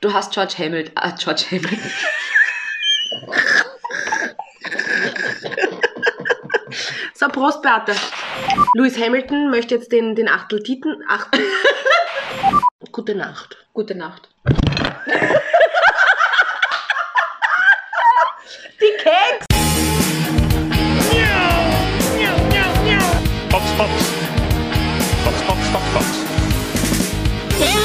Du 0.00 0.12
hast 0.12 0.32
George 0.32 0.54
Hamilton. 0.56 0.92
Ah, 0.96 1.10
George 1.10 1.44
Hamilton. 1.50 1.78
So, 7.14 7.28
Prost, 7.28 7.60
Beate. 7.60 7.94
Lewis 8.74 8.96
Hamilton 8.98 9.50
möchte 9.50 9.74
jetzt 9.74 9.92
den, 9.92 10.14
den 10.14 10.26
Achtel 10.26 10.62
Titen. 10.62 11.04
Achtel. 11.06 11.44
Gute 12.92 13.14
Nacht. 13.14 13.58
Gute 13.74 13.94
Nacht. 13.94 14.30
Die 18.80 18.96
Keks! 19.02 19.49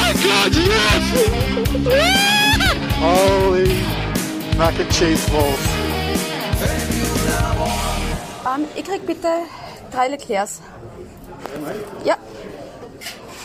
My 0.01 0.13
god, 0.13 0.55
yes! 0.55 1.05
Holy 2.99 3.69
mac 4.57 4.79
and 4.79 4.91
cheese 4.91 5.29
balls. 5.29 5.59
Ähm, 8.47 8.65
ich 8.75 8.83
krieg 8.85 9.05
bitte 9.05 9.27
drei 9.91 10.07
Leclercs. 10.09 10.61
Ja. 12.03 12.17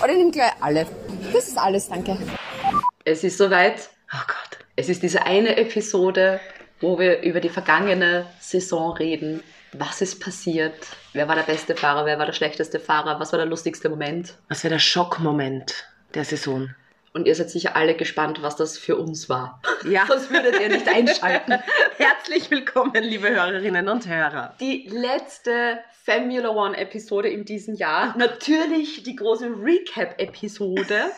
Oder 0.03 0.13
ich 0.13 0.19
nehme 0.19 0.31
gleich 0.31 0.53
alle. 0.61 0.87
Das 1.33 1.49
ist 1.49 1.59
alles, 1.59 1.89
danke. 1.89 2.17
Es 3.05 3.25
ist 3.25 3.39
soweit. 3.39 3.89
Oh 4.13 4.25
Gott. 4.27 4.59
Es 4.77 4.89
ist 4.89 5.03
diese 5.03 5.25
eine 5.25 5.57
Episode, 5.57 6.41
wo 6.81 6.99
wir 6.99 7.23
über 7.23 7.41
die 7.41 7.49
vergangene 7.49 8.27
Saison 8.41 8.93
reden. 8.93 9.43
Was 9.73 10.01
ist 10.01 10.21
passiert? 10.21 10.75
Wer 11.13 11.29
war 11.29 11.37
der 11.37 11.43
beste 11.43 11.77
Fahrer? 11.77 12.07
Wer 12.07 12.19
war 12.19 12.27
der 12.27 12.33
schlechteste 12.33 12.81
Fahrer? 12.81 13.21
Was 13.21 13.33
war 13.33 13.39
der 13.39 13.47
lustigste 13.47 13.89
Moment? 13.89 14.35
Was 14.49 14.65
wäre 14.65 14.75
der 14.75 14.81
Schockmoment 14.81 15.87
der 16.15 16.25
Saison? 16.25 16.75
Und 17.13 17.27
ihr 17.27 17.35
seid 17.35 17.51
sicher 17.51 17.75
alle 17.75 17.97
gespannt, 17.97 18.41
was 18.41 18.55
das 18.55 18.79
für 18.79 18.97
uns 18.97 19.29
war. 19.29 19.61
Ja. 19.85 20.07
Sonst 20.09 20.31
würdet 20.31 20.61
ihr 20.61 20.69
nicht 20.69 20.87
einschalten. 20.89 21.55
Herzlich 21.99 22.51
willkommen, 22.53 23.03
liebe 23.03 23.29
Hörerinnen 23.29 23.89
und 23.89 24.07
Hörer. 24.09 24.55
Die 24.61 24.89
letzte 24.89 25.81
Formula 26.05 26.51
One 26.51 26.77
Episode 26.77 27.29
in 27.29 27.45
diesem 27.45 27.75
Jahr. 27.75 28.17
Natürlich 28.17 29.03
die 29.03 29.17
große 29.17 29.47
Recap-Episode. 29.61 31.11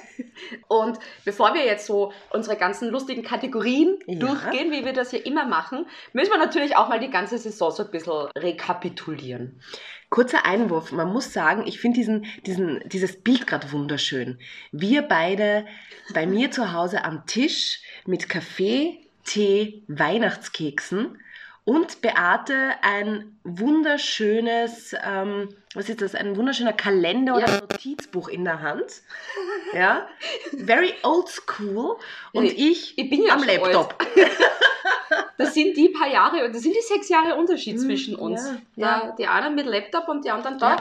Und 0.69 0.99
bevor 1.27 1.53
wir 1.53 1.65
jetzt 1.67 1.87
so 1.87 2.13
unsere 2.31 2.57
ganzen 2.57 2.89
lustigen 2.89 3.23
Kategorien 3.23 3.99
Ja. 4.07 4.19
durchgehen, 4.19 4.71
wie 4.73 4.87
wir 4.87 4.95
das 4.95 5.11
hier 5.11 5.25
immer 5.27 5.45
machen, 5.45 5.87
müssen 6.15 6.31
wir 6.33 6.39
natürlich 6.39 6.75
auch 6.75 6.89
mal 6.89 7.01
die 7.01 7.11
ganze 7.11 7.37
Saison 7.37 7.71
so 7.71 7.85
ein 7.85 7.91
bisschen 7.91 8.29
rekapitulieren. 8.37 9.61
Kurzer 10.13 10.45
Einwurf. 10.45 10.93
Man 10.93 11.11
muss 11.11 11.33
sagen, 11.33 11.67
ich 11.67 11.81
finde 11.81 11.99
diesen, 11.99 12.27
diesen, 12.45 12.87
dieses 12.87 13.23
Bild 13.23 13.47
gerade 13.47 13.73
wunderschön. 13.73 14.39
Wir 14.71 15.01
beide 15.01 15.65
bei 16.13 16.27
mir 16.27 16.51
zu 16.51 16.75
Hause 16.75 17.07
am 17.07 17.25
Tisch 17.25 17.81
mit 18.05 18.29
Kaffee, 18.29 19.09
Tee, 19.25 19.83
Weihnachtskeksen 19.89 21.19
und 21.65 22.03
Beate 22.03 22.73
ein 22.83 23.39
wunderschönes, 23.43 24.95
ähm, 25.03 25.49
was 25.75 25.89
ist 25.89 26.03
das, 26.03 26.15
ein 26.15 26.37
wunderschöner 26.37 26.73
Kalender 26.73 27.35
oder 27.37 27.49
Ja. 27.49 27.61
Notizbuch 27.61 28.29
in 28.29 28.45
der 28.45 28.61
Hand. 28.61 29.03
Ja, 29.73 30.07
very 30.53 30.93
old 31.03 31.29
school. 31.29 31.97
Und 32.33 32.43
Nee, 32.45 32.51
ich, 32.57 32.97
ich 32.99 33.09
bin 33.09 33.23
ja 33.25 33.35
am 33.35 33.43
Laptop. 33.45 33.95
Das 35.37 35.53
sind 35.55 35.77
die 35.77 35.89
paar 35.91 36.09
Jahre, 36.09 36.51
das 36.51 36.63
sind 36.63 36.75
die 36.75 36.81
sechs 36.81 37.09
Jahre 37.09 37.35
Unterschied 37.35 37.77
Mm, 37.77 37.81
zwischen 37.81 38.15
uns. 38.17 38.41
ja, 38.77 39.03
ja. 39.09 39.15
Die 39.19 39.27
einen 39.27 39.55
mit 39.55 39.67
Laptop 39.67 40.09
und 40.09 40.25
die 40.25 40.31
anderen 40.31 40.59
da. 40.59 40.77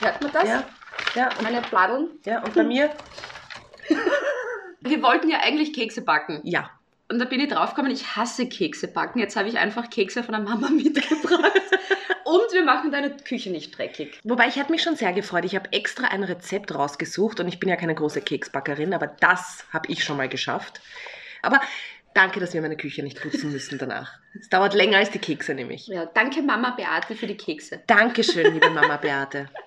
Hört 0.00 0.22
man 0.22 0.32
das? 0.32 0.48
Ja, 0.48 0.64
ja, 1.14 1.28
und, 1.28 1.42
Meine 1.42 1.60
Pladeln. 1.60 2.08
ja, 2.24 2.42
und 2.42 2.54
bei 2.54 2.64
mir, 2.64 2.90
Wir 4.80 5.02
wollten 5.02 5.28
ja 5.28 5.38
eigentlich 5.40 5.72
Kekse 5.72 6.02
backen. 6.02 6.40
ja. 6.44 6.70
Und 7.10 7.18
da 7.20 7.24
bin 7.24 7.40
ich 7.40 7.48
draufgekommen, 7.48 7.90
ich 7.90 8.16
hasse 8.16 8.46
Kekse 8.50 8.86
backen. 8.86 9.18
Jetzt 9.18 9.34
habe 9.34 9.48
ich 9.48 9.56
einfach 9.58 9.88
Kekse 9.88 10.22
von 10.22 10.32
der 10.32 10.42
Mama 10.42 10.68
mitgebracht. 10.70 11.52
Und 12.28 12.52
wir 12.52 12.62
machen 12.62 12.92
deine 12.92 13.16
Küche 13.16 13.50
nicht 13.50 13.76
dreckig. 13.76 14.20
Wobei 14.22 14.48
ich 14.48 14.56
hätte 14.56 14.70
mich 14.70 14.82
schon 14.82 14.96
sehr 14.96 15.14
gefreut. 15.14 15.46
Ich 15.46 15.56
habe 15.56 15.72
extra 15.72 16.08
ein 16.08 16.22
Rezept 16.22 16.74
rausgesucht 16.74 17.40
und 17.40 17.48
ich 17.48 17.58
bin 17.58 17.70
ja 17.70 17.76
keine 17.76 17.94
große 17.94 18.20
Keksbackerin, 18.20 18.92
aber 18.92 19.06
das 19.06 19.64
habe 19.72 19.90
ich 19.90 20.04
schon 20.04 20.18
mal 20.18 20.28
geschafft. 20.28 20.82
Aber 21.40 21.58
danke, 22.12 22.38
dass 22.38 22.52
wir 22.52 22.60
meine 22.60 22.76
Küche 22.76 23.02
nicht 23.02 23.20
putzen 23.20 23.50
müssen 23.50 23.78
danach. 23.78 24.18
Es 24.38 24.50
dauert 24.50 24.74
länger 24.74 24.98
als 24.98 25.10
die 25.10 25.18
Kekse 25.18 25.54
nämlich. 25.54 25.86
Ja, 25.86 26.04
danke 26.04 26.42
Mama 26.42 26.72
Beate 26.72 27.14
für 27.14 27.26
die 27.26 27.36
Kekse. 27.36 27.82
Dankeschön, 27.86 28.52
liebe 28.52 28.68
Mama 28.70 28.98
Beate. 28.98 29.48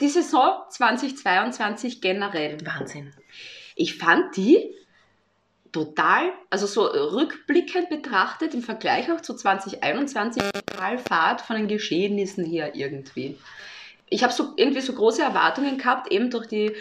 Die 0.00 0.08
Saison 0.08 0.62
2022 0.70 2.00
generell. 2.00 2.56
Wahnsinn. 2.64 3.12
Ich 3.74 3.98
fand 3.98 4.34
die 4.38 4.74
total, 5.72 6.32
also 6.50 6.66
so 6.66 6.82
rückblickend 6.84 7.88
betrachtet, 7.88 8.54
im 8.54 8.62
Vergleich 8.62 9.10
auch 9.10 9.20
zu 9.22 9.34
2021, 9.34 10.42
total 10.52 10.98
fad 10.98 11.40
von 11.40 11.56
den 11.56 11.68
Geschehnissen 11.68 12.44
her 12.44 12.74
irgendwie. 12.74 13.38
Ich 14.10 14.22
habe 14.22 14.32
so 14.32 14.52
irgendwie 14.56 14.82
so 14.82 14.92
große 14.92 15.22
Erwartungen 15.22 15.78
gehabt, 15.78 16.12
eben 16.12 16.30
durch 16.30 16.46
die 16.46 16.72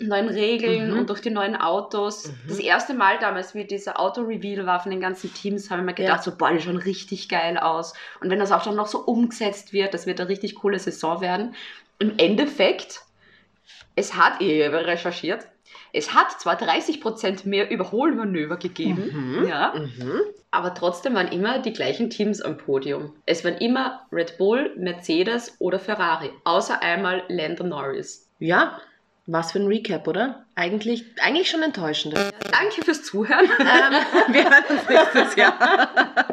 neuen 0.00 0.28
Regeln 0.28 0.90
Mhm. 0.92 0.98
und 0.98 1.08
durch 1.10 1.20
die 1.22 1.30
neuen 1.30 1.56
Autos. 1.56 2.26
Mhm. 2.26 2.34
Das 2.48 2.58
erste 2.58 2.94
Mal 2.94 3.18
damals, 3.20 3.54
wie 3.54 3.64
dieser 3.64 3.98
Auto-Reveal 3.98 4.66
war 4.66 4.80
von 4.80 4.90
den 4.90 5.00
ganzen 5.00 5.32
Teams, 5.32 5.70
habe 5.70 5.80
ich 5.80 5.86
mir 5.86 5.94
gedacht, 5.94 6.18
Ja. 6.26 6.30
so, 6.32 6.36
boah, 6.36 6.50
die 6.52 6.60
schauen 6.60 6.76
richtig 6.76 7.28
geil 7.28 7.56
aus. 7.56 7.94
Und 8.20 8.28
wenn 8.28 8.40
das 8.40 8.52
auch 8.52 8.62
dann 8.62 8.74
noch 8.74 8.88
so 8.88 8.98
umgesetzt 8.98 9.72
wird, 9.72 9.94
das 9.94 10.06
wird 10.06 10.20
eine 10.20 10.28
richtig 10.28 10.56
coole 10.56 10.78
Saison 10.78 11.20
werden. 11.20 11.54
Im 12.00 12.18
Endeffekt, 12.18 13.02
es 13.94 14.14
hat, 14.16 14.40
ich 14.42 14.66
habe 14.66 14.84
recherchiert, 14.84 15.46
es 15.94 16.12
hat 16.12 16.32
zwar 16.40 16.56
30% 16.60 17.46
mehr 17.48 17.70
Überholmanöver 17.70 18.56
gegeben, 18.56 19.38
Mhm. 19.40 19.46
ja, 19.46 19.72
Mhm. 19.74 20.20
aber 20.50 20.74
trotzdem 20.74 21.14
waren 21.14 21.28
immer 21.28 21.60
die 21.60 21.72
gleichen 21.72 22.10
Teams 22.10 22.42
am 22.42 22.56
Podium. 22.58 23.14
Es 23.26 23.44
waren 23.44 23.56
immer 23.58 24.06
Red 24.12 24.36
Bull, 24.38 24.74
Mercedes 24.76 25.56
oder 25.60 25.78
Ferrari, 25.78 26.30
außer 26.44 26.82
einmal 26.82 27.22
Lando 27.28 27.64
Norris. 27.64 28.28
Ja, 28.38 28.80
was 29.26 29.52
für 29.52 29.58
ein 29.60 29.68
Recap, 29.68 30.06
oder? 30.06 30.44
Eigentlich, 30.54 31.04
eigentlich 31.22 31.48
schon 31.48 31.62
enttäuschend. 31.62 32.14
Danke 32.14 32.82
fürs 32.84 33.02
Zuhören. 33.04 33.48
Ähm, 33.58 34.34
wir 34.34 34.44
hören 34.44 34.64
uns 34.68 34.88
nächstes 34.88 35.36
Jahr. 35.36 36.26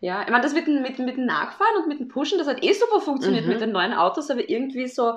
Ja, 0.00 0.22
ich 0.22 0.28
meine, 0.30 0.42
das 0.42 0.52
mit, 0.52 0.66
dem- 0.66 0.82
mit, 0.82 0.98
mit 0.98 1.16
dem 1.16 1.24
Nachfahren 1.24 1.76
und 1.78 1.88
mit 1.88 1.98
dem 1.98 2.08
Pushen, 2.08 2.38
das 2.38 2.46
hat 2.46 2.62
eh 2.62 2.72
super 2.74 3.00
funktioniert 3.00 3.44
Mhm. 3.46 3.50
mit 3.52 3.60
den 3.60 3.72
neuen 3.72 3.94
Autos, 3.94 4.30
aber 4.30 4.48
irgendwie 4.48 4.86
so 4.88 5.16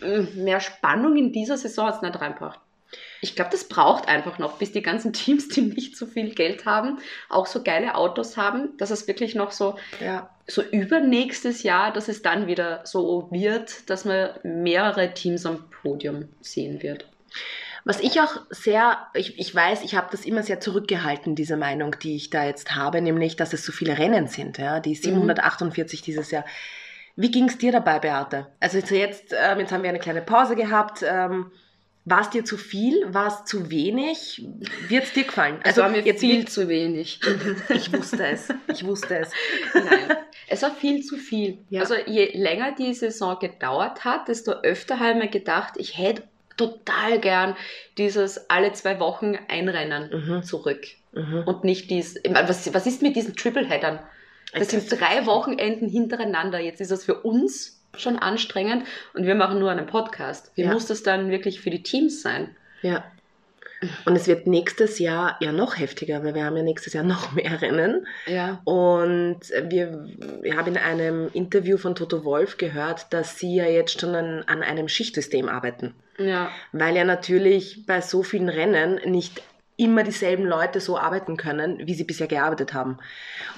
mm, 0.00 0.42
mehr 0.44 0.60
Spannung 0.60 1.16
in 1.16 1.30
dieser 1.30 1.56
Saison 1.58 1.86
hat 1.86 1.96
es 1.96 2.02
nicht 2.02 2.18
reingebracht. 2.20 2.58
Ich 3.20 3.34
glaube, 3.34 3.50
das 3.50 3.64
braucht 3.64 4.08
einfach 4.08 4.38
noch, 4.38 4.58
bis 4.58 4.72
die 4.72 4.82
ganzen 4.82 5.12
Teams, 5.12 5.48
die 5.48 5.62
nicht 5.62 5.96
so 5.96 6.06
viel 6.06 6.34
Geld 6.34 6.66
haben, 6.66 6.98
auch 7.28 7.46
so 7.46 7.62
geile 7.62 7.94
Autos 7.94 8.36
haben, 8.36 8.76
dass 8.78 8.90
es 8.90 9.08
wirklich 9.08 9.34
noch 9.34 9.50
so, 9.52 9.76
Ja. 10.00 10.30
so 10.46 10.62
übernächstes 10.62 11.62
Jahr, 11.62 11.92
dass 11.92 12.08
es 12.08 12.22
dann 12.22 12.46
wieder 12.46 12.80
so 12.84 13.28
wird, 13.30 13.88
dass 13.90 14.04
man 14.04 14.30
mehrere 14.42 15.12
Teams 15.14 15.44
am 15.46 15.68
Podium 15.70 16.28
sehen 16.40 16.82
wird. 16.82 17.06
Was 17.84 18.00
ich 18.00 18.20
auch 18.20 18.40
sehr, 18.50 18.98
ich, 19.14 19.38
ich 19.38 19.54
weiß, 19.54 19.82
ich 19.82 19.94
habe 19.94 20.08
das 20.10 20.26
immer 20.26 20.42
sehr 20.42 20.60
zurückgehalten, 20.60 21.34
diese 21.34 21.56
Meinung, 21.56 21.96
die 22.02 22.16
ich 22.16 22.28
da 22.28 22.44
jetzt 22.44 22.74
habe, 22.74 23.00
nämlich, 23.00 23.36
dass 23.36 23.52
es 23.54 23.64
so 23.64 23.72
viele 23.72 23.96
Rennen 23.98 24.26
sind, 24.26 24.58
ja, 24.58 24.80
die 24.80 24.94
748 24.94 26.02
dieses 26.02 26.30
Jahr. 26.30 26.44
Wie 27.16 27.30
ging 27.30 27.48
es 27.48 27.56
dir 27.58 27.72
dabei, 27.72 27.98
Beate? 27.98 28.46
Also 28.60 28.78
jetzt, 28.78 28.90
jetzt, 28.90 29.34
ähm, 29.36 29.60
jetzt 29.60 29.72
haben 29.72 29.82
wir 29.82 29.88
eine 29.88 29.98
kleine 29.98 30.22
Pause 30.22 30.54
gehabt. 30.54 31.02
Ähm, 31.08 31.50
war 32.08 32.20
es 32.22 32.30
dir 32.30 32.44
zu 32.44 32.56
viel? 32.56 33.04
War 33.12 33.26
es 33.28 33.44
zu 33.44 33.70
wenig? 33.70 34.44
Wird 34.88 35.04
es 35.04 35.12
dir 35.12 35.24
gefallen? 35.24 35.58
Also 35.64 35.82
war 35.82 35.88
mir 35.88 36.00
jetzt 36.00 36.20
viel 36.20 36.46
zu 36.48 36.68
wenig. 36.68 37.20
Ich 37.68 37.92
wusste 37.92 38.26
es. 38.26 38.48
Ich 38.72 38.84
wusste 38.84 39.18
es. 39.18 39.30
Nein, 39.74 40.16
es 40.48 40.62
war 40.62 40.70
viel 40.74 41.02
zu 41.02 41.16
viel. 41.16 41.58
Ja. 41.70 41.80
Also 41.82 41.94
je 42.06 42.30
länger 42.34 42.72
die 42.76 42.94
Saison 42.94 43.38
gedauert 43.38 44.04
hat, 44.04 44.28
desto 44.28 44.52
öfter 44.52 44.98
habe 45.00 45.10
ich 45.12 45.16
mir 45.24 45.28
gedacht, 45.30 45.74
ich 45.76 45.98
hätte 45.98 46.22
total 46.56 47.20
gern 47.20 47.56
dieses 47.98 48.50
alle 48.50 48.72
zwei 48.72 48.98
Wochen 49.00 49.38
Einrennen 49.48 50.10
Mhm. 50.38 50.42
zurück. 50.42 50.86
Mhm. 51.12 51.44
Und 51.46 51.64
nicht 51.64 51.90
dies. 51.90 52.16
Was, 52.28 52.72
was 52.74 52.86
ist 52.86 53.02
mit 53.02 53.16
diesen 53.16 53.34
Tripleheadern? 53.36 54.00
Das 54.54 54.70
sind 54.70 54.90
drei 54.90 55.26
Wochenenden 55.26 55.88
hintereinander. 55.88 56.58
Jetzt 56.58 56.80
ist 56.80 56.90
das 56.90 57.04
für 57.04 57.20
uns 57.22 57.77
schon 58.00 58.18
anstrengend 58.18 58.84
und 59.14 59.26
wir 59.26 59.34
machen 59.34 59.58
nur 59.58 59.70
einen 59.70 59.86
Podcast. 59.86 60.52
Wie 60.54 60.62
Ja. 60.62 60.72
muss 60.72 60.86
das 60.86 61.02
dann 61.02 61.30
wirklich 61.30 61.60
für 61.60 61.70
die 61.70 61.82
Teams 61.82 62.22
sein? 62.22 62.56
Ja. 62.82 63.04
Und 64.06 64.16
es 64.16 64.26
wird 64.26 64.48
nächstes 64.48 64.98
Jahr 64.98 65.36
ja 65.40 65.52
noch 65.52 65.78
heftiger, 65.78 66.24
weil 66.24 66.34
wir 66.34 66.44
haben 66.44 66.56
ja 66.56 66.64
nächstes 66.64 66.94
Jahr 66.94 67.04
noch 67.04 67.32
mehr 67.32 67.62
Rennen. 67.62 68.06
Ja. 68.26 68.60
Und 68.64 69.40
wir, 69.68 70.08
wir 70.42 70.56
haben 70.56 70.68
in 70.68 70.76
einem 70.78 71.30
Interview 71.32 71.76
von 71.76 71.94
Toto 71.94 72.24
Wolf 72.24 72.56
gehört, 72.56 73.12
dass 73.12 73.38
sie 73.38 73.54
ja 73.54 73.66
jetzt 73.66 74.00
schon 74.00 74.14
an, 74.16 74.42
an 74.48 74.62
einem 74.62 74.88
Schichtsystem 74.88 75.48
arbeiten. 75.48 75.94
Ja. 76.18 76.50
Weil 76.72 76.96
ja 76.96 77.04
natürlich 77.04 77.84
bei 77.86 78.00
so 78.00 78.24
vielen 78.24 78.48
Rennen 78.48 79.00
nicht 79.08 79.42
immer 79.78 80.02
dieselben 80.02 80.44
Leute 80.44 80.80
so 80.80 80.98
arbeiten 80.98 81.36
können, 81.36 81.78
wie 81.86 81.94
sie 81.94 82.04
bisher 82.04 82.26
gearbeitet 82.26 82.74
haben. 82.74 82.98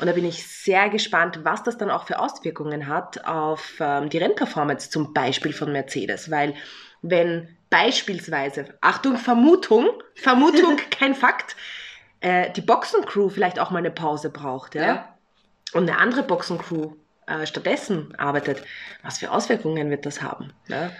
Und 0.00 0.06
da 0.06 0.12
bin 0.12 0.26
ich 0.26 0.46
sehr 0.46 0.90
gespannt, 0.90 1.40
was 1.44 1.62
das 1.62 1.78
dann 1.78 1.90
auch 1.90 2.06
für 2.06 2.19
Auswirkungen 2.20 2.87
hat 2.87 3.25
auf 3.25 3.72
ähm, 3.81 4.11
die 4.11 4.19
Rennperformance 4.19 4.90
zum 4.90 5.14
Beispiel 5.14 5.55
von 5.55 5.72
Mercedes. 5.72 6.31
Weil 6.31 6.55
wenn 7.00 7.56
beispielsweise, 7.70 8.67
Achtung, 8.82 9.17
Vermutung, 9.17 9.88
Vermutung, 10.14 10.76
kein 10.90 11.14
Fakt, 11.14 11.56
äh, 12.20 12.50
die 12.52 12.61
Boxencrew 12.61 13.31
vielleicht 13.31 13.58
auch 13.58 13.70
mal 13.70 13.78
eine 13.78 13.90
Pause 13.90 14.28
braucht, 14.28 14.75
ja? 14.75 14.82
Ja. 14.82 15.16
Und 15.73 15.88
eine 15.88 15.99
andere 15.99 16.23
Boxencrew 16.23 16.96
äh, 17.26 17.46
stattdessen 17.46 18.14
arbeitet, 18.16 18.62
was 19.02 19.19
für 19.19 19.31
Auswirkungen 19.31 19.88
wird 19.88 20.05
das 20.05 20.20
haben? 20.20 20.52
Ne? 20.69 20.90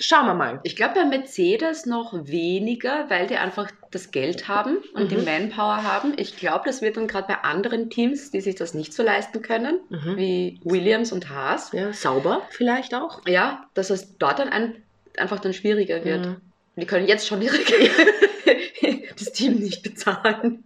Schauen 0.00 0.26
wir 0.26 0.34
mal. 0.34 0.60
Ich 0.64 0.74
glaube 0.76 0.94
bei 0.94 1.04
Mercedes 1.04 1.86
noch 1.86 2.12
weniger, 2.26 3.08
weil 3.10 3.26
die 3.28 3.36
einfach 3.36 3.70
das 3.92 4.10
Geld 4.10 4.48
haben 4.48 4.78
und 4.94 5.10
die 5.12 5.16
Mhm. 5.16 5.24
Manpower 5.24 5.82
haben. 5.84 6.14
Ich 6.16 6.36
glaube, 6.36 6.64
das 6.66 6.82
wird 6.82 6.96
dann 6.96 7.06
gerade 7.06 7.28
bei 7.28 7.38
anderen 7.44 7.90
Teams, 7.90 8.30
die 8.32 8.40
sich 8.40 8.56
das 8.56 8.74
nicht 8.74 8.92
so 8.92 9.02
leisten 9.04 9.40
können, 9.42 9.80
Mhm. 9.90 10.16
wie 10.16 10.60
Williams 10.64 11.12
und 11.12 11.28
Haas, 11.30 11.70
Ja, 11.72 11.92
sauber 11.92 12.42
vielleicht 12.50 12.92
auch. 12.94 13.20
ja, 13.28 13.66
dass 13.74 13.90
es 13.90 14.18
dort 14.18 14.40
dann 14.40 14.48
ein, 14.48 14.82
einfach 15.16 15.38
dann 15.38 15.52
schwieriger 15.52 16.04
wird. 16.04 16.26
Mhm. 16.26 16.36
Die 16.76 16.86
können 16.86 17.06
jetzt 17.06 17.28
schon 17.28 17.40
ihre, 17.40 17.56
das 19.18 19.32
Team 19.32 19.54
nicht 19.60 19.82
bezahlen. 19.82 20.64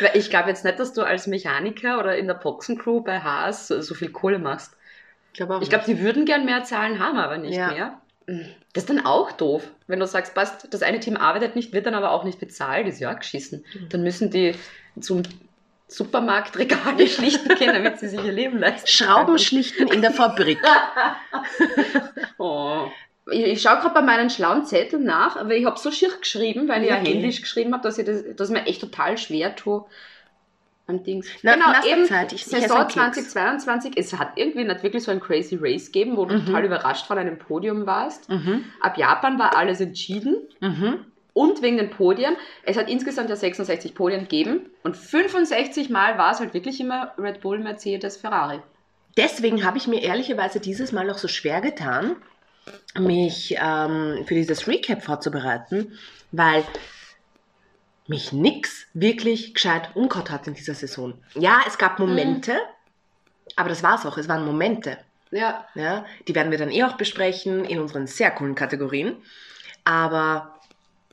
Weil 0.00 0.12
ich 0.16 0.30
glaube 0.30 0.48
jetzt 0.48 0.64
nicht, 0.64 0.78
dass 0.78 0.92
du 0.92 1.02
als 1.02 1.26
Mechaniker 1.26 1.98
oder 1.98 2.16
in 2.16 2.26
der 2.26 2.34
Boxencrew 2.34 3.00
bei 3.02 3.20
Haas 3.20 3.68
so, 3.68 3.94
viel 3.94 4.10
Kohle 4.10 4.38
machst. 4.38 4.72
Ich 5.32 5.38
glaube 5.38 5.66
glaube, 5.66 5.84
die 5.86 6.00
würden 6.00 6.24
gern 6.24 6.44
mehr 6.46 6.64
zahlen, 6.64 6.98
haben 6.98 7.18
aber 7.18 7.36
nicht 7.38 7.56
Ja. 7.56 7.68
mehr. 7.72 8.00
Das 8.26 8.82
ist 8.84 8.90
dann 8.90 9.06
auch 9.06 9.30
doof, 9.32 9.62
wenn 9.86 10.00
du 10.00 10.06
sagst, 10.06 10.34
passt, 10.34 10.66
das 10.74 10.82
eine 10.82 10.98
Team 11.00 11.16
arbeitet 11.16 11.54
nicht, 11.54 11.72
wird 11.72 11.86
dann 11.86 11.94
aber 11.94 12.10
auch 12.10 12.24
nicht 12.24 12.40
bezahlt, 12.40 12.88
ist 12.88 12.98
ja 13.00 13.12
auch 13.14 13.18
geschissen. 13.18 13.64
Mhm. 13.72 13.88
Dann 13.88 14.02
müssen 14.02 14.30
die 14.30 14.54
zum 15.00 15.22
Supermarkt 15.88 16.58
Regale 16.58 17.06
schlichten 17.08 17.54
gehen, 17.54 17.72
damit 17.72 18.00
sie 18.00 18.08
sich 18.08 18.22
ihr 18.24 18.32
Leben 18.32 18.58
leisten. 18.58 18.88
Schrauben 18.88 19.38
schlichten 19.38 19.86
in 19.88 20.02
der 20.02 20.10
Fabrik. 20.12 20.58
Oh. 22.38 22.88
Ich, 23.30 23.42
ich 23.44 23.62
schaue 23.62 23.78
gerade 23.78 23.94
bei 23.94 24.02
meinen 24.02 24.30
schlauen 24.30 24.64
Zetteln 24.66 25.04
nach, 25.04 25.36
aber 25.36 25.54
ich 25.54 25.64
habe 25.64 25.78
so 25.78 25.90
schier 25.90 26.10
geschrieben, 26.18 26.68
weil 26.68 26.82
ich 26.84 26.90
ja 26.90 26.98
Okay. 27.00 27.14
händisch 27.14 27.40
geschrieben 27.40 27.72
habe, 27.72 27.82
dass 27.82 27.98
ich 27.98 28.04
das, 28.04 28.22
dass 28.36 28.50
mir 28.50 28.66
echt 28.66 28.80
total 28.80 29.18
schwer 29.18 29.56
tue. 29.56 29.84
Am 30.88 31.02
Dings. 31.02 31.26
Na, 31.42 31.54
genau, 31.54 31.66
eben 31.84 32.04
Zeit, 32.06 32.32
ich- 32.32 32.42
ich 32.42 32.44
Saison 32.46 32.82
Keks. 32.86 32.94
2022. 32.94 33.92
Es 33.96 34.12
hat 34.16 34.32
irgendwie 34.36 34.62
nicht 34.64 34.82
wirklich 34.84 35.02
so 35.02 35.10
ein 35.10 35.18
Crazy 35.20 35.58
Race 35.60 35.86
gegeben, 35.86 36.16
wo 36.16 36.24
du 36.26 36.36
Mhm. 36.36 36.46
total 36.46 36.64
überrascht 36.64 37.06
von 37.06 37.18
einem 37.18 37.38
Podium 37.38 37.86
warst. 37.86 38.28
Mhm. 38.28 38.64
Ab 38.80 38.96
Japan 38.96 39.36
war 39.38 39.56
alles 39.56 39.80
entschieden 39.80 40.36
Mhm. 40.60 41.04
und 41.32 41.60
wegen 41.62 41.76
den 41.76 41.90
Podien. 41.90 42.36
Es 42.62 42.76
hat 42.76 42.88
insgesamt 42.88 43.30
ja 43.30 43.36
66 43.36 43.94
Podien 43.94 44.20
gegeben 44.22 44.70
und 44.84 44.96
65 44.96 45.90
Mal 45.90 46.18
war 46.18 46.30
es 46.32 46.38
halt 46.38 46.54
wirklich 46.54 46.80
immer 46.80 47.12
Red 47.18 47.40
Bull, 47.40 47.58
Mercedes, 47.58 48.16
Ferrari. 48.16 48.60
Deswegen 49.16 49.64
habe 49.64 49.78
ich 49.78 49.88
mir 49.88 50.02
ehrlicherweise 50.02 50.60
dieses 50.60 50.92
Mal 50.92 51.10
auch 51.10 51.18
so 51.18 51.26
schwer 51.26 51.60
getan, 51.62 52.14
mich 52.98 53.56
ähm, 53.60 54.24
für 54.26 54.34
dieses 54.34 54.68
Recap 54.68 55.02
vorzubereiten, 55.02 55.98
weil 56.32 56.62
mich 58.08 58.32
nix 58.32 58.86
wirklich 58.94 59.54
gescheit 59.54 59.90
umgehauen 59.94 60.30
hat 60.30 60.46
in 60.46 60.54
dieser 60.54 60.74
Saison. 60.74 61.14
Ja, 61.34 61.60
es 61.66 61.78
gab 61.78 61.98
Momente, 61.98 62.58
aber 63.56 63.68
das 63.68 63.82
war's 63.82 64.06
auch. 64.06 64.16
Es 64.18 64.28
waren 64.28 64.44
Momente. 64.44 64.98
Ja, 65.30 65.66
Ja, 65.74 66.04
die 66.28 66.34
werden 66.34 66.50
wir 66.52 66.58
dann 66.58 66.70
eh 66.70 66.84
auch 66.84 66.96
besprechen 66.96 67.64
in 67.64 67.80
unseren 67.80 68.06
sehr 68.06 68.30
coolen 68.30 68.54
Kategorien. 68.54 69.16
Aber 69.84 70.60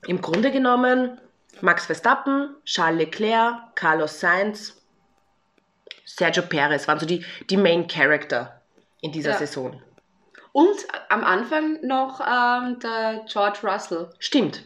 im 0.06 0.22
Grunde 0.22 0.51
genommen 0.51 1.19
Max 1.62 1.86
Verstappen, 1.86 2.56
Charles 2.66 3.00
Leclerc, 3.00 3.75
Carlos 3.75 4.19
Sainz, 4.19 4.81
Sergio 6.06 6.44
Perez 6.44 6.88
waren 6.88 7.00
so 7.00 7.06
die, 7.06 7.25
die 7.50 7.57
Main 7.57 7.88
Character 7.88 8.62
in 9.01 9.12
dieser 9.12 9.31
Ja. 9.31 9.38
Saison. 9.38 9.81
Und 10.51 10.75
am 11.10 11.24
Anfang 11.24 11.80
noch 11.86 12.19
ähm, 12.22 12.78
der 12.80 13.25
George 13.28 13.60
Russell, 13.63 14.10
Stimmt. 14.19 14.63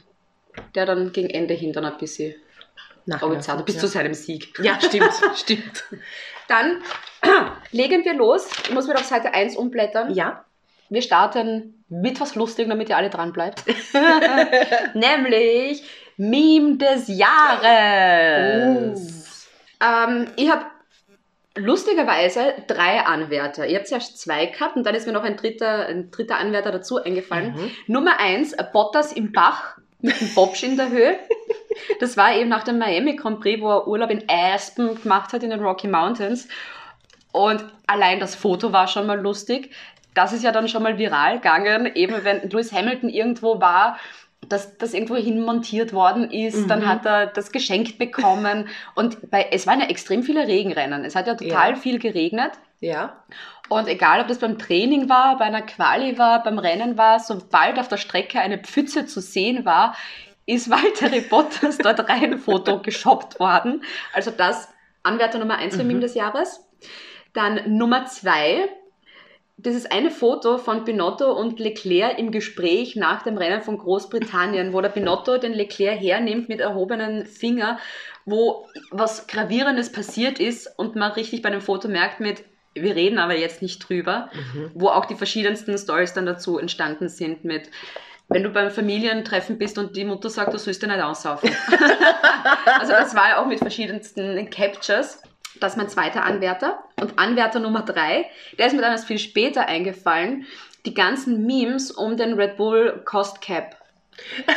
Der 0.76 0.86
dann 0.86 1.12
gegen 1.12 1.30
Ende 1.30 1.54
hin 1.54 1.74
dann 1.74 1.86
ein 1.86 1.98
bisschen 1.98 2.36
hat, 3.10 3.66
bis 3.66 3.76
ja. 3.76 3.82
zu 3.82 3.88
seinem 3.88 4.14
Sieg. 4.14 4.54
ja, 4.62 4.80
stimmt, 4.82 5.14
stimmt. 5.36 5.86
Dann 6.48 6.82
legen 7.72 8.06
wir 8.06 8.14
los. 8.14 8.48
Ich 8.64 8.74
muss 8.74 8.88
wieder 8.88 9.00
auf 9.00 9.06
Seite 9.06 9.34
1 9.34 9.56
umblättern. 9.56 10.14
Ja, 10.14 10.46
Wir 10.90 11.02
starten 11.02 11.84
mit 11.90 12.20
was 12.20 12.36
Lustigem, 12.36 12.70
damit 12.70 12.90
ihr 12.90 12.98
alle 12.98 13.10
dran 13.10 13.32
bleibt. 13.34 13.64
Nämlich 14.94 15.84
Meme 16.18 16.78
des 16.78 17.08
Jahres. 17.08 17.68
Ähm, 19.82 20.28
ich 20.36 20.52
habe 20.52 20.66
lustigerweise 21.56 22.54
drei 22.68 23.02
Anwärter. 23.02 23.66
Ihr 23.68 23.78
habt 23.78 23.88
zuerst 23.88 24.20
zwei 24.20 24.48
gehabt 24.48 24.76
und 24.76 24.86
dann 24.86 24.96
ist 24.96 25.08
mir 25.08 25.14
noch 25.14 25.24
ein 25.24 25.38
dritter, 25.38 25.88
ein 25.88 26.12
dritter 26.12 26.38
Anwärter 26.38 26.72
dazu 26.72 27.02
eingefallen. 27.02 27.54
Mhm. 27.54 27.72
Nummer 27.88 28.20
eins, 28.20 28.54
Bottas 28.74 29.14
im 29.14 29.32
Bach 29.32 29.78
mit 30.02 30.20
dem 30.20 30.34
Bobsch 30.36 30.64
in 30.64 30.78
der 30.78 30.90
Höhe. 30.90 31.18
Das 32.00 32.18
war 32.18 32.34
eben 32.36 32.50
nach 32.50 32.64
dem 32.64 32.78
Miami 32.80 33.16
Grand 33.16 33.40
Prix, 33.40 33.62
wo 33.62 33.70
er 33.70 33.88
Urlaub 33.88 34.10
in 34.10 34.24
Aspen 34.28 35.02
gemacht 35.02 35.34
hat 35.34 35.44
in 35.44 35.50
den 35.52 35.60
Rocky 35.64 35.88
Mountains. 35.88 36.48
Und 37.32 37.64
allein 37.88 38.20
das 38.20 38.36
Foto 38.36 38.72
war 38.74 38.88
schon 38.88 39.06
mal 39.08 39.20
lustig. 39.20 39.72
Das 40.14 40.34
ist 40.34 40.44
ja 40.44 40.52
dann 40.52 40.68
schon 40.68 40.82
mal 40.84 40.98
viral 40.98 41.36
gegangen, 41.36 41.92
eben 41.96 42.24
wenn 42.24 42.50
Lewis 42.50 42.72
Hamilton 42.74 43.10
irgendwo 43.10 43.62
war, 43.62 44.00
dass 44.50 44.78
das 44.78 44.94
irgendwo 44.94 45.16
hin 45.16 45.42
montiert 45.42 45.94
worden 45.94 46.32
ist, 46.32 46.64
Mhm. 46.64 46.68
dann 46.68 46.88
hat 46.88 47.06
er 47.06 47.28
das 47.28 47.52
geschenkt 47.52 47.98
bekommen. 47.98 48.70
Und 48.96 49.30
bei, 49.30 49.48
es 49.52 49.68
waren 49.68 49.80
ja 49.82 49.88
extrem 49.88 50.24
viele 50.24 50.48
Regenrennen. 50.48 51.04
Es 51.06 51.16
hat 51.16 51.28
ja 51.28 51.36
total 51.36 51.72
Ja. 51.72 51.76
viel 51.76 52.00
geregnet. 52.00 52.52
ja. 52.80 53.24
Und 53.70 53.88
egal, 53.88 54.22
ob 54.22 54.28
das 54.28 54.40
beim 54.40 54.58
Training 54.58 55.10
war, 55.10 55.38
bei 55.38 55.46
einer 55.46 55.62
Quali 55.62 56.18
war, 56.18 56.44
beim 56.44 56.60
Rennen 56.60 56.98
war, 56.98 57.20
sobald 57.20 57.80
auf 57.80 57.88
der 57.88 57.98
Strecke 57.98 58.40
eine 58.40 58.60
Pfütze 58.60 59.06
zu 59.06 59.20
sehen 59.20 59.66
war, 59.66 59.96
ist 60.46 60.70
Valtteri 60.70 61.22
Bottas 61.22 61.78
dort 61.78 62.08
rein 62.10 62.38
Foto 62.40 62.82
geshoppt 62.82 63.40
worden. 63.40 63.84
Also 64.14 64.32
das 64.32 64.70
Anwärter 65.04 65.40
Nummer 65.40 65.58
1 65.58 65.76
für 65.76 65.84
Mhm. 65.84 65.88
Meme 65.88 66.00
des 66.02 66.16
Jahres. 66.16 66.66
Dann 67.34 67.78
Nummer 67.78 68.06
2, 68.06 68.70
das 69.58 69.76
ist 69.76 69.92
eine 69.92 70.12
Foto 70.12 70.58
von 70.58 70.86
Binotto 70.86 71.32
und 71.32 71.60
Leclerc 71.60 72.18
im 72.18 72.32
Gespräch 72.32 72.96
nach 72.96 73.24
dem 73.24 73.38
Rennen 73.38 73.62
von 73.62 73.78
Großbritannien, 73.78 74.74
wo 74.74 74.82
der 74.82 74.90
Binotto 74.90 75.38
den 75.38 75.54
Leclerc 75.54 76.00
hernimmt 76.00 76.48
mit 76.48 76.60
erhobenen 76.60 77.26
Finger, 77.26 77.80
wo 78.26 78.68
was 78.92 79.28
Gravierendes 79.28 79.92
passiert 79.92 80.40
ist 80.40 80.68
und 80.78 80.96
man 80.96 81.12
richtig 81.12 81.42
bei 81.42 81.50
dem 81.50 81.62
Foto 81.62 81.88
merkt 81.88 82.20
mit, 82.20 82.44
wir 82.82 82.96
reden 82.96 83.20
aber 83.20 83.36
jetzt 83.36 83.62
nicht 83.62 83.80
drüber, 83.88 84.30
Mhm. 84.54 84.72
wo 84.74 84.90
auch 84.90 85.06
die 85.06 85.16
verschiedensten 85.16 85.78
Stories 85.78 86.14
dann 86.14 86.26
dazu 86.26 86.58
entstanden 86.58 87.10
sind 87.10 87.44
mit, 87.44 87.70
wenn 88.30 88.44
du 88.44 88.50
beim 88.50 88.72
Familientreffen 88.72 89.58
bist 89.58 89.78
und 89.78 89.96
die 89.96 90.04
Mutter 90.04 90.30
sagt, 90.30 90.54
du 90.54 90.58
sollst 90.58 90.82
dir 90.84 90.88
nicht 90.88 91.02
aussaufen. 91.02 91.50
also 92.80 92.92
das 92.92 93.16
war 93.16 93.30
ja 93.30 93.42
auch 93.42 93.46
mit 93.48 93.60
verschiedensten 93.60 94.50
Captures. 94.50 95.22
Das 95.60 95.74
ist 95.74 95.78
mein 95.78 95.90
zweiter 95.90 96.24
Anwärter. 96.24 96.84
Und 97.00 97.18
Anwärter 97.18 97.60
Nummer 97.60 97.82
drei, 97.84 98.26
der 98.60 98.68
ist 98.68 98.74
mir 98.76 98.82
dann 98.82 98.92
erst 98.92 99.08
viel 99.08 99.18
später 99.18 99.68
eingefallen, 99.68 100.46
die 100.86 100.94
ganzen 100.94 101.46
Memes 101.46 101.90
um 101.90 102.18
den 102.18 102.34
Red 102.34 102.58
Bull 102.58 103.02
Cost 103.06 103.42
Cap. 103.42 103.78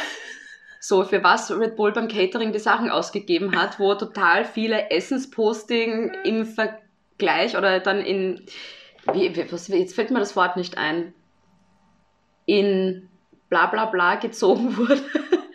So, 0.83 1.05
für 1.05 1.23
was 1.23 1.51
Red 1.51 1.77
Bull 1.77 1.93
beim 1.93 2.09
Catering 2.09 2.53
die 2.53 2.59
Sachen 2.59 2.91
ausgegeben 2.91 3.55
hat, 3.61 3.79
wo 3.79 3.95
total 3.95 4.47
viele 4.47 4.91
Essensposting 4.91 6.11
im 6.25 6.47
Vergleich 6.47 6.81
oder 7.23 7.81
dann 7.81 8.01
in, 8.01 8.47
wie, 9.13 9.53
was, 9.53 9.69
jetzt 9.69 9.95
fällt 9.95 10.11
mir 10.11 10.19
das 10.19 10.37
Wort 10.37 10.57
nicht 10.57 10.79
ein, 10.79 11.15
in 12.47 13.09
bla 13.49 13.67
bla 13.67 13.87
bla 13.87 14.15
gezogen 14.17 14.77
wurde, 14.77 15.03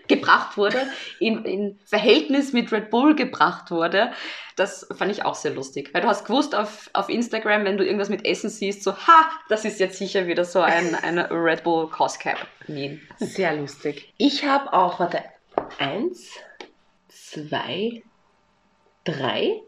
gebracht 0.07 0.57
wurde, 0.57 0.87
in, 1.19 1.43
in 1.45 1.79
Verhältnis 1.85 2.53
mit 2.53 2.71
Red 2.71 2.89
Bull 2.89 3.15
gebracht 3.15 3.71
wurde. 3.71 4.11
Das 4.55 4.87
fand 4.95 5.11
ich 5.11 5.25
auch 5.25 5.35
sehr 5.35 5.53
lustig. 5.53 5.93
Weil 5.93 6.01
du 6.01 6.07
hast 6.07 6.25
gewusst 6.25 6.55
auf, 6.55 6.89
auf 6.93 7.09
Instagram, 7.09 7.65
wenn 7.65 7.77
du 7.77 7.85
irgendwas 7.85 8.09
mit 8.09 8.25
Essen 8.25 8.49
siehst, 8.49 8.83
so, 8.83 8.95
ha, 8.95 9.29
das 9.49 9.65
ist 9.65 9.79
jetzt 9.79 9.97
sicher 9.97 10.27
wieder 10.27 10.45
so 10.45 10.61
ein, 10.61 10.95
ein 10.95 11.19
Red 11.19 11.63
Bull 11.63 11.89
Cost 11.89 12.19
Cap 12.19 12.47
Meme. 12.67 12.99
Sehr 13.17 13.55
lustig. 13.55 14.13
Ich 14.17 14.45
habe 14.45 14.71
auch, 14.71 14.99
warte, 14.99 15.23
eins, 15.79 16.29
zwei, 17.09 18.03
drei. 19.03 19.61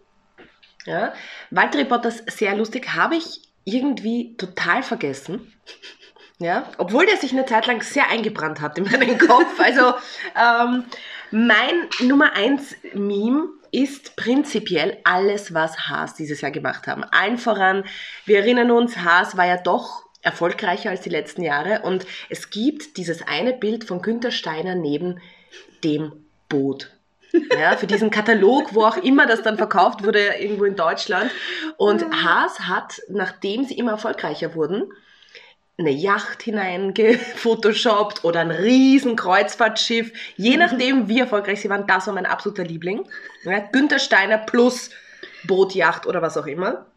Ja. 0.87 1.13
Walter 1.51 1.83
Bottas, 1.83 2.23
sehr 2.27 2.55
lustig, 2.55 2.95
habe 2.95 3.17
ich 3.17 3.41
irgendwie 3.65 4.35
total 4.37 4.81
vergessen. 4.81 5.53
Ja, 6.39 6.69
obwohl 6.77 7.05
der 7.05 7.17
sich 7.17 7.31
eine 7.31 7.45
Zeit 7.45 7.65
lang 7.67 7.81
sehr 7.81 8.09
eingebrannt 8.09 8.61
hat 8.61 8.77
in 8.77 8.85
meinen 8.85 9.17
Kopf. 9.27 9.59
Also 9.59 9.93
ähm, 10.35 10.85
mein 11.31 12.07
Nummer 12.07 12.33
eins 12.33 12.75
Meme 12.93 13.49
ist 13.71 14.15
prinzipiell 14.15 14.97
alles, 15.03 15.53
was 15.53 15.89
Haas 15.89 16.13
dieses 16.13 16.39
Jahr 16.39 16.51
gemacht 16.51 16.87
haben. 16.87 17.03
Allen 17.03 17.37
voran, 17.37 17.83
wir 18.25 18.39
erinnern 18.39 18.71
uns, 18.71 18.97
Haas 18.97 19.35
war 19.35 19.45
ja 19.45 19.57
doch 19.57 20.05
erfolgreicher 20.21 20.89
als 20.89 21.01
die 21.01 21.09
letzten 21.09 21.41
Jahre 21.41 21.81
und 21.81 22.05
es 22.29 22.49
gibt 22.49 22.97
dieses 22.97 23.27
eine 23.27 23.53
Bild 23.53 23.83
von 23.83 24.01
Günther 24.01 24.31
Steiner 24.31 24.75
neben 24.75 25.19
dem 25.83 26.25
Boot. 26.47 26.96
Ja, 27.59 27.75
für 27.77 27.87
diesen 27.87 28.09
Katalog, 28.09 28.73
wo 28.73 28.83
auch 28.85 28.97
immer 28.97 29.25
das 29.25 29.41
dann 29.41 29.57
verkauft 29.57 30.03
wurde, 30.03 30.35
irgendwo 30.39 30.65
in 30.65 30.75
Deutschland. 30.75 31.31
Und 31.77 32.03
Haas 32.23 32.61
hat, 32.61 33.01
nachdem 33.09 33.65
sie 33.65 33.77
immer 33.77 33.91
erfolgreicher 33.91 34.55
wurden, 34.55 34.91
eine 35.79 35.91
Yacht 35.91 36.41
hineingefotoshoppt 36.41 38.23
oder 38.23 38.39
ein 38.39 38.49
riesen 38.51 39.15
Kreuzfahrtschiff. 39.15 40.11
Je 40.35 40.57
nachdem, 40.57 41.07
wie 41.07 41.19
erfolgreich 41.19 41.61
sie 41.61 41.69
waren, 41.69 41.85
das 41.85 42.07
war 42.07 42.13
mein 42.15 42.25
absoluter 42.25 42.63
Liebling. 42.63 43.07
Ja, 43.43 43.59
Günther 43.59 43.99
Steiner 43.99 44.39
plus 44.39 44.89
Boot, 45.45 45.75
Yacht 45.75 46.07
oder 46.07 46.21
was 46.21 46.37
auch 46.37 46.47
immer. 46.47 46.87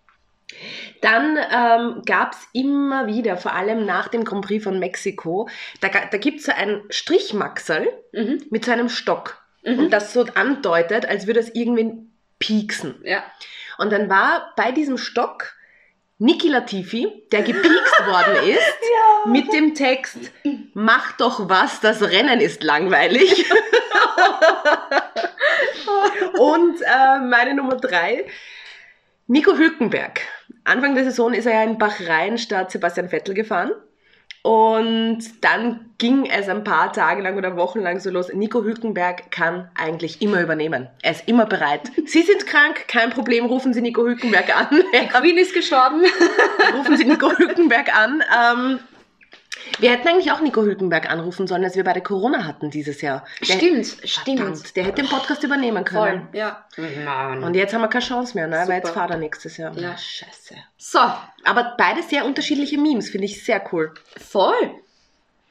Dann 1.00 1.36
ähm, 1.36 2.02
gab 2.04 2.32
es 2.32 2.38
immer 2.52 3.06
wieder, 3.06 3.36
vor 3.36 3.54
allem 3.54 3.86
nach 3.86 4.08
dem 4.08 4.24
Grand 4.24 4.44
Prix 4.44 4.64
von 4.64 4.78
Mexiko, 4.78 5.48
da, 5.80 5.88
da 5.88 6.18
gibt 6.18 6.40
es 6.40 6.46
so 6.46 6.52
einen 6.52 6.82
Strichmaxel 6.90 7.88
Mhm. 8.12 8.44
mit 8.50 8.64
so 8.64 8.72
einem 8.72 8.88
Stock. 8.88 9.39
Mhm. 9.62 9.78
Und 9.78 9.90
das 9.90 10.12
so 10.12 10.24
andeutet, 10.34 11.06
als 11.06 11.26
würde 11.26 11.40
es 11.40 11.54
irgendwen 11.54 12.12
pieksen. 12.38 12.96
Ja. 13.04 13.22
Und 13.78 13.92
dann 13.92 14.08
war 14.08 14.52
bei 14.56 14.72
diesem 14.72 14.98
Stock 14.98 15.54
Niki 16.18 16.48
Latifi, 16.48 17.26
der 17.32 17.42
gepiekst 17.42 18.00
worden 18.06 18.48
ist, 18.48 18.78
mit 19.26 19.52
dem 19.52 19.74
Text, 19.74 20.18
mach 20.74 21.12
doch 21.12 21.48
was, 21.48 21.80
das 21.80 22.02
Rennen 22.02 22.40
ist 22.40 22.62
langweilig. 22.62 23.50
Und 26.38 26.80
äh, 26.82 27.18
meine 27.20 27.54
Nummer 27.54 27.76
drei, 27.76 28.26
Nico 29.26 29.56
Hülkenberg. 29.56 30.20
Anfang 30.64 30.94
der 30.94 31.04
Saison 31.04 31.32
ist 31.32 31.46
er 31.46 31.54
ja 31.54 31.62
in 31.64 31.78
Bahrain 31.78 32.36
statt 32.36 32.70
Sebastian 32.70 33.08
Vettel 33.08 33.34
gefahren. 33.34 33.72
Und 34.42 35.44
dann 35.44 35.90
ging 35.98 36.24
es 36.24 36.48
ein 36.48 36.64
paar 36.64 36.92
Tage 36.92 37.20
lang 37.20 37.36
oder 37.36 37.56
Wochen 37.56 37.80
lang 37.80 38.00
so 38.00 38.10
los. 38.10 38.32
Nico 38.32 38.62
Hülkenberg 38.62 39.30
kann 39.30 39.70
eigentlich 39.74 40.22
immer 40.22 40.40
übernehmen. 40.40 40.88
Er 41.02 41.12
ist 41.12 41.28
immer 41.28 41.44
bereit. 41.44 41.82
Sie 42.06 42.22
sind 42.22 42.46
krank, 42.46 42.88
kein 42.88 43.10
Problem, 43.10 43.44
rufen 43.44 43.74
Sie 43.74 43.82
Nico 43.82 44.02
Hülkenberg 44.02 44.56
an. 44.56 44.82
Queen 45.12 45.36
ist 45.36 45.52
gestorben. 45.52 46.02
rufen 46.74 46.96
Sie 46.96 47.04
Nico 47.04 47.30
Hülkenberg 47.36 47.94
an. 47.94 48.22
Ähm, 48.22 48.78
wir 49.78 49.90
hätten 49.90 50.08
eigentlich 50.08 50.30
auch 50.32 50.40
Nico 50.40 50.62
Hülkenberg 50.62 51.10
anrufen 51.10 51.46
sollen, 51.46 51.64
als 51.64 51.76
wir 51.76 51.84
beide 51.84 52.00
Corona 52.00 52.44
hatten 52.44 52.70
dieses 52.70 53.00
Jahr. 53.00 53.24
Der, 53.40 53.44
Stimmt, 53.46 53.86
Verdammt, 53.86 54.58
stimmt. 54.58 54.76
der 54.76 54.84
hätte 54.84 55.02
den 55.02 55.08
Podcast 55.08 55.42
übernehmen 55.42 55.84
können. 55.84 56.28
Voll, 56.30 56.38
ja. 56.38 56.64
Mann. 57.04 57.42
Und 57.44 57.54
jetzt 57.54 57.72
haben 57.74 57.80
wir 57.82 57.88
keine 57.88 58.04
Chance 58.04 58.34
mehr, 58.36 58.46
ne? 58.46 58.56
Super. 58.56 58.68
weil 58.68 58.78
jetzt 58.78 58.90
fahrt 58.90 59.10
er 59.10 59.16
nächstes 59.18 59.56
Jahr. 59.56 59.76
Ja. 59.78 59.96
Scheiße. 59.96 60.54
so, 60.76 60.98
Aber 61.44 61.74
beide 61.78 62.02
sehr 62.02 62.24
unterschiedliche 62.24 62.78
Memes, 62.78 63.10
finde 63.10 63.26
ich 63.26 63.44
sehr 63.44 63.62
cool. 63.72 63.92
voll. 64.16 64.54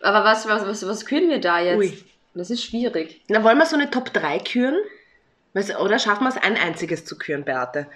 Aber 0.02 0.24
was, 0.24 0.48
was, 0.48 0.66
was, 0.66 0.88
was 0.88 1.06
küren 1.06 1.30
wir 1.30 1.42
da 1.42 1.60
jetzt? 1.60 1.78
Ui. 1.80 2.04
Das 2.34 2.50
ist 2.50 2.64
schwierig. 2.64 3.22
Na, 3.28 3.44
wollen 3.44 3.58
wir 3.58 3.66
so 3.66 3.76
eine 3.76 3.90
Top 3.90 4.14
3 4.14 4.40
küren? 4.40 4.78
Oder 5.54 6.00
schaffen 6.00 6.24
wir 6.24 6.30
es, 6.30 6.38
ein 6.38 6.56
einziges 6.56 7.04
zu 7.06 7.18
küren, 7.18 7.44
Beate? 7.44 7.88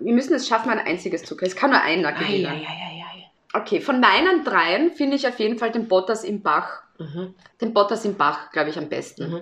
Wir 0.00 0.12
müssen 0.12 0.34
es 0.34 0.46
schaffen, 0.46 0.70
ein 0.70 0.78
einziges 0.80 1.22
zu 1.24 1.36
küren. 1.36 1.48
Es 1.50 1.56
kann 1.56 1.70
nur 1.70 1.80
einer 1.80 2.12
gewinnen. 2.12 2.46
Eieieiei. 2.46 3.17
Okay, 3.54 3.80
von 3.80 4.00
meinen 4.00 4.44
dreien 4.44 4.92
finde 4.92 5.16
ich 5.16 5.26
auf 5.26 5.38
jeden 5.38 5.58
Fall 5.58 5.70
den 5.70 5.88
Bottas 5.88 6.24
im 6.24 6.42
Bach. 6.42 6.82
Mhm. 6.98 7.34
Den 7.60 7.72
Bottas 7.72 8.04
im 8.04 8.16
Bach, 8.16 8.50
glaube 8.50 8.70
ich, 8.70 8.78
am 8.78 8.88
besten. 8.88 9.30
Mhm. 9.30 9.40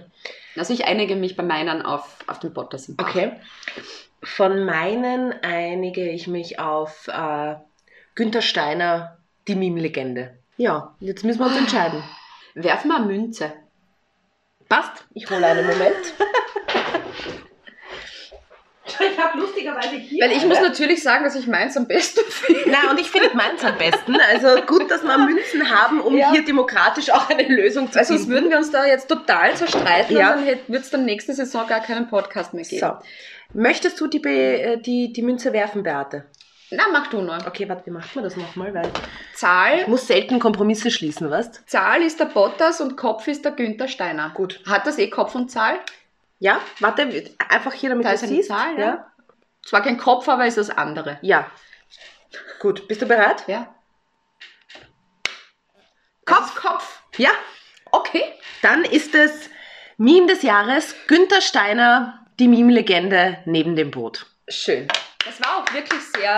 Also 0.56 0.72
ich 0.72 0.86
einige 0.86 1.16
mich 1.16 1.36
bei 1.36 1.42
meinen 1.42 1.82
auf, 1.82 2.18
auf 2.26 2.38
den 2.38 2.52
Bottas 2.52 2.88
im 2.88 2.96
Bach. 2.96 3.08
Okay. 3.08 3.32
Von 4.22 4.64
meinen 4.64 5.32
einige 5.42 6.08
ich 6.08 6.26
mich 6.26 6.58
auf 6.58 7.08
äh, 7.08 7.56
Günther 8.14 8.42
Steiner, 8.42 9.18
die 9.48 9.54
Meme-Legende. 9.54 10.38
Ja, 10.56 10.94
jetzt 11.00 11.24
müssen 11.24 11.40
wir 11.40 11.46
uns 11.46 11.56
entscheiden. 11.56 12.02
Werf 12.54 12.84
mal 12.84 12.96
eine 12.96 13.06
Münze. 13.06 13.52
Passt? 14.68 15.04
Ich 15.14 15.28
hole 15.30 15.46
einen 15.46 15.66
Moment. 15.66 16.14
Ich 19.12 19.18
habe 19.18 19.38
lustigerweise 19.38 19.96
hier. 19.96 20.24
Weil 20.24 20.32
ich 20.32 20.44
muss 20.44 20.60
natürlich 20.60 21.02
sagen, 21.02 21.24
dass 21.24 21.34
ich 21.34 21.46
meins 21.46 21.76
am 21.76 21.86
besten 21.86 22.20
finde. 22.30 22.60
Na, 22.66 22.90
und 22.90 23.00
ich 23.00 23.10
finde 23.10 23.30
meins 23.34 23.64
am 23.64 23.76
besten. 23.78 24.16
Also 24.30 24.60
gut, 24.62 24.90
dass 24.90 25.02
wir 25.02 25.18
Münzen 25.18 25.70
haben, 25.70 26.00
um 26.00 26.16
Ja. 26.16 26.30
hier 26.32 26.44
demokratisch 26.44 27.10
auch 27.10 27.28
eine 27.28 27.46
Lösung 27.48 27.90
zu 27.90 27.98
Weil 27.98 28.04
sonst 28.04 28.22
finden. 28.22 28.34
würden 28.34 28.50
wir 28.50 28.58
uns 28.58 28.70
da 28.70 28.84
jetzt 28.86 29.08
total 29.08 29.54
zerstreiten 29.56 30.16
Ja. 30.16 30.34
und 30.34 30.46
dann 30.46 30.58
wird 30.68 30.82
es 30.84 30.90
dann 30.90 31.04
nächste 31.04 31.32
Saison 31.34 31.66
gar 31.66 31.80
keinen 31.80 32.08
Podcast 32.08 32.54
mehr 32.54 32.64
geben. 32.64 32.80
So. 32.86 32.96
Möchtest 33.58 34.00
du 34.00 34.06
die, 34.06 34.18
Be 34.18 34.30
äh, 34.30 34.76
die, 34.78 35.12
die 35.12 35.22
Münze 35.22 35.52
werfen, 35.52 35.82
Beate? 35.82 36.24
Na, 36.72 36.82
mach 36.90 37.06
du 37.06 37.20
nur. 37.22 37.38
Okay, 37.46 37.68
warte, 37.68 37.86
wie 37.86 37.90
macht 37.92 38.14
man 38.16 38.24
das 38.24 38.36
nochmal? 38.36 38.74
Weil 38.74 38.86
ich 38.86 39.38
Zahl, 39.38 39.86
muss 39.86 40.08
selten 40.08 40.40
Kompromisse 40.40 40.90
schließen, 40.90 41.30
weißt 41.30 41.62
Zahl 41.68 42.02
ist 42.02 42.18
der 42.18 42.24
Bottas 42.24 42.80
und 42.80 42.96
Kopf 42.96 43.28
ist 43.28 43.44
der 43.44 43.52
Günther 43.52 43.86
Steiner. 43.86 44.30
Gut. 44.34 44.60
Hat 44.68 44.84
das 44.84 44.98
eh 44.98 45.08
Kopf 45.08 45.36
und 45.36 45.48
Zahl? 45.50 45.78
Ja, 46.38 46.60
warte, 46.80 47.34
einfach 47.48 47.72
hier, 47.72 47.90
damit 47.90 48.04
Da 48.04 48.10
du 48.10 48.14
ist 48.16 48.22
eine 48.24 48.32
siehst. 48.32 48.48
Zahl, 48.48 48.78
ja. 48.78 49.12
Zwar 49.64 49.82
kein 49.82 49.96
Kopf, 49.98 50.28
aber 50.28 50.46
ist 50.46 50.58
das 50.58 50.70
andere. 50.70 51.18
Ja. 51.22 51.50
Gut, 52.60 52.86
bist 52.88 53.02
du 53.02 53.06
bereit? 53.06 53.44
Ja. 53.46 53.74
Kopf. 56.24 56.54
Kopf. 56.54 57.02
Ja. 57.16 57.30
Okay. 57.90 58.22
Dann 58.62 58.84
ist 58.84 59.14
es 59.14 59.48
Meme 59.96 60.26
des 60.26 60.42
Jahres, 60.42 60.94
Günther 61.06 61.40
Steiner, 61.40 62.26
die 62.38 62.48
Meme-Legende 62.48 63.38
neben 63.46 63.76
dem 63.76 63.90
Boot. 63.90 64.26
Schön. 64.48 64.88
Das 65.24 65.40
war 65.40 65.58
auch 65.58 65.72
wirklich 65.72 66.00
sehr, 66.14 66.36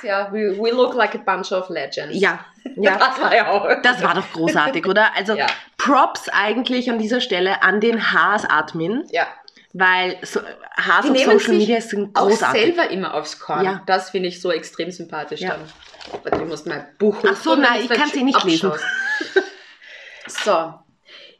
sehr, 0.00 0.28
we, 0.32 0.56
we 0.58 0.70
look 0.70 0.94
like 0.94 1.14
a 1.14 1.18
bunch 1.18 1.52
of 1.52 1.68
legends. 1.70 2.18
Ja, 2.18 2.44
ja. 2.76 2.96
Das 2.98 3.20
war 3.20 3.34
ja 3.34 3.48
auch. 3.50 3.68
Das 3.82 4.02
war 4.02 4.14
doch 4.14 4.30
großartig, 4.32 4.86
oder? 4.86 5.14
Also 5.16 5.34
Ja. 5.34 5.46
Props 5.78 6.28
eigentlich 6.28 6.90
an 6.90 6.98
dieser 6.98 7.20
Stelle 7.20 7.62
an 7.62 7.80
den 7.80 8.12
Haas-Admin, 8.12 9.04
Ja. 9.10 9.26
weil 9.72 10.16
so, 10.22 10.40
Haas 10.76 11.04
Die 11.04 11.10
auf 11.10 11.16
nehmen 11.16 11.38
Social 11.38 11.54
Media 11.54 11.80
sind 11.80 12.16
Auch 12.18 12.28
großartig. 12.28 12.62
selber 12.62 12.90
immer 12.90 13.14
aufs 13.14 13.38
Korn. 13.40 13.64
Ja. 13.64 13.82
Das 13.86 14.10
finde 14.10 14.28
ich 14.28 14.40
so 14.40 14.50
extrem 14.50 14.90
sympathisch 14.90 15.40
Ja. 15.40 15.56
dann. 16.22 16.38
Du 16.38 16.44
musst 16.46 16.66
mein 16.66 16.86
Buch 16.98 17.16
Ach 17.28 17.36
so, 17.36 17.54
nein, 17.56 17.80
ich 17.82 17.88
du 17.88 17.94
kann's 17.94 18.14
eh 18.14 18.22
nicht 18.22 18.42
lesen. 18.44 18.72
abschaust. 18.72 18.84
so. 20.44 20.74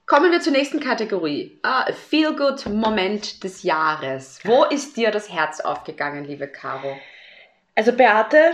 Kommen 0.07 0.33
wir 0.33 0.41
zur 0.41 0.53
nächsten 0.53 0.81
Kategorie. 0.81 1.61
Ah, 1.63 1.87
Feel 1.93 2.35
Good 2.35 2.67
Moment 2.67 3.45
des 3.45 3.63
Jahres. 3.63 4.41
Wo 4.43 4.65
ist 4.65 4.97
dir 4.97 5.13
das 5.13 5.31
Herz 5.33 5.61
aufgegangen, 5.61 6.25
liebe 6.25 6.49
Caro? 6.49 6.97
Also 7.81 7.93
Beate, 7.93 8.53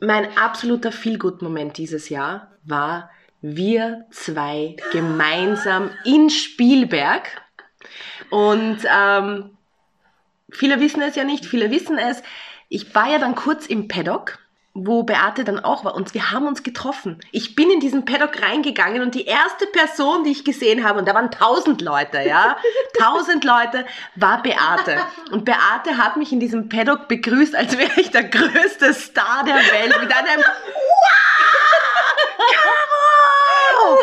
mein 0.00 0.36
absoluter 0.36 0.92
Feelgood-Moment 0.92 1.78
dieses 1.78 2.10
Jahr 2.10 2.58
war 2.62 3.08
wir 3.40 4.04
zwei 4.10 4.76
gemeinsam 4.92 5.92
in 6.04 6.28
Spielberg. 6.28 7.22
Und 8.28 8.80
ähm, 8.84 9.56
viele 10.50 10.78
wissen 10.78 11.00
es 11.00 11.16
ja 11.16 11.24
nicht, 11.24 11.46
viele 11.46 11.70
wissen 11.70 11.96
es. 11.96 12.22
Ich 12.68 12.94
war 12.94 13.10
ja 13.10 13.18
dann 13.18 13.34
kurz 13.34 13.64
im 13.64 13.88
Paddock, 13.88 14.40
wo 14.78 15.02
Beate 15.04 15.44
dann 15.44 15.58
auch 15.58 15.84
war 15.84 15.94
und 15.94 16.12
wir 16.12 16.30
haben 16.30 16.46
uns 16.46 16.62
getroffen. 16.62 17.18
Ich 17.32 17.54
bin 17.54 17.70
in 17.70 17.80
diesen 17.80 18.04
Paddock 18.04 18.42
reingegangen 18.42 19.02
und 19.02 19.14
die 19.14 19.24
erste 19.24 19.66
Person, 19.66 20.24
die 20.24 20.32
ich 20.32 20.44
gesehen 20.44 20.84
habe, 20.86 20.98
und 20.98 21.08
da 21.08 21.14
waren 21.14 21.30
tausend 21.30 21.80
Leute, 21.80 22.20
ja, 22.20 22.56
tausend 22.98 23.44
Leute, 23.44 23.86
war 24.16 24.42
Beate. 24.42 24.98
Und 25.30 25.44
Beate 25.44 25.96
hat 25.96 26.16
mich 26.16 26.32
in 26.32 26.40
diesem 26.40 26.68
Paddock 26.68 27.08
begrüßt, 27.08 27.54
als 27.56 27.78
wäre 27.78 28.00
ich 28.00 28.10
der 28.10 28.24
größte 28.24 28.92
Star 28.92 29.44
der 29.44 29.54
Welt 29.56 29.98
mit 30.00 30.12
einem 30.14 30.44
Wow! 33.78 33.98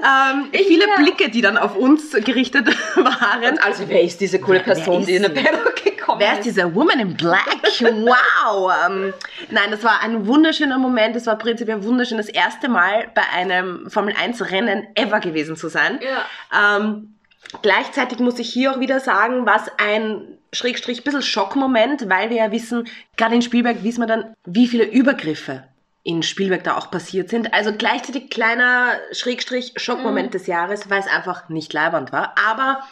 Ähm, 0.00 0.48
viele 0.52 0.86
Ja. 0.86 0.96
Blicke, 0.96 1.28
die 1.28 1.40
dann 1.40 1.58
auf 1.58 1.74
uns 1.76 2.12
gerichtet 2.12 2.68
waren. 2.96 3.58
Also, 3.58 3.88
wer 3.88 4.02
ist 4.02 4.20
diese 4.20 4.38
coole 4.38 4.60
Person, 4.60 5.00
ist 5.00 5.08
die 5.08 5.16
in 5.16 5.24
sie? 5.24 5.30
Paddock 5.30 5.67
gekommen 6.08 6.20
Wer 6.20 6.38
ist 6.38 6.44
diese 6.44 6.74
Woman 6.74 7.00
in 7.00 7.16
Black? 7.16 7.46
Wow! 7.80 8.72
Ähm, 8.86 9.14
nein, 9.50 9.70
das 9.70 9.84
war 9.84 10.02
ein 10.02 10.26
wunderschöner 10.26 10.78
Moment. 10.78 11.14
Das 11.14 11.26
war 11.26 11.36
prinzipiell 11.36 11.84
wunderschön. 11.84 12.16
Das 12.16 12.28
erste 12.28 12.68
Mal 12.68 13.08
bei 13.14 13.22
einem 13.32 13.88
Formel 13.90 14.14
1 14.18 14.50
Rennen 14.50 14.86
ever 14.94 15.20
gewesen 15.20 15.56
zu 15.56 15.68
sein. 15.68 16.00
Ja. 16.02 16.76
Ähm, 16.76 17.14
gleichzeitig 17.62 18.18
muss 18.18 18.38
ich 18.38 18.52
hier 18.52 18.72
auch 18.72 18.80
wieder 18.80 19.00
sagen, 19.00 19.46
was 19.46 19.70
ein 19.78 20.38
Schrägstrich 20.52 21.04
bisschen 21.04 21.22
Schockmoment, 21.22 22.08
weil 22.08 22.30
wir 22.30 22.38
ja 22.38 22.52
wissen, 22.52 22.88
gerade 23.16 23.34
in 23.34 23.42
Spielberg 23.42 23.82
wissen 23.84 24.00
wir 24.00 24.06
dann, 24.06 24.34
wie 24.44 24.66
viele 24.66 24.84
Übergriffe 24.84 25.64
in 26.02 26.22
Spielberg 26.22 26.64
da 26.64 26.76
auch 26.76 26.90
passiert 26.90 27.28
sind. 27.28 27.52
Also 27.52 27.72
gleichzeitig 27.72 28.30
kleiner 28.30 28.98
Schrägstrich 29.12 29.74
Schockmoment 29.76 30.32
des 30.32 30.46
Jahres, 30.46 30.88
weil 30.88 31.00
es 31.00 31.06
einfach 31.06 31.50
nicht 31.50 31.72
leibernd 31.74 32.12
war. 32.12 32.34
Aber 32.48 32.82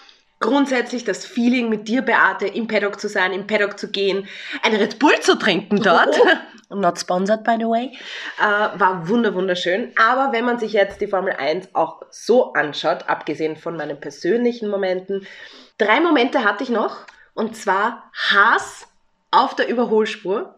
grundsätzlich 0.41 1.05
das 1.05 1.25
Feeling 1.25 1.69
mit 1.69 1.89
dir, 1.89 2.03
Beate, 2.03 2.47
im 2.47 2.69
Paddock 2.69 3.01
zu 3.01 3.09
sein, 3.09 3.33
im 3.33 3.47
Paddock 3.47 3.79
zu 3.79 3.91
gehen, 3.91 4.29
eine 4.63 4.79
Red 4.79 4.99
Bull 4.99 5.19
zu 5.21 5.39
trinken 5.39 5.83
dort. 5.83 6.19
Not 6.69 6.99
sponsored, 6.99 7.45
by 7.45 7.57
the 7.59 7.67
way. 7.67 7.93
Äh, 8.41 8.79
war 8.79 9.09
wunder, 9.09 9.35
wunderschön. 9.35 9.93
Aber 9.97 10.33
wenn 10.33 10.45
man 10.45 10.59
sich 10.59 10.73
jetzt 10.73 11.01
die 11.01 11.07
Formel 11.07 11.35
1 11.35 11.75
auch 11.75 12.03
so 12.11 12.53
anschaut, 12.55 13.09
abgesehen 13.09 13.57
von 13.57 13.77
meinen 13.77 14.01
persönlichen 14.01 14.69
Momenten, 14.69 15.27
drei 15.79 16.01
Momente 16.01 16.45
hatte 16.45 16.65
ich 16.65 16.71
noch. 16.71 17.07
Und 17.35 17.55
zwar 17.55 18.11
Haas 18.13 18.89
auf 19.31 19.55
der 19.55 19.69
Überholspur. 19.69 20.57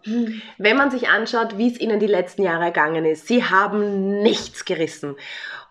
Wenn 0.56 0.76
man 0.76 0.90
sich 0.90 1.08
anschaut, 1.08 1.58
wie 1.58 1.70
es 1.70 1.80
ihnen 1.80 2.00
die 2.00 2.06
letzten 2.06 2.42
Jahre 2.42 2.64
ergangen 2.64 3.04
ist, 3.04 3.26
sie 3.26 3.44
haben 3.44 4.22
nichts 4.22 4.64
gerissen. 4.64 5.16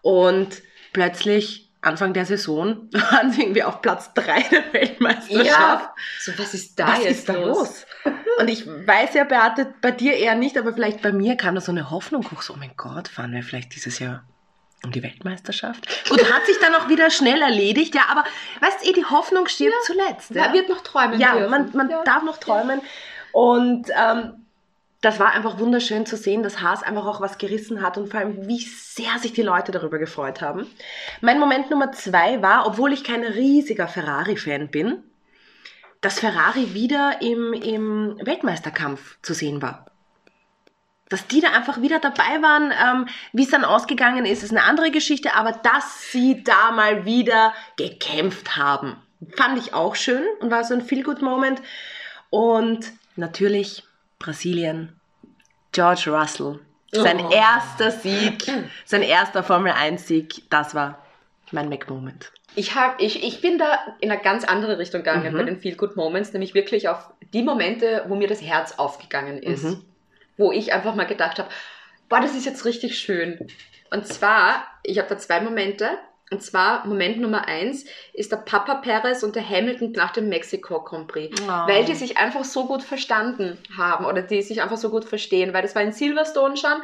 Und 0.02 0.62
plötzlich 0.94 1.67
Anfang 1.82 2.14
der 2.14 2.26
Saison 2.26 2.90
waren 3.12 3.32
sie 3.32 3.42
irgendwie 3.44 3.64
auf 3.64 3.82
Platz 3.82 4.14
3 4.14 4.42
der 4.50 4.74
Weltmeisterschaft. 4.74 5.46
Ja, 5.46 5.94
so 6.20 6.32
was 6.38 6.54
ist 6.54 6.78
da 6.80 6.88
Was 6.90 7.04
jetzt 7.04 7.20
ist 7.20 7.30
da 7.30 7.34
los? 7.34 7.86
Und 8.40 8.48
ich 8.50 8.68
weiß 8.68 9.14
ja, 9.16 9.24
Beate, 9.24 9.74
bei 9.82 9.92
dir 9.92 10.14
eher 10.16 10.36
nicht, 10.36 10.58
aber 10.58 10.74
vielleicht 10.74 11.02
bei 11.02 11.12
mir 11.12 11.36
kam 11.38 11.56
da 11.56 11.62
so 11.62 11.72
eine 11.72 11.90
Hoffnung 11.90 12.30
hoch, 12.32 12.42
so, 12.42 12.54
oh 12.54 12.58
mein 12.58 12.72
Gott, 12.78 13.08
fahren 13.08 13.32
wir 13.32 13.42
vielleicht 13.44 13.74
dieses 13.76 14.00
Jahr 14.00 14.24
um 14.84 14.92
die 14.92 15.02
Weltmeisterschaft? 15.02 15.88
Gut, 16.10 16.32
hat 16.32 16.46
sich 16.46 16.58
dann 16.60 16.76
auch 16.76 16.88
wieder 16.88 17.10
schnell 17.10 17.42
erledigt, 17.42 17.96
ja, 17.96 18.04
aber 18.10 18.24
weißt 18.62 18.84
du, 18.86 18.90
eh, 18.90 18.94
die 18.94 19.06
Hoffnung 19.06 19.48
stirbt 19.48 19.76
zuletzt. 19.86 20.36
Man 20.36 20.54
wird 20.54 20.70
noch 20.70 20.82
träumen 20.82 21.20
ja, 21.20 21.34
dürfen. 21.36 21.50
man, 21.50 21.72
man 21.74 21.90
Ja. 21.90 22.04
darf 22.04 22.24
noch 22.24 22.38
träumen. 22.38 22.82
Und 23.32 23.88
ähm, 23.90 24.46
das 25.02 25.20
war 25.20 25.32
einfach 25.32 25.60
wunderschön 25.60 26.06
zu 26.06 26.18
sehen, 26.18 26.42
dass 26.42 26.62
Haas 26.62 26.82
einfach 26.82 27.06
auch 27.06 27.22
was 27.22 27.38
gerissen 27.38 27.82
hat 27.82 27.98
und 27.98 28.10
vor 28.10 28.20
allem, 28.20 28.48
wie 28.48 28.60
sehr 28.60 29.20
sich 29.20 29.32
die 29.34 29.44
Leute 29.44 29.72
darüber 29.72 30.00
gefreut 30.00 30.42
haben. 30.42 30.66
Mein 31.22 31.40
Moment 31.40 31.70
Nummer 31.70 31.92
zwei 31.92 32.42
war, 32.42 32.66
obwohl 32.66 32.94
ich 32.94 33.04
kein 33.04 33.24
riesiger 33.24 33.88
Ferrari-Fan 33.88 34.70
bin, 34.70 35.04
dass 36.02 36.20
Ferrari 36.20 36.74
wieder 36.74 37.22
im, 37.22 37.54
im 37.54 38.20
Weltmeisterkampf 38.24 39.18
zu 39.22 39.34
sehen 39.34 39.62
war. 39.62 39.86
Dass 41.10 41.28
die 41.28 41.42
da 41.42 41.52
einfach 41.52 41.82
wieder 41.82 42.00
dabei 42.00 42.42
waren, 42.42 42.72
ähm, 42.72 43.08
wie 43.34 43.44
es 43.44 43.50
dann 43.50 43.64
ausgegangen 43.64 44.26
ist, 44.26 44.44
ist 44.44 44.52
eine 44.52 44.64
andere 44.64 44.92
Geschichte, 44.92 45.36
aber 45.36 45.54
dass 45.54 46.12
sie 46.12 46.44
da 46.44 46.72
mal 46.72 47.06
wieder 47.06 47.54
gekämpft 47.78 48.58
haben, 48.58 48.98
fand 49.36 49.58
ich 49.60 49.74
auch 49.74 49.96
schön 49.96 50.24
und 50.42 50.52
war 50.52 50.64
so 50.64 50.74
ein 50.74 50.82
Feel-Good-Moment. 50.82 51.62
Und 52.30 52.92
natürlich 53.16 53.87
Brasilien, 54.20 55.00
George 55.72 56.10
Russell, 56.12 56.60
sein 56.92 57.20
Oh. 57.26 57.30
erster 57.32 57.92
Sieg, 57.92 58.44
sein 58.86 59.02
erster 59.04 59.44
Formel-1-Sieg, 59.44 60.50
das 60.50 60.74
war 60.74 61.04
mein 61.52 61.70
Mac-Moment. 61.70 62.32
Ich, 62.56 62.76
hab, 62.76 63.00
ich, 63.02 63.24
ich 63.24 63.42
bin 63.42 63.58
da 63.60 63.78
in 64.00 64.10
eine 64.12 64.22
ganz 64.22 64.44
andere 64.44 64.80
Richtung 64.80 65.02
gegangen 65.02 65.34
Mhm. 65.34 65.38
bei 65.38 65.44
den 65.44 65.60
Feel 65.60 65.76
Good 65.76 65.96
Moments, 65.96 66.34
nämlich 66.34 66.54
wirklich 66.56 66.90
auf 66.90 67.12
die 67.34 67.44
Momente, 67.44 68.04
wo 68.08 68.16
mir 68.16 68.28
das 68.28 68.42
Herz 68.42 68.74
aufgegangen 68.80 69.38
ist. 69.44 69.64
Mhm. 69.64 69.84
Wo 70.38 70.52
ich 70.52 70.74
einfach 70.74 70.96
mal 70.96 71.06
gedacht 71.06 71.40
habe, 71.40 71.50
boah, 72.10 72.20
das 72.22 72.36
ist 72.36 72.46
jetzt 72.46 72.66
richtig 72.66 72.98
schön. 73.00 73.48
Und 73.92 74.08
zwar, 74.08 74.64
ich 74.84 74.98
habe 74.98 75.08
da 75.10 75.18
zwei 75.18 75.40
Momente. 75.42 75.90
Und 76.30 76.44
zwar, 76.44 76.86
Moment 76.86 77.20
Nummer 77.20 77.48
eins 77.48 77.86
ist 78.14 78.32
der 78.32 78.38
Papa 78.38 78.76
Perez 78.76 79.24
und 79.24 79.36
der 79.36 79.48
Hamilton 79.48 79.94
nach 79.94 80.12
dem 80.12 80.28
Mexiko 80.28 80.82
Grand 80.82 81.08
Prix. 81.08 81.42
Oh. 81.42 81.48
Weil 81.48 81.86
die 81.86 81.96
sich 81.96 82.18
einfach 82.18 82.44
so 82.44 82.66
gut 82.66 82.84
verstanden 82.84 83.58
haben 83.78 84.06
oder 84.06 84.22
die 84.22 84.42
sich 84.42 84.62
einfach 84.62 84.78
so 84.78 84.90
gut 84.90 85.06
verstehen. 85.06 85.54
Weil 85.54 85.62
das 85.62 85.74
war 85.74 85.82
in 85.84 85.94
Silverstone 85.94 86.58
schon, 86.58 86.82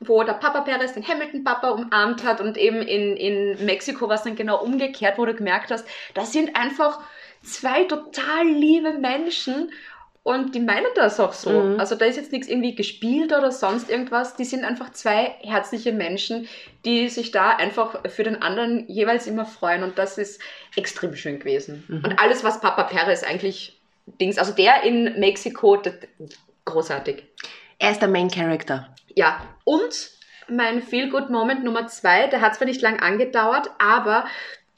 wo 0.00 0.22
der 0.22 0.34
Papa 0.34 0.62
Perez 0.62 0.94
den 0.94 1.06
Hamilton-Papa 1.06 1.70
umarmt 1.70 2.24
hat 2.24 2.40
und 2.40 2.56
eben 2.56 2.82
in, 2.82 3.16
in 3.16 3.64
Mexiko 3.64 4.08
war 4.08 4.16
es 4.16 4.22
dann 4.22 4.36
genau 4.36 4.62
umgekehrt, 4.62 5.18
wo 5.18 5.26
du 5.26 5.34
gemerkt 5.34 5.70
hast, 5.70 5.86
das 6.14 6.32
sind 6.32 6.56
einfach 6.56 7.00
zwei 7.42 7.84
total 7.84 8.46
liebe 8.46 8.94
Menschen 8.94 9.70
und 10.26 10.56
die 10.56 10.60
meinen 10.60 10.88
das 10.96 11.20
auch 11.20 11.32
so. 11.32 11.50
Mhm. 11.50 11.78
Also 11.78 11.94
da 11.94 12.04
ist 12.04 12.16
jetzt 12.16 12.32
nichts 12.32 12.48
irgendwie 12.48 12.74
gespielt 12.74 13.32
oder 13.32 13.52
sonst 13.52 13.88
irgendwas. 13.88 14.34
Die 14.34 14.44
sind 14.44 14.64
einfach 14.64 14.90
zwei 14.90 15.36
herzliche 15.40 15.92
Menschen, 15.92 16.48
die 16.84 17.08
sich 17.08 17.30
da 17.30 17.50
einfach 17.50 18.00
für 18.08 18.24
den 18.24 18.42
anderen 18.42 18.88
jeweils 18.88 19.28
immer 19.28 19.44
freuen 19.44 19.84
und 19.84 19.98
das 19.98 20.18
ist 20.18 20.40
extrem 20.74 21.14
schön 21.14 21.38
gewesen. 21.38 21.84
Mhm. 21.86 22.04
Und 22.04 22.18
alles, 22.18 22.42
was 22.42 22.60
Papa 22.60 22.82
Perez 22.82 23.22
eigentlich 23.22 23.78
Dings, 24.20 24.36
also 24.36 24.52
der 24.52 24.82
in 24.82 25.16
Mexiko, 25.20 25.76
das, 25.76 25.94
großartig. 26.64 27.22
Er 27.78 27.92
ist 27.92 28.02
der 28.02 28.08
Main 28.08 28.28
Character. 28.28 28.92
Ja, 29.14 29.40
und 29.62 30.10
mein 30.48 30.82
Feel-Good-Moment 30.82 31.62
Nummer 31.62 31.86
zwei, 31.86 32.26
der 32.26 32.40
hat 32.40 32.56
zwar 32.56 32.66
nicht 32.66 32.82
lang 32.82 32.98
angedauert, 32.98 33.70
aber 33.78 34.24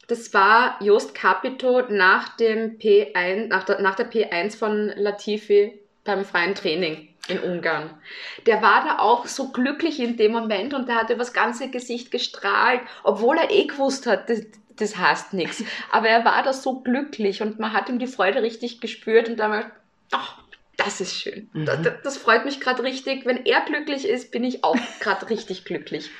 das 0.09 0.35
war 0.35 0.83
Jost 0.83 1.15
Capito 1.15 1.83
nach 1.89 2.37
dem 2.37 2.79
P1, 2.79 3.47
nach 3.47 3.65
der, 3.65 3.81
nach 3.81 3.95
der 3.95 4.11
P1 4.11 4.57
von 4.57 4.89
Latifi 4.97 5.79
beim 6.05 6.25
freien 6.25 6.55
Training 6.55 7.09
in 7.29 7.39
Ungarn. 7.39 7.91
Der 8.47 8.63
war 8.63 8.85
da 8.85 8.99
auch 9.01 9.27
so 9.27 9.53
glücklich 9.53 10.01
in 10.01 10.17
dem 10.17 10.33
Moment 10.33 10.73
und 10.73 10.89
der 10.89 10.97
hat 10.97 11.11
über 11.11 11.19
das 11.19 11.35
ganze 11.35 11.71
Gesicht 11.71 12.11
gestrahlt, 12.11 12.81
obwohl 13.05 13.37
er 13.37 13.51
eh 13.51 13.67
gewusst 13.67 14.07
hat, 14.07 14.31
das, 14.31 14.43
das 14.77 14.97
heißt 14.97 15.35
nichts. 15.35 15.63
Aber 15.93 16.09
er 16.09 16.25
war 16.25 16.43
da 16.43 16.55
so 16.55 16.81
glücklich 16.81 17.43
und 17.43 17.59
man 17.59 17.75
hat 17.75 17.91
ihm 17.91 17.99
die 17.99 18.07
Freude 18.07 18.43
richtig 18.43 18.81
gespürt 18.81 19.29
und 19.29 19.37
da 19.37 19.51
war 19.51 19.71
ach, 20.11 20.39
das 20.79 21.01
ist 21.01 21.21
schön. 21.21 21.51
Mhm. 21.53 21.67
Das, 21.67 21.81
das 22.03 22.17
freut 22.17 22.45
mich 22.45 22.61
gerade 22.61 22.83
richtig. 22.83 23.27
Wenn 23.27 23.45
er 23.45 23.61
glücklich 23.63 24.07
ist, 24.07 24.31
bin 24.31 24.45
ich 24.45 24.65
auch 24.65 24.77
gerade 25.01 25.29
richtig 25.31 25.65
glücklich. 25.65 26.11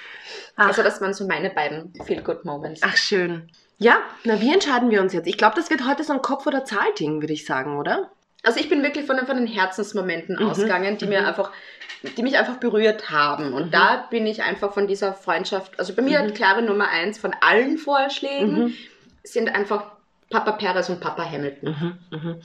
Ach. 0.59 0.67
Also 0.69 0.83
das 0.83 1.01
waren 1.01 1.15
so 1.15 1.27
meine 1.27 1.51
beiden 1.51 1.95
Feel-Good-Moments. 2.05 2.83
Ach, 2.85 2.97
schön. 2.97 3.49
Ja, 3.79 3.99
na, 4.25 4.41
wie 4.41 4.53
entscheiden 4.53 4.91
wir 4.91 5.01
uns 5.01 5.13
jetzt? 5.13 5.27
Ich 5.29 5.39
glaube, 5.39 5.55
das 5.57 5.71
wird 5.71 5.87
heute 5.87 6.03
so 6.05 6.13
ein 6.13 6.21
Kopf- 6.21 6.47
oder 6.47 6.65
Zahlding, 6.65 7.21
würde 7.21 7.33
ich 7.33 7.47
sagen, 7.47 7.79
oder? 7.79 8.11
Also 8.43 8.59
ich 8.61 8.69
bin 8.69 8.83
wirklich 8.83 9.07
von, 9.07 9.17
den- 9.17 9.27
von 9.27 9.37
den 9.37 9.47
Herzensmomenten 9.47 10.37
Mhm. 10.37 10.51
ausgegangen, 10.51 10.99
die 10.99 11.07
mir 11.07 11.21
Mhm. 11.21 11.27
einfach, 11.29 11.53
die 12.17 12.23
mich 12.23 12.37
einfach 12.39 12.57
berührt 12.57 13.11
haben. 13.11 13.53
Und 13.53 13.67
Mhm. 13.67 13.71
da 13.71 14.07
bin 14.11 14.27
ich 14.27 14.43
einfach 14.43 14.73
von 14.75 14.89
dieser 14.89 15.13
Freundschaft, 15.15 15.79
also 15.79 15.95
bei 15.95 16.03
mir 16.03 16.23
Mhm. 16.23 16.35
klare 16.35 16.63
Nummer 16.63 16.89
eins 16.89 17.19
von 17.19 17.35
allen 17.41 17.79
Vorschlägen 17.79 18.65
Mhm. 18.67 18.75
sind 19.23 19.55
einfach 19.55 19.93
Papa 20.31 20.53
Perez 20.53 20.89
und 20.89 21.01
Papa 21.01 21.25
Hamilton. 21.25 21.99
Mhm. 22.11 22.37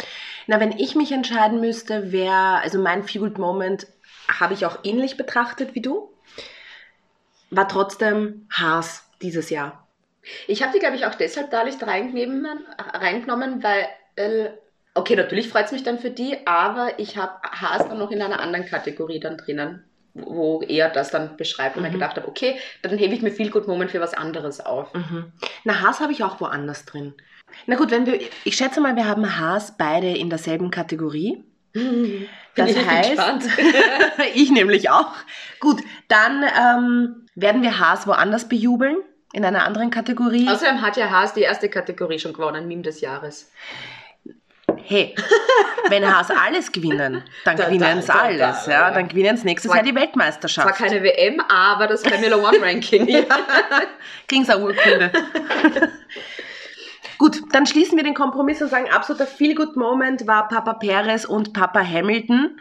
Na, 0.47 0.59
wenn 0.59 0.71
ich 0.77 0.95
mich 0.95 1.11
entscheiden 1.11 1.59
müsste, 1.59 2.11
wäre, 2.11 2.59
also 2.61 2.79
mein 2.79 3.03
Feel 3.03 3.21
Good 3.21 3.39
Moment 3.39 3.87
habe 4.39 4.53
ich 4.53 4.65
auch 4.67 4.77
ähnlich 4.83 5.17
betrachtet 5.17 5.73
wie 5.75 5.81
du, 5.81 6.09
war 7.55 7.67
trotzdem 7.67 8.47
Haas 8.51 9.09
dieses 9.21 9.49
Jahr. 9.49 9.87
Ich 10.47 10.61
habe 10.63 10.71
die, 10.73 10.79
glaube 10.79 10.95
ich, 10.95 11.05
auch 11.05 11.15
deshalb 11.15 11.51
da 11.51 11.63
nicht 11.63 11.79
reingenommen, 11.83 13.63
weil, 13.63 13.87
äh, 14.15 14.49
okay, 14.93 15.15
natürlich 15.15 15.49
freut 15.49 15.65
es 15.65 15.71
mich 15.71 15.83
dann 15.83 15.99
für 15.99 16.11
die, 16.11 16.45
aber 16.47 16.97
ich 16.97 17.17
habe 17.17 17.33
Haas 17.43 17.87
dann 17.87 17.99
noch 17.99 18.11
in 18.11 18.21
einer 18.21 18.39
anderen 18.39 18.65
Kategorie 18.65 19.19
dann 19.19 19.37
drinnen, 19.37 19.83
wo 20.13 20.61
er 20.61 20.89
das 20.89 21.09
dann 21.11 21.35
beschreibt 21.37 21.75
und 21.75 21.83
mir 21.83 21.89
Mhm. 21.89 21.93
gedacht 21.93 22.15
habe, 22.17 22.27
okay, 22.27 22.57
dann 22.83 22.97
hebe 22.97 23.13
ich 23.13 23.21
mir 23.21 23.31
viel 23.31 23.49
Good 23.49 23.67
Moment 23.67 23.91
für 23.91 23.99
was 23.99 24.13
anderes 24.13 24.59
auf. 24.61 24.93
Mhm. 24.93 25.33
Na, 25.65 25.81
Haas 25.81 25.99
habe 25.99 26.13
ich 26.13 26.23
auch 26.23 26.39
woanders 26.39 26.85
drin. 26.85 27.13
Na 27.67 27.75
gut, 27.75 27.91
wenn 27.91 28.05
wir, 28.05 28.19
ich 28.45 28.55
schätze 28.55 28.79
mal, 28.81 28.95
wir 28.95 29.07
haben 29.07 29.37
Haas 29.39 29.77
beide 29.77 30.07
in 30.15 30.29
derselben 30.29 30.71
Kategorie. 30.71 31.43
Bin 31.73 32.27
Das 32.55 32.69
ich 32.69 32.85
heißt, 32.85 33.19
ich 34.35 34.51
nämlich 34.51 34.89
auch. 34.89 35.11
Gut, 35.59 35.81
dann 36.07 36.43
ähm, 36.43 37.25
werden 37.35 37.61
wir 37.63 37.79
Haas 37.79 38.05
woanders 38.05 38.47
bejubeln, 38.47 38.97
in 39.33 39.43
einer 39.43 39.63
anderen 39.65 39.89
Kategorie. 39.89 40.47
Außerdem 40.47 40.81
hat 40.83 40.95
ja 40.97 41.09
Haas 41.09 41.33
die 41.33 41.41
erste 41.41 41.67
Kategorie 41.69 42.19
schon 42.19 42.33
gewonnen, 42.33 42.67
Meme 42.67 42.83
des 42.83 43.01
Jahres. 43.01 43.51
hey, 44.85 45.15
wenn 45.89 46.05
Haas 46.05 46.29
alles 46.29 46.71
gewinnen, 46.71 47.23
dann 47.43 47.57
Da, 47.57 47.65
gewinnen 47.65 47.97
es 47.97 48.05
da, 48.05 48.13
alles. 48.13 48.65
da, 48.65 48.71
Ja, 48.71 48.79
ja. 48.89 48.91
dann 48.91 49.07
gewinnen 49.07 49.33
es 49.35 49.43
nächstes 49.43 49.69
Zwar- 49.69 49.77
Jahr 49.77 49.85
die 49.85 49.91
Zwar 49.91 50.01
Weltmeisterschaft. 50.03 50.75
keine 50.75 51.01
WM, 51.01 51.39
aber 51.49 51.87
das 51.87 52.03
Formula 52.07 52.35
One 52.37 52.61
Ranking. 52.61 53.07
Kriegen 54.27 54.45
sie 54.45 54.53
eine 54.53 54.63
Urkunde. 54.63 55.11
Gut, 57.23 57.39
dann 57.53 57.65
schließen 57.65 57.95
wir 57.95 58.03
den 58.03 58.15
Kompromiss 58.15 58.61
und 58.61 58.67
sagen, 58.67 58.89
absoluter 58.91 59.25
Feel-Good-Moment 59.25 60.27
war 60.27 60.49
Papa 60.49 60.73
Perez 60.73 61.23
und 61.23 61.53
Papa 61.53 61.81
Hamilton, 61.81 62.59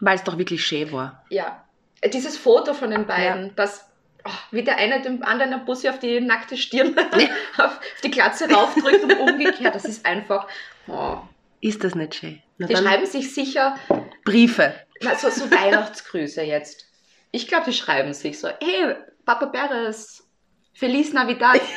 weil 0.00 0.14
es 0.14 0.24
doch 0.24 0.38
wirklich 0.38 0.64
schön 0.64 0.90
war. 0.90 1.22
Ja, 1.28 1.62
dieses 2.14 2.38
Foto 2.38 2.72
von 2.72 2.90
den 2.90 3.06
beiden, 3.06 3.54
das 3.54 3.84
oh, 4.24 4.30
wie 4.52 4.62
der 4.62 4.78
eine 4.78 5.02
dem 5.02 5.22
anderen 5.22 5.52
ein 5.52 5.66
Bussi 5.66 5.90
auf 5.90 5.98
die 5.98 6.22
nackte 6.22 6.56
Stirn, 6.56 6.96
auf 7.58 7.78
die 8.02 8.10
Glatze 8.10 8.50
raufdrückt 8.50 9.04
und 9.04 9.18
umgekehrt, 9.18 9.74
das 9.74 9.84
ist 9.84 10.06
einfach, 10.06 10.48
oh. 10.86 11.18
Ist 11.60 11.84
das 11.84 11.94
nicht 11.94 12.14
schön? 12.14 12.42
Na 12.56 12.68
die 12.68 12.74
schreiben 12.74 13.04
sich 13.04 13.34
sicher 13.34 13.76
Briefe. 14.24 14.74
na, 15.02 15.14
so, 15.14 15.28
so 15.28 15.50
Weihnachtsgrüße 15.50 16.40
jetzt. 16.40 16.86
Ich 17.32 17.48
glaube, 17.48 17.66
die 17.66 17.76
schreiben 17.76 18.14
sich 18.14 18.40
so, 18.40 18.48
hey, 18.48 18.96
Papa 19.26 19.44
Perez, 19.44 20.26
Feliz 20.72 21.12
Navidad. 21.12 21.60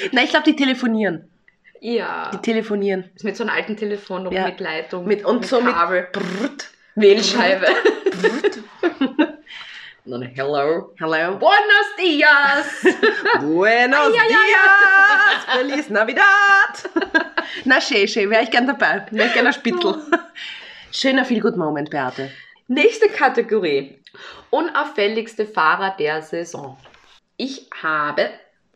Na, 0.12 0.22
ich 0.22 0.30
glaube, 0.30 0.44
die 0.44 0.56
telefonieren. 0.56 1.28
ja, 1.80 2.30
Die 2.32 2.38
telefonieren. 2.38 3.10
mit 3.22 3.36
so 3.36 3.44
einem 3.44 3.54
alten 3.54 3.76
Telefon 3.76 4.24
noch 4.24 4.32
Ja. 4.32 4.46
mit 4.46 4.60
Leitung, 4.60 5.06
Mit, 5.06 5.24
und 5.24 5.46
so 5.46 5.60
mit 5.60 5.74
Kabel, 5.74 6.08
Brrrt, 6.12 6.68
Wählscheibe. 6.94 7.66
Brrrt. 8.20 8.58
Dann 10.06 10.22
hello. 10.22 10.92
Hello. 10.98 11.38
Buenos 11.38 11.88
dias. 12.00 12.82
Buenos 13.40 13.98
ai, 13.98 14.28
dias! 14.28 15.56
Feliz 15.56 15.90
Navidad! 15.90 16.24
Na, 17.64 17.80
schön, 17.80 18.08
schön. 18.08 18.28
Wäre 18.30 18.42
ich 18.42 18.50
gern 18.50 18.66
dabei. 18.66 19.06
Wäre 19.10 19.28
ich 19.28 19.34
gern 19.34 19.46
ein 19.46 19.52
Spitzel. 19.52 20.02
Schöner 20.90 21.24
Feel-Good-Moment, 21.24 21.90
Beate. 21.90 22.30
Nächste 22.66 23.08
Kategorie. 23.08 24.02
Unauffälligste 24.48 25.46
Fahrer 25.46 25.94
der 25.98 26.22
Saison. 26.22 26.76
Ich 27.36 27.68
habe 27.82 28.30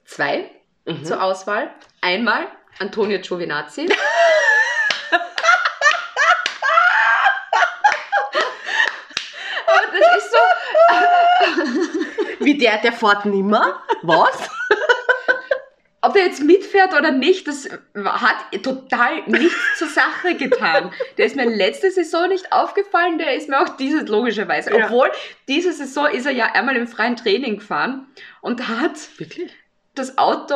zwei 0.05 0.51
Mhm. 0.85 1.05
zur 1.05 1.23
Auswahl. 1.23 1.71
Einmal 2.01 2.47
Antonio 2.79 3.19
Giovinazzi. 3.19 3.87
Aber 9.67 9.87
das 9.93 10.17
ist 10.19 10.31
so. 10.33 10.39
Wie 12.45 12.59
der, 12.59 12.79
der 12.79 12.93
fährt 12.93 13.25
nimmer? 13.25 13.83
Was? 14.03 14.49
Ob 16.03 16.13
der 16.13 16.25
jetzt 16.25 16.43
mitfährt 16.43 16.93
oder 16.93 17.13
nicht, 17.13 17.49
das 17.49 17.67
hat 18.05 18.63
total 18.63 19.23
nichts 19.27 19.79
zur 19.79 19.89
Sache 19.89 20.35
getan. 20.37 20.93
Der 21.17 21.25
ist 21.25 21.35
mir 21.35 21.47
letzte 21.47 21.91
Saison 21.91 22.29
nicht 22.29 22.53
aufgefallen, 22.53 23.17
der 23.17 23.35
ist 23.35 23.49
mir 23.49 23.59
auch 23.59 23.71
dieses 23.79 24.07
logischerweise. 24.07 24.71
Ja. 24.71 24.85
Obwohl, 24.85 25.11
diese 25.49 25.73
Saison 25.73 26.09
ist 26.09 26.27
er 26.27 26.33
ja 26.33 26.53
einmal 26.53 26.77
im 26.77 26.87
freien 26.89 27.17
Training 27.17 27.57
gefahren 27.57 28.07
und 28.43 28.69
hat 28.69 28.99
Wirklich? 29.17 29.55
Das 29.95 30.19
Auto, 30.19 30.55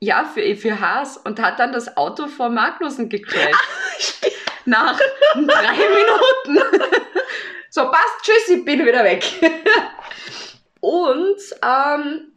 ja, 0.00 0.24
für, 0.24 0.56
für 0.56 0.80
Haas 0.80 1.16
und 1.16 1.40
hat 1.40 1.58
dann 1.58 1.72
das 1.72 1.96
Auto 1.96 2.26
vor 2.26 2.48
Magnussen 2.48 3.08
gecrashed. 3.08 3.54
Nach 4.64 4.96
drei 5.34 5.76
Minuten. 5.76 6.64
so, 7.70 7.82
passt, 7.90 8.22
tschüss, 8.22 8.48
ich 8.58 8.64
bin 8.64 8.84
wieder 8.84 9.02
weg. 9.04 9.24
und 10.80 11.36
ähm, 11.64 12.32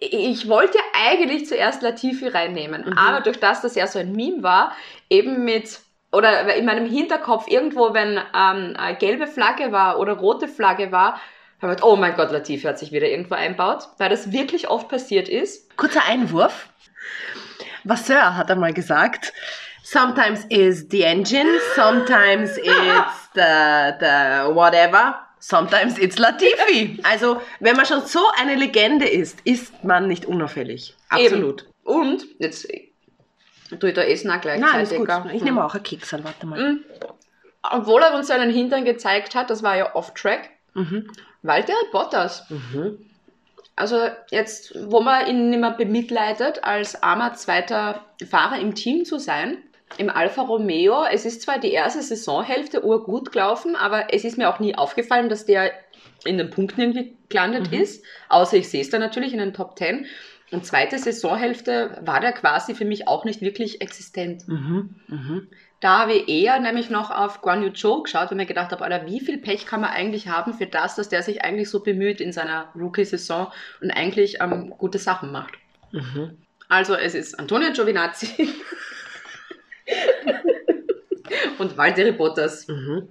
ich 0.00 0.48
wollte 0.48 0.78
eigentlich 0.94 1.46
zuerst 1.46 1.82
Latifi 1.82 2.28
reinnehmen, 2.28 2.86
Mhm. 2.86 2.98
aber 2.98 3.20
durch 3.20 3.38
das, 3.38 3.60
dass 3.60 3.76
er 3.76 3.86
so 3.86 3.98
ein 3.98 4.12
Meme 4.12 4.42
war, 4.42 4.74
eben 5.10 5.44
mit, 5.44 5.80
oder 6.12 6.54
in 6.54 6.64
meinem 6.64 6.86
Hinterkopf 6.86 7.46
irgendwo, 7.48 7.92
wenn 7.92 8.18
ähm, 8.34 8.76
gelbe 8.98 9.26
Flagge 9.26 9.72
war 9.72 9.98
oder 9.98 10.14
rote 10.14 10.48
Flagge 10.48 10.90
war, 10.92 11.20
habe 11.62 11.74
gedacht, 11.74 11.84
oh 11.84 11.96
mein 11.96 12.14
Gott, 12.16 12.30
Latifi 12.30 12.62
hat 12.66 12.78
sich 12.78 12.92
wieder 12.92 13.08
irgendwo 13.08 13.34
einbaut, 13.34 13.88
weil 13.98 14.08
das 14.08 14.32
wirklich 14.32 14.68
oft 14.68 14.88
passiert 14.88 15.28
ist. 15.28 15.76
Kurzer 15.76 16.04
Einwurf. 16.06 16.68
Vasseur 17.84 18.36
hat 18.36 18.50
einmal 18.50 18.72
gesagt, 18.72 19.32
sometimes 19.82 20.44
is 20.48 20.86
the 20.90 21.02
engine, 21.02 21.48
sometimes 21.74 22.56
it's 22.58 23.28
the, 23.34 23.92
the 24.00 24.54
whatever, 24.54 25.18
sometimes 25.38 25.98
it's 25.98 26.18
Latifi. 26.18 26.98
Also, 27.02 27.40
wenn 27.60 27.76
man 27.76 27.86
schon 27.86 28.04
so 28.06 28.20
eine 28.38 28.54
Legende 28.54 29.08
ist, 29.08 29.40
ist 29.44 29.84
man 29.84 30.08
nicht 30.08 30.26
unauffällig. 30.26 30.94
Absolut. 31.08 31.62
Eben. 31.62 31.70
Und, 31.82 32.26
jetzt 32.38 32.68
tue 33.80 33.88
ich 33.90 33.94
da 33.94 34.02
Essen 34.02 34.30
auch 34.30 34.40
gleichzeitig. 34.40 34.72
Nein, 34.72 34.82
ist 34.82 34.96
gut. 34.96 35.32
Ich 35.32 35.42
nehme 35.42 35.64
auch 35.64 35.74
einen 35.74 35.82
Keks 35.82 36.12
warte 36.22 36.46
mal. 36.46 36.60
Mhm. 36.60 36.84
Obwohl 37.62 38.02
er 38.02 38.14
uns 38.14 38.28
seinen 38.28 38.50
Hintern 38.50 38.84
gezeigt 38.84 39.34
hat, 39.34 39.50
das 39.50 39.62
war 39.62 39.76
ja 39.76 39.94
off-track, 39.94 40.50
Mhm. 40.74 41.10
Walter 41.42 41.74
Bottas. 41.92 42.48
Mhm. 42.50 42.98
Also 43.76 43.96
jetzt, 44.30 44.74
wo 44.90 45.00
man 45.00 45.26
ihn 45.26 45.58
mehr 45.58 45.70
bemitleidet, 45.70 46.64
als 46.64 47.02
armer 47.02 47.34
zweiter 47.34 48.04
Fahrer 48.28 48.58
im 48.58 48.74
Team 48.74 49.04
zu 49.04 49.18
sein, 49.18 49.58
im 49.96 50.10
Alfa 50.10 50.42
Romeo, 50.42 51.04
es 51.10 51.24
ist 51.24 51.42
zwar 51.42 51.58
die 51.58 51.72
erste 51.72 52.02
Saisonhälfte 52.02 52.84
urgut 52.84 53.32
gelaufen, 53.32 53.76
aber 53.76 54.12
es 54.12 54.24
ist 54.24 54.38
mir 54.38 54.48
auch 54.48 54.60
nie 54.60 54.74
aufgefallen, 54.76 55.28
dass 55.28 55.46
der 55.46 55.72
in 56.24 56.38
den 56.38 56.50
Punkten 56.50 56.80
irgendwie 56.80 57.16
gelandet 57.28 57.70
Mhm. 57.72 57.80
ist, 57.80 58.04
außer 58.28 58.58
ich 58.58 58.68
sehe 58.68 58.82
es 58.82 58.90
dann 58.90 59.00
natürlich 59.00 59.32
in 59.32 59.38
den 59.38 59.54
Top 59.54 59.78
10. 59.78 60.06
Und 60.52 60.66
zweite 60.66 60.98
Saisonhälfte 60.98 61.98
war 62.02 62.20
der 62.20 62.32
quasi 62.32 62.74
für 62.74 62.84
mich 62.84 63.08
auch 63.08 63.24
nicht 63.24 63.40
wirklich 63.40 63.80
existent. 63.80 64.46
Mhm. 64.48 64.96
Mhm. 65.06 65.48
Da 65.80 66.00
habe 66.00 66.12
ich 66.12 66.28
eher 66.28 66.60
nämlich 66.60 66.90
noch 66.90 67.10
auf 67.10 67.40
Guan 67.40 67.62
Yu 67.62 67.70
Zhou 67.70 68.02
geschaut 68.02 68.30
und 68.30 68.36
mir 68.36 68.44
gedacht 68.44 68.70
habe, 68.70 68.84
Alter, 68.84 69.06
wie 69.06 69.18
viel 69.18 69.38
Pech 69.38 69.64
kann 69.64 69.80
man 69.80 69.90
eigentlich 69.90 70.28
haben 70.28 70.52
für 70.52 70.66
das, 70.66 70.94
dass 70.94 71.08
der 71.08 71.22
sich 71.22 71.42
eigentlich 71.42 71.70
so 71.70 71.80
bemüht 71.80 72.20
in 72.20 72.32
seiner 72.32 72.68
Rookie-Saison 72.74 73.50
und 73.80 73.90
eigentlich 73.90 74.40
ähm, 74.40 74.74
gute 74.76 74.98
Sachen 74.98 75.32
macht. 75.32 75.54
Mhm. 75.92 76.36
Also 76.68 76.94
es 76.94 77.14
ist 77.14 77.38
Antonio 77.38 77.72
Giovinazzi 77.72 78.28
und 81.58 81.76
Valtteri 81.78 82.12
Bottas. 82.12 82.68
Mhm. 82.68 83.08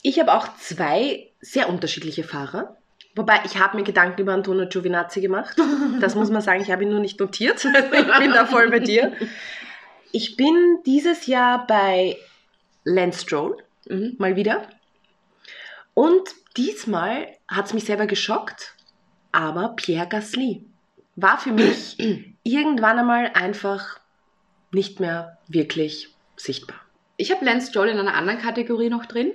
Ich 0.00 0.18
habe 0.18 0.32
auch 0.32 0.56
zwei 0.56 1.28
sehr 1.40 1.68
unterschiedliche 1.68 2.24
Fahrer. 2.24 2.76
Wobei, 3.16 3.40
ich 3.44 3.58
habe 3.58 3.76
mir 3.76 3.84
Gedanken 3.84 4.22
über 4.22 4.32
Antonio 4.32 4.66
Giovinazzi 4.66 5.20
gemacht. 5.20 5.56
Das 6.00 6.14
muss 6.14 6.30
man 6.30 6.42
sagen, 6.42 6.62
ich 6.62 6.70
habe 6.70 6.82
ihn 6.82 6.88
nur 6.88 7.00
nicht 7.00 7.20
notiert. 7.20 7.64
Ich 7.92 8.18
bin 8.18 8.32
da 8.32 8.46
voll 8.46 8.70
bei 8.70 8.80
dir. 8.80 9.12
Ich 10.16 10.36
bin 10.36 10.78
dieses 10.86 11.26
Jahr 11.26 11.66
bei 11.66 12.16
Lance 12.84 13.22
Stroll, 13.22 13.56
Mhm. 13.88 14.14
mal 14.18 14.36
wieder. 14.36 14.68
Und 15.92 16.22
diesmal 16.56 17.26
hat 17.48 17.66
es 17.66 17.74
mich 17.74 17.84
selber 17.84 18.06
geschockt, 18.06 18.76
aber 19.32 19.70
Pierre 19.70 20.06
Gasly 20.08 20.64
war 21.16 21.38
für 21.38 21.50
mich 21.50 21.98
irgendwann 22.44 23.00
einmal 23.00 23.32
einfach 23.34 23.98
nicht 24.70 25.00
mehr 25.00 25.38
wirklich 25.48 26.14
sichtbar. 26.36 26.76
Ich 27.16 27.32
habe 27.32 27.44
Lance 27.44 27.70
Stroll 27.70 27.88
in 27.88 27.98
einer 27.98 28.14
anderen 28.14 28.38
Kategorie 28.38 28.90
noch 28.90 29.06
drin, 29.06 29.32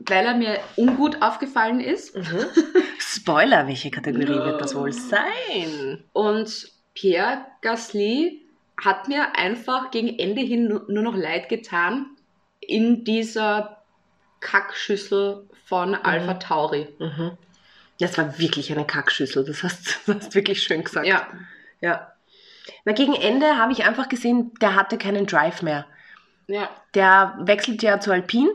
weil 0.00 0.26
er 0.26 0.34
mir 0.34 0.60
ungut 0.76 1.22
aufgefallen 1.22 1.80
ist. 1.80 2.14
Spoiler, 2.98 3.66
welche 3.66 3.90
Kategorie 3.90 4.26
wird 4.26 4.60
das 4.60 4.74
wohl 4.74 4.92
sein? 4.92 6.04
Und 6.12 6.70
Pierre 6.92 7.46
Gasly 7.62 8.42
hat 8.84 9.08
mir 9.08 9.36
einfach 9.36 9.90
gegen 9.90 10.18
Ende 10.18 10.40
hin 10.42 10.68
nu- 10.68 10.82
nur 10.88 11.02
noch 11.02 11.14
leid 11.16 11.48
getan 11.48 12.06
in 12.60 13.04
dieser 13.04 13.82
Kackschüssel 14.40 15.48
von 15.66 15.94
Alpha 15.94 16.34
Tauri. 16.34 16.88
Mhm. 16.98 17.32
Das 17.98 18.16
war 18.16 18.38
wirklich 18.38 18.72
eine 18.72 18.86
Kackschüssel, 18.86 19.44
das 19.44 19.62
hast 19.62 19.98
du 20.06 20.14
hast 20.14 20.34
wirklich 20.34 20.62
schön 20.62 20.82
gesagt. 20.84 21.06
Ja, 21.06 21.26
ja. 21.80 22.12
Na, 22.84 22.92
gegen 22.92 23.14
Ende 23.14 23.56
habe 23.58 23.72
ich 23.72 23.84
einfach 23.84 24.08
gesehen, 24.08 24.52
der 24.60 24.74
hatte 24.74 24.96
keinen 24.98 25.26
Drive 25.26 25.62
mehr. 25.62 25.86
ja. 26.46 26.68
Der 26.94 27.36
wechselt 27.40 27.82
ja 27.82 28.00
zu 28.00 28.10
Alpine 28.12 28.50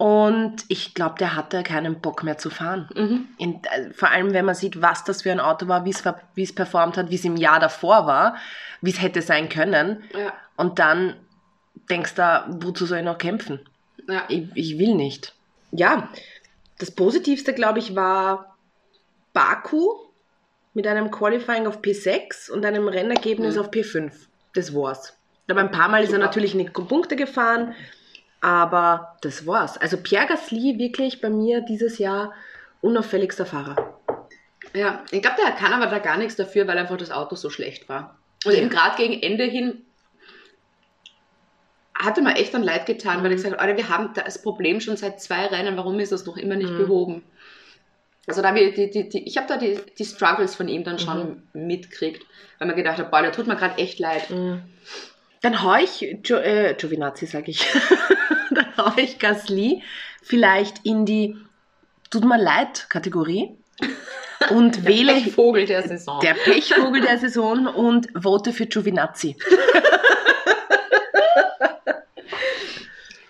und 0.00 0.64
ich 0.68 0.94
glaube, 0.94 1.16
der 1.18 1.36
hatte 1.36 1.62
keinen 1.62 2.00
Bock 2.00 2.22
mehr 2.22 2.38
zu 2.38 2.48
fahren. 2.48 2.88
Mhm. 2.94 3.28
In, 3.36 3.62
äh, 3.64 3.92
vor 3.92 4.10
allem, 4.10 4.32
wenn 4.32 4.46
man 4.46 4.54
sieht, 4.54 4.80
was 4.80 5.04
das 5.04 5.20
für 5.20 5.30
ein 5.30 5.40
Auto 5.40 5.68
war, 5.68 5.84
wie 5.84 5.90
es 6.42 6.54
performt 6.54 6.96
hat, 6.96 7.10
wie 7.10 7.16
es 7.16 7.24
im 7.26 7.36
Jahr 7.36 7.60
davor 7.60 8.06
war, 8.06 8.36
wie 8.80 8.88
es 8.90 9.02
hätte 9.02 9.20
sein 9.20 9.50
können. 9.50 10.02
Ja, 10.16 10.32
Und 10.56 10.78
dann 10.78 11.16
denkst 11.90 12.14
du, 12.14 12.44
wozu 12.62 12.86
soll 12.86 13.00
ich 13.00 13.04
noch 13.04 13.18
kämpfen? 13.18 13.60
ja. 14.08 14.22
Ich, 14.28 14.48
ich 14.54 14.78
will 14.78 14.94
nicht. 14.94 15.34
Ja, 15.70 16.08
das 16.78 16.90
Positivste, 16.90 17.52
glaube 17.52 17.78
ich, 17.78 17.94
war 17.94 18.56
Baku 19.34 19.90
mit 20.72 20.86
einem 20.86 21.10
Qualifying 21.10 21.66
auf 21.66 21.80
P6 21.82 22.50
und 22.50 22.64
einem 22.64 22.88
Rennergebnis 22.88 23.56
Mhm. 23.56 23.60
auf 23.60 23.70
P5. 23.70 24.12
Das 24.54 24.74
war's. 24.74 25.12
Aber 25.50 25.60
ein 25.60 25.70
paar 25.70 25.88
Mal 25.90 26.02
ist 26.02 26.08
er 26.08 26.14
Super. 26.14 26.24
natürlich 26.26 26.54
nicht 26.54 26.72
Punkte 26.72 27.16
gefahren, 27.16 27.74
aber 28.40 29.16
das 29.22 29.46
war's. 29.46 29.76
Also 29.76 29.96
Pierre 29.96 30.26
Gasly 30.26 30.78
wirklich 30.78 31.20
bei 31.20 31.30
mir 31.30 31.60
dieses 31.60 31.98
Jahr 31.98 32.32
unauffälligster 32.80 33.46
Fahrer. 33.46 33.98
Ja, 34.74 35.04
ich 35.10 35.20
glaube, 35.20 35.36
der 35.44 35.52
kann 35.52 35.72
aber 35.72 35.86
da 35.86 35.98
gar 35.98 36.16
nichts 36.16 36.36
dafür, 36.36 36.66
weil 36.66 36.78
einfach 36.78 36.96
das 36.96 37.10
Auto 37.10 37.34
so 37.36 37.50
schlecht 37.50 37.88
war. 37.88 38.18
Und 38.44 38.52
Ja. 38.52 38.58
eben 38.60 38.70
gerade 38.70 38.96
gegen 38.96 39.22
Ende 39.22 39.44
hin 39.44 39.84
hatte 41.94 42.22
mir 42.22 42.36
echt 42.36 42.54
dann 42.54 42.62
leid 42.62 42.86
getan, 42.86 43.22
weil 43.22 43.32
ich 43.32 43.36
gesagt 43.42 43.60
habe, 43.60 43.76
wir 43.76 43.88
haben 43.90 44.12
das 44.14 44.40
Problem 44.40 44.80
schon 44.80 44.96
seit 44.96 45.20
zwei 45.20 45.46
Rennen, 45.46 45.76
warum 45.76 46.00
ist 46.00 46.12
das 46.12 46.24
noch 46.24 46.38
immer 46.38 46.56
nicht 46.56 46.70
Mhm. 46.72 46.78
behoben? 46.78 47.22
Also 48.26 48.42
da 48.42 48.48
habe 48.48 48.60
ich, 48.60 48.74
die, 48.74 48.90
die, 48.90 49.08
die, 49.08 49.26
ich 49.26 49.36
habe 49.36 49.48
da 49.48 49.56
die, 49.58 49.78
die 49.98 50.04
Struggles 50.04 50.54
von 50.54 50.68
ihm 50.68 50.84
dann 50.84 50.98
schon 50.98 51.48
mitgekriegt, 51.52 52.24
weil 52.58 52.68
man 52.68 52.76
gedacht 52.76 52.98
hat, 52.98 53.10
boah, 53.10 53.20
der 53.22 53.32
tut 53.32 53.46
mir 53.46 53.56
gerade 53.56 53.76
echt 53.78 53.98
leid. 53.98 54.30
Dann 55.42 55.62
hau 55.62 55.74
ich 55.76 56.00
jo 56.24 56.36
äh, 56.36 56.74
Giovinazzi, 56.74 57.26
sage 57.26 57.50
ich. 57.50 57.66
Dann 58.50 58.66
hau 58.76 58.92
ich 58.96 59.18
Gasly 59.18 59.82
vielleicht 60.22 60.84
in 60.84 61.06
die 61.06 61.36
Tut 62.10 62.24
mir 62.24 62.38
leid 62.42 62.86
Kategorie 62.90 63.56
und 64.50 64.84
wähle 64.84 65.14
Der 65.22 65.32
Vogel 65.32 65.64
der 65.64 65.86
Saison. 65.86 66.20
der 66.20 66.34
Pechvogel 66.34 67.00
der 67.02 67.18
Saison 67.18 67.66
und 67.68 68.08
vote 68.20 68.52
für 68.52 68.66
Giovinazzi. 68.66 69.36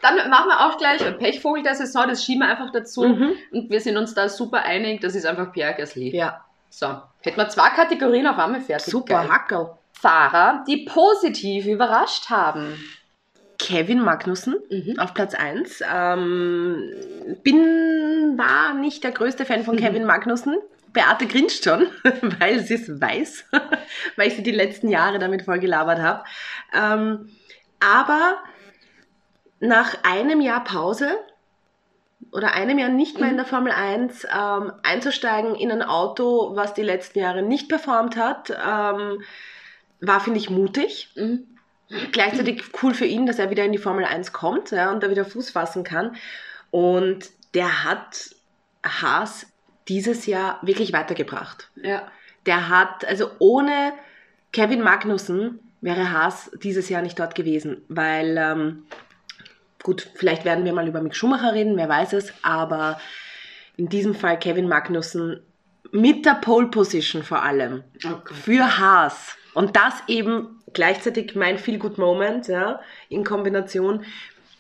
Dann 0.02 0.30
machen 0.30 0.48
wir 0.48 0.66
auch 0.66 0.78
gleich 0.78 1.02
Pechvogel 1.18 1.62
der 1.62 1.74
Saison, 1.74 2.08
das 2.08 2.24
schieben 2.24 2.40
wir 2.40 2.48
einfach 2.48 2.70
dazu. 2.72 3.02
Mhm. 3.02 3.32
Und 3.52 3.70
wir 3.70 3.80
sind 3.82 3.98
uns 3.98 4.14
da 4.14 4.30
super 4.30 4.62
einig, 4.62 5.02
das 5.02 5.14
ist 5.14 5.26
einfach 5.26 5.52
Pierre 5.52 5.74
Gasly. 5.74 6.16
Ja, 6.16 6.42
So, 6.70 6.86
hätten 7.20 7.36
wir 7.36 7.48
zwei 7.50 7.68
Kategorien 7.68 8.26
auf 8.26 8.38
einmal 8.38 8.62
fertig. 8.62 8.90
super, 8.90 9.14
Geil. 9.24 9.28
Hackel. 9.28 9.70
Fahrer, 10.00 10.64
die 10.66 10.84
positiv 10.86 11.66
überrascht 11.66 12.30
haben. 12.30 12.78
Kevin 13.58 14.00
Magnussen 14.00 14.56
Mhm. 14.70 14.98
auf 14.98 15.12
Platz 15.12 15.34
1. 15.34 15.82
Ähm, 15.92 16.82
bin, 17.42 18.38
war 18.38 18.72
nicht 18.74 19.04
der 19.04 19.12
größte 19.12 19.44
Fan 19.44 19.64
von 19.64 19.76
Mhm. 19.76 19.80
Kevin 19.80 20.04
Magnussen. 20.04 20.56
Beate 20.92 21.26
grinst 21.26 21.64
schon, 21.64 21.86
weil 22.40 22.60
sie 22.60 22.74
es 22.74 23.00
weiß, 23.00 23.44
weil 24.16 24.28
ich 24.28 24.34
sie 24.36 24.42
die 24.42 24.50
letzten 24.50 24.88
Jahre 24.88 25.18
damit 25.18 25.42
voll 25.42 25.58
gelabert 25.60 26.00
habe. 26.00 26.24
Ähm, 26.72 27.28
aber 27.80 28.38
nach 29.60 29.94
einem 30.04 30.40
Jahr 30.40 30.64
Pause 30.64 31.10
oder 32.32 32.54
einem 32.54 32.78
Jahr 32.78 32.88
nicht 32.88 33.20
mehr 33.20 33.30
in 33.30 33.36
der 33.36 33.44
Formel 33.46 33.72
1 33.72 34.24
ähm, 34.24 34.72
einzusteigen 34.82 35.54
in 35.54 35.70
ein 35.70 35.82
Auto, 35.82 36.56
was 36.56 36.74
die 36.74 36.82
letzten 36.82 37.18
Jahre 37.18 37.42
nicht 37.42 37.68
performt 37.68 38.16
hat, 38.16 38.50
ähm, 38.50 39.22
war, 40.00 40.20
finde 40.20 40.38
ich, 40.38 40.50
mutig 40.50 41.10
Mhm. 41.16 41.46
gleichzeitig 42.12 42.62
cool 42.82 42.94
für 42.94 43.04
ihn, 43.04 43.26
dass 43.26 43.38
er 43.38 43.50
wieder 43.50 43.64
in 43.64 43.72
die 43.72 43.78
Formel 43.78 44.04
1 44.04 44.32
kommt 44.32 44.70
ja, 44.70 44.92
und 44.92 45.02
da 45.02 45.10
wieder 45.10 45.24
Fuß 45.24 45.50
fassen 45.50 45.82
kann. 45.84 46.16
Und 46.70 47.30
der 47.54 47.84
hat 47.84 48.30
Haas 48.84 49.46
dieses 49.88 50.26
Jahr 50.26 50.60
wirklich 50.62 50.92
weitergebracht. 50.92 51.68
Ja. 51.74 52.06
Der 52.46 52.68
hat, 52.68 53.04
also 53.04 53.30
ohne 53.40 53.92
Kevin 54.52 54.82
Magnussen 54.82 55.58
wäre 55.80 56.12
Haas 56.12 56.50
dieses 56.62 56.88
Jahr 56.88 57.02
nicht 57.02 57.18
dort 57.18 57.34
gewesen, 57.34 57.82
weil, 57.88 58.36
ähm, 58.38 58.84
gut, 59.82 60.08
vielleicht 60.14 60.44
werden 60.44 60.64
wir 60.64 60.72
mal 60.72 60.86
über 60.86 61.00
Mick 61.02 61.16
Schumacher 61.16 61.54
reden, 61.54 61.76
wer 61.76 61.88
weiß 61.88 62.12
es, 62.12 62.32
aber 62.42 63.00
in 63.76 63.88
diesem 63.88 64.14
Fall 64.14 64.38
Kevin 64.38 64.68
Magnussen 64.68 65.42
mit 65.92 66.26
der 66.26 66.34
Pole 66.34 66.68
Position 66.68 67.22
vor 67.22 67.42
allem 67.42 67.84
Gott. 68.02 68.30
für 68.32 68.78
Haas. 68.78 69.36
Und 69.54 69.76
das 69.76 69.94
eben 70.06 70.60
gleichzeitig 70.72 71.34
mein 71.34 71.58
Feel 71.58 71.78
Good 71.78 71.98
Moment, 71.98 72.48
ja, 72.48 72.80
in 73.08 73.24
Kombination, 73.24 74.04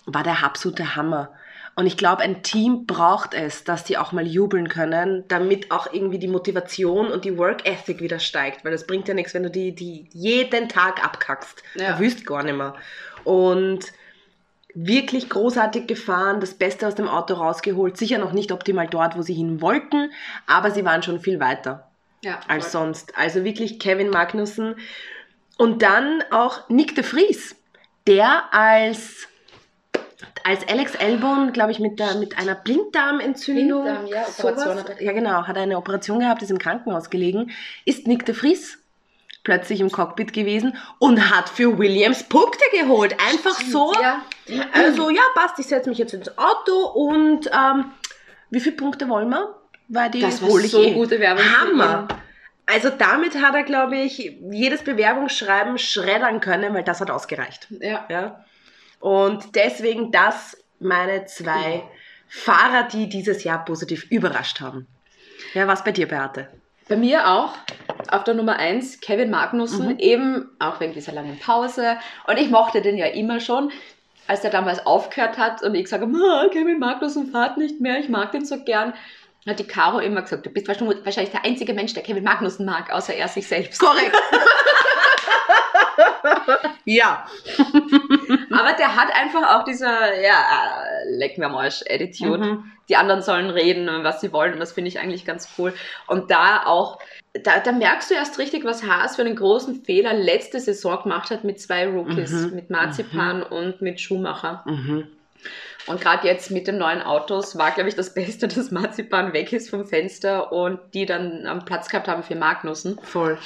war 0.06 0.22
der 0.22 0.42
absolute 0.44 0.96
Hammer. 0.96 1.32
Und 1.76 1.86
ich 1.86 1.96
glaube, 1.96 2.22
ein 2.22 2.42
Team 2.42 2.84
braucht 2.84 3.32
es, 3.32 3.64
dass 3.64 3.84
die 3.84 3.96
auch 3.96 4.12
mal 4.12 4.26
jubeln 4.26 4.68
können, 4.68 5.24
damit 5.28 5.70
auch 5.70 5.92
irgendwie 5.92 6.18
die 6.18 6.28
Motivation 6.28 7.10
und 7.10 7.24
die 7.24 7.38
Work 7.38 7.66
Ethic 7.66 8.00
wieder 8.00 8.18
steigt. 8.18 8.64
Weil 8.64 8.72
das 8.72 8.86
bringt 8.86 9.06
ja 9.08 9.14
nichts, 9.14 9.34
wenn 9.34 9.44
du 9.44 9.50
die, 9.50 9.74
die 9.74 10.08
jeden 10.12 10.68
Tag 10.68 11.02
abkackst. 11.02 11.62
Ja. 11.76 11.92
Da 11.92 11.98
wüsst 12.00 12.26
gar 12.26 12.42
nicht 12.42 12.56
mehr. 12.56 12.74
Und 13.24 13.92
wirklich 14.74 15.28
großartig 15.28 15.86
gefahren, 15.86 16.40
das 16.40 16.54
Beste 16.54 16.86
aus 16.86 16.94
dem 16.94 17.08
Auto 17.08 17.34
rausgeholt. 17.34 17.96
Sicher 17.96 18.18
noch 18.18 18.32
nicht 18.32 18.52
optimal 18.52 18.86
dort, 18.88 19.16
wo 19.16 19.22
sie 19.22 19.34
hin 19.34 19.60
wollten, 19.60 20.10
aber 20.46 20.70
sie 20.70 20.84
waren 20.84 21.02
schon 21.02 21.20
viel 21.20 21.40
weiter 21.40 21.90
Ja, 22.22 22.40
als 22.48 22.64
voll. 22.70 22.82
sonst. 22.84 23.16
Also 23.18 23.44
wirklich 23.44 23.78
Kevin 23.78 24.10
Magnussen. 24.10 24.76
Und 25.58 25.82
dann 25.82 26.22
auch 26.30 26.68
Nick 26.68 26.94
de 26.94 27.04
Vries, 27.04 27.54
der 28.06 28.44
als, 28.52 29.28
als 30.44 30.66
Alex 30.68 30.96
Albon, 30.96 31.52
glaube 31.52 31.72
ich, 31.72 31.80
mit, 31.80 31.98
der, 31.98 32.14
mit 32.14 32.38
einer 32.38 32.54
Blinddarmentzündung, 32.54 33.82
Blinddarm, 33.82 34.06
ja, 34.06 34.22
Operation 34.22 34.64
sowas, 34.64 34.78
hat 34.80 34.88
er. 34.90 35.02
ja 35.02 35.12
genau, 35.12 35.46
hat 35.46 35.56
eine 35.58 35.76
Operation 35.76 36.20
gehabt, 36.20 36.42
ist 36.42 36.50
im 36.50 36.58
Krankenhaus 36.58 37.10
gelegen, 37.10 37.50
ist 37.84 38.06
Nick 38.06 38.24
de 38.24 38.34
Vries 38.34 38.79
plötzlich 39.42 39.80
im 39.80 39.90
Cockpit 39.90 40.32
gewesen 40.32 40.76
und 40.98 41.30
hat 41.30 41.48
für 41.48 41.78
Williams 41.78 42.24
Punkte 42.24 42.64
geholt. 42.72 43.16
Einfach 43.28 43.58
so. 43.60 43.92
Ja. 44.00 44.22
Also 44.72 45.10
ja, 45.10 45.22
passt, 45.34 45.58
ich 45.58 45.66
setze 45.66 45.88
mich 45.88 45.98
jetzt 45.98 46.14
ins 46.14 46.36
Auto 46.36 46.86
und 46.94 47.50
ähm, 47.52 47.92
wie 48.50 48.60
viele 48.60 48.76
Punkte 48.76 49.08
wollen 49.08 49.30
wir? 49.30 49.54
Weil 49.88 50.10
die 50.10 50.20
Das 50.20 50.42
war 50.42 50.50
so 50.60 50.82
eh. 50.82 50.92
gute 50.92 51.18
Werbung 51.20 51.44
Hammer. 51.44 52.08
Also 52.66 52.90
damit 52.90 53.40
hat 53.42 53.54
er, 53.54 53.64
glaube 53.64 53.96
ich, 53.96 54.18
jedes 54.52 54.82
Bewerbungsschreiben 54.84 55.78
schreddern 55.78 56.40
können, 56.40 56.72
weil 56.74 56.84
das 56.84 57.00
hat 57.00 57.10
ausgereicht. 57.10 57.66
Ja. 57.80 58.06
Ja? 58.08 58.44
Und 59.00 59.56
deswegen 59.56 60.12
das 60.12 60.56
meine 60.78 61.26
zwei 61.26 61.82
Fahrer, 62.28 62.84
die 62.84 63.08
dieses 63.08 63.42
Jahr 63.42 63.64
positiv 63.64 64.04
überrascht 64.10 64.60
haben. 64.60 64.86
Ja, 65.54 65.66
was 65.66 65.82
bei 65.82 65.90
dir, 65.90 66.06
Beate? 66.06 66.48
Bei 66.90 66.96
mir 66.96 67.28
auch 67.28 67.52
auf 68.10 68.24
der 68.24 68.34
Nummer 68.34 68.56
1 68.56 69.00
Kevin 69.00 69.30
Magnussen, 69.30 69.90
Mhm. 69.90 69.98
eben 70.00 70.50
auch 70.58 70.80
wegen 70.80 70.92
dieser 70.92 71.12
langen 71.12 71.38
Pause. 71.38 71.98
Und 72.26 72.36
ich 72.36 72.50
mochte 72.50 72.82
den 72.82 72.98
ja 72.98 73.06
immer 73.06 73.38
schon, 73.38 73.70
als 74.26 74.40
der 74.40 74.50
damals 74.50 74.84
aufgehört 74.84 75.38
hat 75.38 75.62
und 75.62 75.76
ich 75.76 75.86
sage, 75.88 76.08
"Ma, 76.08 76.48
Kevin 76.50 76.80
Magnussen 76.80 77.30
fahrt 77.30 77.58
nicht 77.58 77.80
mehr, 77.80 78.00
ich 78.00 78.08
mag 78.08 78.32
den 78.32 78.44
so 78.44 78.64
gern. 78.64 78.92
Hat 79.46 79.60
die 79.60 79.68
Caro 79.68 80.00
immer 80.00 80.22
gesagt, 80.22 80.44
du 80.44 80.50
bist 80.50 80.66
wahrscheinlich 80.66 81.04
wahrscheinlich 81.04 81.30
der 81.30 81.44
einzige 81.44 81.74
Mensch, 81.74 81.94
der 81.94 82.02
Kevin 82.02 82.24
Magnussen 82.24 82.66
mag, 82.66 82.92
außer 82.92 83.14
er 83.14 83.28
sich 83.28 83.46
selbst. 83.46 83.80
Korrekt. 83.80 84.16
ja. 86.84 87.24
Aber 88.58 88.72
der 88.72 88.96
hat 88.96 89.08
einfach 89.14 89.54
auch 89.54 89.64
diese, 89.64 89.86
ja, 89.86 89.92
äh, 91.04 91.16
leck 91.16 91.38
mir 91.38 91.46
am 91.46 91.54
Arsch 91.54 91.82
Attitude. 91.88 92.44
Mhm. 92.44 92.72
Die 92.88 92.96
anderen 92.96 93.22
sollen 93.22 93.50
reden, 93.50 93.88
was 94.02 94.20
sie 94.20 94.32
wollen 94.32 94.54
und 94.54 94.58
das 94.58 94.72
finde 94.72 94.88
ich 94.88 94.98
eigentlich 94.98 95.24
ganz 95.24 95.48
cool. 95.58 95.72
Und 96.08 96.30
da 96.32 96.64
auch, 96.66 96.98
da, 97.32 97.60
da 97.60 97.70
merkst 97.70 98.10
du 98.10 98.14
erst 98.14 98.38
richtig, 98.38 98.64
was 98.64 98.82
Haas 98.84 99.14
für 99.14 99.22
einen 99.22 99.36
großen 99.36 99.84
Fehler 99.84 100.12
letzte 100.12 100.58
Saison 100.58 101.00
gemacht 101.04 101.30
hat 101.30 101.44
mit 101.44 101.60
zwei 101.60 101.86
Rookies, 101.86 102.32
Mhm. 102.32 102.54
mit 102.54 102.70
Marzipan 102.70 103.42
und 103.44 103.80
mit 103.80 104.00
Schumacher. 104.00 104.64
Mhm. 104.66 105.06
Und 105.86 106.00
gerade 106.00 106.26
jetzt 106.26 106.50
mit 106.50 106.66
den 106.66 106.78
neuen 106.78 107.00
Autos 107.00 107.56
war, 107.56 107.70
glaube 107.70 107.88
ich, 107.88 107.94
das 107.94 108.12
Beste, 108.14 108.48
dass 108.48 108.72
Marzipan 108.72 109.32
weg 109.32 109.52
ist 109.52 109.70
vom 109.70 109.86
Fenster 109.86 110.52
und 110.52 110.80
die 110.92 111.06
dann 111.06 111.46
am 111.46 111.64
Platz 111.64 111.88
gehabt 111.88 112.08
haben 112.08 112.24
für 112.24 112.34
Magnussen. 112.34 112.98
Voll. 113.02 113.38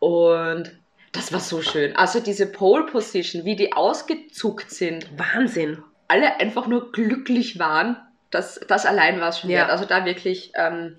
Und 0.00 0.72
das 1.14 1.32
war 1.32 1.40
so 1.40 1.62
schön. 1.62 1.96
Also 1.96 2.20
diese 2.20 2.46
Pole 2.46 2.84
Position, 2.86 3.44
wie 3.44 3.56
die 3.56 3.72
ausgezuckt 3.72 4.70
sind, 4.70 5.08
Wahnsinn. 5.18 5.82
alle 6.08 6.38
einfach 6.40 6.66
nur 6.66 6.92
glücklich 6.92 7.58
waren, 7.58 7.96
das, 8.30 8.60
das 8.68 8.84
allein 8.84 9.20
war 9.20 9.28
es 9.30 9.38
schon 9.38 9.48
Ja. 9.50 9.60
wert. 9.60 9.70
Also 9.70 9.84
da 9.86 10.04
wirklich 10.04 10.52
ähm, 10.56 10.96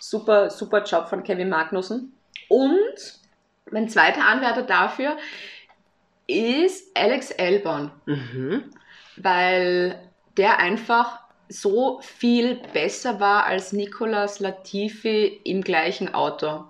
super, 0.00 0.50
super 0.50 0.82
Job 0.84 1.08
von 1.08 1.22
Kevin 1.22 1.48
Magnussen. 1.48 2.14
Und 2.48 3.18
mein 3.70 3.88
zweiter 3.88 4.24
Anwärter 4.24 4.62
dafür 4.62 5.16
ist 6.26 6.96
Alex 6.96 7.32
Albon, 7.38 7.90
Mhm. 8.06 8.64
weil 9.16 9.98
der 10.36 10.58
einfach 10.58 11.20
so 11.48 12.00
viel 12.02 12.56
besser 12.74 13.20
war 13.20 13.44
als 13.44 13.72
Nicolas 13.72 14.38
Latifi 14.40 15.40
im 15.44 15.62
gleichen 15.62 16.12
Auto. 16.14 16.64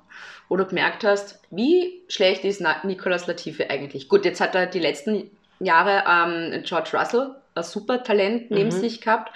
Wo 0.49 0.57
du 0.57 0.65
gemerkt 0.65 1.05
hast, 1.05 1.41
wie 1.51 2.03
schlecht 2.09 2.45
ist 2.45 2.63
Nicolas 2.85 3.27
Latifi 3.27 3.65
eigentlich? 3.65 4.09
Gut, 4.09 4.25
jetzt 4.25 4.41
hat 4.41 4.55
er 4.55 4.67
die 4.67 4.79
letzten 4.81 5.31
Jahre 5.61 6.05
ähm, 6.09 6.63
George 6.65 6.91
Russell, 6.95 7.35
ein 7.55 7.63
super 7.63 8.03
Talent, 8.03 8.51
neben 8.51 8.69
Mhm. 8.69 8.73
sich 8.73 9.01
gehabt. 9.01 9.33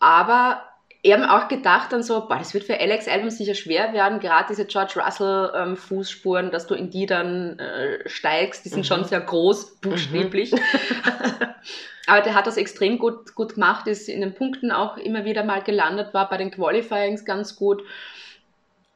Aber 0.00 0.62
wir 1.02 1.14
haben 1.14 1.24
auch 1.24 1.48
gedacht 1.48 1.92
dann 1.92 2.02
so, 2.02 2.26
boah, 2.26 2.38
das 2.38 2.54
wird 2.54 2.64
für 2.64 2.80
Alex 2.80 3.06
Albon 3.08 3.30
sicher 3.30 3.54
schwer 3.54 3.92
werden, 3.92 4.20
gerade 4.20 4.46
diese 4.48 4.64
George 4.64 4.94
Russell 4.96 5.52
ähm, 5.54 5.76
Fußspuren, 5.76 6.50
dass 6.50 6.66
du 6.66 6.74
in 6.74 6.90
die 6.90 7.06
dann 7.06 7.58
äh, 7.58 8.08
steigst, 8.08 8.64
die 8.64 8.70
sind 8.70 8.80
Mhm. 8.80 8.84
schon 8.84 9.04
sehr 9.04 9.20
groß, 9.20 9.76
buchstäblich. 9.82 10.52
Aber 12.06 12.20
der 12.22 12.34
hat 12.34 12.46
das 12.46 12.56
extrem 12.56 12.98
gut, 12.98 13.34
gut 13.34 13.54
gemacht, 13.54 13.86
ist 13.86 14.08
in 14.08 14.20
den 14.20 14.34
Punkten 14.34 14.70
auch 14.72 14.96
immer 14.96 15.24
wieder 15.24 15.44
mal 15.44 15.62
gelandet, 15.62 16.12
war 16.12 16.28
bei 16.28 16.36
den 16.36 16.50
Qualifyings 16.50 17.24
ganz 17.24 17.56
gut. 17.56 17.82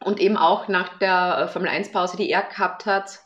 Und 0.05 0.21
eben 0.21 0.37
auch 0.37 0.69
nach 0.69 0.99
der 0.99 1.39
äh, 1.39 1.49
Formel 1.49 1.69
1 1.69 1.91
Pause, 1.93 2.17
die 2.17 2.31
er 2.31 2.43
gehabt 2.43 2.87
hat, 2.87 3.21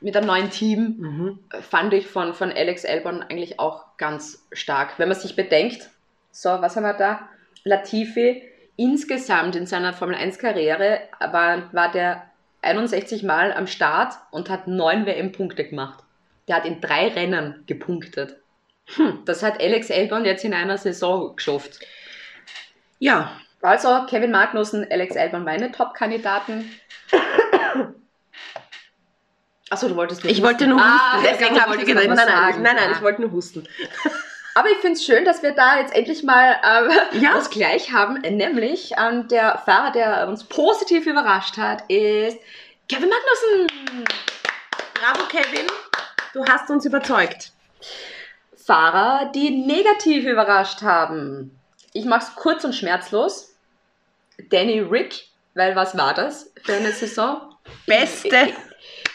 mit 0.00 0.16
einem 0.16 0.26
neuen 0.26 0.50
Team, 0.50 0.96
Mhm. 0.98 1.38
fand 1.62 1.94
ich 1.94 2.06
von, 2.06 2.34
von 2.34 2.52
Alex 2.52 2.84
Albon 2.84 3.22
eigentlich 3.22 3.58
auch 3.60 3.96
ganz 3.96 4.46
stark. 4.52 4.98
Wenn 4.98 5.08
man 5.08 5.18
sich 5.18 5.36
bedenkt, 5.36 5.88
so, 6.30 6.48
was 6.48 6.76
haben 6.76 6.82
wir 6.82 6.94
da? 6.94 7.28
Latifi, 7.62 8.42
insgesamt 8.76 9.56
in 9.56 9.66
seiner 9.66 9.92
Formel 9.92 10.16
1 10.16 10.38
Karriere 10.38 11.00
war, 11.20 11.72
war 11.72 11.90
der 11.90 12.24
61 12.60 13.22
Mal 13.22 13.52
am 13.52 13.66
Start 13.66 14.14
und 14.30 14.50
hat 14.50 14.66
neun 14.66 15.06
WM-Punkte 15.06 15.64
gemacht. 15.64 16.02
Der 16.48 16.56
hat 16.56 16.66
in 16.66 16.80
drei 16.80 17.08
Rennen 17.08 17.62
gepunktet. 17.66 18.36
Hm, 18.96 19.20
das 19.24 19.42
hat 19.42 19.60
Alex 19.60 19.90
Albon 19.90 20.24
jetzt 20.24 20.44
in 20.44 20.52
einer 20.52 20.76
Saison 20.76 21.36
geschafft. 21.36 21.78
Ja, 22.98 23.32
Also 23.64 24.04
Kevin 24.10 24.30
Magnussen, 24.30 24.86
Alex 24.90 25.16
Albon 25.16 25.42
meine 25.42 25.72
Top-Kandidaten. 25.72 26.70
Achso, 29.70 29.88
du 29.88 29.96
wolltest 29.96 30.22
nur 30.22 30.30
ich 30.30 30.42
wollte 30.42 30.66
nur 30.66 30.78
Ah, 30.80 31.14
husten. 31.16 31.24
ich 31.24 31.30
Deswegen 31.38 31.60
habe 31.62 31.76
ich 31.76 31.86
gesagt, 31.86 32.06
nein, 32.06 32.16
nein, 32.16 32.62
nein, 32.62 32.76
nein, 32.76 32.88
Ah. 32.90 32.92
ich 32.94 33.00
wollte 33.02 33.22
nur 33.22 33.32
husten. 33.32 33.66
Aber 34.54 34.68
ich 34.70 34.76
finde 34.78 34.92
es 34.98 35.04
schön, 35.04 35.24
dass 35.24 35.42
wir 35.42 35.52
da 35.52 35.78
jetzt 35.80 35.94
endlich 35.96 36.22
mal 36.22 36.56
ähm, 36.62 37.22
Ja. 37.22 37.34
was 37.34 37.48
gleich 37.48 37.90
haben. 37.90 38.20
Nämlich 38.20 38.92
ähm, 38.98 39.26
der 39.28 39.58
Fahrer, 39.64 39.92
der 39.92 40.28
uns 40.28 40.44
positiv 40.44 41.06
überrascht 41.06 41.56
hat, 41.56 41.84
ist 41.90 42.36
Kevin 42.88 43.08
Magnussen. 43.08 44.04
Bravo, 44.94 45.26
Kevin. 45.28 45.66
Du 46.34 46.44
hast 46.44 46.68
uns 46.70 46.84
überzeugt. 46.84 47.52
Fahrer, 48.56 49.30
die 49.34 49.50
negativ 49.66 50.24
überrascht 50.26 50.82
haben. 50.82 51.58
Ich 51.94 52.04
mache 52.04 52.24
es 52.28 52.34
kurz 52.36 52.62
und 52.64 52.74
schmerzlos. 52.74 53.53
Danny 54.50 54.80
Rick, 54.80 55.28
weil 55.54 55.76
was 55.76 55.96
war 55.96 56.14
das 56.14 56.52
für 56.62 56.74
eine 56.74 56.92
Saison? 56.92 57.54
Beste. 57.86 58.52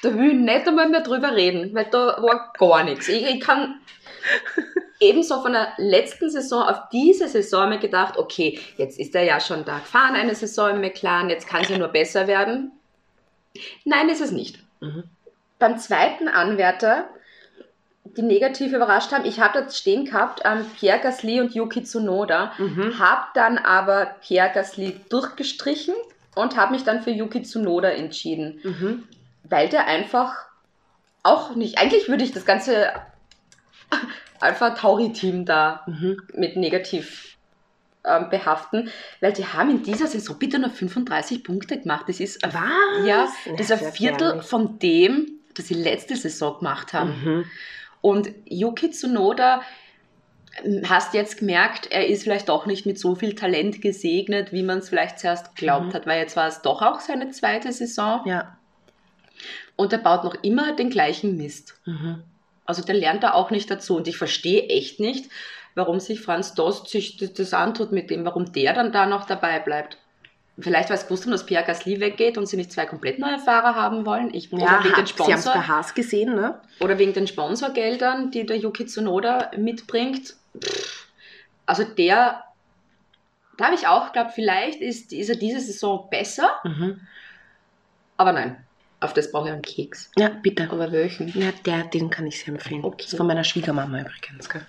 Da 0.01 0.13
will 0.13 0.29
ich 0.29 0.33
nicht 0.33 0.65
einmal 0.65 0.87
mehr 0.87 1.01
drüber 1.01 1.35
reden, 1.35 1.75
weil 1.75 1.85
da 1.91 2.23
war 2.23 2.53
gar 2.57 2.85
nichts. 2.85 3.09
Ich, 3.09 3.21
ich 3.21 3.41
kann 3.41 3.81
ebenso 4.99 5.41
von 5.41 5.53
der 5.53 5.73
letzten 5.77 6.29
Saison 6.29 6.63
auf 6.63 6.89
diese 6.91 7.27
Saison 7.27 7.69
mir 7.69 7.79
gedacht, 7.79 8.17
okay, 8.17 8.59
jetzt 8.77 8.99
ist 8.99 9.15
er 9.15 9.23
ja 9.23 9.39
schon 9.39 9.65
da 9.65 9.79
gefahren, 9.79 10.15
eine 10.15 10.35
Saison 10.35 10.71
im 10.71 10.81
McLaren, 10.81 11.29
jetzt 11.29 11.47
kann 11.47 11.63
sie 11.63 11.77
nur 11.77 11.89
besser 11.89 12.27
werden. 12.27 12.71
Nein, 13.85 14.09
ist 14.09 14.21
es 14.21 14.31
nicht. 14.31 14.59
Mhm. 14.79 15.03
Beim 15.57 15.77
zweiten 15.77 16.27
Anwärter, 16.27 17.09
die 18.17 18.21
negativ 18.21 18.73
überrascht 18.73 19.11
haben, 19.11 19.25
ich 19.25 19.39
habe 19.39 19.61
das 19.63 19.77
stehen 19.77 20.05
gehabt, 20.05 20.41
ähm, 20.45 20.65
Pierre 20.79 20.99
Gasly 20.99 21.39
und 21.41 21.53
Yuki 21.53 21.83
Tsunoda, 21.83 22.53
Mhm. 22.57 22.99
habe 22.99 23.25
dann 23.33 23.57
aber 23.57 24.15
Pierre 24.21 24.51
Gasly 24.53 24.99
durchgestrichen 25.09 25.93
und 26.35 26.57
habe 26.57 26.73
mich 26.73 26.83
dann 26.83 27.01
für 27.01 27.11
Yuki 27.11 27.41
Tsunoda 27.43 27.89
entschieden 27.89 28.59
Mhm. 28.63 29.03
weil 29.43 29.67
der 29.69 29.87
einfach 29.87 30.35
auch 31.23 31.55
nicht, 31.55 31.79
eigentlich 31.79 32.07
würde 32.07 32.23
ich 32.23 32.31
das 32.31 32.45
ganze 32.45 32.91
Alpha 34.39 34.71
Tauri 34.71 35.11
Team 35.13 35.45
da 35.45 35.83
Mhm. 35.87 36.21
mit 36.33 36.55
negativ 36.55 37.25
ähm, 38.05 38.29
behaften, 38.29 38.89
weil 39.19 39.33
die 39.33 39.45
haben 39.45 39.69
in 39.69 39.83
dieser 39.83 40.07
Saison 40.07 40.39
bitte 40.39 40.57
nur 40.59 40.69
35 40.69 41.43
Punkte 41.43 41.77
gemacht. 41.79 42.05
Das 42.07 42.19
ist 42.21 42.41
Was? 42.43 42.53
ja, 43.05 43.27
das 43.57 43.69
ist 43.69 43.71
ein 43.73 43.91
Viertel 43.91 44.41
von 44.41 44.79
dem, 44.79 45.27
das 45.55 45.67
sie 45.67 45.73
letzte 45.73 46.15
Saison 46.15 46.59
gemacht 46.59 46.93
haben. 46.93 47.09
Mhm. 47.23 47.45
Und 48.01 48.29
Yuki 48.45 48.91
Tsunoda, 48.91 49.61
ähm, 50.63 50.83
hast 50.89 51.13
jetzt 51.13 51.37
gemerkt, 51.39 51.91
er 51.91 52.07
ist 52.07 52.23
vielleicht 52.23 52.49
doch 52.49 52.65
nicht 52.65 52.85
mit 52.85 52.97
so 52.97 53.15
viel 53.15 53.35
Talent 53.35 53.81
gesegnet, 53.81 54.51
wie 54.51 54.63
man 54.63 54.79
es 54.79 54.89
vielleicht 54.89 55.19
zuerst 55.19 55.55
glaubt 55.55 55.87
Mhm. 55.87 55.93
hat, 55.93 56.07
weil 56.07 56.19
jetzt 56.21 56.35
war 56.35 56.47
es 56.47 56.61
doch 56.61 56.81
auch 56.81 56.99
seine 56.99 57.29
zweite 57.31 57.71
Saison 57.71 58.21
Ja. 58.25 58.57
und 59.75 59.91
er 59.93 59.99
baut 59.99 60.23
noch 60.23 60.35
immer 60.43 60.75
den 60.75 60.89
gleichen 60.89 61.37
Mist. 61.37 61.79
Mhm. 61.85 62.23
Also 62.65 62.83
der 62.83 62.95
lernt 62.95 63.23
da 63.23 63.33
auch 63.33 63.51
nicht 63.51 63.69
dazu 63.71 63.95
und 63.97 64.07
ich 64.07 64.17
verstehe 64.17 64.63
echt 64.69 64.99
nicht, 64.99 65.29
warum 65.75 65.99
sich 65.99 66.21
Franz 66.21 66.53
Dost 66.53 66.87
sich 66.89 67.17
das 67.17 67.53
antut 67.53 67.91
mit 67.91 68.09
dem, 68.09 68.25
warum 68.25 68.51
der 68.51 68.73
dann 68.73 68.91
da 68.91 69.05
noch 69.05 69.25
dabei 69.25 69.59
bleibt. 69.59 69.97
Vielleicht, 70.61 70.89
weil 70.89 70.97
es 70.97 71.03
gewusst 71.05 71.23
haben, 71.23 71.31
dass 71.31 71.45
Pierre 71.45 71.63
Gasly 71.65 71.99
weggeht 71.99 72.37
und 72.37 72.45
sie 72.47 72.57
nicht 72.57 72.71
zwei 72.71 72.85
komplett 72.85 73.17
neue 73.19 73.39
Fahrer 73.39 73.75
haben 73.75 74.05
wollen. 74.05 74.33
Ich, 74.33 74.51
Ja, 74.51 74.57
wegen 74.57 74.65
den 74.65 74.69
ha- 74.69 74.81
Sie 74.83 74.93
haben 74.93 75.03
es 75.03 75.09
Sponsor, 75.11 75.53
bei 75.53 75.61
Haas 75.61 75.93
gesehen, 75.93 76.35
ne? 76.35 76.59
oder 76.79 76.97
wegen 76.97 77.13
den 77.13 77.27
Sponsorgeldern, 77.27 78.31
die 78.31 78.45
der 78.45 78.57
Yuki 78.57 78.85
Tsunoda 78.85 79.51
mitbringt. 79.57 80.35
Also 81.65 81.83
der, 81.83 82.43
da 83.57 83.65
habe 83.65 83.75
ich 83.75 83.87
auch 83.87 84.07
geglaubt, 84.07 84.31
vielleicht 84.33 84.81
ist, 84.81 85.13
ist 85.13 85.29
er 85.29 85.35
diese 85.35 85.59
Saison 85.59 86.07
besser, 86.09 86.49
Mhm. 86.63 86.99
aber 88.17 88.31
nein, 88.33 88.65
auf 88.99 89.13
das 89.13 89.31
brauche 89.31 89.47
ich 89.47 89.53
einen 89.53 89.61
Keks. 89.61 90.11
Ja, 90.17 90.27
bitte. 90.29 90.69
Aber 90.71 90.91
welchen? 90.91 91.29
Ja, 91.39 91.51
der, 91.65 91.83
den 91.85 92.09
kann 92.09 92.27
ich 92.27 92.39
sehr 92.39 92.49
empfehlen. 92.49 92.83
Okay. 92.83 93.03
Das 93.03 93.13
ist 93.13 93.17
von 93.17 93.27
meiner 93.27 93.45
Schwiegermama 93.45 94.01
übrigens. 94.01 94.49
Gell? 94.49 94.65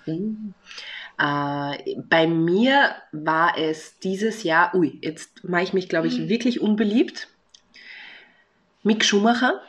Äh, 1.21 1.95
bei 2.09 2.25
mir 2.25 2.95
war 3.11 3.57
es 3.57 3.99
dieses 3.99 4.43
Jahr, 4.43 4.73
ui, 4.73 4.97
jetzt 5.01 5.43
mache 5.43 5.63
ich 5.63 5.73
mich, 5.73 5.87
glaube 5.87 6.07
ich, 6.07 6.17
Mhm. 6.17 6.29
wirklich 6.29 6.61
unbeliebt. 6.61 7.27
Mick 8.83 9.05
Schumacher, 9.05 9.61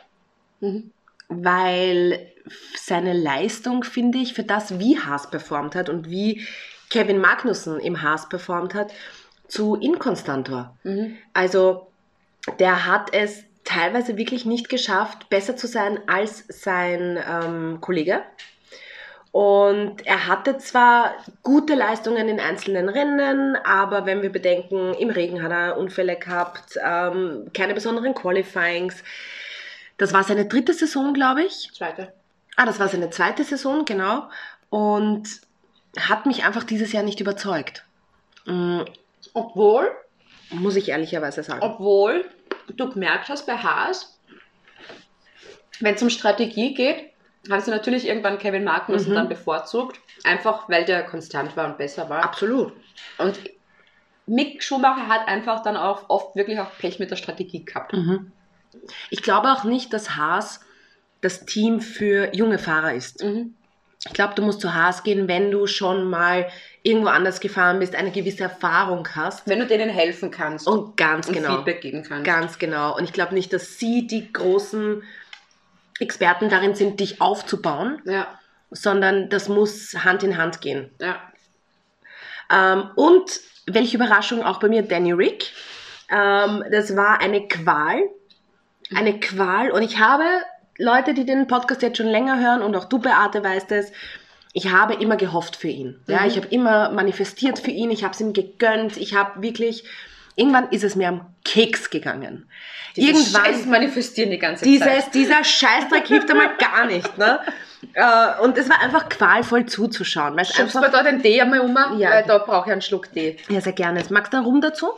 Mhm. 0.59 0.91
weil 1.27 2.31
seine 2.75 3.13
Leistung, 3.13 3.83
finde 3.83 4.17
ich, 4.17 4.33
für 4.33 4.43
das, 4.43 4.79
wie 4.79 4.97
Haas 4.99 5.29
performt 5.29 5.75
hat 5.75 5.89
und 5.89 6.09
wie 6.09 6.41
Kevin 6.89 7.19
Magnussen 7.19 7.79
im 7.79 8.01
Haas 8.01 8.27
performt 8.29 8.73
hat, 8.73 8.91
zu 9.47 9.75
inkonstant 9.75 10.49
war. 10.51 10.77
Mhm. 10.83 11.17
Also 11.33 11.91
der 12.59 12.87
hat 12.87 13.13
es 13.13 13.43
teilweise 13.63 14.17
wirklich 14.17 14.45
nicht 14.45 14.69
geschafft, 14.69 15.29
besser 15.29 15.55
zu 15.55 15.67
sein 15.67 15.99
als 16.07 16.43
sein 16.49 17.17
ähm, 17.25 17.77
Kollege. 17.79 18.23
Und 19.33 20.05
er 20.05 20.27
hatte 20.27 20.59
zwar 20.59 21.15
gute 21.41 21.73
Leistungen 21.73 22.29
in 22.29 22.39
einzelnen 22.39 22.87
Rennen, 22.87 23.55
aber 23.55 24.05
wenn 24.05 24.21
wir 24.21 24.31
bedenken, 24.31 24.93
im 24.93 25.09
Regen 25.09 25.41
hat 25.41 25.51
er 25.51 25.75
Unfälle 25.75 26.15
gehabt, 26.17 26.77
ähm, 26.85 27.49
keine 27.51 27.73
besonderen 27.73 28.13
Qualifyings. 28.13 29.03
Das 29.97 30.13
war 30.13 30.23
seine 30.23 30.45
dritte 30.45 30.73
Saison, 30.73 31.15
glaube 31.15 31.41
ich. 31.41 31.71
Zweite. 31.73 32.13
Ah, 32.57 32.67
das 32.67 32.79
war 32.79 32.87
seine 32.89 33.09
zweite 33.09 33.43
Saison, 33.43 33.85
genau. 33.85 34.29
Und 34.69 35.27
hat 35.97 36.27
mich 36.27 36.45
einfach 36.45 36.63
dieses 36.63 36.91
Jahr 36.91 37.01
nicht 37.03 37.19
überzeugt. 37.19 37.85
Mm, 38.45 38.81
Obwohl, 39.33 39.91
Muss 40.51 40.75
ich 40.75 40.89
ehrlicherweise 40.89 41.41
sagen. 41.41 41.63
obwohl 41.63 42.23
du 42.67 42.87
gemerkt 42.87 43.29
hast 43.29 43.47
bei 43.47 43.57
Haas, 43.57 44.15
wenn 45.79 45.95
es 45.95 46.03
um 46.03 46.11
Strategie 46.11 46.75
geht, 46.75 47.12
haben 47.49 47.61
sie 47.61 47.71
natürlich 47.71 48.07
irgendwann 48.07 48.37
Kevin 48.37 48.63
Magnussen 48.63 49.11
Mhm. 49.11 49.15
dann 49.15 49.29
bevorzugt, 49.29 49.99
einfach 50.23 50.69
weil 50.69 50.85
der 50.85 51.03
konstant 51.03 51.55
war 51.57 51.65
und 51.65 51.77
besser 51.77 52.09
war. 52.09 52.23
Absolut. 52.23 52.73
Und 53.17 53.39
Mick 54.25 54.63
Schumacher 54.63 55.07
hat 55.09 55.27
einfach 55.27 55.63
dann 55.63 55.75
auch 55.75 56.09
oft 56.09 56.35
wirklich 56.35 56.59
auch 56.59 56.71
Pech 56.77 56.99
mit 56.99 57.11
der 57.11 57.17
Strategie 57.17 57.65
gehabt. 57.65 57.93
Mhm. 57.93 58.31
Ich 59.09 59.21
glaube 59.21 59.51
auch 59.51 59.63
nicht, 59.65 59.91
dass 59.93 60.15
Haas 60.15 60.61
das 61.21 61.45
Team 61.45 61.81
für 61.81 62.33
junge 62.33 62.57
Fahrer 62.57 62.93
ist. 62.93 63.23
Mhm. 63.23 63.55
Ich 64.05 64.13
glaube, 64.13 64.33
du 64.35 64.41
musst 64.41 64.59
zu 64.59 64.73
Haas 64.73 65.03
gehen, 65.03 65.29
wenn 65.29 65.49
du 65.51 65.65
schon 65.65 66.09
mal 66.09 66.49
irgendwo 66.81 67.07
anders 67.07 67.39
gefahren 67.39 67.79
bist, 67.79 67.95
eine 67.95 68.11
gewisse 68.11 68.43
Erfahrung 68.43 69.07
hast. 69.15 69.47
Wenn 69.47 69.59
du 69.59 69.65
denen 69.67 69.89
helfen 69.89 70.29
kannst 70.29 70.67
Und 70.67 70.97
ganz 70.97 71.27
und 71.27 71.33
genau. 71.35 71.55
Feedback 71.57 71.79
geben 71.81 72.03
kannst. 72.03 72.25
Ganz 72.25 72.59
genau. 72.59 72.97
Und 72.97 73.05
ich 73.05 73.13
glaube 73.13 73.33
nicht, 73.33 73.53
dass 73.53 73.77
sie 73.79 74.05
die 74.07 74.31
großen 74.33 75.03
Experten 75.99 76.49
darin 76.49 76.75
sind, 76.75 76.99
dich 76.99 77.21
aufzubauen, 77.21 78.01
Ja, 78.05 78.27
sondern 78.71 79.29
das 79.29 79.47
muss 79.49 79.93
Hand 80.03 80.23
in 80.23 80.37
Hand 80.37 80.61
gehen. 80.61 80.89
ja. 80.99 81.17
Ähm, 82.51 82.89
und 82.95 83.39
welche 83.67 83.95
Überraschung 83.97 84.43
auch 84.43 84.59
bei 84.59 84.67
mir, 84.67 84.83
Danny 84.83 85.13
Rick. 85.13 85.51
Ähm, 86.09 86.63
das 86.71 86.95
war 86.95 87.21
eine 87.21 87.47
Qual. 87.47 88.01
Eine 88.93 89.19
Qual. 89.19 89.71
Und 89.71 89.81
ich 89.81 89.97
habe 89.99 90.25
Leute, 90.77 91.13
die 91.13 91.25
den 91.25 91.47
Podcast 91.47 91.81
jetzt 91.81 91.97
schon 91.97 92.07
länger 92.07 92.39
hören 92.39 92.61
und 92.61 92.75
auch 92.75 92.85
du, 92.85 92.99
Beate, 92.99 93.43
weißt 93.43 93.71
es, 93.71 93.91
ich 94.51 94.71
habe 94.71 94.95
immer 94.95 95.15
gehofft 95.15 95.55
für 95.55 95.69
ihn. 95.69 95.99
Ja, 96.07 96.21
Mhm. 96.21 96.27
ich 96.27 96.35
habe 96.37 96.47
immer 96.47 96.91
manifestiert 96.91 97.57
für 97.59 97.71
ihn. 97.71 97.89
Ich 97.89 98.03
habe 98.03 98.13
es 98.13 98.19
ihm 98.21 98.33
gegönnt. 98.33 98.97
Ich 98.97 99.15
habe 99.15 99.41
wirklich, 99.41 99.85
irgendwann 100.35 100.69
ist 100.69 100.83
es 100.83 100.95
mir 100.95 101.07
am 101.09 101.25
Keks 101.45 101.89
gegangen. 101.89 102.49
Dieses 102.95 103.33
irgendwann 103.33 103.45
Scheiß 103.53 103.65
manifestieren 103.65 104.31
die 104.31 104.37
ganze 104.39 104.63
dieses, 104.65 104.87
Zeit. 104.87 105.13
dieser 105.13 105.43
Scheißdreck 105.43 106.07
hilft 106.07 106.29
einmal 106.29 106.55
gar 106.59 106.85
nicht. 106.85 107.17
Ne? 107.17 107.39
Äh, 107.93 108.41
und 108.41 108.57
es 108.57 108.69
war 108.69 108.79
einfach 108.81 109.09
qualvoll 109.09 109.65
zuzuschauen. 109.65 110.35
Weil 110.37 110.45
Schubst 110.45 110.75
einfach, 110.75 110.81
mir 110.81 110.89
da 110.91 111.03
den 111.03 111.21
Tee 111.21 111.41
einmal 111.41 111.59
um, 111.61 111.75
Ja. 111.97 112.11
weil 112.11 112.23
da 112.23 112.37
brauche 112.37 112.67
ich 112.67 112.71
einen 112.71 112.81
Schluck 112.81 113.11
Tee. 113.11 113.37
ja, 113.49 113.61
sehr 113.61 113.73
gerne. 113.73 114.03
Magst 114.09 114.31
du 114.33 114.37
einen 114.37 114.45
Rum 114.45 114.61
dazu? 114.61 114.91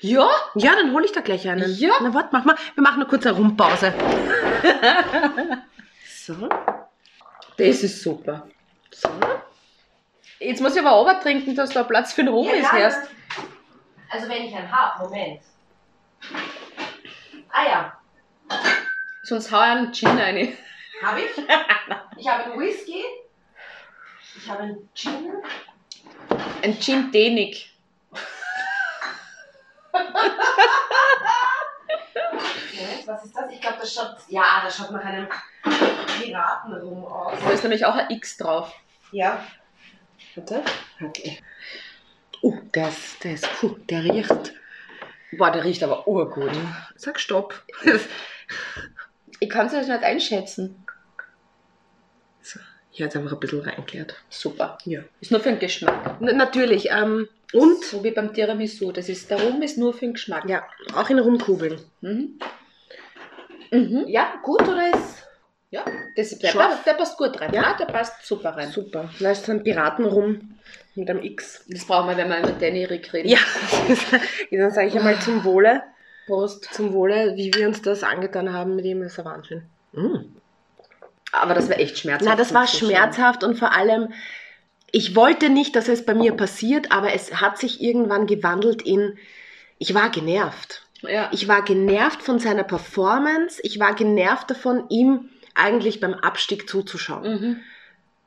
Ja? 0.00 0.28
Ja, 0.54 0.72
dann 0.74 0.92
hole 0.92 1.04
ich 1.04 1.12
da 1.12 1.20
gleich 1.20 1.48
einen. 1.48 1.72
Ja. 1.76 1.92
Na 2.00 2.12
warte, 2.14 2.28
mach 2.32 2.44
mal. 2.44 2.54
Wir 2.74 2.82
machen 2.82 2.96
eine 2.96 3.06
kurze 3.06 3.30
Rumpause. 3.32 3.92
so. 6.26 6.48
Das 7.56 7.82
ist 7.82 8.02
super. 8.02 8.46
So. 8.92 9.08
Jetzt 10.38 10.60
muss 10.62 10.74
ich 10.74 10.80
aber 10.80 10.92
aber 10.92 11.20
trinken, 11.20 11.54
dass 11.54 11.70
da 11.70 11.82
Platz 11.82 12.12
für 12.12 12.22
den 12.22 12.28
Rum 12.32 12.48
ist 12.48 12.72
erst. 12.72 13.00
Also 14.10 14.28
wenn 14.28 14.44
ich 14.44 14.54
einen 14.54 14.70
habe, 14.70 15.04
Moment. 15.04 15.40
Ah 17.52 17.64
ja, 17.64 18.00
Sonst 19.22 19.50
hau 19.52 19.58
ich 19.58 19.62
einen 19.68 19.92
Gin 19.92 20.08
rein. 20.08 20.56
habe 21.02 21.20
ich. 21.20 21.30
Ich 22.16 22.28
habe 22.28 22.44
einen 22.44 22.60
Whisky. 22.60 23.02
Ich 24.36 24.50
habe 24.50 24.64
einen 24.64 24.90
Gin. 24.94 25.32
Ein 26.62 26.78
Gin 26.78 27.10
Tonic. 27.10 27.70
Moment, 32.72 33.06
was 33.06 33.24
ist 33.24 33.34
das? 33.36 33.50
Ich 33.52 33.60
glaube, 33.60 33.78
das 33.80 33.94
schaut, 33.94 34.16
ja, 34.28 34.60
das 34.62 34.76
schaut 34.76 34.90
nach 34.90 35.04
einem 35.04 35.28
Piratenrum 36.18 37.04
aus. 37.06 37.38
Da 37.42 37.50
ist 37.50 37.62
nämlich 37.62 37.84
auch 37.86 37.94
ein 37.94 38.10
X 38.10 38.36
drauf. 38.36 38.72
Ja. 39.12 39.44
Warte. 40.34 40.62
Okay. 41.02 41.40
Uh, 42.42 42.58
der 42.74 42.88
ist, 42.88 43.22
der 43.22 43.34
ist, 43.34 43.48
puh, 43.58 43.76
der 43.88 44.04
riecht. 44.04 44.54
Boah, 45.32 45.50
der 45.50 45.64
riecht 45.64 45.82
aber 45.82 46.08
urgut. 46.08 46.52
Sag 46.96 47.20
Stopp. 47.20 47.62
Ich 49.42 49.48
kann 49.48 49.66
es 49.66 49.72
nicht 49.72 50.02
einschätzen. 50.02 50.84
So, 52.42 52.60
hier 52.90 53.06
hat 53.06 53.16
einfach 53.16 53.32
ein 53.32 53.40
bisschen 53.40 53.60
reingeklärt. 53.60 54.14
Super. 54.28 54.76
Ja. 54.84 55.00
Ist 55.20 55.30
nur 55.30 55.40
für 55.40 55.48
den 55.48 55.58
Geschmack. 55.58 56.20
N 56.20 56.36
natürlich. 56.36 56.90
Ähm, 56.90 57.26
und? 57.54 57.82
So 57.82 58.04
wie 58.04 58.10
beim 58.10 58.34
Tiramisu. 58.34 58.92
Das 58.92 59.08
ist, 59.08 59.30
der 59.30 59.40
Rum 59.40 59.62
ist 59.62 59.78
nur 59.78 59.94
für 59.94 60.00
den 60.00 60.12
Geschmack. 60.12 60.46
Ja, 60.46 60.66
auch 60.94 61.08
in 61.08 61.18
Rumkugeln. 61.18 61.80
Mhm. 62.02 62.38
Mhm. 63.70 64.04
Ja, 64.08 64.34
gut 64.42 64.62
oder 64.62 64.90
ist? 64.94 65.26
Ja, 65.70 65.84
das, 66.16 66.36
der, 66.38 66.50
passt, 66.50 66.86
der 66.86 66.94
passt 66.94 67.16
gut 67.16 67.40
rein. 67.40 67.54
Ja. 67.54 67.62
Ja, 67.62 67.76
der 67.78 67.86
passt 67.86 68.26
super 68.26 68.50
rein. 68.50 68.70
Super. 68.70 69.08
Da 69.20 69.30
ist 69.30 69.48
ein 69.48 69.62
Piratenrum 69.62 70.49
mit 71.00 71.10
einem 71.10 71.22
X. 71.22 71.64
Das 71.68 71.84
brauchen 71.84 72.08
wir, 72.08 72.16
wenn 72.16 72.28
wir 72.28 72.38
über 72.38 72.52
Danny 72.52 72.84
Rick 72.84 73.12
reden. 73.12 73.28
Ja, 73.28 73.38
dann 74.50 74.70
sage 74.70 74.88
ich 74.88 74.96
einmal 74.96 75.18
zum 75.20 75.44
Wohle. 75.44 75.82
Prost. 76.26 76.72
Zum 76.72 76.92
Wohle, 76.92 77.34
wie 77.36 77.52
wir 77.54 77.66
uns 77.66 77.82
das 77.82 78.02
angetan 78.04 78.52
haben 78.52 78.76
mit 78.76 78.84
ihm, 78.84 79.02
ist 79.02 79.18
ein 79.18 79.24
Wahnsinn. 79.24 79.62
Mm. 79.92 80.18
Aber 81.32 81.54
das 81.54 81.68
war 81.68 81.78
echt 81.78 81.98
schmerzhaft. 81.98 82.28
Na, 82.28 82.36
das 82.36 82.54
war 82.54 82.66
schmerzhaft 82.66 83.44
und 83.44 83.56
vor 83.56 83.72
allem, 83.72 84.12
ich 84.92 85.14
wollte 85.14 85.50
nicht, 85.50 85.76
dass 85.76 85.88
es 85.88 86.04
bei 86.04 86.14
mir 86.14 86.32
passiert, 86.32 86.90
aber 86.92 87.12
es 87.12 87.40
hat 87.40 87.58
sich 87.58 87.80
irgendwann 87.80 88.26
gewandelt 88.26 88.82
in, 88.82 89.18
ich 89.78 89.94
war 89.94 90.10
genervt. 90.10 90.82
Ja. 91.02 91.30
Ich 91.32 91.48
war 91.48 91.62
genervt 91.62 92.22
von 92.22 92.38
seiner 92.38 92.64
Performance, 92.64 93.60
ich 93.62 93.78
war 93.78 93.94
genervt 93.94 94.50
davon, 94.50 94.84
ihm 94.88 95.30
eigentlich 95.54 96.00
beim 96.00 96.14
Abstieg 96.14 96.68
zuzuschauen. 96.68 97.22
Mhm. 97.22 97.60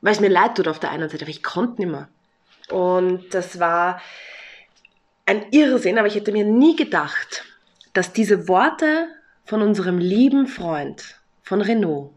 Weil 0.00 0.12
es 0.12 0.20
mir 0.20 0.28
leid 0.28 0.56
tut 0.56 0.68
auf 0.68 0.80
der 0.80 0.90
einen 0.90 1.08
Seite, 1.08 1.24
aber 1.24 1.30
ich 1.30 1.42
konnte 1.42 1.80
nicht 1.80 1.90
mehr. 1.90 2.08
Und 2.70 3.32
das 3.34 3.58
war 3.58 4.00
ein 5.26 5.46
Irrsinn, 5.50 5.98
aber 5.98 6.08
ich 6.08 6.14
hätte 6.14 6.32
mir 6.32 6.44
nie 6.44 6.76
gedacht, 6.76 7.44
dass 7.92 8.12
diese 8.12 8.48
Worte 8.48 9.08
von 9.44 9.62
unserem 9.62 9.98
lieben 9.98 10.46
Freund, 10.46 11.20
von 11.42 11.60
Renault, 11.60 12.12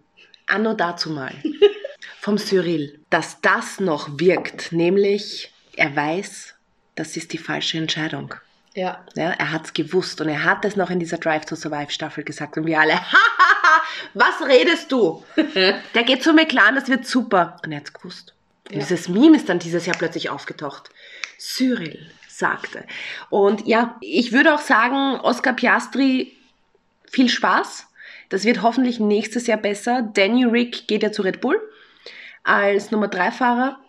anno 0.48 0.74
dazumal, 0.74 1.34
vom 2.22 2.38
Cyril, 2.38 3.00
dass 3.10 3.42
das 3.42 3.80
noch 3.80 4.20
wirkt, 4.20 4.72
nämlich 4.72 5.54
er 5.76 5.96
weiß, 5.96 6.56
das 6.96 7.16
ist 7.16 7.34
die 7.34 7.38
falsche 7.38 7.78
Entscheidung. 7.78 8.34
Ja. 8.74 9.04
Ja, 9.16 9.32
er 9.32 9.52
hat 9.52 9.66
es 9.66 9.74
gewusst 9.74 10.22
und 10.22 10.30
er 10.30 10.44
hat 10.44 10.64
es 10.64 10.76
noch 10.76 10.90
in 10.90 11.00
dieser 11.00 11.18
Drive 11.18 11.46
to 11.46 11.56
Survive 11.56 11.92
Staffel 11.92 12.24
gesagt 12.24 12.58
und 12.58 12.66
wir 12.66 12.80
alle, 12.80 12.94
hahaha, 13.12 13.82
was 14.14 14.48
redest 14.48 14.92
du? 14.92 15.24
Der 15.56 16.04
geht 16.06 16.24
zu 16.24 16.34
McLaren, 16.34 16.76
das 16.76 16.88
wird 16.88 17.06
super. 17.08 17.60
Und 17.64 17.72
er 17.72 17.80
hat 17.80 17.88
es 17.88 17.94
gewusst. 17.94 18.34
Ja. 18.70 18.80
dieses 18.80 19.08
Meme 19.08 19.38
ist 19.38 19.50
dann 19.50 19.60
dieses 19.60 19.86
Jahr 19.86 19.98
plötzlich 19.98 20.30
aufgetaucht. 20.30 20.90
Cyril 21.38 22.12
sagte. 22.28 22.86
Und 23.30 23.68
ja, 23.68 23.98
ich 24.02 24.32
würde 24.32 24.54
auch 24.54 24.62
sagen, 24.62 25.20
Oscar 25.22 25.54
Piastri, 25.54 26.36
viel 27.10 27.30
Spaß. 27.30 27.88
Das 28.30 28.44
wird 28.44 28.62
hoffentlich 28.62 29.00
nächstes 29.00 29.48
Jahr 29.48 29.58
besser. 29.58 30.02
Danny 30.14 30.44
Rick 30.44 30.88
geht 30.88 31.04
ja 31.04 31.12
zu 31.12 31.22
Red 31.22 31.42
Bull 31.42 31.60
als 32.44 32.92
Nummer 32.92 33.08
3 33.08 33.32
Fahrer. 33.32 33.80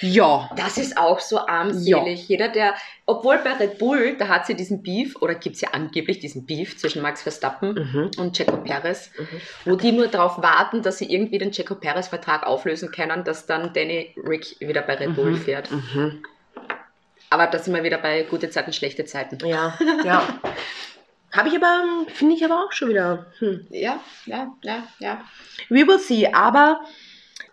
Ja, 0.00 0.50
Das 0.56 0.76
ist 0.78 0.96
auch 0.98 1.20
so 1.20 1.38
armselig. 1.46 2.28
Jeder, 2.28 2.48
der, 2.48 2.74
obwohl 3.06 3.38
bei 3.38 3.52
Red 3.52 3.78
Bull, 3.78 4.16
da 4.18 4.28
hat 4.28 4.46
sie 4.46 4.54
diesen 4.54 4.82
Beef, 4.82 5.16
oder 5.20 5.34
gibt 5.34 5.56
es 5.56 5.62
ja 5.62 5.70
angeblich 5.72 6.18
diesen 6.18 6.46
Beef 6.46 6.76
zwischen 6.78 7.02
Max 7.02 7.22
Verstappen 7.22 7.74
Mhm. 7.74 8.10
und 8.18 8.36
Checo 8.36 8.56
Perez, 8.58 9.10
wo 9.64 9.76
die 9.76 9.92
nur 9.92 10.08
darauf 10.08 10.42
warten, 10.42 10.82
dass 10.82 10.98
sie 10.98 11.12
irgendwie 11.12 11.38
den 11.38 11.52
Checo 11.52 11.74
Perez-Vertrag 11.74 12.46
auflösen 12.46 12.90
können, 12.90 13.24
dass 13.24 13.46
dann 13.46 13.72
Danny 13.72 14.14
Rick 14.16 14.56
wieder 14.60 14.82
bei 14.82 14.94
Red 14.94 15.14
Bull 15.14 15.36
fährt. 15.36 15.70
Mhm. 15.70 16.22
Aber 17.30 17.46
da 17.46 17.58
sind 17.58 17.74
wir 17.74 17.82
wieder 17.82 17.98
bei 17.98 18.22
gute 18.22 18.50
Zeiten, 18.50 18.72
schlechte 18.72 19.04
Zeiten. 19.04 19.38
Ja, 19.46 19.76
ja. 20.04 20.22
Habe 21.32 21.48
ich 21.48 21.56
aber, 21.56 21.82
finde 22.14 22.36
ich 22.36 22.44
aber 22.44 22.64
auch 22.64 22.70
schon 22.70 22.90
wieder. 22.90 23.26
Hm. 23.40 23.66
Ja, 23.70 23.98
ja, 24.24 24.54
ja, 24.62 24.84
ja. 25.00 25.20
We 25.68 25.84
will 25.84 25.98
see. 25.98 26.28
Aber 26.32 26.78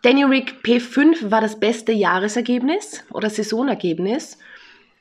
Danny 0.01 0.23
Rick 0.23 0.61
P5 0.63 1.29
war 1.29 1.41
das 1.41 1.59
beste 1.59 1.91
Jahresergebnis 1.91 3.03
oder 3.11 3.29
Saisonergebnis 3.29 4.39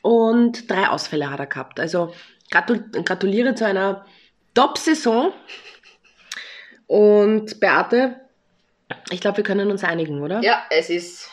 und 0.03 0.71
drei 0.71 0.89
Ausfälle 0.89 1.31
hat 1.31 1.41
er 1.41 1.47
gehabt. 1.47 1.81
Also 1.81 2.15
gratul 2.51 2.85
gratuliere 3.05 3.55
zu 3.55 3.67
einer 3.67 4.05
Top-Saison. 4.55 5.33
Und 6.87 7.61
Beate, 7.61 8.21
ich 9.11 9.21
glaube, 9.21 9.39
wir 9.39 9.45
können 9.45 9.71
uns 9.71 9.85
einigen, 9.85 10.23
oder? 10.23 10.43
Ja, 10.43 10.65
es 10.71 10.91
ist 10.91 11.31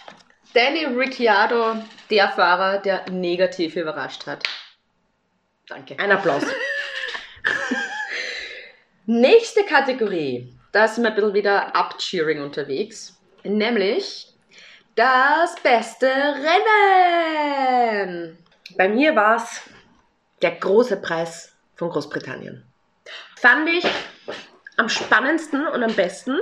Danny 0.53 0.85
Ricciardo, 0.85 1.77
der 2.09 2.29
Fahrer, 2.29 2.77
der 2.77 3.09
negativ 3.09 3.75
überrascht 3.75 4.27
hat. 4.27 4.43
Danke. 5.67 5.97
Ein 5.99 6.11
Applaus. 6.11 6.43
Nächste 9.05 9.63
Kategorie. 9.63 10.53
Da 10.71 10.87
sind 10.87 11.03
wir 11.03 11.09
ein 11.09 11.15
bisschen 11.15 11.33
wieder 11.33 11.75
Up-Cheering 11.75 12.41
unterwegs. 12.41 13.16
Nämlich 13.47 14.27
das 14.95 15.55
beste 15.61 16.07
Rennen. 16.75 18.37
Bei 18.75 18.89
mir 18.89 19.15
war 19.15 19.37
es 19.37 19.61
der 20.41 20.51
große 20.51 20.97
Preis 20.97 21.55
von 21.75 21.89
Großbritannien. 21.89 22.65
Fand 23.37 23.69
ich 23.69 23.85
am 24.75 24.89
spannendsten 24.89 25.65
und 25.67 25.83
am 25.83 25.93
besten 25.95 26.37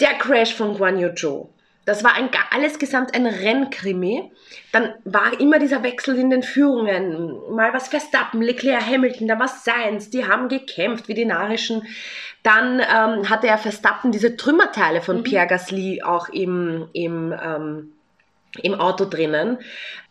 der 0.00 0.14
Crash 0.14 0.54
von 0.54 0.76
Guan 0.76 0.98
Yu 0.98 1.14
Zhou. 1.14 1.52
Das 1.84 2.04
war 2.04 2.14
ein, 2.14 2.30
alles 2.50 2.78
gesamt 2.78 3.14
ein 3.14 3.26
Rennkrimi. 3.26 4.30
Dann 4.70 4.94
war 5.04 5.38
immer 5.40 5.58
dieser 5.58 5.82
Wechsel 5.82 6.16
in 6.16 6.30
den 6.30 6.44
Führungen. 6.44 7.54
Mal 7.54 7.74
was 7.74 7.88
Verstappen, 7.88 8.40
Leclerc, 8.40 8.86
Hamilton, 8.86 9.26
da 9.26 9.38
war 9.38 9.48
Sainz. 9.48 10.08
Die 10.10 10.26
haben 10.26 10.48
gekämpft 10.48 11.08
wie 11.08 11.14
die 11.14 11.24
Narischen. 11.24 11.86
Dann 12.44 12.80
ähm, 12.80 13.28
hatte 13.28 13.48
er 13.48 13.58
Verstappen 13.58 14.12
diese 14.12 14.36
Trümmerteile 14.36 15.02
von 15.02 15.22
Pierre 15.22 15.46
Gasly 15.46 16.02
auch 16.02 16.28
im, 16.28 16.88
im, 16.92 17.34
ähm, 17.42 17.92
im 18.62 18.74
Auto 18.74 19.04
drinnen. 19.04 19.58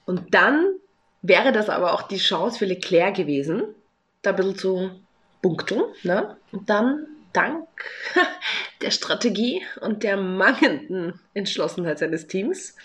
Und 0.06 0.34
dann 0.34 0.66
wäre 1.22 1.52
das 1.52 1.70
aber 1.70 1.94
auch 1.94 2.04
die 2.04 2.18
Chance 2.18 2.60
für 2.60 2.66
Leclerc 2.66 3.16
gewesen, 3.16 3.64
da 4.22 4.32
ein 4.32 4.36
bisschen 4.36 4.58
zu 4.58 4.92
punkten. 5.42 5.82
Ne? 6.04 6.36
Und 6.52 6.70
dann, 6.70 7.08
dank 7.34 7.68
der 8.82 8.92
Strategie 8.92 9.62
und 9.82 10.04
der 10.04 10.18
mangelnden 10.18 11.20
Entschlossenheit 11.34 12.00
seines 12.00 12.28
Teams, 12.28 12.76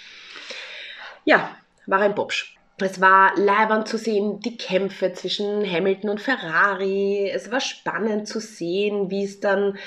ja, 1.24 1.56
war 1.86 2.00
ein 2.00 2.14
Bobsch. 2.14 2.56
Es 2.78 3.00
war 3.00 3.34
leibend 3.36 3.88
zu 3.88 3.96
sehen, 3.96 4.40
die 4.40 4.56
Kämpfe 4.56 5.12
zwischen 5.12 5.64
Hamilton 5.70 6.10
und 6.10 6.20
Ferrari. 6.20 7.30
Es 7.32 7.50
war 7.50 7.60
spannend 7.60 8.28
zu 8.28 8.38
sehen, 8.38 9.10
wie 9.10 9.24
es 9.24 9.40
dann, 9.40 9.78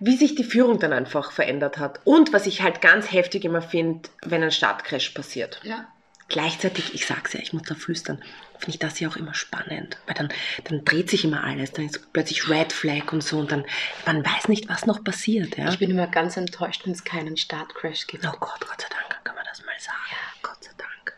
wie 0.00 0.16
sich 0.16 0.34
die 0.34 0.44
Führung 0.44 0.78
dann 0.78 0.94
einfach 0.94 1.30
verändert 1.30 1.78
hat. 1.78 2.00
Und 2.04 2.32
was 2.32 2.46
ich 2.46 2.62
halt 2.62 2.80
ganz 2.80 3.12
heftig 3.12 3.44
immer 3.44 3.60
finde, 3.60 4.08
wenn 4.24 4.42
ein 4.42 4.50
Startcrash 4.50 5.10
passiert. 5.10 5.60
Ja. 5.62 5.88
Gleichzeitig, 6.28 6.92
ich 6.94 7.06
sag's 7.06 7.32
ja, 7.34 7.40
ich 7.40 7.52
muss 7.52 7.62
da 7.62 7.74
flüstern, 7.76 8.18
finde 8.58 8.70
ich 8.70 8.78
das 8.80 8.98
ja 8.98 9.08
auch 9.08 9.16
immer 9.16 9.34
spannend, 9.34 9.96
weil 10.06 10.14
dann, 10.16 10.28
dann 10.64 10.84
dreht 10.84 11.08
sich 11.08 11.24
immer 11.24 11.44
alles, 11.44 11.72
dann 11.72 11.86
ist 11.86 12.12
plötzlich 12.12 12.48
Red 12.48 12.72
Flag 12.72 13.12
und 13.12 13.22
so 13.22 13.38
und 13.38 13.52
dann, 13.52 13.64
man 14.06 14.24
weiß 14.24 14.48
nicht, 14.48 14.68
was 14.68 14.86
noch 14.86 15.04
passiert, 15.04 15.56
ja. 15.56 15.68
Ich 15.68 15.78
bin 15.78 15.90
immer 15.90 16.08
ganz 16.08 16.36
enttäuscht, 16.36 16.82
wenn 16.84 16.92
es 16.92 17.04
keinen 17.04 17.36
Startcrash 17.36 18.06
gibt. 18.08 18.26
oh 18.26 18.32
Gott, 18.40 18.60
Gott 18.60 18.80
sei 18.80 18.88
Dank, 18.90 19.24
kann 19.24 19.36
man 19.36 19.44
das 19.48 19.64
mal 19.64 19.74
sagen. 19.78 19.96
Gott 20.42 20.64
sei 20.64 20.70
Dank. 20.76 21.16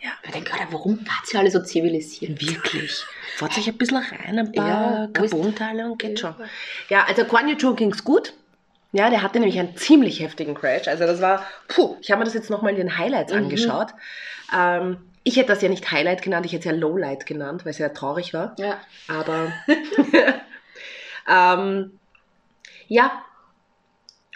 Ja, 0.00 0.10
Ich 0.24 0.32
denke 0.32 0.50
gerade, 0.50 0.72
warum 0.72 0.98
wart 1.06 1.32
ihr 1.32 1.38
alle 1.38 1.50
so 1.52 1.62
zivilisiert? 1.62 2.40
wirklich. 2.44 3.04
Fahrt 3.36 3.52
sich 3.52 3.68
ein 3.68 3.78
bisschen 3.78 3.98
rein, 3.98 4.38
ein 4.40 4.50
paar 4.52 4.68
Ja, 4.68 5.06
Carbonteile 5.12 5.86
und 5.86 5.98
geht 6.00 6.20
Ja. 6.20 6.34
schon. 6.36 6.48
Ja, 6.88 7.04
also 7.04 7.24
Guan 7.24 7.48
Yu 7.48 7.74
ging's 7.76 8.02
gut. 8.02 8.32
Ja, 8.92 9.08
der 9.10 9.22
hatte 9.22 9.38
nämlich 9.40 9.58
einen 9.58 9.76
ziemlich 9.76 10.20
heftigen 10.20 10.54
Crash. 10.54 10.86
Also 10.86 11.04
das 11.06 11.20
war, 11.20 11.44
puh, 11.68 11.96
ich 12.00 12.10
habe 12.10 12.18
mir 12.20 12.24
das 12.26 12.34
jetzt 12.34 12.50
nochmal 12.50 12.72
in 12.72 12.78
den 12.78 12.98
Highlights 12.98 13.32
Mhm. 13.32 13.38
angeschaut. 13.38 13.88
Ähm, 14.54 14.98
ich 15.24 15.36
hätte 15.36 15.48
das 15.48 15.62
ja 15.62 15.68
nicht 15.68 15.90
Highlight 15.90 16.22
genannt, 16.22 16.46
ich 16.46 16.52
hätte 16.52 16.68
es 16.68 16.74
ja 16.74 16.78
Lowlight 16.78 17.26
genannt, 17.26 17.64
weil 17.64 17.70
es 17.70 17.78
ja 17.78 17.88
traurig 17.90 18.34
war. 18.34 18.54
Ja. 18.58 18.78
Aber 19.08 19.52
ähm, 21.28 21.98
ja. 22.88 23.22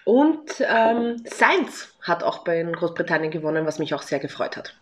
Und 0.05 0.51
ähm, 0.61 1.23
Sainz 1.25 1.93
hat 2.03 2.23
auch 2.23 2.39
bei 2.45 2.63
Großbritannien 2.63 3.33
gewonnen, 3.33 3.67
was 3.67 3.79
mich 3.81 3.93
auch 3.95 4.03
sehr 4.03 4.21
gefreut 4.21 4.57
hat. 4.57 4.75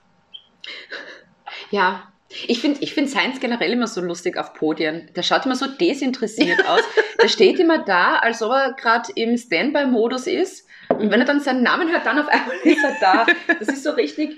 Ja. 1.71 2.13
Ich 2.49 2.61
finde 2.61 2.81
ich 2.83 2.95
find 2.95 3.09
Science 3.09 3.41
generell 3.41 3.73
immer 3.73 3.87
so 3.87 4.01
lustig 4.01 4.37
auf 4.37 4.55
Podien. 4.55 5.09
Der 5.15 5.23
schaut 5.23 5.47
immer 5.47 5.57
so 5.57 5.67
desinteressiert 5.67 6.67
aus. 6.69 6.81
Der 7.23 7.29
steht 7.29 7.59
immer 7.61 7.85
da, 7.85 8.17
als 8.17 8.43
ob 8.43 8.53
er 8.53 8.73
gerade 8.73 9.13
im 9.15 9.37
Standby-Modus 9.37 10.27
ist. 10.27 10.67
Und 10.89 11.11
wenn 11.11 11.21
er 11.21 11.27
dann 11.27 11.41
seinen 11.41 11.63
Namen 11.63 11.91
hört, 11.91 12.07
dann 12.07 12.19
auf 12.19 12.29
einmal 12.29 12.57
ist 12.65 12.83
er 12.85 12.97
da. 13.01 13.27
Das 13.59 13.69
ist 13.69 13.83
so 13.85 13.91
richtig. 13.91 14.37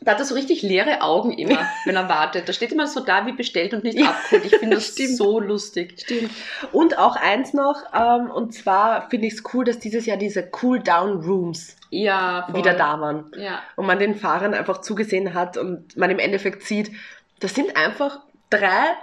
Da 0.00 0.12
hat 0.12 0.20
er 0.20 0.24
so 0.26 0.36
richtig 0.36 0.62
leere 0.62 1.02
Augen 1.02 1.32
immer, 1.32 1.68
wenn 1.84 1.96
er 1.96 2.08
wartet. 2.08 2.48
Da 2.48 2.52
steht 2.52 2.70
immer 2.70 2.86
so 2.86 3.00
da 3.00 3.26
wie 3.26 3.32
bestellt 3.32 3.74
und 3.74 3.82
nicht 3.82 3.98
Ja, 3.98 4.10
abgeholt. 4.10 4.44
Ich 4.46 4.56
finde 4.56 4.76
das 4.76 4.86
stimmt. 4.86 5.16
so 5.16 5.40
lustig. 5.40 5.94
Stimmt. 6.00 6.30
Und 6.70 6.98
auch 6.98 7.16
eins 7.16 7.52
noch, 7.52 7.82
ähm, 7.92 8.30
und 8.30 8.54
zwar 8.54 9.10
finde 9.10 9.26
ich 9.26 9.34
es 9.34 9.42
cool, 9.52 9.64
dass 9.64 9.80
dieses 9.80 10.06
Jahr 10.06 10.16
diese 10.16 10.48
Cool-Down-Rooms 10.62 11.76
Ja, 11.90 12.46
wieder 12.52 12.74
da 12.74 13.00
waren. 13.00 13.32
Ja. 13.36 13.60
Und 13.74 13.86
man 13.86 13.98
den 13.98 14.14
Fahrern 14.14 14.54
einfach 14.54 14.82
zugesehen 14.82 15.34
hat 15.34 15.56
und 15.56 15.96
man 15.96 16.10
im 16.10 16.20
Endeffekt 16.20 16.62
sieht, 16.62 16.92
das 17.40 17.54
sind 17.54 17.76
einfach 17.76 18.20
drei, 18.50 18.96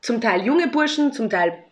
zum 0.00 0.20
Teil 0.20 0.42
junge 0.42 0.68
Burschen, 0.68 1.12
zum 1.12 1.30
Teil 1.30 1.62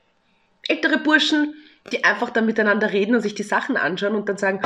ältere 0.68 0.98
Burschen, 0.98 1.54
die 1.90 2.04
einfach 2.04 2.30
dann 2.30 2.46
miteinander 2.46 2.92
reden 2.92 3.14
und 3.14 3.22
sich 3.22 3.34
die 3.34 3.42
Sachen 3.42 3.76
anschauen 3.76 4.14
und 4.14 4.28
dann 4.28 4.38
sagen, 4.38 4.60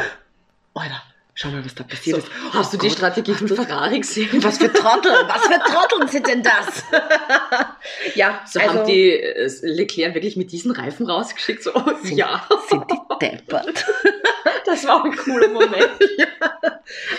Alter, 0.74 1.02
schau 1.34 1.50
mal, 1.50 1.64
was 1.64 1.74
da 1.74 1.84
passiert 1.84 2.22
So, 2.22 2.26
ist. 2.26 2.54
hast 2.54 2.68
Oh 2.68 2.76
du 2.76 2.82
die 2.82 2.88
Gott, 2.88 2.96
Strategie 2.96 3.32
hast 3.32 3.38
von 3.38 3.46
du- 3.48 3.54
Ferrari 3.56 4.00
gesehen? 4.00 4.28
Was 4.44 4.58
für 4.58 4.72
Trottel, 4.72 5.12
was 5.26 5.42
für 5.46 5.58
Trotteln 5.60 6.08
sind 6.08 6.26
denn 6.26 6.42
das? 6.42 6.82
ja, 8.14 8.40
So 8.46 8.60
also, 8.60 8.72
haben 8.74 8.86
die 8.86 9.10
äh, 9.12 9.50
Leclerc 9.62 10.14
wirklich 10.14 10.36
mit 10.36 10.52
diesen 10.52 10.70
Reifen 10.72 11.06
rausgeschickt? 11.08 11.62
So, 11.62 11.72
oh, 11.74 11.82
Sind- 12.02 12.16
ja, 12.16 12.46
sind 12.68 12.84
die 12.90 12.98
deppert. 13.20 13.84
das 14.64 14.86
war 14.86 15.04
ein 15.04 15.16
cooler 15.16 15.48
Moment. 15.48 15.90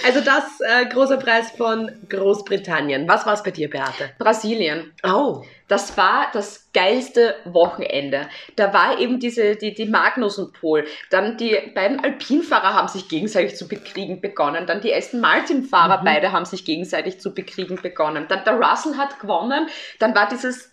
Also 0.05 0.21
das 0.21 0.43
äh, 0.61 0.85
große 0.87 1.17
Preis 1.17 1.51
von 1.51 1.91
Großbritannien. 2.09 3.07
Was 3.07 3.25
war 3.25 3.33
es 3.33 3.43
bei 3.43 3.51
dir, 3.51 3.69
Beate? 3.69 4.11
Brasilien. 4.17 4.93
Oh. 5.03 5.43
Das 5.67 5.97
war 5.97 6.27
das 6.31 6.69
geilste 6.73 7.35
Wochenende. 7.45 8.29
Da 8.55 8.71
war 8.71 8.99
eben 8.99 9.19
diese, 9.19 9.55
die, 9.55 9.73
die 9.73 9.85
Magnus 9.85 10.37
und 10.37 10.53
Pol. 10.53 10.85
Dann 11.09 11.37
die 11.37 11.57
beiden 11.73 12.03
Alpinfahrer 12.03 12.75
haben 12.75 12.87
sich 12.87 13.09
gegenseitig 13.09 13.55
zu 13.55 13.67
bekriegen 13.67 14.21
begonnen. 14.21 14.67
Dann 14.67 14.81
die 14.81 14.93
Aston 14.93 15.21
Martin-Fahrer, 15.21 16.01
Mhm. 16.01 16.05
beide 16.05 16.31
haben 16.31 16.45
sich 16.45 16.65
gegenseitig 16.65 17.19
zu 17.19 17.33
bekriegen 17.33 17.81
begonnen. 17.81 18.27
Dann 18.27 18.43
der 18.43 18.53
Russell 18.59 18.97
hat 18.97 19.19
gewonnen. 19.19 19.67
Dann 19.99 20.13
war 20.13 20.29
dieses 20.29 20.71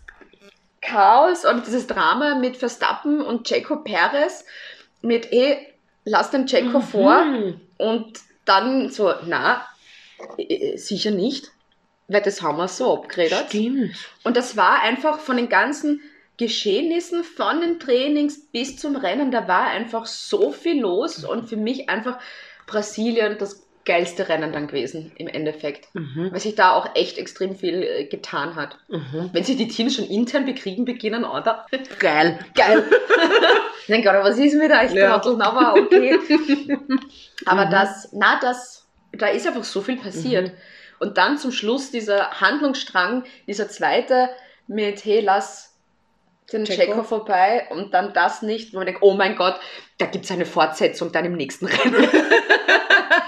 Chaos 0.81 1.45
und 1.45 1.65
dieses 1.65 1.87
Drama 1.87 2.35
mit 2.35 2.57
Verstappen 2.57 3.21
und 3.21 3.47
Checo 3.47 3.77
Perez 3.77 4.45
mit, 5.01 5.31
eh, 5.33 5.57
lass 6.05 6.29
den 6.29 6.47
vor. 6.47 7.23
Mhm. 7.23 7.61
Und 7.77 8.19
dann 8.45 8.89
so, 8.89 9.13
na, 9.25 9.65
sicher 10.75 11.11
nicht, 11.11 11.52
weil 12.07 12.21
das 12.21 12.41
haben 12.41 12.57
wir 12.57 12.67
so 12.67 12.93
abgeredet. 12.93 13.45
Stimmt. 13.49 13.95
Und 14.23 14.37
das 14.37 14.55
war 14.57 14.81
einfach 14.83 15.19
von 15.19 15.37
den 15.37 15.49
ganzen 15.49 16.01
Geschehnissen, 16.37 17.23
von 17.23 17.61
den 17.61 17.79
Trainings 17.79 18.47
bis 18.51 18.77
zum 18.77 18.95
Rennen, 18.95 19.31
da 19.31 19.47
war 19.47 19.67
einfach 19.67 20.05
so 20.07 20.51
viel 20.51 20.81
los 20.81 21.23
und 21.23 21.47
für 21.47 21.57
mich 21.57 21.89
einfach 21.89 22.17
Brasilien 22.65 23.37
das 23.37 23.67
geilste 23.85 24.29
Rennen 24.29 24.51
dann 24.53 24.67
gewesen, 24.67 25.11
im 25.17 25.27
Endeffekt. 25.27 25.93
Mhm. 25.93 26.29
Weil 26.31 26.39
sich 26.39 26.55
da 26.55 26.71
auch 26.73 26.95
echt 26.95 27.17
extrem 27.17 27.55
viel 27.55 27.83
äh, 27.83 28.05
getan 28.05 28.55
hat. 28.55 28.77
Mhm. 28.87 29.29
Wenn 29.33 29.43
sich 29.43 29.57
die 29.57 29.67
Teams 29.67 29.95
schon 29.95 30.05
intern 30.05 30.45
bekriegen 30.45 30.85
beginnen, 30.85 31.25
oder? 31.25 31.65
Geil. 31.99 32.39
Geil. 32.55 32.83
ich 33.81 33.87
denke, 33.87 34.09
oder 34.09 34.23
was 34.23 34.37
ist 34.37 34.55
mit 34.55 34.71
euch, 34.71 34.93
Ja. 34.93 35.19
Trotteln? 35.19 35.41
Aber 35.41 35.79
okay. 35.79 36.17
Aber 37.45 37.65
Mhm. 37.65 37.71
das, 37.71 38.09
na, 38.13 38.39
das, 38.41 38.87
da 39.11 39.27
ist 39.27 39.45
einfach 39.45 39.65
so 39.65 39.81
viel 39.81 39.97
passiert. 39.97 40.51
Und 41.03 41.17
dann 41.17 41.37
zum 41.37 41.51
Schluss 41.51 41.91
dieser 41.91 42.39
Handlungsstrang, 42.39 43.25
dieser 43.45 43.67
zweite 43.67 44.29
mit, 44.67 45.03
hey, 45.03 45.19
lass 45.19 45.75
den 46.53 46.63
Checo. 46.63 46.81
Checo 46.81 47.03
vorbei 47.03 47.67
und 47.71 47.93
dann 47.93 48.13
das 48.13 48.41
nicht, 48.41 48.71
wo 48.73 48.77
man 48.77 48.85
denkt, 48.85 49.01
oh 49.03 49.13
mein 49.13 49.35
Gott, 49.35 49.59
da 49.97 50.05
gibt 50.05 50.23
es 50.23 50.31
eine 50.31 50.45
Fortsetzung 50.45 51.11
dann 51.11 51.25
im 51.25 51.33
nächsten 51.33 51.65
Rennen. 51.67 52.07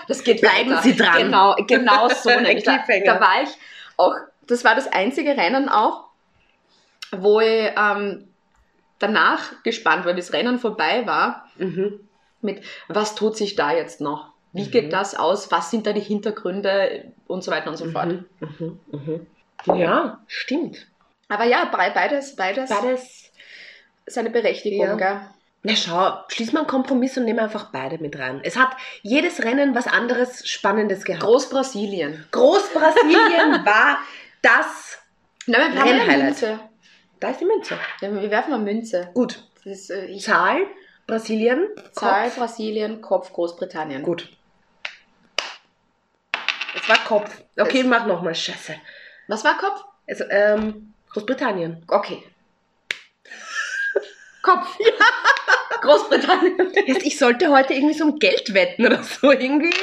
das 0.07 0.23
geht 0.23 0.39
Bleiben 0.39 0.71
weiter. 0.71 0.81
Sie 0.83 0.95
dran. 0.95 1.17
Genau, 1.17 1.55
genau 1.67 2.07
so. 2.07 2.29
Ein 2.31 2.45
da, 2.63 2.83
da 3.05 3.19
war 3.19 3.43
ich 3.43 3.49
auch, 3.97 4.13
das 4.47 4.63
war 4.63 4.73
das 4.75 4.87
einzige 4.87 5.31
Rennen 5.31 5.67
auch, 5.67 6.05
wo 7.11 7.41
ich 7.41 7.71
ähm, 7.77 8.29
danach 8.99 9.63
gespannt 9.63 10.05
war, 10.05 10.13
wie 10.13 10.19
das 10.21 10.31
Rennen 10.31 10.59
vorbei 10.59 11.05
war, 11.05 11.49
Mhm. 11.57 12.07
mit 12.41 12.63
was 12.87 13.15
tut 13.15 13.35
sich 13.35 13.55
da 13.55 13.73
jetzt 13.73 13.99
noch? 13.99 14.34
Wie 14.55 14.63
Mhm. 14.67 14.71
geht 14.71 14.93
das 14.93 15.15
aus? 15.15 15.51
Was 15.51 15.69
sind 15.69 15.85
da 15.85 15.91
die 15.93 15.99
Hintergründe 16.01 17.11
und 17.27 17.43
so 17.43 17.51
weiter 17.51 17.69
und 17.69 17.77
so 17.77 17.89
fort. 17.91 18.07
Mhm. 18.07 18.25
Mhm. 18.39 18.79
Mhm. 18.91 19.75
Ja, 19.75 20.19
stimmt. 20.27 20.87
Aber 21.27 21.43
ja, 21.45 21.65
be- 21.65 21.91
beides, 21.93 22.35
beides, 22.35 22.69
Beides. 22.69 23.31
seine 24.05 24.29
Berechtigung, 24.29 24.85
Ja. 24.87 24.95
gell? 24.95 25.21
Na 25.67 25.75
schau, 25.75 26.19
schließ 26.27 26.53
mal 26.53 26.59
einen 26.59 26.67
Kompromiss 26.67 27.17
und 27.17 27.25
nimm 27.25 27.39
einfach 27.39 27.71
beide 27.71 27.97
mit 27.97 28.19
rein. 28.19 28.39
Es 28.43 28.55
hat 28.55 28.69
jedes 29.01 29.43
Rennen 29.43 29.73
was 29.73 29.87
anderes 29.87 30.47
Spannendes 30.47 31.03
gehabt. 31.05 31.23
Groß-Brasilien. 31.23 32.23
Groß-Brasilien 32.31 33.65
war 33.65 33.97
das. 34.43 34.99
Na, 35.47 35.57
wir 35.73 35.81
haben 35.81 36.09
eine. 36.09 36.23
Münze. 36.25 36.59
Da 37.19 37.29
ist 37.29 37.41
die 37.41 37.45
Münze. 37.45 37.77
Ja, 38.01 38.13
Wir 38.21 38.29
werfen 38.29 38.51
mal 38.51 38.59
Münze. 38.59 39.09
Gut. 39.15 39.43
Ist, 39.63 39.89
äh, 39.89 40.15
Zahl, 40.19 40.57
Brasilien, 41.07 41.67
Zahl, 41.93 42.25
Kopf. 42.25 42.35
Brasilien, 42.37 43.01
Kopf, 43.01 43.33
Großbritannien. 43.33 44.03
Gut. 44.03 44.29
Es 46.87 46.89
war 46.89 47.03
Kopf. 47.05 47.35
Okay, 47.59 47.81
Es- 47.81 47.87
mach 47.87 48.05
nochmal. 48.05 48.35
Scheiße. 48.35 48.75
Was 49.27 49.43
war 49.43 49.57
Kopf? 49.57 49.83
Also, 50.07 50.23
ähm, 50.29 50.93
Großbritannien. 51.11 51.83
Okay. 51.87 52.23
Kopf. 54.43 54.77
Großbritannien. 55.81 56.71
Jetzt, 56.85 57.05
ich 57.05 57.17
sollte 57.17 57.49
heute 57.49 57.73
irgendwie 57.73 57.95
so 57.95 58.05
um 58.05 58.19
Geld 58.19 58.53
wetten 58.53 58.85
oder 58.85 59.01
so 59.03 59.31
irgendwie. 59.31 59.73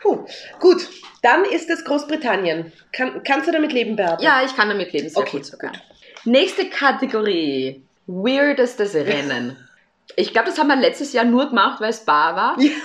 Puh. 0.00 0.24
Gut, 0.60 0.86
dann 1.22 1.44
ist 1.44 1.68
es 1.70 1.84
Großbritannien. 1.84 2.72
Kann, 2.92 3.22
kannst 3.24 3.48
du 3.48 3.52
damit 3.52 3.72
leben, 3.72 3.96
Beate? 3.96 4.22
Ja, 4.22 4.42
ich 4.44 4.54
kann 4.54 4.68
damit 4.68 4.92
leben. 4.92 5.08
Sehr 5.08 5.18
Okay, 5.22 5.38
gut 5.38 5.46
sogar. 5.46 5.72
Nächste 6.24 6.68
Kategorie. 6.70 7.82
Weirdestes 8.06 8.94
Rennen. 8.94 9.56
Ich 10.14 10.32
glaube, 10.32 10.48
das 10.50 10.58
haben 10.58 10.68
wir 10.68 10.76
letztes 10.76 11.12
Jahr 11.12 11.24
nur 11.24 11.48
gemacht, 11.48 11.80
weil 11.80 11.90
es 11.90 12.04
bar 12.04 12.36
war. 12.36 12.60
Ja. 12.60 12.70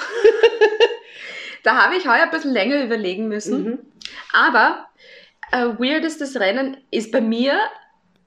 Da 1.64 1.76
habe 1.84 1.95
ich 1.95 2.07
heuer 2.07 2.24
ein 2.24 2.32
bisschen 2.32 2.51
länger 2.53 2.84
überlegen 2.84 3.28
müssen. 3.28 3.64
Mhm. 3.64 3.80
Aber 4.34 4.88
äh, 5.51 5.66
weirdestes 5.80 6.39
Rennen 6.39 6.78
ist 6.91 7.12
bei 7.12 7.22
mir 7.22 7.57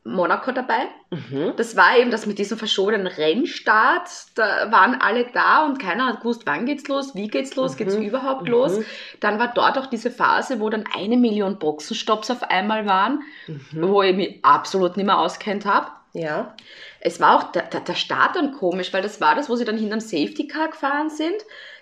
Monaco 0.06 0.52
dabei. 0.52 0.88
Mhm. 1.10 1.54
Das 1.56 1.76
war 1.76 1.96
eben 1.96 2.10
das 2.10 2.26
mit 2.26 2.38
diesem 2.38 2.58
verschobenen 2.58 3.06
Rennstart. 3.06 4.08
Da 4.34 4.70
waren 4.70 5.00
alle 5.00 5.24
da 5.32 5.64
und 5.64 5.78
keiner 5.78 6.06
hat 6.06 6.20
gewusst, 6.20 6.42
wann 6.44 6.66
geht's 6.66 6.86
los, 6.88 7.14
wie 7.14 7.28
geht's 7.28 7.56
los, 7.56 7.76
geht's 7.78 7.96
Mhm. 7.96 8.02
überhaupt 8.02 8.42
Mhm. 8.42 8.48
los. 8.48 8.80
Dann 9.20 9.38
war 9.38 9.52
dort 9.54 9.78
auch 9.78 9.86
diese 9.86 10.10
Phase, 10.10 10.60
wo 10.60 10.68
dann 10.68 10.84
eine 10.94 11.16
Million 11.16 11.58
Boxenstopps 11.58 12.30
auf 12.30 12.42
einmal 12.42 12.84
waren, 12.84 13.22
Mhm. 13.46 13.88
wo 13.88 14.02
ich 14.02 14.14
mich 14.14 14.38
absolut 14.44 14.98
nicht 14.98 15.06
mehr 15.06 15.18
auskennt 15.18 15.64
habe. 15.64 15.86
Ja. 16.12 16.54
Es 17.00 17.18
war 17.20 17.36
auch 17.38 17.52
der, 17.52 17.62
der, 17.62 17.80
der 17.80 17.94
Start 17.94 18.36
dann 18.36 18.52
komisch, 18.52 18.92
weil 18.92 19.02
das 19.02 19.20
war 19.22 19.34
das, 19.34 19.48
wo 19.48 19.56
sie 19.56 19.64
dann 19.64 19.78
hinterm 19.78 20.00
Safety 20.00 20.46
Car 20.46 20.68
gefahren 20.68 21.08
sind. 21.10 21.34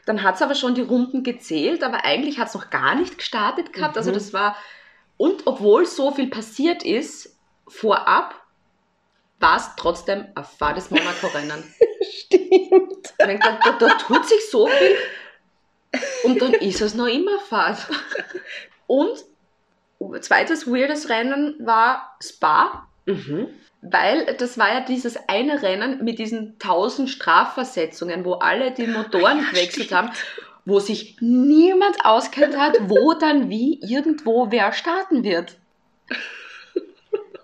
Dann 0.07 0.23
hat 0.23 0.35
es 0.37 0.43
aber 0.43 0.55
schon 0.55 0.75
die 0.75 0.81
Runden 0.83 1.23
gezählt, 1.23 1.83
aber 1.83 2.05
eigentlich 2.05 2.39
hat 2.39 2.49
es 2.49 2.55
noch 2.55 2.71
gar 2.71 2.95
nicht 2.95 3.19
gestartet 3.19 3.73
gehabt. 3.73 3.97
Also 3.97 4.11
Mhm. 4.11 4.15
das 4.15 4.33
war, 4.33 4.57
und 5.17 5.47
obwohl 5.47 5.87
so 5.87 6.11
viel 6.11 6.29
passiert 6.29 6.83
ist, 6.85 7.39
vorab, 7.69 8.35
war 9.39 9.57
es 9.57 9.71
trotzdem 9.77 10.27
ein 10.35 10.45
fades 10.45 10.91
Monaco-Rennen. 10.91 11.63
Stimmt. 12.11 13.15
Da, 13.19 13.27
da, 13.27 13.73
da 13.79 13.89
tut 13.95 14.27
sich 14.29 14.51
so 14.51 14.67
viel 14.67 14.97
und 16.25 16.41
dann 16.41 16.55
ist 16.55 16.81
es 16.81 16.95
noch 16.95 17.07
immer 17.07 17.39
fad. 17.41 17.87
Und 18.87 19.25
zweites 20.21 20.67
weirdes 20.67 21.09
Rennen 21.09 21.57
war 21.65 22.17
Spa. 22.23 22.89
Mhm. 23.07 23.49
Weil 23.83 24.37
das 24.39 24.57
war 24.59 24.73
ja 24.73 24.81
dieses 24.81 25.29
eine 25.29 25.61
Rennen 25.63 26.05
mit 26.05 26.19
diesen 26.19 26.59
tausend 26.59 27.11
Strafversetzungen, 27.11 28.25
wo 28.25 28.35
alle 28.35 28.71
die 28.71 28.87
Motoren 28.87 29.45
gewechselt 29.51 29.93
haben, 29.93 30.11
wo 30.65 30.79
sich 30.79 31.17
niemand 31.21 32.05
auskennt 32.05 32.57
hat, 32.57 32.77
wo 32.83 33.15
dann 33.15 33.51
wie 33.51 33.81
irgendwo 33.83 34.51
wer 34.51 34.73
starten 34.73 35.25
wird. 35.25 35.57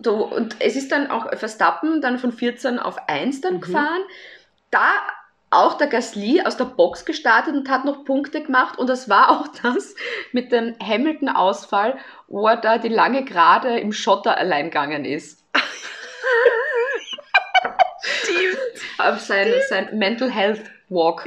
So, 0.01 0.25
und 0.25 0.57
es 0.61 0.77
ist 0.77 0.93
dann 0.93 1.11
auch 1.11 1.27
Verstappen 1.37 2.01
dann 2.01 2.19
von 2.19 2.31
14 2.33 2.79
auf 2.79 2.97
1 3.09 3.41
dann 3.41 3.55
Mhm. 3.55 3.61
gefahren. 3.61 4.03
Da 4.71 4.93
auch 5.51 5.79
der 5.79 5.87
Gasly 5.89 6.43
aus 6.43 6.57
der 6.57 6.67
Box 6.67 7.05
gestartet 7.05 7.55
und 7.55 7.69
hat 7.69 7.85
noch 7.85 8.05
Punkte 8.05 8.43
gemacht. 8.43 8.79
Und 8.79 8.89
das 8.89 9.09
war 9.09 9.31
auch 9.31 9.49
das 9.63 9.95
mit 10.33 10.53
dem 10.53 10.77
Hamilton-Ausfall, 10.81 11.99
wo 12.29 12.47
er 12.47 12.57
da 12.57 12.79
die 12.79 12.89
lange 12.89 13.25
Gerade 13.25 13.79
im 13.81 13.93
Schotter 13.93 14.37
allein 14.37 14.67
gegangen 14.67 15.05
ist. 15.05 15.45
Auf 18.99 19.21
sein, 19.21 19.53
sein 19.69 19.97
Mental 19.99 20.31
Health 20.31 20.63
Walk. 20.89 21.25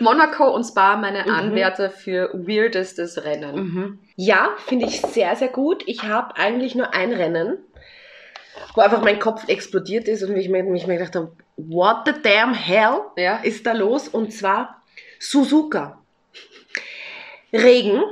Monaco 0.00 0.48
und 0.54 0.64
Spa 0.64 0.96
meine 0.96 1.24
Mhm. 1.24 1.30
Anwärter 1.30 1.90
für 1.90 2.30
weirdestes 2.32 3.24
Rennen. 3.24 3.56
Mhm. 3.56 3.98
Ja, 4.16 4.54
finde 4.66 4.86
ich 4.86 5.00
sehr, 5.00 5.34
sehr 5.36 5.48
gut. 5.48 5.82
Ich 5.86 6.04
habe 6.04 6.36
eigentlich 6.36 6.74
nur 6.76 6.94
ein 6.94 7.12
Rennen, 7.12 7.58
wo 8.74 8.80
einfach 8.80 9.02
mein 9.02 9.18
Kopf 9.18 9.48
explodiert 9.48 10.06
ist 10.06 10.22
und 10.22 10.36
ich 10.36 10.48
mir, 10.48 10.62
mich 10.62 10.86
mir 10.86 10.98
gedacht 10.98 11.16
habe, 11.16 11.32
what 11.56 11.98
the 12.06 12.12
damn 12.22 12.54
hell 12.54 13.00
Ja. 13.16 13.38
ist 13.38 13.66
da 13.66 13.72
los? 13.72 14.06
Und 14.08 14.32
zwar 14.32 14.82
Suzuka. 15.18 16.00
Regen. 17.52 18.02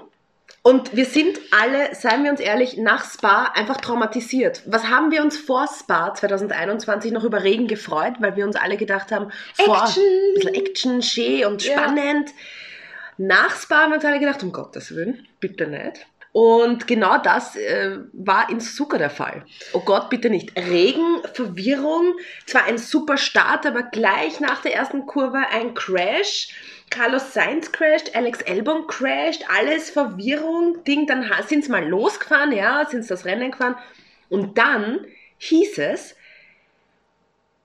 Und 0.66 0.96
wir 0.96 1.04
sind 1.04 1.38
alle, 1.52 1.94
seien 1.94 2.24
wir 2.24 2.30
uns 2.32 2.40
ehrlich, 2.40 2.76
nach 2.76 3.08
Spa 3.08 3.52
einfach 3.54 3.76
traumatisiert. 3.76 4.62
Was 4.66 4.88
haben 4.88 5.12
wir 5.12 5.22
uns 5.22 5.38
vor 5.38 5.68
Spa 5.68 6.12
2021 6.12 7.12
noch 7.12 7.22
über 7.22 7.44
Regen 7.44 7.68
gefreut, 7.68 8.14
weil 8.18 8.34
wir 8.34 8.44
uns 8.44 8.56
alle 8.56 8.76
gedacht 8.76 9.12
haben, 9.12 9.30
vor, 9.54 9.84
Action! 9.84 10.02
ein 10.02 10.34
bisschen 10.34 10.54
Action, 10.54 11.02
schön 11.02 11.44
und 11.44 11.62
Ja. 11.62 11.72
spannend. 11.72 12.30
Nach 13.16 13.54
Spa 13.56 13.82
haben 13.82 13.92
wir 13.92 13.96
uns 13.98 14.04
alle 14.04 14.18
gedacht, 14.18 14.42
um 14.42 14.50
Gottes 14.50 14.92
Willen, 14.92 15.28
bitte 15.38 15.68
nicht. 15.68 16.04
Und 16.32 16.88
genau 16.88 17.16
das 17.18 17.54
äh, 17.54 17.98
war 18.12 18.50
in 18.50 18.58
Suzuka 18.58 18.98
der 18.98 19.08
Fall. 19.08 19.46
Oh 19.72 19.80
Gott, 19.80 20.10
bitte 20.10 20.30
nicht. 20.30 20.58
Regen, 20.58 21.22
Verwirrung, 21.32 22.12
zwar 22.44 22.64
ein 22.64 22.78
super 22.78 23.18
Start, 23.18 23.66
aber 23.66 23.84
gleich 23.84 24.40
nach 24.40 24.62
der 24.62 24.74
ersten 24.74 25.06
Kurve 25.06 25.38
ein 25.52 25.74
Crash. 25.74 26.48
Carlos 26.90 27.34
Sainz 27.34 27.72
crasht, 27.72 28.14
Alex 28.14 28.42
Albon 28.42 28.86
crasht, 28.86 29.44
alles 29.48 29.90
Verwirrung, 29.90 30.84
Ding, 30.84 31.06
dann 31.06 31.28
sind 31.46 31.64
sie 31.64 31.70
mal 31.70 31.86
losgefahren, 31.86 32.52
ja, 32.52 32.84
sind 32.88 33.02
sie 33.02 33.08
das 33.08 33.24
Rennen 33.24 33.50
gefahren. 33.50 33.76
Und 34.28 34.56
dann 34.58 35.04
hieß 35.38 35.78
es, 35.78 36.16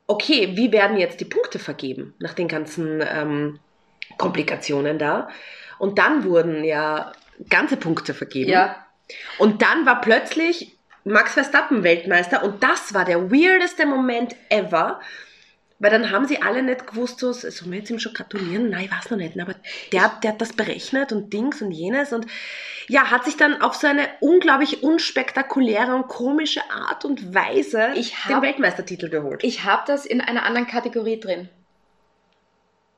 okay, 0.07 0.55
wie 0.55 0.71
werden 0.71 0.97
jetzt 0.97 1.19
die 1.19 1.25
Punkte 1.25 1.59
vergeben 1.59 2.13
nach 2.19 2.33
den 2.33 2.47
ganzen 2.47 3.01
ähm, 3.07 3.59
Komplikationen 4.17 4.99
da? 4.99 5.29
Und 5.77 5.97
dann 5.97 6.23
wurden 6.23 6.63
ja 6.63 7.11
ganze 7.49 7.77
Punkte 7.77 8.13
vergeben. 8.13 8.51
Ja. 8.51 8.85
Und 9.37 9.61
dann 9.61 9.85
war 9.85 10.01
plötzlich 10.01 10.77
Max 11.03 11.33
Verstappen 11.33 11.83
Weltmeister 11.83 12.43
und 12.43 12.61
das 12.61 12.93
war 12.93 13.05
der 13.05 13.31
weirdeste 13.31 13.85
Moment 13.85 14.35
ever. 14.49 15.01
Weil 15.83 15.89
dann 15.89 16.11
haben 16.11 16.27
sie 16.27 16.39
alle 16.43 16.61
nicht 16.61 16.85
gewusst, 16.85 17.17
so, 17.19 17.33
sollen 17.33 17.71
wir 17.71 17.79
jetzt 17.79 17.89
ihm 17.89 17.97
schon 17.97 18.13
gratulieren? 18.13 18.69
Nein, 18.69 18.85
ich 18.85 18.91
weiß 18.91 19.09
noch 19.09 19.17
nicht. 19.17 19.39
Aber 19.39 19.55
der, 19.91 20.11
der 20.21 20.29
hat 20.33 20.39
das 20.39 20.53
berechnet 20.53 21.11
und 21.11 21.33
Dings 21.33 21.59
und 21.63 21.71
jenes. 21.71 22.13
Und 22.13 22.27
ja, 22.87 23.09
hat 23.09 23.25
sich 23.25 23.35
dann 23.35 23.63
auf 23.63 23.73
so 23.73 23.87
eine 23.87 24.07
unglaublich 24.19 24.83
unspektakuläre 24.83 25.95
und 25.95 26.07
komische 26.07 26.61
Art 26.69 27.03
und 27.03 27.33
Weise 27.33 27.93
Ich 27.95 28.11
den 28.27 28.35
hab- 28.35 28.43
Weltmeistertitel 28.43 29.09
geholt. 29.09 29.43
Ich 29.43 29.63
habe 29.63 29.81
das 29.87 30.05
in 30.05 30.21
einer 30.21 30.43
anderen 30.45 30.67
Kategorie 30.67 31.19
drin. 31.19 31.49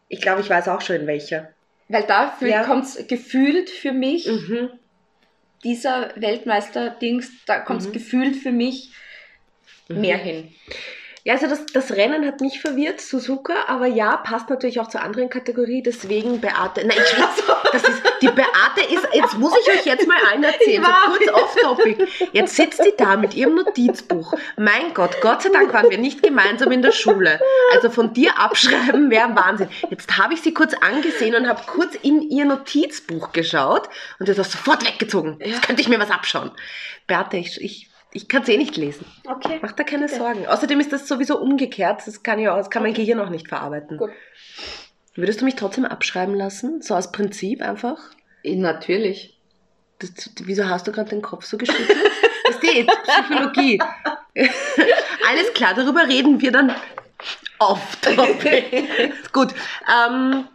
Ich 0.09 0.19
glaube, 0.21 0.41
ich 0.41 0.49
weiß 0.49 0.67
auch 0.67 0.81
schon 0.81 0.97
in 0.97 1.07
welcher. 1.07 1.53
Weil 1.87 2.03
dafür 2.03 2.49
Ja. 2.49 2.63
kommt 2.65 2.83
es 2.83 3.07
gefühlt 3.07 3.69
für 3.69 3.93
mich, 3.93 4.27
Mhm. 4.27 4.69
dieser 5.63 6.11
Weltmeister-Dings, 6.17 7.31
da 7.45 7.59
kommt 7.59 7.79
es 7.81 7.87
Mhm. 7.87 7.93
gefühlt 7.93 8.35
für 8.35 8.51
mich 8.51 8.91
Mhm. 9.87 10.01
mehr 10.01 10.17
hin. 10.17 10.53
Ja, 11.25 11.35
also 11.35 11.47
das, 11.47 11.65
das 11.67 11.91
Rennen 11.91 12.25
hat 12.25 12.41
mich 12.41 12.59
verwirrt, 12.59 12.99
Suzuka, 12.99 13.53
aber 13.67 13.85
ja, 13.85 14.17
passt 14.17 14.49
natürlich 14.49 14.81
auch 14.81 14.89
zur 14.89 15.01
anderen 15.01 15.29
Kategorie, 15.29 15.81
deswegen 15.81 16.41
Beate. 16.41 16.85
Nein, 16.85 16.97
ich, 16.97 17.15
das 17.71 17.83
ist, 17.83 18.03
die 18.21 18.27
Beate 18.27 18.81
ist, 18.93 19.07
jetzt 19.13 19.37
muss 19.37 19.53
ich 19.61 19.71
euch 19.71 19.85
jetzt 19.85 20.05
mal 20.05 20.17
allen 20.29 20.43
erzählen, 20.43 20.83
so 20.83 21.11
kurz 21.11 21.31
off-topic. 21.31 22.07
Jetzt 22.33 22.57
sitzt 22.57 22.83
die 22.83 22.93
da 22.97 23.15
mit 23.15 23.35
ihrem 23.35 23.55
Notizbuch. 23.55 24.33
Mein 24.57 24.93
Gott, 24.93 25.21
Gott 25.21 25.43
sei 25.43 25.49
Dank 25.49 25.73
waren 25.73 25.89
wir 25.89 25.97
nicht 25.97 26.21
gemeinsam 26.21 26.73
in 26.73 26.81
der 26.81 26.91
Schule. 26.91 27.39
Also 27.71 27.89
von 27.89 28.13
dir 28.13 28.37
abschreiben 28.37 29.09
wäre 29.09 29.33
Wahnsinn. 29.33 29.69
Jetzt 29.89 30.17
habe 30.17 30.33
ich 30.33 30.41
sie 30.41 30.53
kurz 30.53 30.73
angesehen 30.73 31.35
und 31.35 31.47
habe 31.47 31.61
kurz 31.67 31.95
in 32.01 32.21
ihr 32.21 32.43
Notizbuch 32.43 33.31
geschaut 33.31 33.87
und 34.19 34.27
hat 34.27 34.37
das 34.37 34.51
sofort 34.51 34.85
weggezogen. 34.85 35.39
Jetzt 35.39 35.65
könnte 35.65 35.81
ich 35.81 35.87
mir 35.87 35.99
was 35.99 36.11
abschauen. 36.11 36.51
Beate, 37.07 37.37
ich, 37.37 37.61
ich 37.61 37.92
ich 38.13 38.27
kann 38.27 38.43
es 38.43 38.49
eh 38.49 38.57
nicht 38.57 38.77
lesen. 38.77 39.05
Okay. 39.27 39.59
Mach 39.61 39.71
da 39.71 39.83
keine 39.83 40.07
Sorgen. 40.07 40.45
Außerdem 40.47 40.79
ist 40.79 40.93
das 40.93 41.07
sowieso 41.07 41.39
umgekehrt. 41.39 42.01
Das 42.05 42.23
kann, 42.23 42.39
ja, 42.39 42.55
das 42.55 42.69
kann 42.69 42.83
mein 42.83 42.93
Gehirn 42.93 43.19
auch 43.19 43.29
nicht 43.29 43.47
verarbeiten. 43.47 43.97
Gut. 43.97 44.11
Würdest 45.15 45.41
du 45.41 45.45
mich 45.45 45.55
trotzdem 45.55 45.85
abschreiben 45.85 46.35
lassen? 46.35 46.81
So 46.81 46.95
aus 46.95 47.11
Prinzip 47.11 47.61
einfach? 47.61 47.97
Eh, 48.43 48.55
Natürlich. 48.55 49.39
Das, 49.99 50.11
wieso 50.43 50.67
hast 50.67 50.87
du 50.87 50.91
gerade 50.91 51.09
den 51.09 51.21
Kopf 51.21 51.45
so 51.45 51.57
geschüttelt? 51.57 51.97
Das 52.45 52.55
ist 52.55 52.63
die 52.63 52.85
Psychologie. 53.07 53.79
Alles 55.29 55.53
klar, 55.53 55.73
darüber 55.75 56.07
reden 56.07 56.41
wir 56.41 56.51
dann 56.51 56.75
oft. 57.59 58.07
Gut. 59.33 59.53
Ähm, 59.53 60.47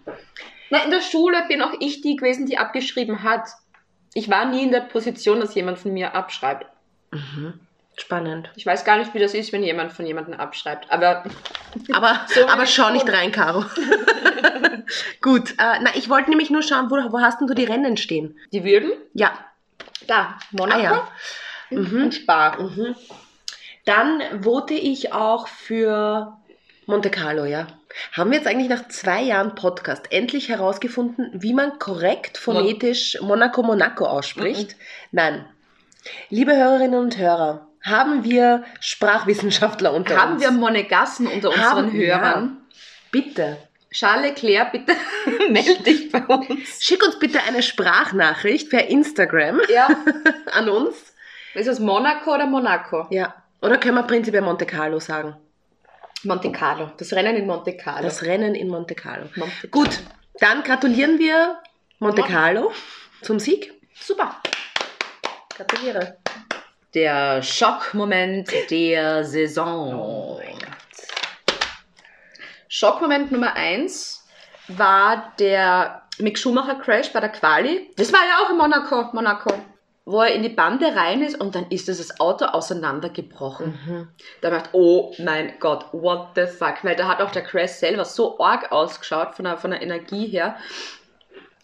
Na, 0.71 0.85
in 0.85 0.91
der 0.91 1.01
Schule 1.01 1.45
bin 1.49 1.63
auch 1.63 1.73
ich 1.81 2.03
die 2.03 2.17
gewesen, 2.17 2.47
die 2.47 2.59
abgeschrieben 2.59 3.23
hat. 3.23 3.49
Ich 4.15 4.29
war 4.29 4.45
nie 4.47 4.65
in 4.65 4.73
der 4.73 4.81
Position, 4.81 5.41
dass 5.41 5.55
jemand 5.55 5.79
von 5.79 5.93
mir 5.93 6.15
abschreibt. 6.15 6.67
Spannend. 7.97 8.51
Ich 8.57 8.65
weiß 8.67 8.85
gar 8.85 8.97
nicht, 8.99 9.13
wie 9.15 9.19
das 9.19 9.35
ist, 9.35 9.53
wenn 9.53 9.63
jemand 9.63 9.93
von 9.93 10.07
jemandem 10.07 10.35
abschreibt. 10.35 10.91
Aber 10.91 11.25
Aber, 11.93 12.21
So 12.29 12.47
aber 12.49 12.67
schau 12.67 12.91
nicht 12.91 13.11
rein, 13.13 13.33
Caro. 13.33 13.65
Gut. 15.21 15.51
Äh, 15.53 15.81
na, 15.83 15.91
ich 15.95 16.09
wollte 16.09 16.31
nämlich 16.31 16.51
nur 16.51 16.63
schauen, 16.63 16.91
wo, 16.91 16.97
wo 17.13 17.21
hast 17.21 17.41
denn 17.41 17.47
du 17.49 17.55
die 17.55 17.65
Rennen 17.65 17.97
stehen? 17.97 18.39
die 18.53 18.65
würden 18.65 18.93
Ja. 19.15 19.33
da, 20.07 20.39
Monaco 20.53 20.79
Ah 20.81 20.83
ja. 20.83 21.09
Mhm. 21.71 22.03
und 22.05 22.15
Spa. 22.15 22.57
Mhm. 22.59 22.95
Dann 23.85 24.43
vote 24.43 24.75
ich 24.75 25.13
auch 25.13 25.49
für 25.49 26.37
Monte 26.87 27.11
Carlo, 27.11 27.45
ja. 27.45 27.67
Haben 28.13 28.31
wir 28.31 28.39
jetzt 28.39 28.47
eigentlich 28.47 28.69
nach 28.69 28.89
zwei 28.89 29.23
Jahren 29.23 29.55
Podcast 29.55 30.13
endlich 30.13 30.49
herausgefunden, 30.49 31.31
wie 31.35 31.53
man 31.55 31.79
korrekt 31.79 32.39
phonetisch 32.39 33.19
Monaco 33.21 33.63
Monaco 33.63 34.05
ausspricht? 34.07 34.77
Nein. 35.11 35.45
Liebe 36.31 36.57
Hörerinnen 36.57 36.99
und 36.99 37.19
Hörer, 37.19 37.67
haben 37.85 38.25
wir 38.25 38.65
Sprachwissenschaftler 38.81 39.93
unter 39.93 40.17
Haben 40.17 40.35
uns? 40.35 40.43
wir 40.43 40.51
Monegassen 40.51 41.27
unter 41.27 41.51
unseren 41.51 41.65
Haben- 41.65 41.93
Hörern? 41.93 42.57
Bitte. 43.11 43.59
Charles 43.91 44.23
Leclerc, 44.43 44.73
bitte 44.73 44.93
melde 45.51 45.83
dich 45.83 46.13
bei 46.13 46.21
uns. 46.27 46.83
Schick 46.85 47.03
uns 47.05 47.19
bitte 47.19 47.41
eine 47.49 47.63
Sprachnachricht 47.63 48.69
per 48.69 48.87
Instagram 48.89 49.61
Ja. 49.73 49.89
an 50.53 50.69
uns. 50.69 51.15
Ist 51.55 51.69
es 51.69 51.81
Monaco 51.81 52.35
oder 52.35 52.47
Monaco? 52.47 53.07
Ja. 53.11 53.35
Oder 53.63 53.79
können 53.79 53.95
wir 53.95 54.03
prinzipiell 54.03 54.43
Monte 54.43 54.67
Carlo 54.67 55.01
sagen? 55.01 55.35
Monte 56.25 56.53
Carlo. 56.53 56.91
Das 56.99 57.13
Rennen 57.13 57.37
in 57.37 57.47
Monte 57.47 57.77
Carlo. 57.77 58.03
Das 58.03 58.23
Rennen 58.25 58.55
in 58.55 58.69
Monte 58.69 58.95
Carlo. 58.95 59.27
Monte 59.37 59.69
Gut, 59.69 60.01
dann 60.41 60.63
gratulieren 60.63 61.19
wir 61.19 61.59
Monte 61.99 62.21
Mon- 62.23 62.31
Carlo 62.31 62.73
zum 63.23 63.39
Sieg. 63.41 63.73
Super. 63.99 64.37
Gratuliere. 65.59 66.17
Der 66.95 67.43
Schockmoment 67.43 68.49
der 68.71 69.25
Saison. 69.25 70.41
Schockmoment 72.69 73.33
Nummer 73.33 73.55
eins 73.55 74.25
war 74.69 75.33
der 75.41 76.03
Mick 76.19 76.39
Schumacher 76.39 76.77
Crash 76.77 77.13
bei 77.13 77.21
der 77.21 77.31
Quali. 77.31 77.91
Das 77.97 78.13
war 78.13 78.21
ja 78.21 78.45
auch 78.47 78.51
in 78.51 78.57
Monaco, 78.57 79.11
Monaco, 79.13 79.53
wo 80.05 80.21
er 80.23 80.33
in 80.33 80.43
die 80.43 80.49
Bande 80.49 80.95
rein 80.95 81.23
ist 81.23 81.41
und 81.41 81.55
dann 81.57 81.67
ist 81.71 81.89
dieses 81.89 82.21
Auto 82.21 82.45
auseinandergebrochen. 82.45 84.09
Da 84.43 84.51
dachte 84.51 84.69
ich, 84.69 84.75
oh 84.75 85.13
mein 85.19 85.59
Gott, 85.59 85.87
what 85.93 86.29
the 86.37 86.47
fuck? 86.47 86.85
Weil 86.85 86.95
da 86.95 87.09
hat 87.09 87.21
auch 87.21 87.33
der 87.33 87.43
Crash 87.43 87.73
selber 87.73 88.05
so 88.05 88.39
arg 88.39 88.71
ausgeschaut 88.71 89.35
von 89.35 89.45
der, 89.45 89.57
von 89.57 89.73
der 89.73 89.83
Energie 89.83 90.27
her. 90.29 90.57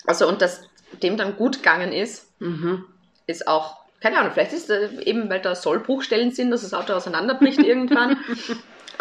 Also 0.06 0.26
und 0.26 0.42
dass 0.42 0.62
dem 1.02 1.16
dann 1.16 1.36
gut 1.36 1.58
gegangen 1.58 1.92
ist, 1.92 2.30
Mhm. 2.40 2.84
ist 3.26 3.46
auch, 3.48 3.83
keine 4.04 4.18
Ahnung, 4.18 4.32
vielleicht 4.34 4.52
ist 4.52 4.68
äh, 4.68 4.90
eben, 5.06 5.30
weil 5.30 5.40
da 5.40 5.54
Sollbruchstellen 5.54 6.30
sind, 6.30 6.50
dass 6.50 6.60
das 6.60 6.74
Auto 6.74 6.92
auseinanderbricht 6.92 7.58
irgendwann. 7.64 8.18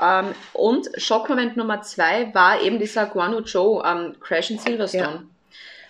ähm, 0.01 0.28
und 0.54 0.88
Schockmoment 0.95 1.58
Nummer 1.58 1.82
zwei 1.82 2.34
war 2.34 2.62
eben 2.62 2.80
dieser 2.80 3.08
Guan 3.08 3.34
Yu 3.34 3.41
Zhou 3.41 3.84
ähm, 3.84 4.16
Crash 4.22 4.49
in 4.51 4.60
Silverstone. 4.60 5.04
Ja. 5.04 5.24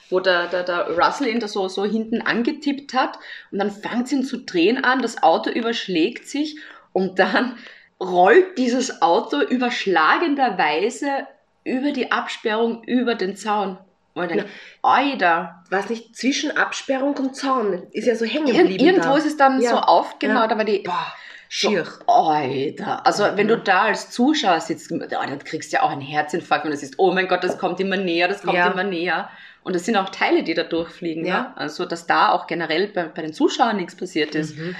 Wo 0.10 0.20
der, 0.20 0.48
der, 0.48 0.64
der 0.64 0.98
Russell 0.98 1.28
ihn 1.28 1.40
da 1.40 1.48
so, 1.48 1.68
so 1.68 1.86
hinten 1.86 2.24
angetippt 2.24 2.96
hat 2.96 3.20
und 3.52 3.60
dann 3.60 3.70
fängt 3.70 4.08
es 4.08 4.14
ihn 4.14 4.24
zu 4.24 4.38
drehen 4.38 4.84
an, 4.84 5.04
das 5.04 5.22
Auto 5.22 5.52
überschlägt 5.52 6.28
sich 6.28 6.58
und 6.92 7.20
dann 7.20 7.56
rollt 8.00 8.58
dieses 8.58 9.04
Auto 9.04 9.42
überschlagenderweise 9.42 11.28
über 11.64 11.92
die 11.92 12.12
Absperrung 12.12 12.84
über 12.84 13.14
den 13.14 13.36
Zaun. 13.36 13.78
Und 14.14 14.30
denke, 14.30 14.46
Alter, 14.82 15.64
Was 15.70 15.90
nicht 15.90 16.16
zwischen 16.16 16.56
Absperrung 16.56 17.16
und 17.18 17.36
Zaun 17.36 17.88
ist 17.92 18.06
ja 18.06 18.16
so 18.16 18.26
hängen 18.26 18.48
Ir 18.48 18.60
geblieben. 18.62 18.86
irgendwo 18.86 19.10
da. 19.10 19.18
ist 19.18 19.26
es 19.26 19.38
dann 19.38 19.60
Ja. 19.62 19.72
so 19.72 19.78
auf, 19.78 20.20
genau, 20.20 20.42
Ja. 20.42 20.48
da 20.48 20.58
war 20.58 20.66
die. 20.66 20.80
Boah, 20.80 21.08
so, 21.50 21.70
schier. 21.70 21.88
Alter. 22.08 23.06
Also, 23.06 23.24
wenn 23.36 23.48
du 23.48 23.58
Mhm. 23.58 23.64
da 23.64 23.82
als 23.84 24.12
Zuschauer 24.12 24.60
sitzt, 24.60 24.92
oh, 24.92 24.98
dann 25.00 25.40
kriegst 25.40 25.72
du 25.74 25.78
ja 25.78 25.84
auch 25.84 25.90
einen 25.90 26.02
Herzinfarkt, 26.02 26.64
wenn 26.66 26.72
du 26.72 26.78
siehst, 26.78 26.96
oh 27.00 27.12
mein 27.12 27.28
Gott, 27.28 27.44
das 27.44 27.58
kommt 27.58 27.80
immer 27.80 27.98
näher, 27.98 28.28
das 28.28 28.42
kommt 28.44 28.56
Ja. 28.58 28.68
immer 28.72 28.84
näher. 28.84 29.30
Und 29.64 29.76
es 29.76 29.86
sind 29.86 29.96
auch 29.96 30.10
Teile, 30.10 30.44
die 30.44 30.54
da 30.54 30.64
durchfliegen. 30.64 31.26
Ja. 31.26 31.42
Ne? 31.42 31.58
Also, 31.58 31.86
dass 31.86 32.06
da 32.06 32.32
auch 32.34 32.48
generell 32.48 32.88
bei, 32.90 33.04
bei 33.06 33.22
den 33.22 33.34
Zuschauern 33.34 33.78
nichts 33.78 33.96
passiert 33.96 34.36
ist. 34.36 34.58
Mhm. 34.58 34.76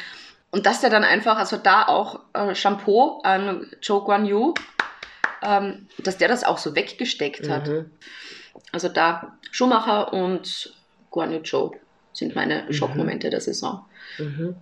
Und 0.52 0.66
dass 0.68 0.82
der 0.82 0.90
dann 0.92 1.04
einfach, 1.04 1.38
also 1.38 1.58
da 1.58 1.88
auch 1.88 2.20
äh, 2.34 2.54
Shampoo 2.54 3.22
an 3.24 3.72
Joe 3.82 4.04
Guan 4.04 4.26
Yu, 4.26 4.54
ähm, 5.42 5.88
dass 6.00 6.18
der 6.18 6.28
das 6.28 6.44
auch 6.44 6.58
so 6.60 6.76
weggesteckt 6.76 7.50
hat. 7.50 7.68
Also 8.72 8.90
da 8.90 9.38
Schumacher 9.52 10.14
und 10.14 10.74
Guan 11.10 11.32
Yu 11.32 11.40
Zhou 11.40 11.76
sind 12.12 12.36
meine 12.36 12.64
Mhm. 12.64 12.74
Schockmomente 12.74 13.30
der 13.30 13.42
Saison. 13.42 13.86
Mhm. 14.18 14.56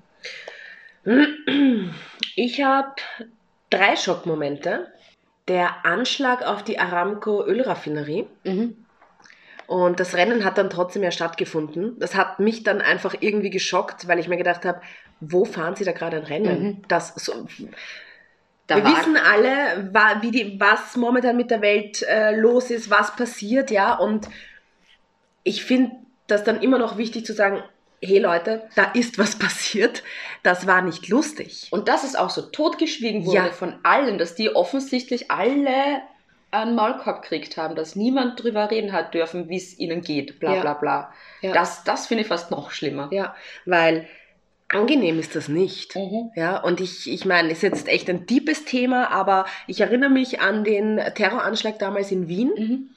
Ich 2.35 2.61
habe 2.63 2.93
drei 3.69 3.95
Schockmomente. 3.95 4.87
Der 5.47 5.85
Anschlag 5.85 6.43
auf 6.43 6.63
die 6.63 6.79
Aramco 6.79 7.43
Ölraffinerie. 7.43 8.27
Mhm. 8.43 8.77
Und 9.67 9.99
das 9.99 10.15
Rennen 10.15 10.43
hat 10.45 10.57
dann 10.57 10.69
trotzdem 10.69 11.01
ja 11.01 11.11
stattgefunden. 11.11 11.97
Das 11.99 12.15
hat 12.15 12.39
mich 12.39 12.63
dann 12.63 12.79
einfach 12.81 13.15
irgendwie 13.19 13.49
geschockt, 13.49 14.07
weil 14.07 14.19
ich 14.19 14.27
mir 14.27 14.37
gedacht 14.37 14.65
habe, 14.65 14.81
wo 15.19 15.45
fahren 15.45 15.75
sie 15.75 15.83
da 15.83 15.93
gerade 15.93 16.17
ein 16.17 16.23
Rennen? 16.23 16.63
Mhm. 16.63 16.81
Das 16.87 17.15
so, 17.15 17.47
Da 18.71 18.77
wir 18.77 18.85
wissen 18.97 19.17
alle, 19.17 19.89
wa- 19.93 20.15
die, 20.15 20.59
was 20.59 20.95
momentan 20.95 21.37
mit 21.37 21.51
der 21.51 21.61
Welt 21.61 22.01
äh, 22.03 22.35
los 22.35 22.69
ist, 22.71 22.89
was 22.89 23.15
passiert, 23.15 23.71
ja. 23.71 23.93
Und 23.95 24.27
ich 25.43 25.63
finde 25.63 25.91
das 26.27 26.43
dann 26.43 26.61
immer 26.61 26.77
noch 26.77 26.97
wichtig 26.97 27.25
zu 27.25 27.33
sagen, 27.33 27.63
hey 28.03 28.19
Leute, 28.19 28.67
da 28.75 28.85
ist 28.93 29.17
was 29.19 29.35
passiert. 29.39 30.03
Das 30.43 30.65
war 30.67 30.81
nicht 30.81 31.07
lustig. 31.09 31.67
Und 31.71 31.87
dass 31.87 32.03
es 32.03 32.15
auch 32.15 32.29
so 32.29 32.41
totgeschwiegen 32.43 33.25
wurde 33.25 33.37
Ja. 33.37 33.51
von 33.51 33.75
allen, 33.83 34.17
dass 34.17 34.35
die 34.35 34.55
offensichtlich 34.55 35.29
alle 35.31 36.01
einen 36.51 36.75
Maulkorb 36.75 37.21
gekriegt 37.21 37.55
haben, 37.57 37.75
dass 37.75 37.95
niemand 37.95 38.41
drüber 38.43 38.69
reden 38.71 38.91
hat 38.91 39.13
dürfen, 39.13 39.47
wie 39.47 39.55
es 39.57 39.79
ihnen 39.79 40.01
geht, 40.01 40.39
bla 40.39 40.55
Ja. 40.55 40.61
bla 40.61 40.73
bla. 40.73 41.13
Ja. 41.41 41.53
Das, 41.53 41.83
das 41.85 42.07
finde 42.07 42.23
ich 42.23 42.27
fast 42.27 42.51
noch 42.51 42.71
schlimmer. 42.71 43.07
Ja, 43.11 43.35
weil 43.65 44.07
angenehm 44.71 45.19
ist 45.19 45.35
das 45.35 45.47
nicht. 45.47 45.95
Mhm. 45.95 46.31
Ja, 46.35 46.57
und 46.61 46.79
ich, 46.81 47.09
ich 47.11 47.25
meine, 47.25 47.51
ist 47.51 47.61
jetzt 47.63 47.87
echt 47.87 48.09
ein 48.09 48.25
deepes 48.25 48.65
Thema, 48.65 49.11
aber 49.11 49.45
ich 49.67 49.81
erinnere 49.81 50.09
mich 50.09 50.41
an 50.41 50.63
den 50.63 50.97
Terroranschlag 51.15 51.79
damals 51.79 52.11
in 52.11 52.27
Wien, 52.27 52.51
Mhm. 52.57 52.89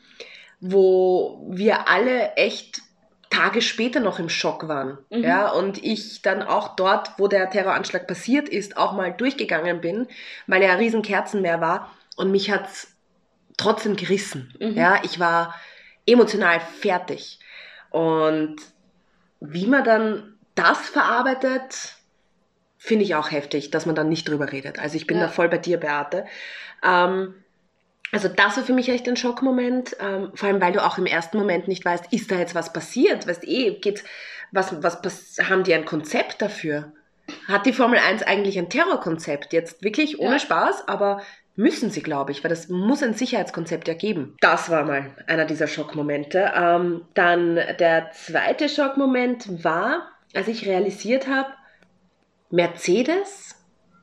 wo 0.61 1.47
wir 1.51 1.89
alle 1.89 2.35
echt 2.37 2.81
Tage 3.31 3.62
später 3.62 3.99
noch 4.01 4.18
im 4.20 4.29
Schock 4.29 4.68
waren. 4.68 4.99
Mhm. 5.11 5.25
Ja, 5.25 5.51
und 5.51 5.83
ich 5.83 6.22
dann 6.22 6.43
auch 6.43 6.77
dort, 6.77 7.18
wo 7.18 7.27
der 7.27 7.51
Terroranschlag 7.51 8.07
passiert 8.07 8.49
ist, 8.49 8.77
auch 8.77 8.93
mal 8.93 9.12
durchgegangen 9.12 9.81
bin, 9.81 10.07
weil 10.47 10.62
ja 10.62 10.70
ein 10.72 10.79
riesen 10.79 11.03
Kerzenmeer 11.03 11.61
war 11.61 11.91
und 12.16 12.31
mich 12.31 12.51
hat's 12.51 12.95
trotzdem 13.57 13.97
gerissen. 13.97 14.55
Mhm. 14.61 14.77
Ja, 14.77 15.01
ich 15.03 15.18
war 15.18 15.55
emotional 16.07 16.61
fertig. 16.61 17.41
Und 17.91 18.57
wie 19.41 19.66
man 19.66 19.85
dann 19.85 20.34
das 20.55 20.79
verarbeitet, 20.89 21.97
finde 22.79 23.05
ich 23.05 23.15
auch 23.15 23.31
heftig, 23.31 23.71
dass 23.71 23.87
man 23.87 23.95
dann 23.95 24.09
nicht 24.09 24.29
drüber 24.29 24.53
redet. 24.53 24.79
Also 24.79 24.97
ich 24.97 25.07
bin 25.07 25.17
Ja. 25.17 25.25
da 25.25 25.29
voll 25.29 25.49
bei 25.49 25.59
dir, 25.59 25.79
Beate. 25.79 26.27
Ähm, 26.83 27.35
also 28.13 28.29
das 28.29 28.57
war 28.57 28.65
für 28.65 28.73
mich 28.75 28.89
echt 28.89 29.09
ein 29.09 29.17
Schockmoment, 29.17 29.97
ähm, 30.01 30.31
vor 30.35 30.49
allem 30.49 30.61
weil 30.61 30.73
du 30.73 30.85
auch 30.85 30.99
im 30.99 31.07
ersten 31.07 31.39
Moment 31.39 31.67
nicht 31.67 31.85
weißt, 31.85 32.13
ist 32.13 32.31
da 32.31 32.37
jetzt 32.37 32.55
was 32.55 32.73
passiert? 32.73 33.27
Weißt 33.27 33.45
eh, 33.45 33.79
geht's, 33.81 34.05
was, 34.53 34.73
was 34.83 35.37
haben 35.49 35.65
die 35.65 35.75
ein 35.75 35.85
Konzept 35.85 36.41
dafür? 36.41 36.93
Hat 37.49 37.67
die 37.67 37.73
Formel 37.73 37.99
1 37.99 38.23
eigentlich 38.23 38.59
ein 38.59 38.69
Terrorkonzept? 38.69 39.53
Jetzt 39.53 39.83
wirklich 39.83 40.19
ohne 40.21 40.35
Ja. 40.35 40.39
Spaß, 40.39 40.87
aber 40.87 41.23
Müssen 41.57 41.91
sie, 41.91 42.03
glaube 42.03 42.33
ich, 42.33 42.43
weil 42.43 42.49
das 42.49 42.69
muss 42.69 43.03
ein 43.05 43.15
Sicherheitskonzept 43.15 43.87
ergeben. 43.87 44.37
Das 44.41 44.71
war 44.71 44.85
mal 44.85 45.15
einer 45.29 45.45
dieser 45.45 45.69
Schockmomente. 45.69 46.53
Ähm, 46.53 47.03
dann 47.15 47.55
der 47.79 48.11
zweite 48.11 48.69
Schockmoment 48.69 49.63
war, 49.63 50.11
als 50.35 50.49
ich 50.49 50.66
realisiert 50.66 51.26
habe, 51.26 51.51
Mercedes, 52.51 53.57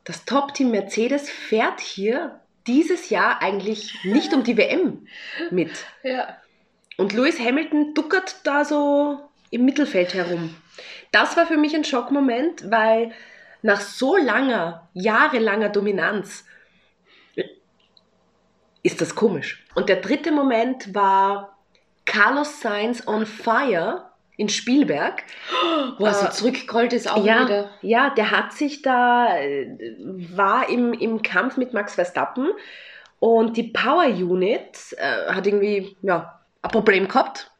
das 0.03 0.25
Top-Team 0.25 0.71
Mercedes 0.71 1.29
fährt 1.29 1.79
hier 1.79 2.41
dieses 2.67 3.09
Jahr 3.09 3.41
eigentlich 3.41 4.03
nicht 4.03 4.33
um 4.33 4.43
die 4.43 4.57
WM 4.57 5.07
mit. 5.49 5.71
Ja. 6.03 6.37
Und 6.97 7.13
Lewis 7.13 7.39
Hamilton 7.39 7.93
duckert 7.93 8.35
da 8.43 8.65
so 8.65 9.19
im 9.49 9.65
Mittelfeld 9.65 10.13
herum. 10.13 10.55
Das 11.11 11.35
war 11.37 11.45
für 11.45 11.57
mich 11.57 11.75
ein 11.75 11.83
Schockmoment, 11.83 12.69
weil 12.69 13.11
nach 13.61 13.81
so 13.81 14.17
langer, 14.17 14.89
jahrelanger 14.93 15.69
Dominanz 15.69 16.45
ist 18.83 19.01
das 19.01 19.15
komisch. 19.15 19.65
Und 19.75 19.89
der 19.89 19.97
dritte 19.97 20.31
Moment 20.31 20.95
war 20.95 21.57
Carlos 22.05 22.61
Sainz 22.61 23.07
on 23.07 23.25
Fire 23.25 24.10
in 24.37 24.49
Spielberg. 24.49 25.23
Wo 25.97 26.05
er 26.05 26.13
so 26.13 26.27
Äh, 26.27 26.31
zurückgerollt 26.31 26.93
ist 26.93 27.09
auch 27.11 27.25
ja, 27.25 27.45
wieder. 27.45 27.69
ja, 27.81 28.09
der 28.11 28.31
hat 28.31 28.53
sich 28.53 28.81
da, 28.81 29.37
äh, 29.37 29.67
war 30.35 30.69
im, 30.69 30.93
im 30.93 31.21
Kampf 31.21 31.57
mit 31.57 31.73
Max 31.73 31.95
Verstappen 31.95 32.49
und 33.19 33.57
die 33.57 33.63
Power 33.63 34.05
Unit 34.07 34.95
äh, 34.97 35.31
hat 35.33 35.45
irgendwie 35.45 35.95
ja, 36.01 36.39
ein 36.61 36.71
Problem 36.71 37.07
gehabt. 37.07 37.51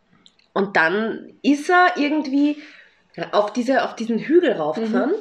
Und 0.53 0.75
dann 0.75 1.33
ist 1.43 1.69
er 1.69 1.93
irgendwie 1.97 2.57
auf, 3.31 3.53
diese, 3.53 3.83
auf 3.83 3.95
diesen 3.95 4.19
Hügel 4.19 4.53
raufgefahren 4.53 5.13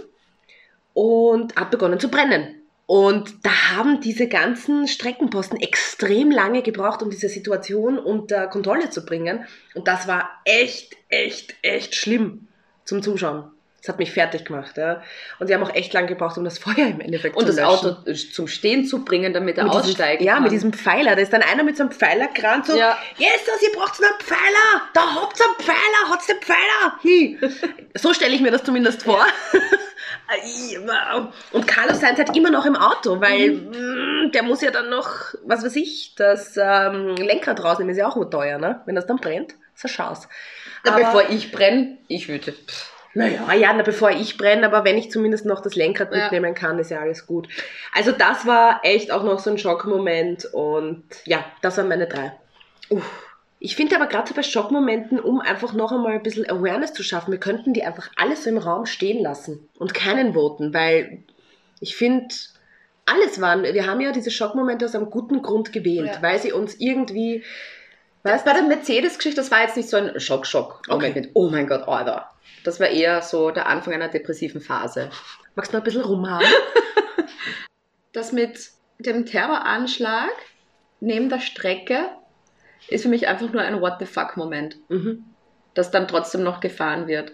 und 0.95 1.57
hat 1.57 1.71
begonnen 1.71 2.01
zu 2.01 2.11
brennen. 2.11 2.60
Und 2.93 3.47
da 3.47 3.71
haben 3.77 4.01
diese 4.01 4.27
ganzen 4.27 4.89
Streckenposten 4.89 5.61
extrem 5.61 6.33
lange 6.33 6.61
gebraucht, 6.63 7.05
um 7.05 7.09
diese 7.11 7.29
Situation 7.29 8.01
unter 8.01 8.49
Kontrolle 8.49 8.91
zu 8.91 9.07
bringen. 9.07 9.47
Und 9.77 9.87
das 9.87 10.09
war 10.09 10.29
echt, 10.45 10.97
echt, 11.09 11.55
echt 11.63 11.95
schlimm 11.95 12.49
zum 12.85 13.01
Zuschauen. 13.01 13.45
Das 13.79 13.91
hat 13.91 13.99
mich 14.01 14.11
fertig 14.11 14.45
gemacht. 14.45 14.77
Ja. 14.77 15.05
Und 15.39 15.47
sie 15.47 15.55
haben 15.55 15.63
auch 15.63 15.73
echt 15.73 15.93
lange 15.93 16.09
gebraucht, 16.09 16.37
um 16.37 16.43
das 16.43 16.59
Feuer 16.67 16.89
im 16.89 17.01
Endeffekt 17.01 17.37
Und 17.37 17.43
zu 17.47 17.53
das 17.53 17.57
löschen. 17.59 17.97
Auto 17.97 18.13
zum 18.13 18.49
Stehen 18.49 18.85
zu 18.85 19.05
bringen, 19.05 19.33
damit 19.33 19.57
er 19.57 19.63
mit 19.67 19.73
diesem, 19.73 19.85
aussteigen 19.91 20.25
Ja, 20.25 20.35
kann. 20.35 20.43
mit 20.43 20.51
diesem 20.51 20.73
Pfeiler. 20.73 21.15
Da 21.15 21.23
ist 21.23 21.33
dann 21.33 21.43
einer 21.43 21.63
mit 21.63 21.77
so 21.77 21.85
einem 21.85 21.93
Pfeilerkran 21.93 22.65
so, 22.65 22.77
Ja. 22.77 22.99
Jesus, 23.17 23.63
ihr 23.63 23.71
braucht 23.79 24.03
einen 24.03 24.19
Pfeiler! 24.19 24.83
Da 24.95 25.15
habt 25.15 25.39
ihr 25.39 25.47
einen 25.47 25.55
Pfeiler! 25.61 26.09
Hat's 26.11 26.27
den 26.27 26.41
Pfeiler! 26.41 26.99
Hi. 27.05 27.39
So 28.01 28.15
stelle 28.15 28.35
ich 28.35 28.41
mir 28.41 28.51
das 28.53 28.63
zumindest 28.65 29.03
vor. 29.05 29.25
Und 31.53 31.67
Carlos 31.67 32.01
Sainz 32.01 32.19
hat 32.19 32.37
immer 32.37 32.51
noch 32.51 32.67
im 32.67 32.77
Auto, 32.77 33.21
weil 33.21 33.51
Mhm. 33.53 34.27
mm, 34.27 34.33
der 34.33 34.43
muss 34.43 34.61
ja 34.63 34.71
dann 34.71 34.91
noch, 34.91 35.35
was 35.45 35.65
weiß 35.65 35.77
ich, 35.77 36.15
das 36.17 36.57
ähm, 36.57 37.17
Lenkrad 37.17 37.63
rausnehmen, 37.63 37.91
ist 37.93 37.99
ja 37.99 38.09
auch 38.09 38.31
teuer, 38.31 38.59
ne? 38.59 38.81
Wenn 38.87 38.95
das 38.95 39.07
dann 39.07 39.17
brennt, 39.19 39.55
ist 39.75 39.87
Chance. 39.89 40.29
Na, 40.85 40.93
Aber- 40.93 41.01
bevor 41.05 41.31
ich 41.31 41.53
brenne, 41.53 41.99
ich 42.09 42.29
würde. 42.29 42.55
Naja, 43.13 43.53
ja, 43.55 43.73
na, 43.73 43.83
bevor 43.83 44.11
ich 44.13 44.37
brenne, 44.39 44.65
aber 44.65 44.85
wenn 44.85 44.97
ich 44.97 45.11
zumindest 45.11 45.45
noch 45.45 45.61
das 45.61 45.75
Lenkrad 45.75 46.15
Ja. 46.15 46.23
mitnehmen 46.23 46.55
kann, 46.55 46.79
ist 46.79 46.91
ja 46.93 47.01
alles 47.01 47.27
gut. 47.27 47.49
Also 47.93 48.13
das 48.13 48.47
war 48.47 48.81
echt 48.85 49.11
auch 49.11 49.25
noch 49.25 49.41
so 49.41 49.51
ein 49.51 49.59
Schockmoment 49.59 50.45
und 50.53 51.03
ja, 51.25 51.45
das 51.61 51.77
waren 51.77 51.89
meine 51.89 52.07
drei. 52.07 52.33
Uff. 52.89 53.05
Ich 53.63 53.77
finde 53.77 53.95
aber 53.97 54.07
gerade 54.07 54.27
so 54.27 54.35
bei 54.35 54.43
Schockmomenten, 54.43 55.21
um 55.21 55.41
einfach 55.41 55.75
noch 55.75 55.93
einmal 55.93 56.13
ein 56.15 56.23
bisschen 56.23 56.49
Awareness 56.49 56.95
zu 56.95 57.03
schaffen, 57.03 57.31
wir 57.31 57.39
könnten 57.39 57.75
die 57.75 57.85
einfach 57.85 58.11
alles 58.17 58.43
so 58.45 58.51
im 58.51 58.57
Raum 58.59 58.87
stehen 58.87 59.23
lassen 59.23 59.69
und 59.79 59.93
keinen 59.95 60.33
voten, 60.33 60.73
weil 60.73 61.23
ich 61.79 61.95
finde, 61.95 62.35
alles 63.05 63.41
waren, 63.41 63.63
wir 63.63 63.87
haben 63.87 64.01
ja 64.01 64.13
diese 64.13 64.31
Schockmomente 64.31 64.87
aus 64.87 64.95
einem 64.95 65.11
guten 65.11 65.43
Grund 65.43 65.73
gewählt, 65.75 66.11
Ja. 66.15 66.23
weil 66.23 66.39
sie 66.39 66.53
uns 66.53 66.75
irgendwie, 66.81 67.45
Weißt, 68.23 68.45
bei 68.45 68.53
der 68.53 68.63
Mercedes-Geschichte, 68.65 69.41
das 69.41 69.51
war 69.51 69.63
jetzt 69.63 69.77
nicht 69.79 69.89
so 69.89 69.97
ein 69.97 70.21
Schock-Schock. 70.21 70.83
Moment 70.89 71.11
Okay. 71.13 71.21
mit, 71.23 71.31
oh 71.35 71.49
mein 71.49 71.67
Gott, 71.67 71.89
Alter. 71.89 72.31
Das 72.65 72.79
war 72.79 72.89
eher 72.89 73.23
so 73.23 73.51
der 73.51 73.67
Anfang 73.67 73.95
einer 73.95 74.09
depressiven 74.09 74.61
Phase. 74.61 75.09
magst 75.55 75.73
du 75.73 75.77
noch 75.77 75.83
ein 75.83 75.85
bisschen 75.85 76.03
rumhaben? 76.03 76.47
Das 78.13 78.33
mit 78.33 78.71
dem 78.99 79.25
Terroranschlag 79.25 80.33
neben 81.01 81.29
der 81.29 81.41
Strecke 81.41 82.11
ist 82.89 83.03
für 83.03 83.09
mich 83.09 83.29
einfach 83.29 83.53
nur 83.53 83.63
ein 83.63 83.81
What 83.81 83.95
the 84.01 84.07
fuck-Moment, 84.07 84.77
mhm. 84.89 85.25
das 85.75 85.91
dann 85.91 86.09
trotzdem 86.09 86.43
noch 86.43 86.61
gefahren 86.61 87.07
wird. 87.07 87.33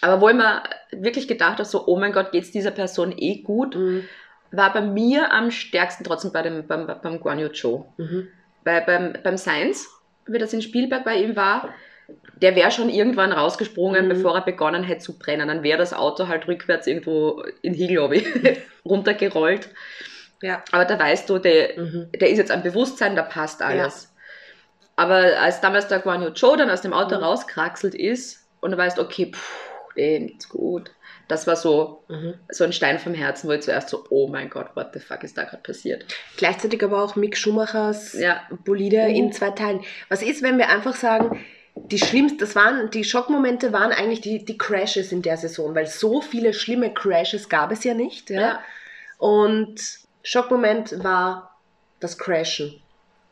Aber 0.00 0.20
wo 0.20 0.28
ich 0.28 0.34
mir 0.34 0.62
wirklich 0.92 1.28
gedacht 1.28 1.52
habe, 1.58 1.64
so, 1.64 1.86
oh 1.86 1.96
mein 1.98 2.12
Gott, 2.12 2.32
geht's 2.32 2.50
dieser 2.50 2.70
Person 2.72 3.12
eh 3.16 3.42
gut, 3.42 3.76
Mhm. 3.76 4.04
war 4.50 4.72
bei 4.72 4.80
mir 4.80 5.32
am 5.32 5.50
stärksten 5.50 6.04
trotzdem 6.04 6.32
bei 6.32 6.42
dem, 6.42 6.66
beim, 6.66 6.86
beim 6.86 7.20
Guan 7.20 7.38
Yu 7.38 7.48
Zhou. 7.48 7.86
Mhm. 7.96 8.28
Weil 8.64 8.82
beim, 8.82 9.12
beim 9.22 9.36
Science, 9.36 9.88
wie 10.26 10.38
das 10.38 10.52
in 10.52 10.62
Spielberg 10.62 11.04
bei 11.04 11.16
ihm 11.16 11.36
war, 11.36 11.68
der 12.40 12.54
wäre 12.56 12.70
schon 12.70 12.90
irgendwann 12.90 13.32
rausgesprungen, 13.32 14.04
Mhm. 14.06 14.08
bevor 14.10 14.34
er 14.34 14.42
begonnen 14.42 14.84
hätte 14.84 15.00
zu 15.00 15.18
brennen. 15.18 15.48
Dann 15.48 15.62
wäre 15.62 15.78
das 15.78 15.92
Auto 15.94 16.28
halt 16.28 16.46
rückwärts 16.48 16.86
irgendwo 16.86 17.42
in 17.62 17.72
Higlobi 17.74 18.24
runtergerollt. 18.84 19.68
Ja. 20.42 20.62
Aber 20.72 20.84
da 20.84 20.98
weißt 20.98 21.28
du, 21.30 21.38
der, 21.38 21.78
Mhm. 21.80 22.08
der 22.20 22.28
ist 22.30 22.38
jetzt 22.38 22.50
am 22.50 22.62
Bewusstsein, 22.62 23.16
da 23.16 23.22
passt 23.22 23.62
alles. 23.62 24.13
Aber 24.96 25.40
als 25.40 25.60
damals 25.60 25.88
der 25.88 25.98
Guan 26.00 26.22
Yu 26.22 26.30
Zhou 26.30 26.56
dann 26.56 26.70
aus 26.70 26.82
dem 26.82 26.92
Auto 26.92 27.16
Mhm. 27.16 27.24
rauskraxelt 27.24 27.94
ist 27.94 28.46
und 28.60 28.70
du 28.70 28.76
weißt, 28.78 28.98
okay, 28.98 29.26
puh, 29.26 29.38
dem 29.96 30.28
geht's 30.28 30.48
gut. 30.48 30.90
Das 31.28 31.46
war 31.46 31.56
so, 31.56 32.04
Mhm. 32.08 32.34
so 32.50 32.64
ein 32.64 32.72
Stein 32.72 32.98
vom 32.98 33.14
Herzen, 33.14 33.48
wo 33.48 33.52
ich 33.52 33.62
zuerst 33.62 33.88
so, 33.88 34.04
oh 34.10 34.28
mein 34.28 34.50
Gott, 34.50 34.68
what 34.76 34.90
the 34.92 35.00
fuck 35.00 35.22
ist 35.24 35.36
da 35.38 35.44
gerade 35.44 35.62
passiert? 35.62 36.04
Gleichzeitig 36.36 36.82
aber 36.84 37.02
auch 37.02 37.16
Mick 37.16 37.36
Schumachers 37.36 38.12
Ja. 38.12 38.42
Bolide 38.64 39.02
Mhm. 39.08 39.14
in 39.14 39.32
zwei 39.32 39.50
Teilen. 39.50 39.80
Was 40.08 40.22
ist, 40.22 40.42
wenn 40.42 40.58
wir 40.58 40.68
einfach 40.68 40.94
sagen, 40.94 41.44
die 41.76 41.98
schlimmsten, 41.98 42.38
das 42.38 42.54
waren, 42.54 42.90
die 42.90 43.02
Schockmomente 43.04 43.72
waren 43.72 43.90
eigentlich 43.90 44.20
die, 44.20 44.44
die 44.44 44.56
Crashes 44.58 45.10
in 45.12 45.22
der 45.22 45.36
Saison, 45.38 45.74
weil 45.74 45.86
so 45.86 46.20
viele 46.20 46.52
schlimme 46.52 46.92
Crashes 46.94 47.48
gab 47.48 47.72
es 47.72 47.82
ja 47.82 47.94
nicht. 47.94 48.30
Ja? 48.30 48.40
Ja. 48.40 48.60
Und 49.18 49.80
Schockmoment 50.22 51.02
war 51.02 51.58
das 52.00 52.16
Crashen. 52.18 52.80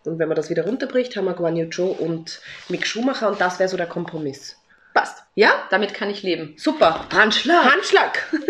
Und 0.05 0.18
wenn 0.18 0.28
man 0.28 0.36
das 0.36 0.50
wieder 0.50 0.64
runterbricht, 0.64 1.16
haben 1.16 1.26
wir 1.26 1.34
Guan 1.34 1.57
Yu 1.57 1.68
Zhou 1.70 1.86
und 1.86 2.40
Mick 2.68 2.86
Schumacher 2.86 3.28
und 3.28 3.40
das 3.40 3.59
wäre 3.59 3.68
so 3.68 3.76
der 3.76 3.86
Kompromiss. 3.86 4.57
Passt. 4.94 5.22
Ja? 5.34 5.66
Damit 5.70 5.94
kann 5.94 6.11
ich 6.11 6.22
leben. 6.22 6.55
Super. 6.59 7.07
Handschlag. 7.12 7.72
Handschlag. 7.72 8.26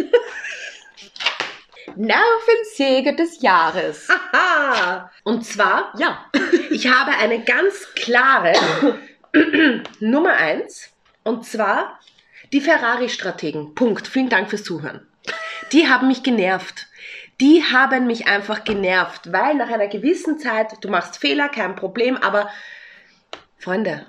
Nervensäge 1.97 3.15
des 3.15 3.43
Jahres. 3.43 4.09
Haha. 4.33 5.11
Und 5.25 5.45
zwar 5.45 5.93
Ja. 5.99 6.27
Ich 6.71 6.87
habe 6.87 7.11
eine 7.11 7.45
ganz 7.45 7.87
klare 7.95 8.55
Nummer 10.01 10.33
eins 10.33 10.89
und 11.23 11.45
zwar 11.45 12.01
die 12.53 12.63
Ferrari-Strategen. 12.63 13.75
Punkt. 13.75 14.09
Vielen 14.09 14.31
Dank 14.31 14.49
fürs 14.49 14.65
Zuhören. 14.65 15.07
Die 15.73 15.89
haben 15.89 16.09
mich 16.09 16.23
genervt. 16.23 16.87
Die 17.41 17.63
haben 17.63 18.07
mich 18.07 18.27
einfach 18.27 18.65
genervt, 18.65 19.33
weil 19.33 19.55
nach 19.55 19.71
einer 19.71 19.89
gewissen 19.89 20.39
Zeit, 20.39 20.77
du 20.83 20.89
machst 20.89 21.19
Fehler, 21.19 21.49
kein 21.49 21.75
Problem, 21.75 22.17
aber 22.17 22.49
Freunde, 23.59 24.07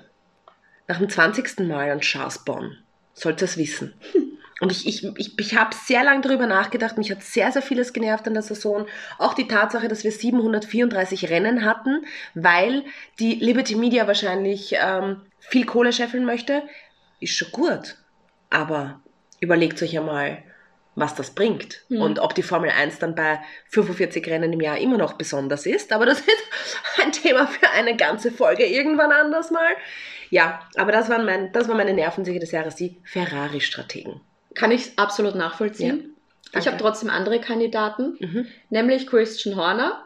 nach 0.86 0.98
dem 0.98 1.08
20. 1.08 1.60
Mal 1.60 1.90
an 1.90 2.02
Scharsborn 2.02 2.78
sollt 3.14 3.40
ihr 3.40 3.46
es 3.46 3.56
wissen. 3.56 3.94
Und 4.60 4.70
ich, 4.70 4.86
ich, 4.86 5.04
ich, 5.16 5.38
ich 5.38 5.56
habe 5.56 5.74
sehr 5.74 6.04
lange 6.04 6.20
darüber 6.20 6.46
nachgedacht. 6.46 6.96
Mich 6.96 7.10
hat 7.10 7.22
sehr, 7.22 7.50
sehr 7.50 7.60
vieles 7.60 7.92
genervt 7.92 8.26
an 8.28 8.34
der 8.34 8.42
Saison. 8.42 8.86
Auch 9.18 9.34
die 9.34 9.48
Tatsache, 9.48 9.88
dass 9.88 10.04
wir 10.04 10.12
734 10.12 11.28
Rennen 11.28 11.64
hatten, 11.64 12.06
weil 12.34 12.84
die 13.18 13.34
Liberty 13.34 13.74
Media 13.74 14.06
wahrscheinlich 14.06 14.74
ähm, 14.78 15.22
viel 15.40 15.66
Kohle 15.66 15.92
scheffeln 15.92 16.24
möchte, 16.24 16.62
ist 17.20 17.36
schon 17.36 17.50
gut. 17.50 17.96
Aber 18.48 19.00
überlegt 19.40 19.82
euch 19.82 19.98
einmal, 19.98 20.42
was 20.96 21.14
das 21.14 21.30
bringt. 21.34 21.80
Mhm. 21.88 22.00
Und 22.00 22.18
ob 22.18 22.34
die 22.34 22.42
Formel 22.42 22.70
1 22.70 22.98
dann 22.98 23.14
bei 23.14 23.40
45 23.70 24.26
Rennen 24.28 24.52
im 24.52 24.60
Jahr 24.60 24.78
immer 24.78 24.96
noch 24.98 25.14
besonders 25.14 25.66
ist. 25.66 25.92
Aber 25.92 26.06
das 26.06 26.20
ist 26.20 26.46
ein 27.02 27.12
Thema 27.12 27.46
für 27.46 27.70
eine 27.70 27.96
ganze 27.96 28.30
Folge 28.30 28.64
irgendwann 28.64 29.12
anders 29.12 29.50
mal. 29.50 29.72
Ja, 30.30 30.60
aber 30.76 30.92
das, 30.92 31.08
waren 31.08 31.24
mein, 31.24 31.52
das 31.52 31.68
war 31.68 31.76
meine 31.76 31.92
Nervensäge 31.94 32.40
des 32.40 32.50
Jahres, 32.52 32.74
die 32.76 32.96
Ferrari-Strategen. 33.04 34.20
Kann 34.54 34.70
ich 34.70 34.98
absolut 34.98 35.34
nachvollziehen. 35.34 36.14
Ja, 36.52 36.60
ich 36.60 36.66
habe 36.66 36.76
trotzdem 36.76 37.10
andere 37.10 37.40
Kandidaten, 37.40 38.16
Mhm. 38.20 38.46
nämlich 38.70 39.06
Christian 39.06 39.56
Horner. 39.56 40.04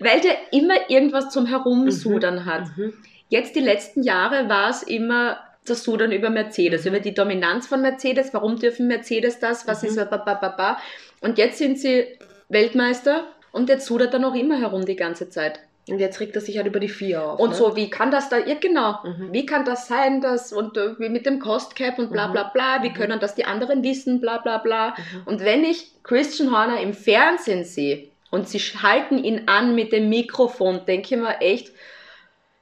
Weil 0.00 0.20
der 0.20 0.36
immer 0.52 0.90
irgendwas 0.90 1.30
zum 1.30 1.46
Herumsudern 1.46 2.44
hat. 2.44 2.76
Mhm. 2.76 2.94
Jetzt 3.28 3.56
die 3.56 3.60
letzten 3.60 4.02
Jahre 4.02 4.48
war 4.48 4.70
es 4.70 4.82
immer 4.82 5.38
das 5.66 5.82
Sudern 5.84 6.12
über 6.12 6.30
Mercedes, 6.30 6.86
über 6.86 7.00
die 7.00 7.14
Dominanz 7.14 7.66
von 7.66 7.80
Mercedes. 7.80 8.34
Warum 8.34 8.58
dürfen 8.58 8.86
Mercedes 8.86 9.38
das? 9.38 9.66
Was 9.66 9.82
Mhm. 9.82 9.88
ist 9.88 9.96
ba, 9.96 10.16
ba, 10.16 10.34
ba, 10.34 10.48
ba. 10.48 10.78
Und 11.20 11.38
jetzt 11.38 11.58
sind 11.58 11.78
sie 11.78 12.06
Weltmeister 12.48 13.26
und 13.52 13.68
jetzt 13.68 13.86
sudert 13.86 14.12
er 14.12 14.20
noch 14.20 14.34
immer 14.34 14.58
herum 14.60 14.84
die 14.84 14.96
ganze 14.96 15.30
Zeit. 15.30 15.60
Und 15.88 15.98
jetzt 15.98 16.18
regt 16.20 16.34
er 16.34 16.40
sich 16.40 16.56
halt 16.56 16.66
über 16.66 16.80
die 16.80 16.88
vier 16.88 17.22
auf. 17.22 17.38
Und 17.40 17.50
ne? 17.50 17.56
so, 17.56 17.76
wie 17.76 17.90
kann 17.90 18.10
das 18.10 18.30
da, 18.30 18.38
ja 18.38 18.54
genau, 18.58 18.98
Mhm. 19.04 19.32
wie 19.32 19.44
kann 19.44 19.64
das 19.66 19.86
sein, 19.86 20.22
dass, 20.22 20.50
und 20.52 20.76
äh, 20.78 20.98
wie 20.98 21.10
mit 21.10 21.26
dem 21.26 21.40
Cost 21.40 21.76
Cap 21.76 21.98
und 21.98 22.10
bla 22.10 22.28
Mhm. 22.28 22.32
bla 22.32 22.44
bla, 22.44 22.82
wie 22.82 22.88
Mhm. 22.90 22.94
können 22.94 23.20
das 23.20 23.34
die 23.34 23.44
anderen 23.44 23.82
wissen, 23.82 24.20
bla 24.20 24.38
bla 24.38 24.58
bla. 24.58 24.90
Mhm. 24.90 25.22
Und 25.26 25.44
wenn 25.44 25.62
ich 25.62 25.90
Christian 26.02 26.50
Horner 26.50 26.80
im 26.80 26.94
Fernsehen 26.94 27.64
sehe 27.64 28.08
und 28.30 28.48
sie 28.48 28.58
halten 28.58 29.22
ihn 29.22 29.42
an 29.46 29.74
mit 29.74 29.92
dem 29.92 30.08
Mikrofon, 30.08 30.86
denke 30.86 31.14
ich 31.14 31.20
mir 31.20 31.38
echt, 31.40 31.72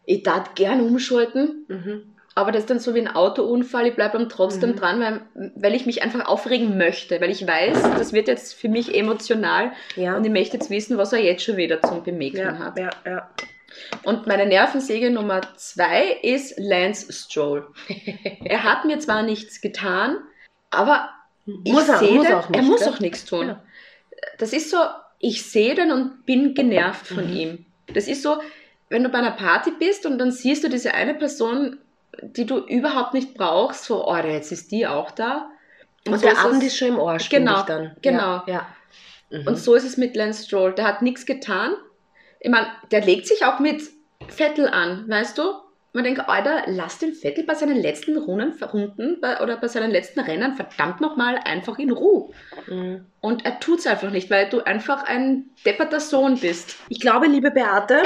ich 0.04 0.24
darf 0.24 0.54
gern 0.56 0.80
umschalten, 0.80 1.64
Mhm. 1.68 2.11
Aber 2.34 2.50
das 2.52 2.62
ist 2.62 2.70
dann 2.70 2.78
so 2.78 2.94
wie 2.94 3.00
ein 3.00 3.08
Autounfall, 3.14 3.86
ich 3.86 3.94
bleibe 3.94 4.16
dann 4.18 4.28
trotzdem 4.28 4.70
Mhm. 4.70 4.76
dran, 4.76 5.00
weil, 5.00 5.52
weil 5.56 5.74
ich 5.74 5.86
mich 5.86 6.02
einfach 6.02 6.26
aufregen 6.26 6.78
möchte, 6.78 7.20
weil 7.20 7.30
ich 7.30 7.46
weiß, 7.46 7.82
das 7.98 8.12
wird 8.12 8.28
jetzt 8.28 8.54
für 8.54 8.68
mich 8.68 8.94
emotional 8.94 9.72
Ja. 9.96 10.16
und 10.16 10.24
ich 10.24 10.30
möchte 10.32 10.56
jetzt 10.56 10.70
wissen, 10.70 10.96
was 10.98 11.12
er 11.12 11.20
jetzt 11.20 11.44
schon 11.44 11.56
wieder 11.56 11.80
zum 11.82 12.02
Bemäkeln 12.04 12.46
Ja, 12.54 12.58
hat. 12.58 12.78
ja, 12.78 12.90
ja. 13.04 13.30
Und 14.02 14.26
meine 14.26 14.46
Nervensäge 14.46 15.10
Nummer 15.10 15.40
zwei 15.56 16.18
ist 16.22 16.54
Lance 16.58 17.12
Stroll. 17.12 17.66
er 18.44 18.62
hat 18.64 18.84
mir 18.84 18.98
zwar 18.98 19.22
nichts 19.22 19.60
getan, 19.60 20.18
aber 20.70 21.08
ich 21.46 21.74
sehe 21.98 22.12
muss 22.12 22.26
den, 22.26 22.34
auch 22.34 22.48
nicht, 22.48 22.56
er 22.56 22.62
muss 22.62 22.80
gell? 22.80 22.88
auch 22.92 23.00
nichts 23.00 23.24
tun. 23.24 23.48
Ja. 23.48 23.62
Das 24.38 24.52
ist 24.52 24.70
so, 24.70 24.76
ich 25.18 25.42
sehe 25.50 25.74
den 25.74 25.90
und 25.90 26.24
bin 26.26 26.54
genervt 26.54 27.06
von 27.08 27.28
Mhm. 27.30 27.36
ihm. 27.36 27.66
Das 27.94 28.08
ist 28.08 28.22
so, 28.22 28.36
wenn 28.90 29.02
du 29.02 29.08
bei 29.08 29.18
einer 29.18 29.32
Party 29.32 29.72
bist 29.78 30.04
und 30.06 30.18
dann 30.18 30.30
siehst 30.32 30.64
du 30.64 30.68
diese 30.68 30.94
eine 30.94 31.14
Person, 31.14 31.78
die 32.20 32.46
du 32.46 32.58
überhaupt 32.58 33.14
nicht 33.14 33.34
brauchst, 33.34 33.84
so, 33.84 34.06
oh, 34.06 34.16
jetzt 34.16 34.52
ist 34.52 34.70
die 34.70 34.86
auch 34.86 35.10
da. 35.10 35.50
Und, 36.06 36.16
so 36.16 36.22
der 36.22 36.32
es- 36.32 36.38
Abend 36.38 36.62
ist 36.62 36.76
schon 36.76 36.88
im 36.88 37.00
Arsch, 37.00 37.28
Genau, 37.28 37.60
ich 37.60 37.66
dann. 37.66 37.96
genau. 38.02 38.42
Ja. 38.46 38.66
ja. 39.30 39.38
Mhm. 39.38 39.46
Und 39.46 39.56
so 39.56 39.74
ist 39.74 39.84
es 39.84 39.96
mit 39.96 40.14
Lance 40.16 40.44
Stroll. 40.46 40.74
Der 40.74 40.86
hat 40.86 41.00
nichts 41.02 41.24
getan. 41.26 41.72
Ich 42.40 42.50
meine, 42.50 42.66
der 42.90 43.02
legt 43.04 43.26
sich 43.26 43.44
auch 43.44 43.60
mit 43.60 43.82
Vettel 44.28 44.68
an, 44.68 45.08
weißt 45.08 45.38
du? 45.38 45.42
Man 45.94 46.04
denkt, 46.04 46.26
Alter, 46.26 46.62
lass 46.68 46.98
den 46.98 47.12
Vettel 47.14 47.44
bei 47.44 47.54
seinen 47.54 47.76
letzten 47.76 48.16
Runden, 48.16 48.62
Runden 48.64 49.18
bei, 49.20 49.40
oder 49.42 49.58
bei 49.58 49.68
seinen 49.68 49.90
letzten 49.90 50.20
Rennen 50.20 50.54
verdammt 50.54 51.00
nochmal 51.02 51.38
einfach 51.44 51.78
in 51.78 51.90
Ruhe. 51.92 52.30
Mhm. 52.66 53.04
Und 53.20 53.44
er 53.44 53.60
tut's 53.60 53.86
einfach 53.86 54.10
nicht, 54.10 54.30
weil 54.30 54.48
du 54.48 54.60
einfach 54.64 55.04
ein 55.04 55.50
depperter 55.66 56.00
Sohn 56.00 56.38
bist. 56.38 56.76
Ich 56.88 56.98
glaube, 57.00 57.26
liebe 57.26 57.50
Beate, 57.50 58.02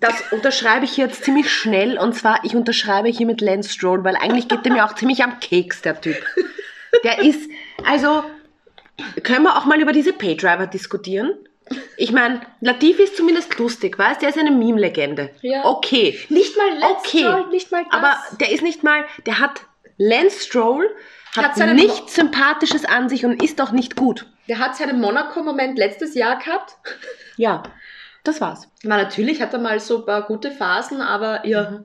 das 0.00 0.32
unterschreibe 0.32 0.84
ich 0.84 0.96
jetzt 0.96 1.24
ziemlich 1.24 1.50
schnell. 1.50 1.98
Und 1.98 2.14
zwar, 2.14 2.44
ich 2.44 2.54
unterschreibe 2.54 3.08
hier 3.08 3.26
mit 3.26 3.40
Lance 3.40 3.70
Stroll, 3.70 4.04
weil 4.04 4.16
eigentlich 4.16 4.48
geht 4.48 4.64
der 4.64 4.72
mir 4.72 4.84
auch 4.84 4.94
ziemlich 4.94 5.22
am 5.22 5.40
Keks, 5.40 5.82
der 5.82 6.00
Typ. 6.00 6.16
Der 7.04 7.18
ist, 7.20 7.48
also, 7.84 8.22
können 9.22 9.42
wir 9.42 9.56
auch 9.56 9.64
mal 9.66 9.80
über 9.80 9.92
diese 9.92 10.12
Paydriver 10.12 10.66
diskutieren? 10.66 11.32
Ich 11.96 12.12
meine, 12.12 12.40
Latifi 12.60 13.02
ist 13.02 13.16
zumindest 13.16 13.58
lustig, 13.58 13.98
weißt 13.98 14.22
Der 14.22 14.28
ist 14.28 14.38
eine 14.38 14.52
Meme-Legende. 14.52 15.30
Ja. 15.42 15.64
Okay. 15.64 16.18
Nicht 16.28 16.56
mal 16.56 16.78
Lance 16.78 16.96
Okay. 16.98 17.18
Stroll, 17.18 17.46
nicht 17.48 17.72
mal 17.72 17.84
das. 17.90 17.92
Aber 17.92 18.16
der 18.40 18.52
ist 18.52 18.62
nicht 18.62 18.84
mal, 18.84 19.04
der 19.26 19.40
hat, 19.40 19.62
Lance 19.98 20.46
Stroll 20.46 20.88
hat, 21.36 21.56
Hat 21.60 21.74
nichts 21.74 22.14
Sympathisches 22.14 22.84
an 22.84 23.08
sich 23.08 23.24
und 23.24 23.42
ist 23.42 23.60
auch 23.60 23.72
nicht 23.72 23.96
gut. 23.96 24.26
der 24.48 24.58
hat 24.58 24.76
seinen 24.76 25.00
Monaco-Moment 25.00 25.76
letztes 25.76 26.14
Jahr 26.14 26.38
gehabt. 26.38 26.76
Ja, 27.36 27.62
das 28.26 28.40
war's. 28.40 28.68
Meine, 28.84 29.04
natürlich 29.04 29.40
hat 29.40 29.52
er 29.52 29.58
mal 29.58 29.78
so 29.80 29.98
ein 30.00 30.06
paar 30.06 30.22
gute 30.26 30.50
Phasen, 30.50 31.00
aber 31.00 31.46
ja, 31.46 31.70
Mhm. 31.70 31.84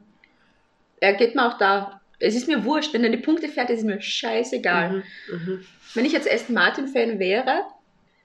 er 1.00 1.14
geht 1.14 1.36
mir 1.36 1.48
auch 1.48 1.58
da. 1.58 2.02
Es 2.20 2.36
ist 2.36 2.48
mir 2.48 2.64
wurscht, 2.66 2.94
wenn 2.94 3.04
er 3.04 3.10
die 3.10 3.18
Punkte 3.18 3.48
fährt, 3.50 3.70
ist 3.70 3.84
mir 3.84 4.00
scheißegal. 4.02 4.90
Mhm. 4.92 5.04
Mhm. 5.32 5.66
Wenn 5.96 6.06
ich 6.06 6.14
jetzt 6.14 6.32
Aston 6.32 6.54
Martin-Fan 6.56 7.20
wäre, 7.20 7.64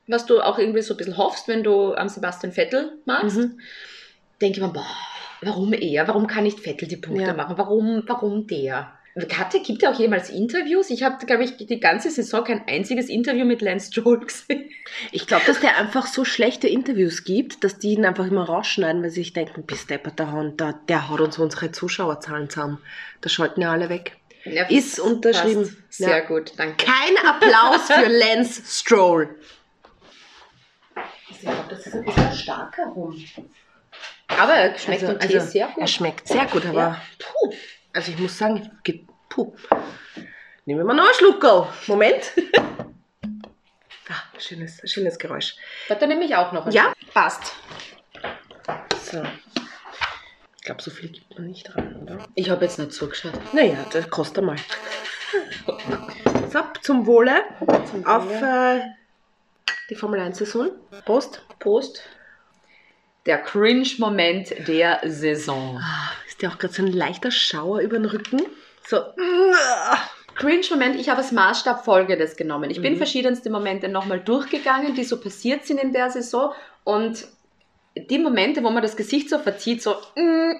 was 0.06 0.26
du 0.26 0.40
auch 0.40 0.58
irgendwie 0.58 0.82
so 0.82 0.94
ein 0.94 0.96
bisschen 0.98 1.16
hoffst, 1.16 1.48
wenn 1.48 1.64
du 1.64 1.94
am 1.94 2.08
Sebastian 2.08 2.52
Vettel 2.52 2.98
magst, 3.06 3.36
Mhm. 3.38 3.58
denke 4.40 4.58
ich 4.58 4.62
mir, 4.64 4.72
boah, 4.72 4.86
warum 5.42 5.72
er? 5.72 6.06
Warum 6.06 6.26
kann 6.26 6.44
nicht 6.44 6.60
Vettel 6.60 6.86
die 6.88 6.96
Punkte 6.98 7.22
Ja. 7.28 7.34
machen? 7.34 7.56
Warum, 7.58 8.02
warum 8.06 8.46
der? 8.46 8.92
Hatte, 9.38 9.60
gibt 9.60 9.82
er 9.82 9.92
auch 9.92 9.98
jemals 9.98 10.28
Interviews? 10.28 10.90
Ich 10.90 11.02
habe, 11.02 11.24
glaube 11.24 11.42
ich, 11.44 11.56
die 11.56 11.80
ganze 11.80 12.10
Saison 12.10 12.44
kein 12.44 12.68
einziges 12.68 13.08
Interview 13.08 13.46
mit 13.46 13.62
Lance 13.62 13.90
Stroll 13.90 14.20
gesehen. 14.26 14.68
Ich 15.10 15.26
glaube, 15.26 15.44
dass 15.46 15.60
der 15.60 15.78
einfach 15.78 16.06
so 16.06 16.26
schlechte 16.26 16.68
Interviews 16.68 17.24
gibt, 17.24 17.64
dass 17.64 17.78
die 17.78 17.92
ihn 17.94 18.04
einfach 18.04 18.26
immer 18.26 18.44
rausschneiden, 18.44 19.02
weil 19.02 19.08
sie 19.08 19.22
sich 19.22 19.32
denken, 19.32 19.64
bis 19.64 19.86
der 19.86 19.98
der, 19.98 20.74
der 20.88 21.08
haut 21.08 21.20
uns 21.20 21.38
unsere 21.38 21.72
Zuschauerzahlen 21.72 22.50
zusammen. 22.50 22.78
Da 23.22 23.30
schalten 23.30 23.62
ja 23.62 23.72
alle 23.72 23.88
weg. 23.88 24.16
Ja, 24.44 24.64
Ist 24.68 25.00
unterschrieben. 25.00 25.62
passt. 25.62 25.76
Sehr 25.94 26.08
Ja. 26.18 26.20
gut, 26.20 26.52
danke. 26.58 26.84
Kein 26.84 27.16
Applaus 27.26 27.90
für 27.90 28.06
Lance 28.08 28.62
Stroll. 28.66 29.34
Ich 31.30 31.40
glaube, 31.40 31.64
das 31.70 31.86
ist 31.86 31.94
ein 31.94 32.04
bisschen 32.04 32.32
starker 32.32 32.86
rum. 32.94 33.16
Aber 34.28 34.52
er 34.52 34.76
schmeckt 34.78 35.04
Also- 35.04 35.18
also, 35.18 35.40
sehr 35.50 35.66
gut. 35.68 35.78
Er 35.78 35.86
schmeckt 35.86 36.28
sehr 36.28 36.44
gut, 36.46 36.66
aber 36.66 36.78
Ja. 36.78 37.02
puh. 37.18 37.52
Also 37.96 38.12
ich 38.12 38.18
muss 38.18 38.36
sagen, 38.36 38.70
geht, 38.84 39.06
puh. 39.30 39.54
Nehmen 40.66 40.80
wir 40.80 40.84
mal 40.84 40.92
noch 40.92 41.04
einen 41.04 41.14
Schluckerl. 41.14 41.66
Moment. 41.86 42.30
ah, 44.10 44.22
schönes, 44.38 44.82
schönes 44.84 45.18
Geräusch. 45.18 45.56
Warte, 45.88 46.06
nehme 46.06 46.26
ich 46.26 46.36
auch 46.36 46.52
noch. 46.52 46.70
Ja? 46.70 46.92
Passt. 47.14 47.54
So. 49.02 49.22
Ich 50.56 50.62
glaube, 50.62 50.82
so 50.82 50.90
viel 50.90 51.08
gibt 51.08 51.38
man 51.38 51.46
nicht 51.46 51.74
rein, 51.74 51.96
oder? 52.02 52.18
Ich 52.34 52.50
habe 52.50 52.66
jetzt 52.66 52.78
nicht 52.78 52.92
zugeschaut. 52.92 53.32
Naja, 53.54 53.78
das 53.90 54.10
kostet 54.10 54.44
mal. 54.44 54.56
So, 56.52 56.60
zum 56.82 57.06
Wohle. 57.06 57.44
Auf 58.04 58.30
äh, 58.30 58.82
die 59.88 59.94
Formel 59.94 60.20
1-Saison. 60.20 60.70
Prost. 61.06 61.40
Prost. 61.60 62.02
Der 63.24 63.38
Cringe-Moment 63.38 64.68
der 64.68 65.00
Saison. 65.06 65.80
Ist 66.36 66.42
dir 66.42 66.50
auch 66.50 66.58
gerade 66.58 66.74
so 66.74 66.82
ein 66.82 66.92
leichter 66.92 67.30
Schauer 67.30 67.80
über 67.80 67.96
den 67.98 68.04
Rücken? 68.04 68.42
So. 68.86 68.98
Cringe-Moment, 70.34 70.96
ich 71.00 71.08
habe 71.08 71.22
als 71.22 71.32
Maßstab 71.32 71.82
Folgendes 71.82 72.36
genommen. 72.36 72.70
Ich 72.70 72.82
bin 72.82 72.92
Mhm. 72.92 72.96
verschiedenste 72.98 73.48
Momente 73.48 73.88
nochmal 73.88 74.20
durchgegangen, 74.20 74.94
die 74.94 75.04
so 75.04 75.18
passiert 75.18 75.64
sind 75.64 75.80
in 75.82 75.94
der 75.94 76.10
Saison. 76.10 76.52
Und 76.84 77.26
die 77.96 78.18
Momente, 78.18 78.62
wo 78.62 78.68
man 78.68 78.82
das 78.82 78.98
Gesicht 78.98 79.30
so 79.30 79.38
verzieht, 79.38 79.82
so, 79.82 79.94
mm, 80.14 80.52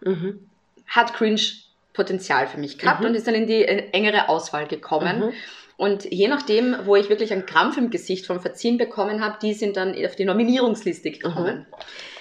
Mhm. 0.00 0.50
hat 0.88 1.14
Cringe-Potenzial 1.14 2.48
für 2.48 2.58
mich 2.58 2.76
gehabt 2.76 3.02
Mhm. 3.02 3.06
und 3.06 3.14
ist 3.14 3.28
dann 3.28 3.36
in 3.36 3.46
die 3.46 3.64
äh, 3.64 3.90
engere 3.92 4.28
Auswahl 4.28 4.66
gekommen. 4.66 5.26
Mhm. 5.26 5.32
Und 5.76 6.04
je 6.10 6.26
nachdem, 6.26 6.74
wo 6.84 6.96
ich 6.96 7.08
wirklich 7.10 7.32
einen 7.32 7.46
Krampf 7.46 7.76
im 7.76 7.90
Gesicht 7.90 8.26
vom 8.26 8.40
Verziehen 8.40 8.76
bekommen 8.76 9.22
habe, 9.24 9.38
die 9.40 9.54
sind 9.54 9.76
dann 9.76 9.94
auf 10.04 10.16
die 10.16 10.24
Nominierungsliste 10.24 11.12
gekommen. 11.12 11.66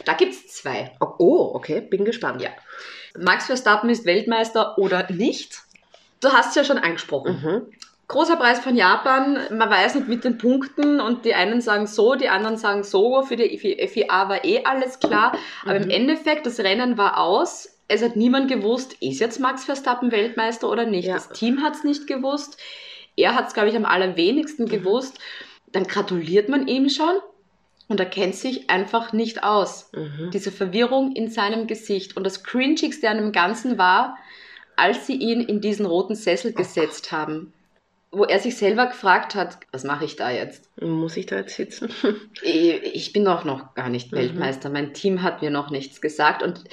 Da 0.05 0.13
gibt 0.13 0.33
es 0.33 0.47
zwei. 0.47 0.91
Oh, 0.99 1.07
Oh, 1.17 1.51
okay, 1.55 1.81
bin 1.81 2.05
gespannt. 2.05 2.41
Ja. 2.41 2.49
Max 3.17 3.45
Verstappen 3.47 3.89
ist 3.89 4.05
Weltmeister 4.05 4.77
oder 4.77 5.11
nicht? 5.11 5.59
Du 6.21 6.29
hast 6.29 6.49
es 6.49 6.55
ja 6.55 6.63
schon 6.63 6.77
angesprochen. 6.77 7.41
Mhm. 7.43 7.73
Großer 8.07 8.35
Preis 8.35 8.59
von 8.59 8.75
Japan, 8.75 9.39
man 9.51 9.69
weiß 9.69 9.95
nicht 9.95 10.07
mit 10.07 10.23
den 10.23 10.37
Punkten 10.37 10.99
und 10.99 11.25
die 11.25 11.33
einen 11.33 11.59
sagen 11.61 11.87
so, 11.87 12.13
die 12.15 12.29
anderen 12.29 12.55
sagen 12.57 12.83
so. 12.83 13.23
Für 13.23 13.35
die 13.35 13.57
FIA 13.87 14.29
war 14.29 14.45
eh 14.45 14.63
alles 14.63 14.99
klar. 14.99 15.35
Aber 15.63 15.75
im 15.77 15.85
Mhm. 15.85 15.89
Endeffekt, 15.89 16.45
das 16.45 16.59
Rennen 16.59 16.97
war 16.99 17.19
aus. 17.19 17.79
Es 17.87 18.03
hat 18.03 18.15
niemand 18.15 18.47
gewusst, 18.49 18.93
ist 18.99 19.19
jetzt 19.19 19.39
Max 19.39 19.63
Verstappen 19.65 20.11
Weltmeister 20.11 20.69
oder 20.69 20.85
nicht. 20.85 21.05
Ja. 21.07 21.15
Das 21.15 21.29
Team 21.29 21.63
hat 21.63 21.73
es 21.75 21.83
nicht 21.83 22.05
gewusst. 22.07 22.57
Er 23.17 23.33
hat 23.35 23.47
es, 23.47 23.53
glaube 23.53 23.69
ich, 23.69 23.75
am 23.75 23.85
allerwenigsten 23.85 24.65
Mhm. 24.65 24.69
gewusst. 24.69 25.17
Dann 25.71 25.85
gratuliert 25.85 26.47
man 26.49 26.67
ihm 26.67 26.89
schon 26.89 27.15
und 27.87 27.99
er 27.99 28.05
kennt 28.07 28.35
sich 28.35 28.69
einfach 28.69 29.13
nicht 29.13 29.43
aus 29.43 29.89
Mhm. 29.93 30.31
diese 30.31 30.51
Verwirrung 30.51 31.11
in 31.15 31.29
seinem 31.29 31.67
Gesicht. 31.67 32.17
Und 32.17 32.23
das 32.25 32.43
Cringigste 32.43 33.09
an 33.09 33.17
dem 33.17 33.31
Ganzen 33.31 33.77
war, 33.77 34.17
als 34.75 35.07
sie 35.07 35.15
ihn 35.15 35.41
in 35.41 35.61
diesen 35.61 35.85
roten 35.85 36.15
Sessel 36.15 36.51
gesetzt 36.53 37.11
haben, 37.11 37.53
wo 38.11 38.23
er 38.23 38.39
sich 38.39 38.55
selber 38.57 38.85
gefragt 38.87 39.35
hat, 39.35 39.57
was 39.71 39.83
mache 39.83 40.05
ich 40.05 40.15
da 40.15 40.31
jetzt? 40.31 40.69
Muss 40.81 41.17
ich 41.17 41.25
da 41.25 41.37
jetzt 41.37 41.55
sitzen? 41.55 41.89
Ich, 42.41 42.83
ich 42.95 43.13
bin 43.13 43.25
doch 43.25 43.43
noch 43.43 43.73
gar 43.75 43.89
nicht 43.89 44.11
Mhm. 44.11 44.17
Weltmeister, 44.17 44.69
mein 44.69 44.93
Team 44.93 45.21
hat 45.21 45.41
mir 45.41 45.49
noch 45.51 45.69
nichts 45.69 46.01
gesagt 46.01 46.41
und 46.43 46.63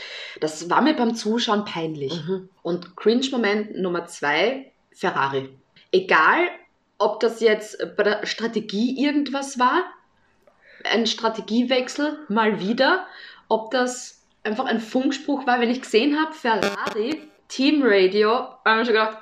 das 0.40 0.70
war 0.70 0.82
mir 0.82 0.94
beim 0.94 1.14
Zuschauen 1.14 1.64
peinlich. 1.64 2.12
Mhm. 2.26 2.48
Und 2.62 2.96
Cringe-Moment 2.96 3.76
Nummer 3.78 4.06
zwei, 4.06 4.70
Ferrari. 4.92 5.48
Egal, 5.90 6.48
ob 6.98 7.20
das 7.20 7.40
jetzt 7.40 7.76
bei 7.96 8.02
der 8.04 8.24
Strategie 8.26 9.02
irgendwas 9.04 9.58
war, 9.58 9.82
ein 10.84 11.06
Strategiewechsel 11.06 12.18
mal 12.28 12.60
wieder, 12.60 13.06
ob 13.48 13.70
das 13.70 14.22
einfach 14.44 14.64
ein 14.66 14.80
Funkspruch 14.80 15.46
war, 15.46 15.60
wenn 15.60 15.70
ich 15.70 15.82
gesehen 15.82 16.18
habe, 16.18 16.32
Ferrari, 16.34 17.22
Teamradio, 17.48 18.48
habe 18.64 18.80
ich 18.82 18.86
schon 18.86 18.94
gedacht, 18.94 19.18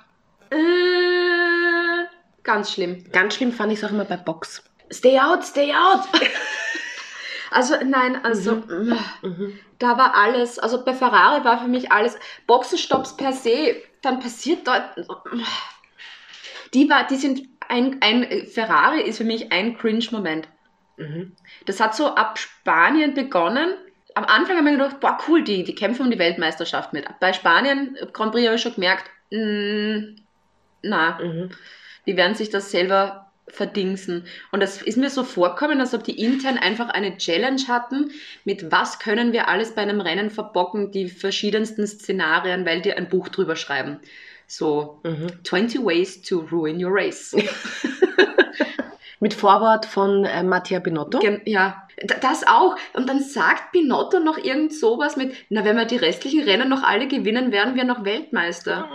äh, 0.51 2.05
ganz 2.43 2.73
schlimm. 2.73 3.05
Ganz 3.13 3.35
schlimm 3.35 3.53
fand 3.53 3.73
ich 3.73 3.79
es 3.79 3.85
auch 3.85 3.91
immer 3.91 4.05
bei 4.05 4.17
Box. 4.17 4.63
Stay 4.93 5.19
out, 5.19 5.45
stay 5.45 5.73
out! 5.73 6.01
also 7.51 7.75
nein, 7.85 8.25
also 8.25 8.57
Mhm. 8.57 8.93
äh, 9.23 9.27
Mhm. 9.27 9.59
da 9.79 9.97
war 9.99 10.15
alles, 10.15 10.59
also 10.59 10.85
bei 10.85 10.95
Ferrari 10.95 11.45
war 11.45 11.61
für 11.61 11.69
mich 11.69 11.93
alles, 11.93 12.19
Boxenstopps 12.47 13.17
per 13.17 13.33
se, 13.33 13.77
dann 14.03 14.19
passiert 14.21 14.67
dort, 14.67 14.83
die 16.75 16.89
war, 16.89 17.07
die 17.07 17.17
sind, 17.17 17.49
ein, 17.69 17.99
ein 18.01 18.47
Ferrari 18.47 19.03
ist 19.03 19.19
für 19.19 19.25
mich 19.25 19.53
ein 19.53 19.77
Cringe-Moment. 19.77 20.49
Mhm. 21.01 21.33
Das 21.67 21.81
hat 21.81 21.95
so 21.97 22.15
ab 22.15 22.39
Spanien 22.39 23.15
begonnen. 23.15 23.71
Am 24.15 24.25
Anfang 24.25 24.57
haben 24.57 24.67
wir 24.67 24.73
gedacht, 24.73 25.01
boah, 25.01 25.19
cool, 25.29 25.43
die, 25.43 25.65
die 25.65 25.75
kämpfen 25.75 26.05
um 26.05 26.11
die 26.11 26.19
Weltmeisterschaft 26.19 26.93
mit. 26.93 27.07
Bei 27.21 27.33
Spanien, 27.33 27.97
Grand 28.13 28.33
Prix 28.33 28.47
habe 28.47 28.57
ich 28.57 28.63
schon 28.63 28.75
gemerkt, 28.75 29.05
mm, 29.31 30.17
na, 30.83 31.19
Mhm. 31.23 31.51
die 32.07 32.17
werden 32.17 32.35
sich 32.35 32.51
das 32.51 32.71
selber 32.71 33.31
verdingsen. 33.49 34.27
Und 34.53 34.61
das 34.61 34.83
ist 34.83 34.97
mir 34.97 35.11
so 35.11 35.25
vorkommen, 35.25 35.81
als 35.81 35.95
ob 35.95 36.05
die 36.05 36.21
intern 36.23 36.59
einfach 36.59 36.89
eine 36.89 37.17
Challenge 37.17 37.63
hatten, 37.67 38.13
mit 38.45 38.71
was 38.71 38.99
können 38.99 39.33
wir 39.33 39.49
alles 39.49 39.75
bei 39.75 39.83
einem 39.83 40.01
Rennen 40.01 40.31
verbocken, 40.31 40.93
die 40.93 41.09
verschiedensten 41.09 41.87
Szenarien, 41.87 42.65
weil 42.67 42.81
die 42.83 42.93
ein 42.93 43.09
Buch 43.09 43.29
drüber 43.29 43.57
schreiben. 43.57 44.01
So, 44.47 45.01
20 45.45 45.85
Ways 45.85 46.23
to 46.23 46.41
Ruin 46.51 46.85
Your 46.85 46.93
Race. 46.93 47.35
Mit 49.21 49.35
Vorwort 49.35 49.85
von 49.85 50.25
äh, 50.25 50.43
Mattia 50.43 50.79
Binotto. 50.79 51.18
Gen- 51.18 51.43
ja, 51.45 51.87
das 52.23 52.47
auch. 52.47 52.77
Und 52.95 53.09
dann 53.09 53.21
sagt 53.21 53.71
Binotto 53.73 54.18
noch 54.18 54.39
irgend 54.39 54.73
sowas 54.75 55.16
mit, 55.16 55.35
na, 55.51 55.64
wenn 55.64 55.77
wir 55.77 55.85
die 55.85 55.97
restlichen 55.97 56.43
Rennen 56.43 56.71
noch 56.71 56.83
alle 56.83 57.07
gewinnen, 57.07 57.53
werden 57.53 57.75
wir 57.75 57.85
noch 57.85 58.05
Weltmeister. 58.05 58.89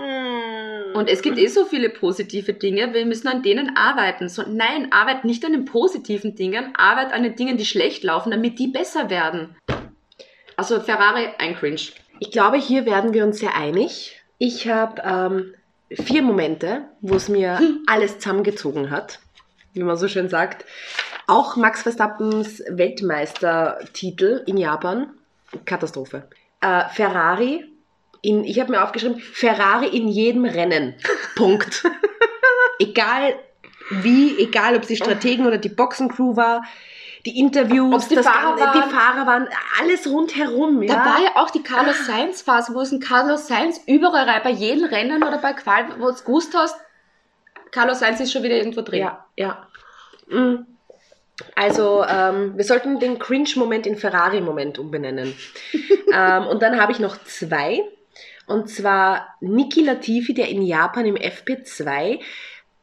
Und 0.95 1.09
es 1.09 1.21
gibt 1.21 1.37
eh 1.37 1.47
so 1.47 1.65
viele 1.65 1.89
positive 1.89 2.53
Dinge, 2.53 2.93
wir 2.93 3.05
müssen 3.05 3.27
an 3.27 3.43
denen 3.43 3.75
arbeiten. 3.77 4.27
So, 4.29 4.43
nein, 4.47 4.91
arbeit 4.91 5.25
nicht 5.25 5.45
an 5.45 5.51
den 5.51 5.65
positiven 5.65 6.35
Dingen, 6.35 6.73
arbeit 6.75 7.13
an 7.13 7.21
den 7.21 7.35
Dingen, 7.35 7.57
die 7.57 7.65
schlecht 7.65 8.03
laufen, 8.03 8.31
damit 8.31 8.57
die 8.57 8.67
besser 8.67 9.09
werden. 9.09 9.55
Also 10.55 10.79
Ferrari, 10.79 11.27
ein 11.37 11.55
Cringe. 11.55 11.81
Ich 12.19 12.31
glaube, 12.31 12.57
hier 12.57 12.85
werden 12.85 13.13
wir 13.13 13.25
uns 13.25 13.39
sehr 13.39 13.55
einig. 13.55 14.21
Ich 14.37 14.69
habe 14.69 15.01
ähm, 15.05 15.53
vier 15.91 16.21
Momente, 16.21 16.85
wo 17.01 17.15
es 17.15 17.27
mir 17.29 17.59
alles 17.87 18.19
zusammengezogen 18.19 18.89
hat, 18.89 19.19
wie 19.75 19.83
man 19.83 19.97
so 19.97 20.07
schön 20.07 20.29
sagt. 20.29 20.65
Auch 21.27 21.55
Max 21.55 21.83
Verstappens 21.83 22.63
Weltmeistertitel 22.69 24.43
in 24.47 24.57
Japan, 24.57 25.11
Katastrophe. 25.65 26.27
Äh, 26.61 26.87
Ferrari, 26.89 27.65
in, 28.21 28.43
ich 28.43 28.59
habe 28.59 28.71
mir 28.71 28.83
aufgeschrieben, 28.83 29.19
Ferrari 29.19 29.87
in 29.87 30.07
jedem 30.07 30.45
Rennen. 30.45 30.95
Punkt. 31.35 31.83
egal 32.79 33.35
wie, 33.89 34.37
egal 34.39 34.75
ob 34.75 34.85
sie 34.85 34.95
Strategen 34.95 35.45
oder 35.45 35.57
die 35.57 35.69
Boxencrew 35.69 36.35
war, 36.35 36.63
die 37.25 37.39
Interviews, 37.39 38.07
die 38.07 38.15
das 38.15 38.25
Fahrer 38.25 38.59
waren. 38.59 38.81
die 38.81 38.95
Fahrer 38.95 39.25
waren, 39.25 39.49
alles 39.79 40.07
rundherum. 40.07 40.83
Ja? 40.83 40.95
Da 40.95 41.05
war 41.05 41.21
ja 41.21 41.29
auch 41.35 41.49
die 41.49 41.63
Carlos 41.63 42.05
Sainz 42.05 42.43
Phase, 42.43 42.73
wo 42.73 42.81
es 42.81 42.91
ein 42.91 42.99
Carlos 42.99 43.47
Sainz 43.47 43.81
überall 43.87 44.29
rein, 44.29 44.41
bei 44.43 44.51
jedem 44.51 44.85
Rennen 44.85 45.23
oder 45.23 45.39
bei 45.39 45.53
Qual, 45.53 45.87
wo 45.97 46.05
du 46.05 46.11
es 46.11 46.23
gewusst 46.23 46.53
hast, 46.55 46.75
Carlos 47.75 47.99
Sainz 47.99 48.21
ist 48.21 48.31
schon 48.31 48.43
wieder 48.43 48.55
irgendwo 48.55 48.81
drin. 48.81 49.01
Ja, 49.01 49.25
ja. 49.35 49.67
Mm. 50.27 50.65
Also, 51.55 52.05
ähm, 52.07 52.55
wir 52.55 52.63
sollten 52.63 53.01
den 53.01 53.19
Cringe-Moment 53.19 53.85
in 53.85 53.97
Ferrari-Moment 53.97 54.79
umbenennen. 54.79 55.35
ähm, 56.13 56.47
und 56.47 56.61
dann 56.61 56.79
habe 56.79 56.93
ich 56.93 56.99
noch 56.99 57.21
zwei. 57.25 57.83
Und 58.47 58.69
zwar 58.69 59.35
Niki 59.41 59.83
Latifi, 59.83 60.33
der 60.33 60.47
in 60.47 60.61
Japan 60.61 61.05
im 61.05 61.15
FP2 61.15 62.21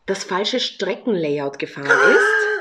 das 0.05 0.25
falsche 0.25 0.61
Streckenlayout 0.61 1.59
gefahren 1.59 1.87
ist. 1.87 2.52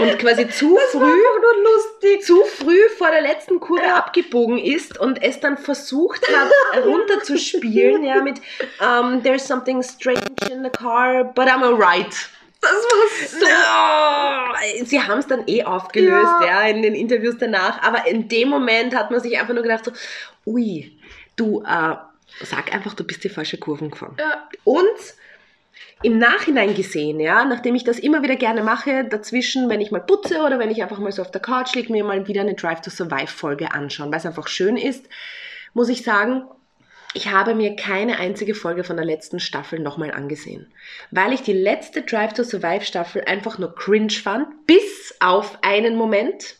Und 0.00 0.18
quasi 0.18 0.48
zu 0.48 0.76
früh, 0.90 1.20
lustig. 1.64 2.24
zu 2.24 2.44
früh 2.44 2.88
vor 2.96 3.10
der 3.10 3.20
letzten 3.22 3.60
Kurve 3.60 3.92
abgebogen 3.92 4.58
ist 4.58 4.98
und 4.98 5.22
es 5.22 5.40
dann 5.40 5.58
versucht 5.58 6.22
hat, 6.28 6.84
runterzuspielen, 6.84 8.02
ja, 8.04 8.22
mit 8.22 8.40
um, 8.80 9.22
There's 9.22 9.46
something 9.46 9.82
strange 9.82 10.20
in 10.50 10.62
the 10.64 10.70
car, 10.70 11.24
but 11.24 11.46
I'm 11.46 11.62
alright. 11.62 12.14
Das 12.60 12.70
war 12.72 13.28
so. 13.28 13.46
No! 14.80 14.84
Sie 14.84 15.00
haben 15.02 15.18
es 15.18 15.26
dann 15.26 15.44
eh 15.46 15.64
aufgelöst, 15.64 16.30
Ja. 16.42 16.46
ja. 16.64 16.68
in 16.68 16.82
den 16.82 16.94
Interviews 16.94 17.36
danach. 17.38 17.82
Aber 17.82 18.06
in 18.06 18.28
dem 18.28 18.48
Moment 18.48 18.94
hat 18.94 19.10
man 19.10 19.20
sich 19.20 19.38
einfach 19.38 19.54
nur 19.54 19.62
gedacht 19.62 19.86
so, 19.86 19.92
ui, 20.44 20.98
du, 21.36 21.62
äh, 21.62 21.96
sag 22.44 22.72
einfach, 22.74 22.92
du 22.94 23.04
bist 23.04 23.24
die 23.24 23.30
falsche 23.30 23.56
Kurven 23.58 23.90
gefahren. 23.90 24.16
Ja. 24.18 24.46
Und 24.64 24.84
im 26.02 26.18
Nachhinein 26.18 26.74
gesehen, 26.74 27.20
ja, 27.20 27.44
nachdem 27.44 27.74
ich 27.74 27.84
das 27.84 27.98
immer 27.98 28.22
wieder 28.22 28.36
gerne 28.36 28.62
mache, 28.62 29.04
dazwischen, 29.04 29.68
wenn 29.68 29.80
ich 29.80 29.90
mal 29.90 30.00
putze 30.00 30.40
oder 30.40 30.58
wenn 30.58 30.70
ich 30.70 30.82
einfach 30.82 30.98
mal 30.98 31.12
so 31.12 31.20
auf 31.20 31.30
der 31.30 31.42
Couch 31.42 31.74
liege, 31.74 31.92
mir 31.92 32.04
mal 32.04 32.26
wieder 32.26 32.40
eine 32.40 32.54
Drive 32.54 32.80
to 32.80 32.90
Survive 32.90 33.26
Folge 33.26 33.72
anschauen, 33.72 34.10
weil 34.10 34.18
es 34.18 34.26
einfach 34.26 34.48
schön 34.48 34.76
ist, 34.76 35.06
muss 35.74 35.90
ich 35.90 36.02
sagen, 36.02 36.44
ich 37.12 37.30
habe 37.30 37.54
mir 37.54 37.76
keine 37.76 38.18
einzige 38.18 38.54
Folge 38.54 38.84
von 38.84 38.96
der 38.96 39.04
letzten 39.04 39.40
Staffel 39.40 39.78
nochmal 39.78 40.12
angesehen, 40.12 40.72
weil 41.10 41.32
ich 41.32 41.42
die 41.42 41.52
letzte 41.52 42.02
Drive 42.02 42.32
to 42.32 42.44
Survive 42.44 42.84
Staffel 42.84 43.22
einfach 43.26 43.58
nur 43.58 43.74
cringe 43.74 44.12
fand, 44.12 44.66
bis 44.66 45.14
auf 45.20 45.58
einen 45.62 45.96
Moment, 45.96 46.56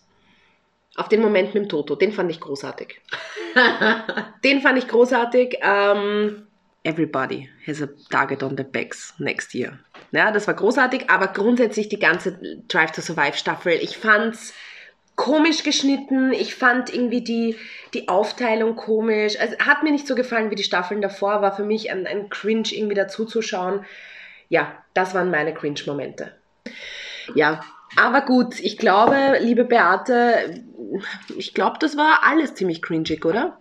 auf 0.96 1.08
den 1.08 1.22
Moment 1.22 1.54
mit 1.54 1.64
dem 1.64 1.68
Toto, 1.68 1.94
den 1.94 2.12
fand 2.12 2.30
ich 2.30 2.40
großartig. 2.40 3.00
den 4.44 4.60
fand 4.60 4.76
ich 4.76 4.88
großartig. 4.88 5.58
Ähm, 5.62 6.46
Everybody 6.82 7.48
has 7.66 7.82
a 7.82 7.88
target 8.10 8.42
on 8.42 8.56
the 8.56 8.64
backs 8.64 9.14
next 9.18 9.54
year. 9.54 9.78
Ja, 10.12 10.32
das 10.32 10.46
war 10.46 10.54
großartig, 10.54 11.10
aber 11.10 11.28
grundsätzlich 11.28 11.88
die 11.88 11.98
ganze 11.98 12.38
Drive 12.68 12.92
to 12.92 13.02
Survive 13.02 13.36
Staffel, 13.36 13.72
ich 13.72 13.98
fand's 13.98 14.54
komisch 15.14 15.62
geschnitten, 15.62 16.32
ich 16.32 16.54
fand 16.54 16.92
irgendwie 16.92 17.22
die, 17.22 17.56
die 17.92 18.08
Aufteilung 18.08 18.76
komisch. 18.76 19.38
Also 19.38 19.58
hat 19.58 19.82
mir 19.82 19.92
nicht 19.92 20.06
so 20.06 20.14
gefallen 20.14 20.50
wie 20.50 20.54
die 20.54 20.62
Staffeln 20.62 21.02
davor, 21.02 21.42
war 21.42 21.54
für 21.54 21.64
mich 21.64 21.90
ein, 21.90 22.06
ein 22.06 22.30
Cringe 22.30 22.68
irgendwie 22.70 22.94
dazuzuschauen. 22.94 23.84
Ja, 24.48 24.82
das 24.94 25.14
waren 25.14 25.30
meine 25.30 25.52
Cringe-Momente. 25.52 26.34
Ja, 27.34 27.60
aber 27.96 28.22
gut, 28.22 28.58
ich 28.60 28.78
glaube, 28.78 29.38
liebe 29.40 29.64
Beate, 29.64 30.62
ich 31.36 31.52
glaube, 31.52 31.76
das 31.78 31.98
war 31.98 32.20
alles 32.24 32.54
ziemlich 32.54 32.80
cringig, 32.80 33.26
oder? 33.26 33.58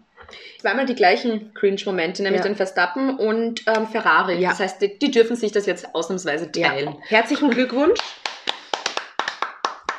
Zweimal 0.61 0.85
die 0.85 0.95
gleichen 0.95 1.53
Cringe-Momente, 1.53 2.21
nämlich 2.23 2.41
Ja. 2.41 2.47
den 2.47 2.55
Verstappen 2.55 3.17
und 3.17 3.63
ähm, 3.67 3.87
Ferrari. 3.87 4.39
Ja. 4.39 4.49
Das 4.49 4.59
heißt, 4.59 4.81
die, 4.81 4.99
die 4.99 5.11
dürfen 5.11 5.35
sich 5.35 5.51
das 5.51 5.65
jetzt 5.65 5.93
ausnahmsweise 5.95 6.51
teilen. 6.51 6.95
Herzlichen 7.07 7.49
Glückwunsch. 7.49 7.99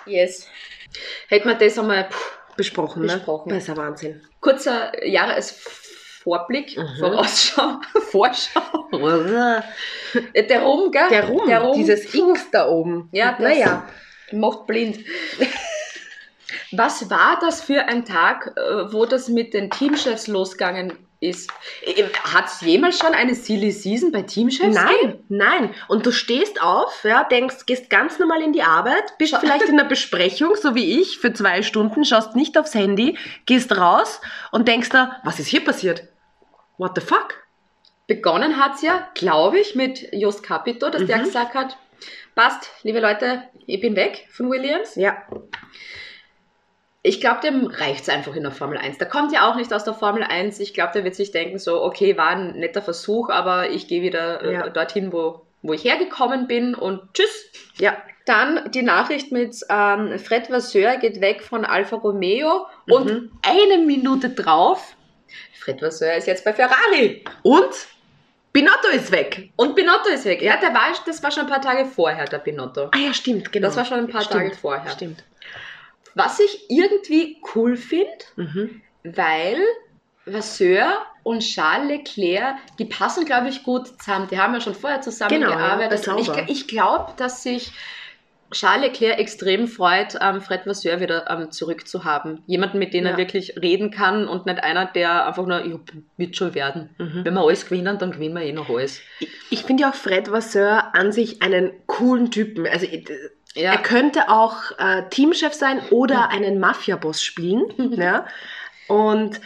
Yes. 0.07 0.47
Hätten 1.29 1.49
wir 1.49 1.55
das 1.55 1.79
einmal 1.79 2.05
puh, 2.05 2.17
Besprochen, 2.57 3.03
ne? 3.07 3.15
Besprochen. 3.15 3.49
Das 3.51 3.59
ist 3.59 3.69
ja 3.69 3.77
Wahnsinn. 3.77 4.23
kurzer 4.41 4.93
Jahresvorblick, 5.07 6.77
Mhm. 6.77 6.99
Vorausschau, 6.99 7.81
Vorschau. 8.11 8.89
Äh, 10.33 10.43
Der 10.47 10.63
Rum, 10.63 10.91
gell? 10.91 11.09
Der 11.11 11.29
Rum, 11.29 11.47
Der 11.47 11.61
Rum. 11.63 11.77
dieses 11.77 12.13
X 12.13 12.51
da 12.51 12.69
oben. 12.69 13.09
Ja, 13.13 13.33
das 13.33 13.41
naja. 13.41 13.89
macht 14.33 14.67
blind. 14.67 14.99
Was 16.73 17.11
war 17.11 17.39
das 17.41 17.63
für 17.63 17.87
ein 17.87 18.05
Tag, 18.05 18.55
äh, 18.57 18.93
wo 18.93 19.07
das 19.07 19.29
mit 19.29 19.55
den 19.55 19.71
Teamchefs 19.71 20.27
losgegangen 20.27 20.97
ist? 21.21 21.51
Hat 22.25 22.47
es 22.47 22.61
jemals 22.63 22.99
schon 22.99 23.13
eine 23.15 23.35
Silly 23.35 23.71
Season 23.71 24.11
bei 24.11 24.23
Teamchefs? 24.23 24.75
gegeben? 24.75 25.25
Nein, 25.29 25.61
nein. 25.61 25.75
Und 25.89 26.07
du 26.07 26.13
stehst 26.13 26.63
auf, 26.63 27.05
ja, 27.05 27.25
denkst, 27.25 27.67
gehst 27.67 27.91
ganz 27.91 28.19
normal 28.19 28.43
in 28.43 28.53
die 28.53 28.63
Arbeit, 28.63 29.19
bist 29.19 29.37
vielleicht 29.37 29.65
in 29.69 29.79
einer 29.79 29.89
Besprechung, 29.89 30.55
so 30.57 30.75
wie 30.75 31.01
ich, 31.01 31.19
für 31.19 31.33
zwei 31.33 31.63
Stunden, 31.63 32.05
schaust 32.05 32.35
nicht 32.37 32.57
aufs 32.57 32.75
Handy, 32.75 33.19
gehst 33.47 33.77
raus 33.77 34.21
und 34.51 34.67
denkst 34.67 34.89
da, 34.89 35.21
was 35.25 35.39
ist 35.39 35.49
hier 35.49 35.65
passiert? 35.65 36.05
What 36.79 36.93
the 36.95 37.03
fuck? 37.03 37.35
Begonnen 38.07 38.57
hat 38.57 38.77
es 38.77 38.83
ja, 38.83 39.07
glaube 39.15 39.61
ich, 39.61 39.75
mit 39.75 40.09
Just 40.13 40.43
Capito, 40.43 40.89
dass 40.89 41.05
der 41.05 41.19
Mhm. 41.19 41.25
gesagt 41.25 41.55
hat, 41.55 41.77
passt, 42.35 42.71
liebe 42.83 42.99
Leute, 42.99 43.43
ich 43.67 43.81
bin 43.81 43.95
weg 43.95 44.27
von 44.33 44.51
Williams. 44.51 44.95
Ja, 44.97 45.19
Ich 47.03 47.21
glaube, 47.21 47.41
dem 47.41 47.67
reicht 47.67 48.03
es 48.03 48.09
einfach 48.11 48.35
in 48.37 48.43
der 48.43 48.53
Formel 48.53 48.77
1. 48.77 48.99
Der 48.99 49.09
kommt 49.09 49.33
ja 49.33 49.51
auch 49.51 49.57
nicht 49.57 49.73
aus 49.73 49.85
der 49.85 49.95
Formel 49.95 50.23
1. 50.23 50.61
Ich 50.61 50.75
glaube, 50.75 50.93
der 50.95 51.05
wird 51.05 51.15
sich 51.15 51.31
denken, 51.31 51.59
so, 51.59 51.83
okay, 51.83 52.17
war 52.19 52.29
ein 52.29 52.53
netter 52.59 52.83
Versuch, 52.83 53.31
aber 53.31 53.71
ich 53.71 53.89
gehe 53.89 54.03
wieder 54.03 54.43
äh, 54.43 54.53
Ja. 54.53 54.69
dorthin, 54.69 55.11
wo, 55.13 55.41
wo 55.63 55.73
ich 55.73 55.85
hergekommen 55.85 56.47
bin 56.47 56.75
und 56.75 57.01
tschüss. 57.15 57.51
ja. 57.79 57.97
Dann 58.27 58.71
die 58.71 58.83
Nachricht 58.83 59.33
mit 59.33 59.57
ähm, 59.71 60.19
Fred 60.19 60.51
Vasseur 60.53 60.99
geht 60.99 61.21
weg 61.23 61.43
von 61.43 61.65
Alfa 61.65 61.97
Romeo 61.97 62.67
und 62.87 63.07
Mhm. 63.07 63.33
eine 63.43 63.79
Minute 63.85 64.29
drauf, 64.31 64.95
Fred 65.59 65.81
Vasseur 65.83 66.15
ist 66.15 66.27
jetzt 66.27 66.45
bei 66.45 66.53
Ferrari 66.53 67.25
Und 67.43 67.71
Binotto 68.53 68.89
ist 68.95 69.11
weg. 69.11 69.51
und 69.57 69.75
Binotto 69.75 70.11
ist 70.11 70.27
weg. 70.27 70.43
Ja, 70.43 70.59
der 70.59 70.73
war, 70.75 70.93
das 71.07 71.23
war 71.23 71.31
schon 71.31 71.45
ein 71.45 71.49
paar 71.51 71.63
Tage 71.63 71.87
vorher, 71.87 72.27
der 72.27 72.39
Binotto. 72.39 72.91
Ah 72.93 72.99
ja, 72.99 73.15
stimmt, 73.15 73.51
genau. 73.51 73.67
Das 73.69 73.77
war 73.77 73.85
schon 73.87 73.99
ein 73.99 74.09
paar 74.09 74.21
Stimmt, 74.23 74.43
Tage 74.43 74.55
vorher. 74.57 74.91
Stimmt. 74.93 75.25
Was 76.15 76.41
ich 76.41 76.67
irgendwie 76.69 77.39
cool 77.55 77.77
finde, 77.77 78.09
Mhm. 78.37 78.83
weil 79.05 79.59
Vasseur 80.27 81.05
und 81.23 81.41
Charles 81.41 81.89
Leclerc, 81.89 82.57
die 82.79 82.85
passen, 82.85 83.25
glaube 83.25 83.49
ich, 83.49 83.63
gut 83.63 83.89
zusammen. 83.89 84.29
Die 84.31 84.39
haben 84.39 84.55
ja 84.55 84.61
schon 84.61 84.75
vorher 84.75 85.01
zusammengearbeitet. 85.01 86.05
Genau, 86.05 86.19
ja, 86.21 86.43
ich 86.45 86.51
ich 86.51 86.69
glaube, 86.69 87.13
dass 87.17 87.43
sich 87.43 87.73
Charles 88.53 88.87
Leclerc 88.89 89.19
extrem 89.21 89.69
freut, 89.69 90.17
ähm, 90.21 90.41
Fred 90.41 90.67
Vasseur 90.67 91.01
wieder 91.01 91.31
ähm, 91.31 91.53
zurückzuhaben. 91.53 92.43
Jemanden, 92.47 92.79
mit 92.81 92.93
dem 92.95 93.05
Ja. 93.05 93.13
er 93.13 93.17
wirklich 93.17 93.55
reden 93.63 93.91
kann 93.93 94.27
und 94.27 94.45
nicht 94.47 94.63
einer, 94.65 94.87
der 94.87 95.27
einfach 95.29 95.47
nur, 95.47 95.65
ja, 95.65 95.79
wird 96.17 96.37
schon 96.37 96.55
werden. 96.55 96.91
Mhm. 96.99 97.25
Wenn 97.25 97.35
wir 97.35 97.43
alles 97.43 97.65
gewinnen, 97.67 97.99
dann 97.99 98.11
gewinnen 98.11 98.35
wir 98.35 98.43
eh 98.43 98.53
noch 98.53 98.69
alles. 98.69 99.01
Ich 99.51 99.63
finde 99.63 99.83
ja 99.85 99.91
auch 99.91 99.95
Fred 99.95 100.33
Vasseur 100.33 100.95
an 100.97 101.13
sich 101.13 101.43
einen 101.43 101.71
coolen 101.87 102.31
Typen. 102.33 102.67
Also 102.67 102.87
Ja. 103.55 103.73
er 103.73 103.79
könnte 103.79 104.29
auch 104.29 104.79
äh, 104.79 105.09
Teamchef 105.11 105.53
sein 105.55 105.81
oder 105.91 106.29
einen 106.31 106.61
Mafia-Boss 106.61 107.23
spielen. 107.23 107.65
ja. 107.97 108.27
Und 108.89 109.41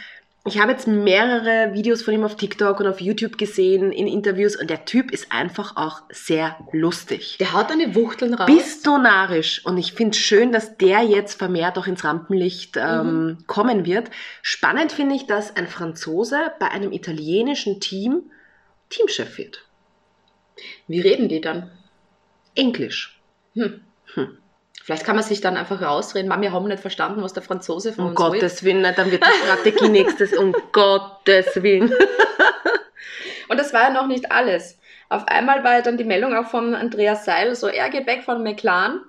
Ich 0.47 0.59
habe 0.59 0.71
jetzt 0.73 0.85
mehrere 0.85 1.73
Videos 1.73 2.03
von 2.03 2.13
ihm 2.13 2.23
auf 2.23 2.35
TikTok 2.35 2.79
und 2.79 2.85
auf 2.85 3.01
YouTube 3.01 3.39
gesehen, 3.39 3.91
in 3.91 4.05
Interviews, 4.07 4.55
und 4.55 4.69
der 4.69 4.85
Typ 4.85 5.09
ist 5.09 5.31
einfach 5.31 5.75
auch 5.75 6.03
sehr 6.11 6.55
lustig. 6.71 7.37
Der 7.39 7.53
haut 7.53 7.71
eine 7.71 7.95
Wuchteln 7.95 8.35
raus. 8.35 8.45
Bist 8.45 8.85
du 8.85 8.99
narrisch? 8.99 9.65
Und 9.65 9.79
ich 9.79 9.93
finde 9.93 10.11
es 10.11 10.17
schön, 10.19 10.51
dass 10.51 10.77
der 10.77 11.01
jetzt 11.01 11.39
vermehrt 11.39 11.79
auch 11.79 11.87
ins 11.87 12.03
Rampenlicht 12.03 12.77
ähm, 12.77 13.39
kommen 13.47 13.87
wird. 13.87 14.11
Spannend 14.43 14.91
finde 14.91 15.15
ich, 15.15 15.25
dass 15.25 15.55
ein 15.55 15.67
Franzose 15.67 16.51
bei 16.59 16.69
einem 16.69 16.91
italienischen 16.91 17.79
Team 17.79 18.29
Teamchef 18.89 19.39
wird. 19.39 19.63
Wie 20.87 21.01
reden 21.01 21.27
die 21.27 21.41
dann? 21.41 21.71
Englisch. 22.53 23.19
Hm. 23.55 23.81
Hm. 24.15 24.37
Vielleicht 24.83 25.03
kann 25.03 25.15
man 25.15 25.23
sich 25.23 25.41
dann 25.41 25.57
einfach 25.57 25.81
rausreden. 25.81 26.29
Mama, 26.29 26.43
wir 26.43 26.51
haben 26.51 26.67
nicht 26.67 26.79
verstanden, 26.79 27.23
was 27.23 27.33
der 27.33 27.41
Franzose 27.41 27.91
von 27.91 28.05
Um 28.05 28.11
uns 28.11 28.19
will. 28.19 28.39
Gottes 28.39 28.63
Willen, 28.63 28.81
na, 28.81 28.91
dann 28.91 29.09
wird 29.09 29.23
die 29.25 29.39
Strategie 29.43 29.89
nächstes. 29.89 30.37
Um 30.37 30.53
Gottes 30.71 31.61
Willen. 31.63 31.91
Und 33.49 33.59
das 33.59 33.73
war 33.73 33.83
ja 33.83 33.89
noch 33.89 34.07
nicht 34.07 34.31
alles. 34.31 34.77
Auf 35.09 35.27
einmal 35.27 35.63
war 35.63 35.73
ja 35.73 35.81
dann 35.81 35.97
die 35.97 36.03
Meldung 36.03 36.35
auch 36.35 36.47
von 36.47 36.75
Andreas 36.75 37.25
Seil, 37.25 37.55
so 37.55 37.67
er 37.67 37.89
geht 37.89 38.07
weg 38.07 38.23
von 38.23 38.43
McLaren. 38.43 39.01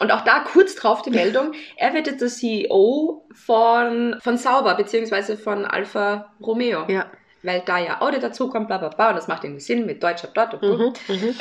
Und 0.00 0.12
auch 0.12 0.20
da 0.22 0.40
kurz 0.40 0.76
drauf 0.76 1.02
die 1.02 1.10
Meldung, 1.10 1.52
er 1.76 1.94
wird 1.94 2.06
jetzt 2.06 2.20
der 2.20 2.28
CEO 2.28 3.26
von, 3.34 4.16
von 4.20 4.36
Sauber, 4.36 4.74
beziehungsweise 4.76 5.36
von 5.36 5.64
Alfa 5.64 6.32
Romeo. 6.40 6.84
Ja. 6.88 7.06
Weil 7.42 7.62
da 7.64 7.78
ja 7.78 8.00
Audi 8.00 8.18
dazukommt, 8.18 8.68
bla 8.68 8.78
bla 8.78 8.88
bla, 8.88 9.10
und 9.10 9.16
das 9.16 9.28
macht 9.28 9.44
irgendwie 9.44 9.60
Sinn 9.60 9.86
mit 9.86 10.02
deutscher 10.02 10.28
dort. 10.32 10.60
Mhm, 10.60 10.92
mhm. 11.08 11.34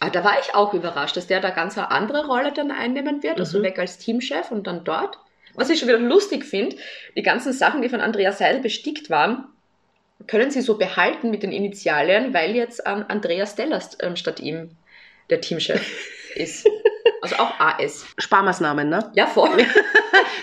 Aber 0.00 0.10
da 0.10 0.24
war 0.24 0.38
ich 0.40 0.54
auch 0.54 0.74
überrascht, 0.74 1.16
dass 1.16 1.26
der 1.26 1.40
da 1.40 1.50
ganz 1.50 1.76
eine 1.78 1.90
andere 1.90 2.26
Rolle 2.26 2.52
dann 2.52 2.70
einnehmen 2.70 3.22
wird, 3.22 3.38
also 3.40 3.58
Mhm. 3.58 3.62
weg 3.64 3.78
als 3.78 3.98
Teamchef 3.98 4.50
und 4.50 4.66
dann 4.66 4.84
dort. 4.84 5.18
Was 5.54 5.70
ich 5.70 5.78
schon 5.78 5.88
wieder 5.88 5.98
lustig 5.98 6.44
finde, 6.44 6.76
die 7.16 7.22
ganzen 7.22 7.52
Sachen, 7.52 7.80
die 7.80 7.88
von 7.88 8.00
Andreas 8.02 8.38
Seidel 8.38 8.60
bestickt 8.60 9.08
waren, 9.08 9.44
können 10.26 10.50
sie 10.50 10.60
so 10.60 10.76
behalten 10.76 11.30
mit 11.30 11.42
den 11.42 11.52
Initialien, 11.52 12.34
weil 12.34 12.54
jetzt 12.54 12.82
ähm, 12.84 13.04
Andreas 13.08 13.52
Stellers 13.52 13.96
ähm, 14.00 14.16
statt 14.16 14.40
ihm 14.40 14.70
der 15.30 15.40
Teamchef 15.40 15.80
ist. 16.34 16.66
Also 17.22 17.36
auch 17.36 17.58
AS. 17.58 18.04
Sparmaßnahmen, 18.18 18.88
ne? 18.88 19.10
Ja, 19.14 19.26
voll. 19.26 19.50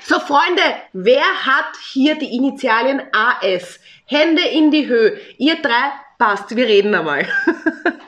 So, 0.06 0.20
Freunde, 0.20 0.62
wer 0.92 1.24
hat 1.46 1.66
hier 1.94 2.16
die 2.16 2.36
Initialien 2.36 3.02
AS? 3.14 3.80
Hände 4.06 4.42
in 4.44 4.70
die 4.70 4.88
Höhe. 4.88 5.18
Ihr 5.38 5.56
drei, 5.62 5.92
passt, 6.20 6.56
wir 6.56 6.68
reden 6.68 6.94
einmal. 6.94 7.26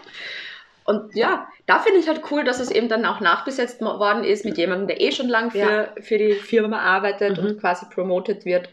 Und 0.86 1.16
ja, 1.16 1.48
da 1.66 1.80
finde 1.80 2.00
ich 2.00 2.08
halt 2.08 2.22
cool, 2.32 2.44
dass 2.44 2.60
es 2.60 2.70
eben 2.72 2.88
dann 2.90 3.06
auch 3.06 3.20
nachbesetzt 3.20 3.82
worden 3.82 4.24
ist 4.24 4.46
mit 4.46 4.58
jemandem, 4.58 4.88
der 4.88 5.02
eh 5.02 5.12
schon 5.12 5.28
lang 5.28 5.50
für, 5.52 5.58
Ja. 5.58 5.90
für 6.00 6.18
die 6.20 6.34
Firma 6.34 6.80
arbeitet 6.80 7.38
Mhm. 7.42 7.46
und 7.46 7.60
quasi 7.60 7.88
promotet 7.94 8.46
wird. 8.46 8.70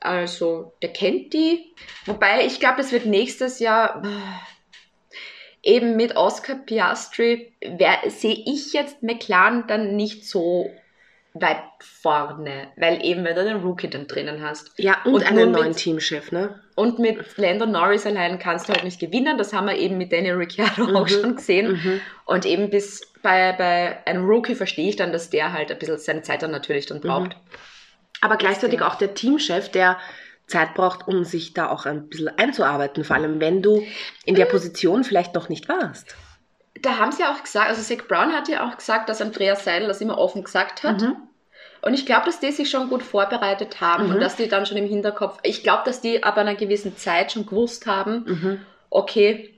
Also, 0.00 0.72
der 0.82 0.92
kennt 0.92 1.32
die. 1.34 1.72
Wobei, 2.06 2.44
ich 2.46 2.58
glaube, 2.58 2.78
das 2.78 2.90
wird 2.90 3.06
nächstes 3.06 3.58
Jahr 3.60 4.02
äh, 4.02 5.70
eben 5.74 5.94
mit 5.96 6.16
Oscar 6.16 6.56
Piastri, 6.56 7.52
sehe 8.08 8.42
ich 8.46 8.72
jetzt 8.72 9.02
McLaren 9.02 9.64
dann 9.68 9.94
nicht 9.94 10.26
so 10.28 10.70
weit 11.34 11.62
vorne, 11.80 12.68
weil 12.76 13.04
eben, 13.04 13.24
wenn 13.24 13.34
du 13.34 13.44
den 13.44 13.56
Rookie 13.62 13.88
dann 13.88 14.06
drinnen 14.06 14.42
hast. 14.42 14.70
Ja, 14.78 14.98
und, 15.04 15.14
Und 15.14 15.24
einen 15.26 15.50
neuen 15.50 15.68
mit- 15.68 15.76
Teamchef, 15.78 16.30
ne? 16.32 16.60
Und 16.74 16.98
mit 16.98 17.36
Lando 17.38 17.66
Norris 17.66 18.06
allein 18.06 18.38
kannst 18.38 18.68
du 18.68 18.72
halt 18.72 18.84
nicht 18.84 19.00
gewinnen. 19.00 19.38
Das 19.38 19.52
haben 19.52 19.66
wir 19.66 19.76
eben 19.76 19.96
mit 19.98 20.12
Daniel 20.12 20.34
Ricciardo 20.36 20.84
auch 20.94 21.04
Mhm. 21.06 21.08
schon 21.08 21.36
gesehen. 21.36 21.72
Mhm. 21.72 22.00
Und 22.26 22.44
eben 22.46 22.70
bis 22.70 23.12
bei, 23.22 23.52
bei 23.52 23.98
einem 24.06 24.24
Rookie 24.26 24.54
verstehe 24.54 24.88
ich 24.88 24.96
dann, 24.96 25.12
dass 25.12 25.30
der 25.30 25.52
halt 25.52 25.70
ein 25.70 25.78
bisschen 25.78 25.98
seine 25.98 26.22
Zeit 26.22 26.42
dann 26.42 26.50
natürlich 26.50 26.86
dann 26.86 27.00
braucht. 27.00 27.36
Aber 28.20 28.36
gleichzeitig 28.36 28.80
Ja. 28.80 28.88
auch 28.88 28.96
der 28.96 29.14
Teamchef, 29.14 29.70
der 29.70 29.98
Zeit 30.46 30.74
braucht, 30.74 31.08
um 31.08 31.24
sich 31.24 31.54
da 31.54 31.70
auch 31.70 31.86
ein 31.86 32.08
bisschen 32.08 32.28
einzuarbeiten, 32.36 33.04
vor 33.04 33.16
allem 33.16 33.40
wenn 33.40 33.62
du 33.62 33.82
in 34.26 34.34
der 34.34 34.44
Position 34.46 35.02
vielleicht 35.04 35.34
noch 35.34 35.48
nicht 35.48 35.68
warst. 35.68 36.14
Da 36.82 36.98
haben 36.98 37.12
sie 37.12 37.24
auch 37.24 37.42
gesagt, 37.42 37.68
also 37.68 37.80
Zach 37.82 38.06
Brown 38.08 38.32
hat 38.32 38.48
ja 38.48 38.68
auch 38.68 38.76
gesagt, 38.76 39.08
dass 39.08 39.20
Andreas 39.22 39.64
Seidel 39.64 39.88
das 39.88 40.00
immer 40.00 40.18
offen 40.18 40.42
gesagt 40.44 40.82
hat. 40.82 41.00
Mhm. 41.00 41.16
Und 41.80 41.94
ich 41.94 42.06
glaube, 42.06 42.26
dass 42.26 42.38
die 42.40 42.52
sich 42.52 42.70
schon 42.70 42.88
gut 42.88 43.02
vorbereitet 43.02 43.80
haben 43.80 44.06
Mhm. 44.08 44.14
und 44.14 44.20
dass 44.20 44.36
die 44.36 44.48
dann 44.48 44.66
schon 44.66 44.76
im 44.76 44.86
Hinterkopf, 44.86 45.38
ich 45.42 45.62
glaube, 45.62 45.82
dass 45.84 46.00
die 46.00 46.22
ab 46.22 46.36
einer 46.36 46.54
gewissen 46.54 46.96
Zeit 46.96 47.32
schon 47.32 47.46
gewusst 47.46 47.86
haben, 47.86 48.24
Mhm. 48.26 48.60
okay, 48.90 49.54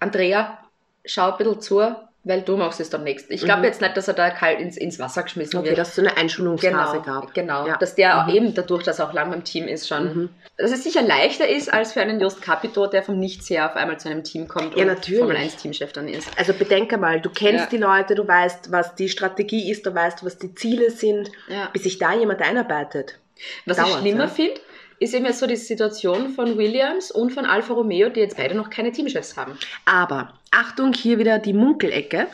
Andrea, 0.00 0.58
schau 1.04 1.32
ein 1.32 1.36
bisschen 1.38 1.60
zu, 1.60 1.96
weil 2.28 2.42
du 2.42 2.56
machst 2.56 2.78
es 2.78 2.90
dann 2.90 3.02
nächstes. 3.04 3.30
Ich 3.30 3.42
glaube 3.42 3.60
Mhm. 3.60 3.64
jetzt 3.64 3.80
nicht, 3.80 3.96
dass 3.96 4.06
er 4.06 4.14
da 4.14 4.30
kalt 4.30 4.60
ins, 4.60 4.76
ins 4.76 4.98
Wasser 5.00 5.22
geschmissen 5.24 5.58
Okay, 5.58 5.68
wird. 5.70 5.78
dass 5.78 5.88
es 5.88 5.94
so 5.96 6.02
eine 6.02 6.16
Einschulungsphase 6.16 7.00
Genau, 7.00 7.20
gab. 7.20 7.34
genau. 7.34 7.66
Ja. 7.66 7.76
Dass 7.78 7.94
der 7.94 8.24
Mhm. 8.24 8.34
eben 8.34 8.54
dadurch, 8.54 8.84
dass 8.84 8.98
er 9.00 9.08
auch 9.08 9.12
lang 9.12 9.30
beim 9.30 9.42
Team 9.44 9.66
ist, 9.66 9.88
schon, 9.88 10.04
Mhm. 10.04 10.28
dass 10.56 10.70
es 10.70 10.84
sicher 10.84 11.02
leichter 11.02 11.48
ist 11.48 11.72
als 11.72 11.92
für 11.94 12.00
einen 12.02 12.20
Just 12.20 12.40
Capito, 12.42 12.86
der 12.86 13.02
vom 13.02 13.18
Nichts 13.18 13.50
her 13.50 13.66
auf 13.68 13.74
einmal 13.76 13.98
zu 13.98 14.08
einem 14.08 14.22
Team 14.22 14.46
kommt 14.46 14.76
Ja, 14.76 14.82
und 14.82 14.88
natürlich. 14.88 15.18
Formel 15.18 15.36
1 15.36 15.56
Teamchef 15.56 15.92
dann 15.92 16.06
ist. 16.08 16.28
Also 16.38 16.52
bedenke 16.52 16.98
mal, 16.98 17.20
du 17.20 17.30
kennst 17.30 17.64
Ja. 17.64 17.70
die 17.70 17.78
Leute, 17.78 18.14
du 18.14 18.28
weißt, 18.28 18.70
was 18.70 18.94
die 18.94 19.08
Strategie 19.08 19.70
ist, 19.70 19.86
du 19.86 19.94
weißt, 19.94 20.24
was 20.24 20.38
die 20.38 20.54
Ziele 20.54 20.90
sind, 20.90 21.30
Ja. 21.48 21.68
bis 21.72 21.82
sich 21.84 21.98
da 21.98 22.12
jemand 22.14 22.42
einarbeitet. 22.42 23.18
Was 23.66 23.78
ich 23.78 23.86
schlimmer 23.86 24.26
finde, 24.28 24.60
ist 25.00 25.14
eben 25.14 25.24
jetzt 25.26 25.38
so 25.38 25.46
die 25.46 25.56
Situation 25.56 26.30
von 26.30 26.58
Williams 26.58 27.10
und 27.10 27.30
von 27.30 27.44
Alfa 27.44 27.72
Romeo, 27.72 28.08
die 28.08 28.20
jetzt 28.20 28.36
beide 28.36 28.54
noch 28.54 28.70
keine 28.70 28.92
Teamchefs 28.92 29.36
haben. 29.36 29.58
Aber 29.84 30.34
Achtung, 30.50 30.92
hier 30.92 31.18
wieder 31.18 31.38
die 31.38 31.52
Munkelecke. 31.52 32.26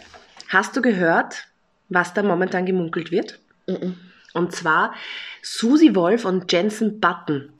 Hast 0.49 0.77
du 0.77 0.83
gehört, 0.83 1.47
was 1.89 2.15
da 2.15 2.23
momentan 2.23 2.67
gemunkelt 2.67 3.11
wird? 3.11 3.41
Und 4.35 4.53
zwar 4.53 4.95
Susi 5.43 5.95
Wolf 5.95 6.25
und 6.25 6.51
Jensen 6.53 7.01
Button 7.01 7.53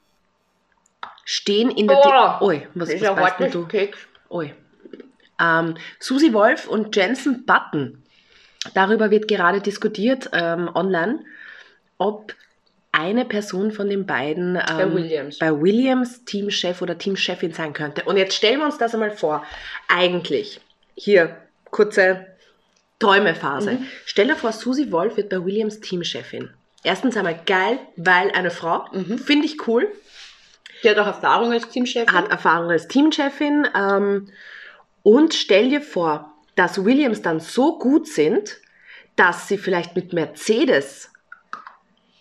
stehen 1.25 1.71
in 1.71 1.89
der... 1.89 2.01
Di- 2.01 2.45
Ui, 2.45 2.67
was, 2.75 2.89
was 2.91 3.01
ja 3.01 3.17
weißt 3.17 3.41
denn 3.41 3.51
du? 3.51 3.67
Keks. 3.67 3.99
Ui. 4.31 4.53
Ähm, 5.41 5.75
Susi 5.99 6.33
Wolf 6.33 6.69
und 6.69 6.95
Jensen 6.95 7.45
Button. 7.45 8.03
Darüber 8.75 9.11
wird 9.11 9.29
gerade 9.29 9.61
diskutiert 9.61 10.31
ähm, 10.33 10.71
online, 10.75 11.25
ob 11.99 12.35
eine 12.95 13.25
Person 13.25 13.73
von 13.73 13.89
den 13.89 14.07
beiden 14.07 14.57
ähm, 14.57 14.63
Bei 14.67 14.95
Williams. 14.95 15.39
bei 15.39 15.61
Williams 15.61 16.25
Teamchef 16.25 16.81
oder 16.81 16.97
Teamchefin 16.97 17.53
sein 17.53 17.73
könnte. 17.73 18.05
Und 18.05 18.17
jetzt 18.17 18.35
stellen 18.35 18.61
wir 18.61 18.67
uns 18.67 18.79
das 18.79 18.95
einmal 18.95 19.11
vor. 19.11 19.45
Eigentlich, 19.89 20.61
hier, 20.95 21.37
kurze 21.71 22.27
Träumephase. 22.99 23.73
Mhm. 23.73 23.87
Stell 24.07 24.29
dir 24.29 24.37
vor, 24.37 24.53
Susi 24.53 24.91
Wolf 24.93 25.17
wird 25.17 25.29
bei 25.29 25.45
Williams 25.45 25.81
Teamchefin. 25.81 26.51
Erstens 26.85 27.17
einmal 27.17 27.39
geil, 27.47 27.79
weil 27.97 28.31
eine 28.31 28.51
Frau. 28.51 28.87
Mhm. 28.93 29.19
Finde 29.19 29.47
ich 29.47 29.67
cool 29.67 29.89
Die 30.83 30.91
hat 30.91 30.99
auch 30.99 31.07
Erfahrung 31.07 31.53
als 31.53 31.69
Teamchef. 31.69 32.07
hat 32.13 32.31
Erfahrung 32.31 32.71
als 32.71 32.87
Teamchefin 32.89 33.67
ähm, 33.77 34.29
und 35.03 35.35
stell 35.35 35.71
dir 35.71 35.81
vor, 35.83 36.33
dass 36.57 36.85
Williams 36.85 37.23
dann 37.23 37.41
so 37.41 37.79
gut 37.79 38.07
sind, 38.07 38.59
dass 39.17 39.49
sie 39.49 39.59
vielleicht 39.59 39.97
mit 39.97 40.13
Mercedes 40.13 41.11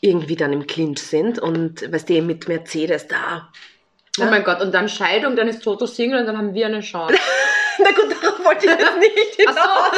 irgendwie 0.03 0.35
dann 0.35 0.51
im 0.51 0.67
Clinch 0.67 1.01
sind 1.01 1.39
und 1.39 1.89
weißt 1.91 2.09
du, 2.09 2.21
mit 2.21 2.47
Mercedes 2.49 3.07
da. 3.07 3.49
Oh 4.19 4.25
mein 4.25 4.43
Gott, 4.43 4.59
und 4.61 4.73
dann 4.73 4.89
Scheidung, 4.89 5.35
dann 5.37 5.47
ist 5.47 5.63
Toto 5.63 5.85
Single 5.87 6.19
und 6.19 6.25
dann 6.27 6.37
haben 6.37 6.53
wir 6.53 6.65
eine 6.65 6.81
Chance. 6.81 7.15
Na 7.79 7.91
gut, 7.91 8.13
darauf 8.21 8.43
wollte 8.45 8.65
ich 8.65 8.71
jetzt 8.71 8.97
nicht 8.99 9.35
hinaus. 9.37 9.55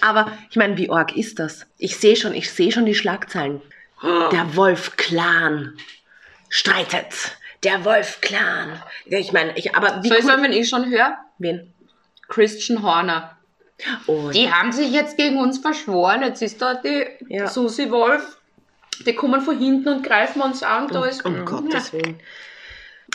Aber 0.00 0.32
ich 0.50 0.56
meine, 0.56 0.76
wie 0.78 0.90
arg 0.90 1.16
ist 1.16 1.38
das? 1.38 1.66
Ich 1.78 1.96
sehe 1.98 2.16
schon, 2.16 2.34
ich 2.34 2.50
sehe 2.50 2.72
schon 2.72 2.86
die 2.86 2.94
Schlagzeilen. 2.94 3.60
Der 4.02 4.56
Wolf-Clan 4.56 5.76
streitet. 6.48 7.36
Der 7.62 7.84
Wolf-Clan. 7.84 8.82
Ja, 9.06 9.18
Ich 9.18 9.32
meine, 9.32 9.56
ich, 9.56 9.76
aber 9.76 10.02
wie 10.02 10.08
Soll 10.08 10.18
ich 10.18 10.24
cool- 10.24 10.30
sagen, 10.30 10.42
wenn 10.42 10.52
ich 10.52 10.68
schon 10.68 10.90
höre? 10.90 11.16
Wen? 11.38 11.72
Christian 12.28 12.82
Horner. 12.82 13.36
Oh, 14.06 14.30
Die 14.30 14.50
haben 14.52 14.72
sich 14.72 14.90
jetzt 14.92 15.16
gegen 15.16 15.38
uns 15.38 15.58
verschworen. 15.58 16.22
Jetzt 16.22 16.42
ist 16.42 16.60
da 16.62 16.74
die 16.74 17.06
Ja. 17.28 17.46
Susi 17.48 17.90
Wolf. 17.90 18.38
Die 19.06 19.14
kommen 19.14 19.40
von 19.40 19.58
hinten 19.58 19.88
und 19.88 20.02
greifen 20.06 20.42
uns 20.42 20.62
an. 20.62 20.88
Da 20.88 21.04
ist, 21.06 21.24
um 21.24 21.44
Gottes 21.44 21.92
Willen. 21.92 22.20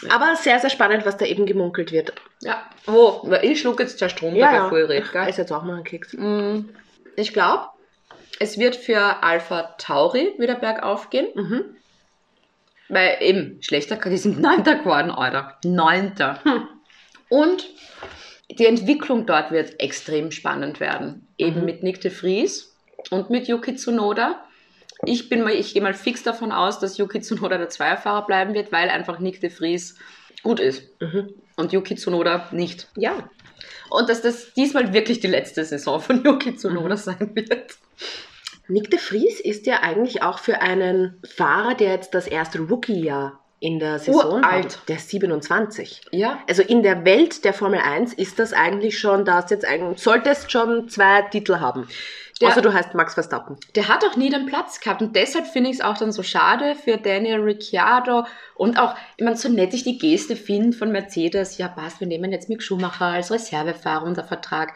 Aber 0.10 0.36
sehr, 0.36 0.60
sehr 0.60 0.70
spannend, 0.70 1.06
was 1.06 1.18
da 1.18 1.26
eben 1.26 1.46
gemunkelt 1.46 1.92
wird. 1.92 2.14
Ja. 2.42 2.62
Wo? 2.86 3.22
Weil 3.24 3.46
Ich 3.46 3.62
schluck 3.62 3.80
jetzt 3.80 4.00
der 4.02 4.10
Strom 4.10 4.36
dabei 4.38 4.70
voll 4.70 4.86
red, 4.86 5.06
Ich 5.06 5.12
gell? 5.12 5.28
esse 5.28 5.42
jetzt 5.42 5.52
auch 5.52 5.64
mal 5.64 5.76
einen 5.76 5.84
Keks. 5.84 6.14
Mm, 6.14 6.70
Ich 7.16 7.34
glaube, 7.34 7.68
es 8.40 8.58
wird 8.60 8.76
für 8.76 9.24
Alpha 9.24 9.74
Tauri 9.80 10.34
wieder 10.38 10.56
bergauf 10.56 11.10
gehen. 11.10 11.28
Mhm. 11.34 11.66
Weil 12.90 13.18
eben, 13.22 13.62
schlechter, 13.62 13.96
die 13.98 14.18
sind 14.18 14.40
Neunter 14.42 14.76
geworden, 14.76 15.10
Alter. 15.12 15.58
Neunter. 15.66 16.40
Hm. 16.44 16.68
Und 17.30 17.68
die 18.52 18.66
Entwicklung 18.66 19.26
dort 19.26 19.52
wird 19.52 19.80
extrem 19.80 20.32
spannend 20.32 20.80
werden. 20.80 21.28
Eben 21.38 21.60
Mhm. 21.60 21.66
mit 21.66 21.84
Nick 21.84 22.02
de 22.02 22.12
Vries 22.12 22.76
und 23.12 23.30
mit 23.30 23.48
Yuki 23.48 23.76
Tsunoda. 23.76 24.44
Ich 25.06 25.30
bin 25.30 25.44
mal, 25.44 25.54
ich 25.54 25.74
gehe 25.74 25.82
mal 25.84 25.94
fix 25.94 26.24
davon 26.24 26.52
aus, 26.52 26.80
dass 26.80 26.98
Yuki 26.98 27.22
Tsunoda 27.22 27.58
der 27.58 27.70
Zweierfahrer 27.70 28.26
bleiben 28.26 28.54
wird, 28.54 28.72
weil 28.72 28.90
einfach 28.90 29.20
Nick 29.20 29.42
de 29.42 29.50
Vries 29.50 29.96
gut 30.44 30.60
ist. 30.60 30.84
Mhm. 31.02 31.34
Und 31.56 31.74
Yuki 31.74 31.96
Tsunoda 31.96 32.48
nicht. 32.52 32.88
Ja. 32.96 33.30
Und 33.90 34.10
dass 34.10 34.22
das 34.22 34.54
diesmal 34.54 34.94
wirklich 34.94 35.20
die 35.20 35.28
letzte 35.28 35.64
Saison 35.66 36.00
von 36.00 36.24
Yuki 36.24 36.56
Tsunoda 36.56 36.96
Mhm. 36.96 37.00
sein 37.00 37.32
wird. 37.36 37.76
Nick 38.70 38.90
de 38.92 39.00
Vries 39.00 39.40
ist 39.40 39.66
ja 39.66 39.82
eigentlich 39.82 40.24
auch 40.24 40.40
für 40.40 40.62
einen 40.62 41.22
Fahrer, 41.26 41.74
der 41.76 41.92
jetzt 41.94 42.14
das 42.14 42.28
erste 42.28 42.60
Rookie-Jahr 42.60 43.40
in 43.60 43.80
der 43.80 43.98
Saison 44.00 44.34
Uralt. 44.42 44.66
hat, 44.78 44.80
der 44.88 44.98
ist 44.98 45.10
27. 45.10 46.02
Ja. 46.12 46.40
Also 46.48 46.62
in 46.62 46.84
der 46.84 47.06
Welt 47.06 47.44
der 47.44 47.54
Formel 47.54 47.80
1 47.80 48.14
ist 48.14 48.38
das 48.40 48.54
eigentlich 48.54 49.00
schon, 49.00 49.26
da 49.26 49.36
hast 49.36 49.50
jetzt 49.52 49.66
eigentlich, 49.66 50.00
solltest 50.02 50.52
schon 50.52 50.88
zwei 50.90 51.24
Titel 51.24 51.60
haben. 51.60 51.88
Der- 52.40 52.50
Außer 52.50 52.62
du 52.62 52.72
heißt 52.72 52.94
Max 52.94 53.16
Verstappen. 53.16 53.58
Der 53.76 53.88
hat 53.88 54.06
auch 54.06 54.16
nie 54.16 54.30
den 54.30 54.46
Platz 54.46 54.80
gehabt 54.80 55.02
und 55.02 55.16
deshalb 55.16 55.48
finde 55.48 55.72
ich 55.72 55.78
es 55.78 55.82
auch 55.82 55.98
dann 55.98 56.12
so 56.12 56.22
schade 56.22 56.76
für 56.76 56.98
Daniel 56.98 57.40
Ricciardo 57.42 58.26
und 58.54 58.78
auch, 58.80 58.94
ich 59.18 59.24
meine, 59.26 59.38
so 59.38 59.50
nett 59.50 59.74
ich 59.74 59.84
die 59.84 59.98
Geste 59.98 60.36
finde 60.36 60.78
von 60.78 60.92
Mercedes, 60.92 61.58
ja 61.58 61.68
passt, 61.68 62.00
wir 62.00 62.06
nehmen 62.06 62.32
jetzt 62.32 62.50
Mick 62.50 62.62
Schumacher 62.62 63.06
als 63.08 63.32
Reservefahrer 63.32 64.04
unter 64.06 64.24
Vertrag. 64.24 64.74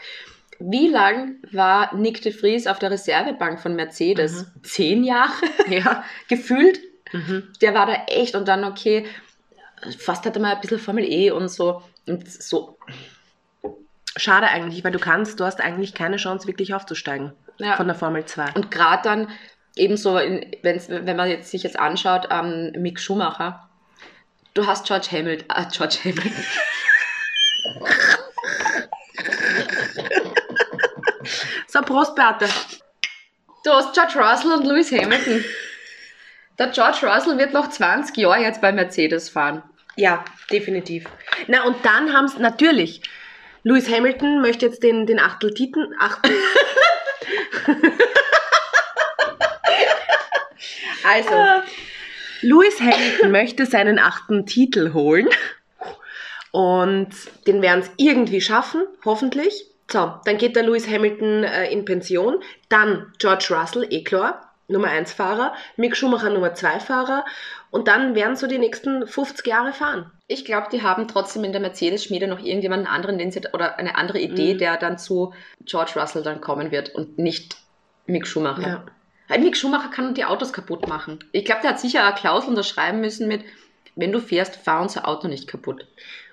Wie 0.58 0.88
lang 0.88 1.36
war 1.52 1.96
Nick 1.96 2.22
de 2.24 2.32
Vries 2.32 2.66
auf 2.68 2.80
der 2.80 2.90
Reservebank 2.92 3.60
von 3.60 3.76
Mercedes? 3.76 4.46
Zehn 4.64 5.04
Jahre? 5.04 5.32
Ja. 5.70 6.04
Gefühlt? 6.30 6.80
Mhm. 7.12 7.52
Der 7.62 7.74
war 7.74 7.86
da 7.86 7.94
echt 8.08 8.36
und 8.36 8.48
dann, 8.48 8.64
okay, 8.64 9.06
fast 10.00 10.26
hatte 10.26 10.40
man 10.40 10.52
ein 10.56 10.62
bisschen 10.62 10.80
Formel 10.80 11.04
E 11.04 11.32
und 11.32 11.50
so. 11.50 11.82
Und 12.08 12.30
so, 12.32 12.78
Schade 14.18 14.48
eigentlich, 14.48 14.84
weil 14.84 14.92
du 14.92 15.00
kannst, 15.00 15.40
du 15.40 15.46
hast 15.46 15.62
eigentlich 15.62 15.94
keine 15.94 16.18
Chance, 16.18 16.46
wirklich 16.48 16.74
aufzusteigen 16.74 17.32
Ja. 17.60 17.78
von 17.78 17.88
der 17.88 17.96
Formel 17.96 18.26
2. 18.26 18.52
Und 18.56 18.70
gerade 18.70 19.04
dann 19.04 19.30
ebenso, 19.78 20.18
in, 20.18 20.52
wenn 20.64 21.16
man 21.16 21.30
jetzt, 21.30 21.50
sich 21.50 21.64
jetzt 21.64 21.80
anschaut, 21.80 22.28
ähm, 22.30 22.74
Mick 22.78 23.00
Schumacher, 23.00 23.70
du 24.54 24.68
hast 24.68 24.86
George 24.86 25.08
Hamilton, 25.12 25.48
äh, 25.56 25.66
George 25.72 25.98
Hamilton, 26.04 26.34
So, 31.68 31.82
Prost, 31.82 32.16
Beate. 32.16 32.48
du 33.64 33.72
hast 33.72 33.94
George 33.94 34.14
Russell 34.20 34.52
und 34.52 34.66
Lewis 34.66 34.92
Hamilton. 34.92 35.44
Der 36.60 36.68
George 36.68 37.00
Russell 37.04 37.38
wird 37.38 37.54
noch 37.54 37.70
20 37.70 38.18
Jahre 38.18 38.42
jetzt 38.42 38.62
bei 38.62 38.72
Mercedes 38.72 39.30
fahren. 39.30 39.64
Ja, 39.96 40.24
definitiv. 40.52 41.06
Na, 41.48 41.64
und 41.64 41.78
dann 41.84 42.14
haben 42.14 42.26
es 42.26 42.38
natürlich. 42.38 43.02
Lewis 43.64 43.90
Hamilton 43.90 44.42
möchte 44.42 44.66
jetzt 44.66 44.84
den, 44.84 45.06
den 45.06 45.20
Achteltiten. 45.20 45.94
Achtel. 46.00 46.34
also, 51.04 51.64
Lewis 52.42 52.80
Hamilton 52.80 53.32
möchte 53.32 53.66
seinen 53.66 54.00
achten 54.00 54.46
Titel 54.46 54.94
holen. 54.94 55.28
Und 56.52 57.10
den 57.48 57.62
werden 57.62 57.82
es 57.82 57.92
irgendwie 57.98 58.42
schaffen, 58.42 58.84
hoffentlich. 59.06 59.66
So, 59.90 60.14
dann 60.26 60.38
geht 60.38 60.56
der 60.56 60.64
Lewis 60.64 60.88
Hamilton 60.88 61.44
äh, 61.44 61.72
in 61.72 61.86
Pension. 61.86 62.42
Dann 62.70 63.14
George 63.20 63.48
Russell, 63.52 63.88
eh 63.90 64.04
klar, 64.04 64.51
Nummer 64.72 64.88
1 64.88 65.14
Fahrer. 65.14 65.54
Mick 65.78 65.96
Schumacher, 65.96 66.30
Nummer 66.30 66.54
2 66.54 66.80
Fahrer. 66.80 67.26
Und 67.70 67.88
dann 67.88 68.16
werden 68.16 68.36
so 68.36 68.48
die 68.48 68.58
nächsten 68.58 69.08
50 69.08 69.46
Jahre 69.46 69.74
fahren. 69.74 70.12
Ich 70.28 70.46
glaube, 70.46 70.68
die 70.72 70.82
haben 70.82 71.08
trotzdem 71.08 71.44
in 71.44 71.52
der 71.52 71.62
Mercedes-Schmiede 71.62 72.28
noch 72.28 72.40
irgendjemanden 72.40 72.88
anderen 72.88 73.18
den 73.18 73.32
sie, 73.32 73.42
oder 73.54 73.78
eine 73.78 73.96
andere 73.96 74.20
Idee, 74.20 74.54
Mhm. 74.56 74.58
der 74.58 74.78
dann 74.78 74.98
zu 74.98 75.34
George 75.66 75.94
Russell 75.96 76.24
dann 76.24 76.42
kommen 76.42 76.72
wird 76.72 76.94
und 76.96 77.18
nicht 77.18 77.58
Mick 78.06 78.28
Schumacher. 78.28 78.68
Ja. 78.68 78.86
Weil 79.28 79.40
Mick 79.40 79.56
Schumacher 79.56 79.90
kann 79.90 80.14
die 80.14 80.26
Autos 80.26 80.52
kaputt 80.52 80.88
machen. 80.88 81.20
Ich 81.32 81.46
glaube, 81.46 81.62
der 81.62 81.72
hat 81.72 81.80
sicher 81.80 82.04
eine 82.04 82.16
Klausel 82.16 82.50
unterschreiben 82.50 83.00
müssen 83.00 83.28
mit, 83.28 83.44
wenn 83.96 84.12
du 84.12 84.20
fährst, 84.20 84.56
fahr 84.58 84.82
unser 84.82 85.08
Auto 85.08 85.28
nicht 85.28 85.48
kaputt. 85.48 85.86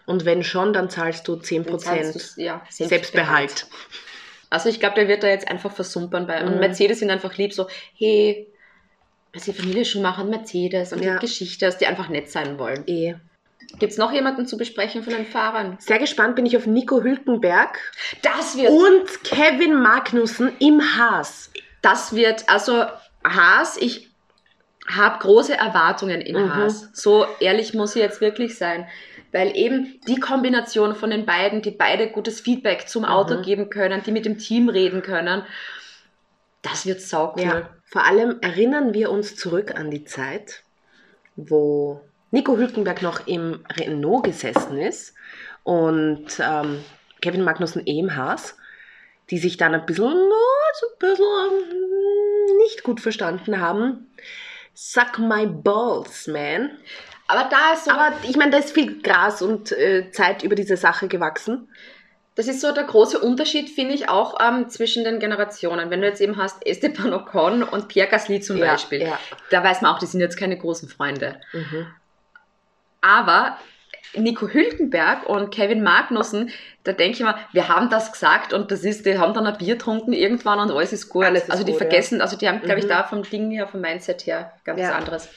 Und 0.07 0.25
wenn 0.25 0.43
schon, 0.43 0.73
dann 0.73 0.91
zahlst 0.91 1.29
du 1.29 1.35
10% 1.35 1.71
Dann 1.71 1.79
zahlst 1.79 2.39
ja, 2.39 2.63
Selbstbehalt. 2.71 3.67
Also 4.51 4.69
ich 4.69 4.81
glaube, 4.81 4.95
der 4.97 5.09
wird 5.09 5.23
da 5.23 5.29
jetzt 5.29 5.49
einfach 5.49 5.73
versumpern. 5.73 6.27
Bei, 6.27 6.43
Und 6.45 6.55
Mhm. 6.55 6.61
Mercedes 6.61 7.01
sind 7.01 7.11
einfach 7.11 7.37
lieb 7.37 7.53
so, 7.53 7.69
hey, 7.97 8.47
ist 9.33 9.47
die 9.47 9.53
Familie 9.53 9.85
Schumacher 9.85 10.23
und 10.23 10.31
Mercedes 10.31 10.93
und 10.93 11.03
Ja. 11.03 11.15
die 11.15 11.27
Geschichte, 11.27 11.67
dass 11.67 11.79
die 11.79 11.87
einfach 11.87 12.09
nett 12.09 12.31
sein 12.31 12.59
wollen. 12.59 12.85
Eh. 12.87 13.15
Gibt 13.79 13.93
es 13.93 13.99
noch 13.99 14.13
jemanden 14.13 14.47
zu 14.47 14.57
besprechen 14.57 15.03
von 15.03 15.13
den 15.13 15.27
Fahrern? 15.27 15.77
Sehr 15.81 15.99
gespannt 15.99 16.37
bin 16.37 16.47
ich 16.47 16.57
auf 16.57 16.67
Nico 16.67 17.03
Hülkenberg 17.03 17.79
Das 18.23 18.57
wird 18.57 18.71
und 18.71 19.25
Kevin 19.25 19.75
Magnussen 19.83 20.53
im 20.59 20.81
Haas. 20.97 21.51
Das 21.83 22.15
wird, 22.15 22.49
also 22.49 22.87
Haas, 23.25 23.77
ich 23.77 24.09
habe 24.89 25.19
große 25.19 25.55
Erwartungen 25.55 26.23
in 26.23 26.37
Mhm. 26.37 26.55
Haas. 26.55 26.89
So 26.95 27.27
ehrlich 27.41 27.75
muss 27.75 27.95
ich 27.95 28.01
jetzt 28.01 28.23
wirklich 28.23 28.57
sein. 28.57 28.89
Weil 29.33 29.57
eben 29.57 30.01
die 30.07 30.21
Kombination 30.21 30.95
von 30.95 31.11
den 31.11 31.27
beiden, 31.27 31.61
die 31.61 31.71
beide 31.71 32.11
gutes 32.11 32.41
Feedback 32.41 32.89
zum 32.89 33.05
Auto 33.05 33.37
Mhm. 33.37 33.43
geben 33.43 33.71
können, 33.71 34.03
die 34.05 34.13
mit 34.13 34.25
dem 34.25 34.39
Team 34.39 34.69
reden 34.69 35.03
können, 35.03 35.45
das 36.63 36.87
wird 36.87 37.01
saucool. 37.01 37.43
Ja. 37.43 37.71
Vor 37.85 38.05
allem 38.05 38.39
erinnern 38.41 38.95
wir 38.95 39.11
uns 39.11 39.37
zurück 39.37 39.75
an 39.75 39.91
die 39.91 40.05
Zeit, 40.05 40.63
wo 41.37 42.01
Nico 42.31 42.57
Hülkenberg 42.57 43.03
noch 43.03 43.27
im 43.27 43.65
Renault 43.79 44.25
gesessen 44.25 44.79
ist 44.79 45.15
und 45.63 46.27
ähm, 46.41 46.85
Kevin 47.21 47.45
Magnussen 47.45 47.87
im 47.87 48.17
Haas, 48.17 48.57
die 49.31 49.39
sich 49.39 49.57
dann 49.57 49.75
ein 49.75 49.87
bisschen, 49.87 50.13
na, 50.13 50.75
so 50.75 50.87
ein 50.87 50.99
bisschen 50.99 51.25
ähm, 51.25 52.57
nicht 52.59 52.83
gut 52.83 53.01
verstanden 53.01 53.61
haben. 53.61 54.11
Suck 54.75 55.19
my 55.19 55.47
balls, 55.47 56.27
man. 56.27 56.71
Aber 57.29 57.49
da 57.51 57.75
ist 57.75 57.85
so, 57.85 57.91
Aber 57.93 58.13
ich 58.25 58.37
meine, 58.37 58.51
da 58.51 58.59
ist 58.59 58.73
viel 58.73 59.01
Gras 59.03 59.41
und 59.43 59.71
äh, 59.73 60.11
Zeit 60.11 60.43
über 60.43 60.55
diese 60.57 60.77
Sache 60.77 61.07
gewachsen. 61.09 61.69
das 62.35 62.47
ist 62.49 62.61
so 62.61 62.73
der 62.73 62.85
große 62.85 63.19
Unterschied, 63.19 63.69
finde 63.69 63.95
ich, 63.95 64.09
auch 64.09 64.39
ähm, 64.41 64.69
zwischen 64.69 65.05
den 65.05 65.19
Generationen. 65.21 65.91
Wenn 65.91 66.01
du 66.01 66.07
jetzt 66.07 66.21
eben 66.21 66.37
hast 66.37 66.65
Esteban 66.67 67.13
Ocon 67.13 67.63
und 67.63 67.89
Pierre 67.89 68.09
Gasly 68.09 68.41
zum 68.41 68.57
Ja, 68.57 68.73
Beispiel, 68.73 69.03
ja. 69.03 69.19
da 69.51 69.63
weiß 69.63 69.83
man 69.83 69.93
auch, 69.95 69.99
die 69.99 70.07
sind 70.07 70.21
jetzt 70.21 70.37
keine 70.39 70.57
großen 70.57 70.89
Freunde. 70.89 71.41
Mhm. 71.53 71.87
Aber 73.01 73.59
Nico 74.15 74.49
Hülkenberg 74.49 75.27
und 75.29 75.51
Kevin 75.51 75.83
Magnussen, 75.83 76.51
da 76.85 76.93
denke 76.93 77.19
ich 77.19 77.23
mal, 77.25 77.37
wir 77.53 77.69
haben 77.69 77.91
das 77.91 78.13
gesagt 78.13 78.53
und 78.53 78.71
das 78.71 78.83
ist, 78.85 79.05
die 79.07 79.19
haben 79.19 79.35
dann 79.35 79.47
ein 79.47 79.59
Bier 79.59 79.75
getrunken 79.75 80.13
irgendwann 80.13 80.59
und 80.61 80.71
alles 80.71 80.93
ist 80.93 81.09
gut. 81.11 81.25
Alles 81.25 81.45
ist 81.45 81.51
also 81.51 81.65
die 81.65 81.73
gut, 81.73 81.79
vergessen, 81.79 82.21
also 82.23 82.37
die 82.37 82.49
haben, 82.49 82.61
glaube 82.63 82.79
ich, 82.79 82.87
Mhm. 82.87 82.91
da 82.91 83.05
vom 83.05 83.23
Ding 83.23 83.51
her, 83.51 83.69
vom 83.69 83.81
Mindset 83.81 84.27
her 84.27 84.53
ganz 84.65 84.81
Ja. 84.81 84.93
anderes. 84.95 85.29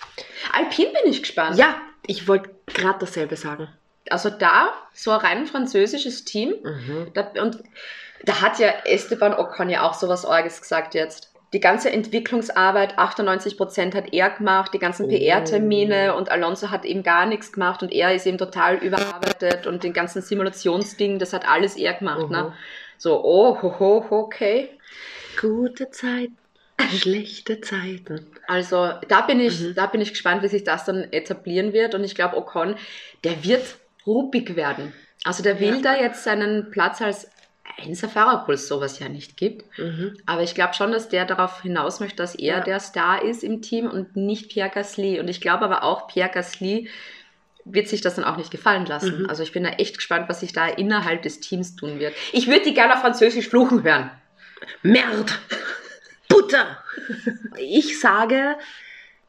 Alpin 0.54 0.88
bin 0.94 1.12
ich 1.12 1.22
gespannt. 1.22 1.58
Ja, 1.58 1.76
ich 2.08 2.28
wollte 2.28 2.50
gerade 2.68 3.00
dasselbe 3.00 3.36
sagen. 3.36 3.68
Also 4.10 4.30
da, 4.30 4.74
so 4.94 5.12
ein 5.12 5.20
rein 5.20 5.46
französisches 5.48 6.24
Team. 6.26 6.54
Mhm. 6.64 7.08
Da, 7.14 7.32
und 7.42 7.62
da 8.24 8.42
hat 8.42 8.60
ja 8.60 8.70
Esteban 8.86 9.34
Ocon 9.34 9.70
ja 9.70 9.84
auch 9.84 9.94
sowas 9.94 10.26
Orges 10.26 10.62
gesagt 10.62 10.96
jetzt. 10.96 11.31
Die 11.54 11.60
ganze 11.60 11.92
Entwicklungsarbeit, 11.92 12.98
98% 12.98 13.94
hat 13.94 14.14
er 14.14 14.30
gemacht, 14.30 14.74
die 14.74 14.80
ganzen 14.80 15.08
Oh. 15.08 15.10
PR-Termine 15.10 16.16
und 16.16 16.32
Alonso 16.32 16.70
hat 16.70 16.86
eben 16.86 17.04
gar 17.04 17.26
nichts 17.26 17.52
gemacht 17.52 17.84
und 17.84 17.92
er 17.92 18.14
ist 18.16 18.26
eben 18.26 18.38
total 18.38 18.78
überarbeitet 18.78 19.68
und 19.68 19.84
den 19.84 19.92
ganzen 19.92 20.22
Simulationsding, 20.22 21.20
das 21.20 21.34
hat 21.34 21.46
alles 21.48 21.76
er 21.76 21.94
gemacht. 21.94 22.28
Mhm. 22.30 22.32
Ne? 22.32 22.54
So, 22.98 23.22
oh, 23.24 23.62
ho, 23.62 23.80
ho, 23.80 24.06
okay. 24.12 24.70
Gute 25.40 25.90
Zeiten, 25.92 26.38
schlechte 26.90 27.60
Zeiten. 27.60 28.28
Also 28.48 28.90
da 29.10 29.22
bin 29.22 29.40
ich, 29.42 29.60
Mhm. 29.60 29.76
da 29.76 29.88
bin 29.88 30.00
ich 30.00 30.12
gespannt, 30.12 30.44
wie 30.44 30.48
sich 30.48 30.64
das 30.64 30.86
dann 30.86 31.04
etablieren 31.12 31.74
wird 31.74 31.96
und 31.96 32.04
ich 32.06 32.16
glaube, 32.16 32.38
Ocon, 32.38 32.76
der 33.26 33.44
wird 33.44 33.64
ruppig 34.08 34.56
werden. 34.56 34.94
Also 35.26 35.44
der 35.44 35.60
will 35.60 35.76
Ja. 35.76 35.82
da 35.82 35.96
jetzt 35.98 36.24
seinen 36.24 36.72
Platz 36.72 37.02
als 37.02 37.30
Obwohl 38.16 38.56
es 38.56 38.68
sowas 38.68 39.00
ja 39.00 39.10
nicht 39.10 39.38
gibt. 39.38 39.66
Mhm. 39.78 40.18
Aber 40.26 40.44
ich 40.44 40.54
glaube 40.56 40.74
schon, 40.74 40.92
dass 40.92 41.10
der 41.10 41.26
darauf 41.26 41.62
hinaus 41.62 42.00
möchte, 42.00 42.18
dass 42.18 42.36
er 42.36 42.58
Ja. 42.58 42.64
der 42.64 42.80
Star 42.80 43.24
ist 43.24 43.44
im 43.44 43.62
Team 43.62 43.88
und 43.88 44.16
nicht 44.16 44.50
Pierre 44.50 44.70
Gasly. 44.70 45.20
Und 45.20 45.28
ich 45.28 45.42
glaube 45.42 45.66
aber 45.66 45.84
auch, 45.84 46.08
Pierre 46.08 46.30
Gasly 46.30 46.90
wird 47.66 47.88
sich 47.88 48.02
das 48.02 48.16
dann 48.16 48.26
auch 48.26 48.38
nicht 48.38 48.52
gefallen 48.52 48.86
lassen. 48.86 49.22
Mhm. 49.22 49.30
Also 49.30 49.44
ich 49.44 49.52
bin 49.52 49.64
da 49.64 49.70
echt 49.72 49.96
gespannt, 49.98 50.28
was 50.30 50.40
sich 50.40 50.54
da 50.54 50.68
innerhalb 50.68 51.22
des 51.22 51.40
Teams 51.40 51.76
tun 51.76 52.00
wird. 52.00 52.14
Ich 52.34 52.48
würde 52.48 52.64
die 52.66 52.74
gerne 52.74 52.94
auf 52.96 53.02
Französisch 53.02 53.48
fluchen 53.50 53.84
hören. 53.84 54.12
Merd! 54.84 55.40
Butter! 56.28 56.78
Ich 57.58 58.00
sage, 58.00 58.56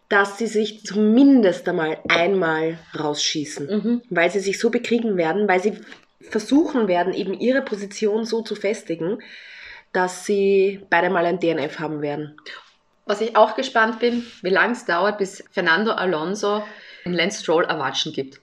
dass 0.09 0.39
sie 0.39 0.47
sich 0.47 0.85
zumindest 0.85 1.69
einmal 1.69 1.99
einmal 2.09 2.79
rausschießen. 2.99 3.67
Mhm. 3.67 4.03
Weil 4.11 4.31
sie 4.31 4.41
sich 4.41 4.59
so 4.59 4.71
bekriegen 4.71 5.17
werden, 5.17 5.49
weil 5.49 5.61
sie 5.63 5.79
versuchen 6.31 6.89
werden, 6.89 7.13
eben 7.13 7.35
ihre 7.35 7.63
Position 7.63 8.25
so 8.25 8.43
zu 8.43 8.55
festigen, 8.55 9.19
dass 9.93 10.25
sie 10.25 10.85
beide 10.91 11.11
mal 11.11 11.27
ein 11.27 11.41
DNF 11.41 11.79
haben 11.79 12.03
werden. 12.03 12.37
Was 13.05 13.21
ich 13.21 13.37
auch 13.37 13.57
gespannt 13.57 13.99
bin, 13.99 14.25
wie 14.43 14.51
lange 14.51 14.73
es 14.73 14.85
dauert, 14.85 15.19
bis 15.19 15.45
Fernando 15.51 15.93
Alonso 15.93 16.65
in 17.05 17.13
Lance 17.13 17.43
Stroll 17.43 17.65
Erwatschen 17.65 18.13
gibt. 18.13 18.41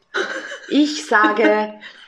Ich 0.69 1.05
sage, 1.05 1.73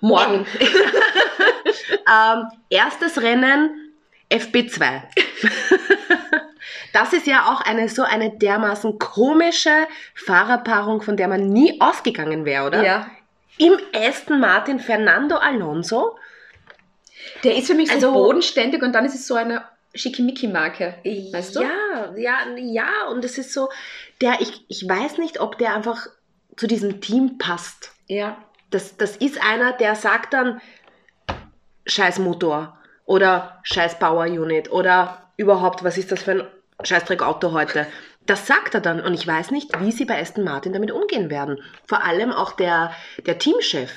Morgen. 0.00 0.46
ähm, 2.10 2.44
erstes 2.70 3.20
Rennen 3.20 3.92
FB2. 4.30 5.02
Das 6.92 7.12
ist 7.12 7.28
ja 7.28 7.52
auch 7.52 7.60
eine 7.60 7.88
so 7.88 8.02
eine 8.02 8.36
dermaßen 8.36 8.98
komische 8.98 9.86
Fahrerpaarung, 10.12 11.02
von 11.02 11.16
der 11.16 11.28
man 11.28 11.48
nie 11.48 11.80
ausgegangen 11.80 12.44
wäre, 12.44 12.66
oder? 12.66 12.84
Ja. 12.84 13.06
Im 13.60 13.76
Aston 13.94 14.40
Martin 14.40 14.80
Fernando 14.80 15.36
Alonso. 15.36 16.16
Der 17.44 17.56
ist 17.56 17.66
für 17.66 17.74
mich 17.74 17.88
so 17.88 17.94
Also- 17.94 18.12
bodenständig 18.12 18.82
und 18.82 18.92
dann 18.94 19.04
ist 19.04 19.14
es 19.14 19.26
so 19.26 19.34
eine 19.34 19.64
Schickimicki-Marke. 19.94 20.94
Weißt 21.04 21.56
du? 21.56 21.60
Ja, 21.60 22.14
ja, 22.16 22.36
ja, 22.56 23.06
und 23.10 23.22
es 23.22 23.36
ist 23.36 23.52
so, 23.52 23.68
der, 24.22 24.40
ich, 24.40 24.64
ich 24.68 24.88
weiß 24.88 25.18
nicht, 25.18 25.40
ob 25.40 25.58
der 25.58 25.74
einfach 25.74 26.06
zu 26.56 26.66
diesem 26.66 27.02
Team 27.02 27.36
passt. 27.36 27.92
Ja. 28.06 28.38
Das, 28.70 28.96
das 28.96 29.16
ist 29.16 29.42
einer, 29.44 29.72
der 29.72 29.94
sagt 29.94 30.32
dann, 30.32 30.62
scheiß 31.86 32.18
Motor 32.18 32.78
oder 33.04 33.58
scheiß 33.64 33.98
Power 33.98 34.24
Unit 34.24 34.70
oder 34.70 35.30
überhaupt, 35.36 35.84
was 35.84 35.98
ist 35.98 36.10
das 36.12 36.22
für 36.22 36.30
ein 36.32 36.46
Scheißdreck 36.82 37.22
Auto 37.22 37.52
heute? 37.52 37.86
Das 38.30 38.46
sagt 38.46 38.74
er 38.74 38.80
dann 38.80 39.00
und 39.00 39.12
ich 39.14 39.26
weiß 39.26 39.50
nicht, 39.50 39.70
wie 39.80 39.90
sie 39.90 40.04
bei 40.04 40.20
Aston 40.20 40.44
Martin 40.44 40.72
damit 40.72 40.92
umgehen 40.92 41.30
werden. 41.30 41.60
Vor 41.86 42.04
allem 42.04 42.30
auch 42.30 42.52
der, 42.52 42.92
der 43.26 43.38
Teamchef 43.40 43.90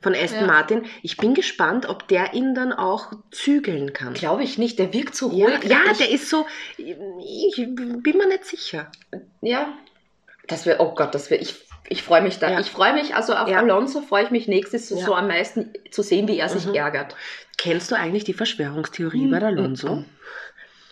von 0.00 0.14
Aston 0.14 0.40
Ja. 0.40 0.46
Martin. 0.46 0.86
Ich 1.02 1.18
bin 1.18 1.34
gespannt, 1.34 1.86
ob 1.86 2.08
der 2.08 2.32
ihn 2.32 2.54
dann 2.54 2.72
auch 2.72 3.12
zügeln 3.30 3.92
kann. 3.92 4.14
Glaube 4.14 4.42
ich 4.42 4.56
nicht. 4.56 4.78
Der 4.78 4.94
wirkt 4.94 5.14
so 5.14 5.30
Ja, 5.32 5.48
ruhig. 5.48 5.64
ja 5.64 5.80
ich, 5.92 5.98
der 5.98 6.10
ist 6.10 6.30
so, 6.30 6.46
ich 6.78 7.56
bin 7.56 8.16
mir 8.16 8.26
nicht 8.26 8.46
sicher. 8.46 8.90
Ja. 9.42 9.68
Das 10.48 10.64
wäre, 10.64 10.80
oh 10.80 10.94
Gott, 10.94 11.14
das 11.14 11.30
wäre, 11.30 11.42
ich, 11.42 11.54
ich 11.88 12.02
freue 12.02 12.22
mich 12.22 12.38
da. 12.38 12.50
Ja. 12.52 12.60
Ich 12.60 12.70
freue 12.70 12.94
mich, 12.94 13.14
also 13.14 13.34
auf 13.34 13.48
Ja. 13.48 13.58
Alonso 13.58 14.00
freue 14.00 14.24
ich 14.24 14.30
mich 14.30 14.48
nächstes 14.48 14.88
so, 14.88 14.96
Ja. 14.98 15.04
so 15.04 15.14
am 15.14 15.26
meisten 15.28 15.74
zu 15.90 16.02
sehen, 16.02 16.26
wie 16.26 16.38
er 16.38 16.48
sich 16.48 16.64
Mhm. 16.66 16.74
ärgert. 16.74 17.16
Kennst 17.58 17.90
du 17.90 17.96
eigentlich 17.96 18.24
die 18.24 18.32
Verschwörungstheorie 18.34 19.26
bei 19.26 19.40
der 19.40 19.48
Alonso? 19.48 20.04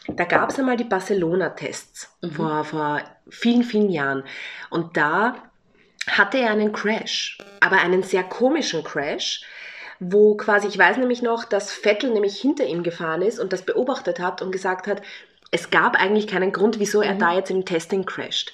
Da 0.09 0.24
gab 0.24 0.51
es 0.51 0.59
einmal 0.59 0.77
die 0.77 0.85
Barcelona-Tests 0.85 2.16
Mhm. 2.23 2.31
vor, 2.33 2.65
vor 2.65 3.01
vielen, 3.29 3.62
vielen 3.62 3.91
Jahren. 3.91 4.24
Und 4.70 4.97
da 4.97 5.37
hatte 6.09 6.39
er 6.39 6.51
einen 6.51 6.73
Crash, 6.73 7.39
aber 7.61 7.77
einen 7.81 8.03
sehr 8.03 8.24
komischen 8.24 8.83
Crash, 8.83 9.43
wo 10.01 10.37
quasi, 10.37 10.66
ich 10.66 10.77
weiß 10.77 10.97
nämlich 10.97 11.23
noch, 11.23 11.45
dass 11.45 11.70
Vettel 11.73 12.11
nämlich 12.11 12.41
hinter 12.41 12.65
ihm 12.65 12.83
gefahren 12.83 13.23
ist 13.23 13.39
und 13.39 13.53
das 13.53 13.62
beobachtet 13.62 14.19
hat 14.19 14.43
und 14.43 14.51
gesagt 14.51 14.89
hat, 14.89 15.03
es 15.53 15.70
gab 15.70 15.95
eigentlich 16.01 16.27
keinen 16.27 16.51
Grund, 16.53 16.81
wieso 16.81 17.03
er 17.03 17.15
da 17.15 17.35
jetzt 17.35 17.51
im 17.51 17.65
Testing 17.65 18.05
crasht. 18.05 18.53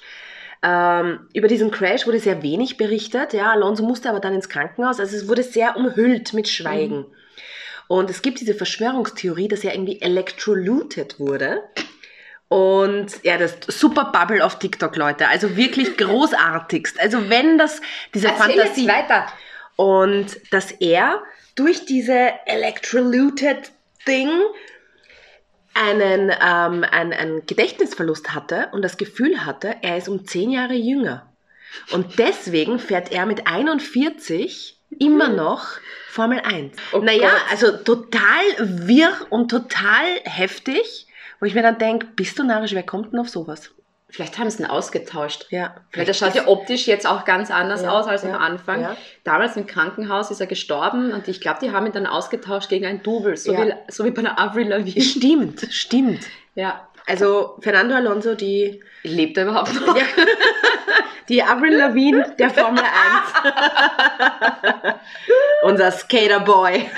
Ähm, 0.61 1.27
über 1.33 1.47
diesen 1.47 1.71
Crash 1.71 2.05
wurde 2.05 2.19
sehr 2.19 2.43
wenig 2.43 2.75
berichtet. 2.77 3.31
Ja, 3.33 3.51
Alonso 3.51 3.83
musste 3.83 4.09
aber 4.09 4.19
dann 4.19 4.35
ins 4.35 4.49
Krankenhaus. 4.49 4.99
Also 4.99 5.15
es 5.15 5.27
wurde 5.29 5.41
sehr 5.41 5.77
umhüllt 5.77 6.33
mit 6.33 6.49
Schweigen. 6.49 7.05
Und 7.89 8.11
es 8.11 8.21
gibt 8.21 8.39
diese 8.39 8.53
Verschwörungstheorie, 8.53 9.47
dass 9.47 9.63
er 9.63 9.73
irgendwie 9.73 9.99
electroluted 9.99 11.19
wurde. 11.19 11.63
Und 12.47 13.23
ja, 13.23 13.39
das 13.39 13.57
super 13.67 14.11
Bubble 14.13 14.45
auf 14.45 14.59
TikTok, 14.59 14.95
Leute. 14.95 15.27
Also 15.27 15.57
wirklich 15.57 15.97
großartigst. 15.97 16.99
Also 16.99 17.31
wenn 17.31 17.57
das, 17.57 17.81
diese 18.13 18.27
Erzähl 18.27 18.57
Fantasie. 18.57 18.87
weiter. 18.87 19.25
Und 19.75 20.39
dass 20.51 20.71
er 20.71 21.23
durch 21.55 21.85
diese 21.85 22.33
electroluted 22.45 23.71
Ding 24.07 24.29
einen, 25.73 26.29
ähm, 26.29 26.83
einen, 26.83 27.13
einen 27.13 27.45
Gedächtnisverlust 27.47 28.35
hatte 28.35 28.69
und 28.71 28.83
das 28.83 28.97
Gefühl 28.97 29.47
hatte, 29.47 29.77
er 29.81 29.97
ist 29.97 30.09
um 30.09 30.27
zehn 30.27 30.51
Jahre 30.51 30.75
jünger. 30.75 31.33
Und 31.91 32.19
deswegen 32.19 32.77
fährt 32.77 33.11
er 33.11 33.25
mit 33.25 33.47
41 33.47 34.78
immer 34.97 35.29
noch 35.29 35.67
Formel 36.09 36.39
1. 36.39 36.75
Oh 36.93 36.99
naja, 36.99 37.29
Gott. 37.29 37.41
also 37.51 37.77
total 37.77 38.43
wirr 38.87 39.11
und 39.29 39.49
total 39.51 40.05
heftig, 40.23 41.07
wo 41.39 41.45
ich 41.45 41.53
mir 41.53 41.61
dann 41.61 41.77
denke, 41.77 42.07
bist 42.15 42.37
du 42.39 42.43
narrisch, 42.43 42.73
wer 42.73 42.83
kommt 42.83 43.13
denn 43.13 43.19
auf 43.19 43.29
sowas? 43.29 43.71
Vielleicht 44.11 44.39
haben 44.39 44.49
sie 44.49 44.63
ihn 44.63 44.65
ausgetauscht. 44.69 45.45
Ja, 45.51 45.75
Weil 45.93 46.03
der 46.05 46.13
schaut 46.13 46.33
ja 46.33 46.47
optisch 46.47 46.87
jetzt 46.87 47.05
auch 47.05 47.25
ganz 47.25 47.51
anders 47.51 47.83
Ja, 47.83 47.91
aus 47.91 48.07
als 48.07 48.23
ja, 48.23 48.33
am 48.33 48.41
Anfang. 48.41 48.81
ja. 48.81 48.97
Damals 49.23 49.55
im 49.55 49.67
Krankenhaus 49.67 50.31
ist 50.31 50.41
er 50.41 50.47
gestorben 50.47 51.11
und 51.13 51.27
ich 51.27 51.39
glaube, 51.41 51.59
die 51.61 51.71
haben 51.71 51.85
ihn 51.85 51.91
dann 51.91 52.07
ausgetauscht 52.07 52.69
gegen 52.69 52.87
ein 52.87 53.03
Double, 53.03 53.37
so, 53.37 53.53
Ja. 53.53 53.67
wie, 53.67 53.73
so 53.91 54.05
wie 54.05 54.11
bei 54.11 54.23
der 54.23 54.39
Avril 54.39 54.67
Lavigne. 54.69 55.03
Stimmt, 55.03 55.67
stimmt. 55.69 56.25
Ja. 56.55 56.87
Also 57.05 57.57
Fernando 57.61 57.93
Alonso, 57.95 58.33
die, 58.33 58.81
Lebt 59.03 59.37
er 59.37 59.43
überhaupt 59.45 59.73
noch? 59.75 59.95
Ja. 59.95 60.03
die 61.29 61.43
Avril 61.43 61.75
Lavigne 61.75 62.35
der 62.37 62.49
Formel 62.49 62.83
1. 62.83 62.93
Unser 65.63 65.91
Skaterboy. 65.91 66.89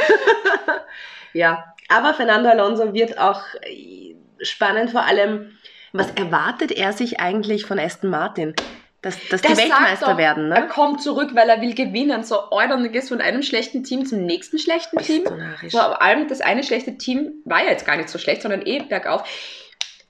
ja, 1.33 1.75
aber 1.89 2.13
Fernando 2.13 2.49
Alonso 2.49 2.93
wird 2.93 3.19
auch 3.19 3.41
äh, 3.61 4.15
spannend, 4.41 4.91
vor 4.91 5.03
allem, 5.03 5.57
was 5.91 6.09
erwartet 6.11 6.71
er 6.71 6.93
sich 6.93 7.19
eigentlich 7.19 7.65
von 7.65 7.77
Aston 7.77 8.09
Martin? 8.09 8.55
Dass, 9.01 9.17
dass 9.29 9.41
die 9.41 9.57
Weltmeister 9.57 10.11
doch, 10.11 10.17
werden, 10.17 10.51
Er 10.51 10.61
ne? 10.61 10.67
kommt 10.67 11.01
zurück, 11.01 11.31
weil 11.33 11.49
er 11.49 11.59
will 11.59 11.73
gewinnen. 11.73 12.23
So, 12.23 12.39
Alter, 12.51 12.75
und 12.75 12.83
dann 12.83 12.91
gehst 12.91 13.09
du 13.09 13.15
von 13.15 13.21
einem 13.21 13.41
schlechten 13.41 13.83
Team 13.83 14.05
zum 14.05 14.25
nächsten 14.25 14.59
schlechten 14.59 14.97
Bist 14.97 15.09
Team. 15.09 15.23
Vor 15.71 16.03
allem 16.03 16.27
das 16.27 16.39
eine 16.39 16.63
schlechte 16.63 16.99
Team 16.99 17.41
war 17.43 17.63
ja 17.63 17.71
jetzt 17.71 17.85
gar 17.85 17.97
nicht 17.97 18.09
so 18.09 18.19
schlecht, 18.19 18.43
sondern 18.43 18.63
eh 18.63 18.79
bergauf. 18.79 19.27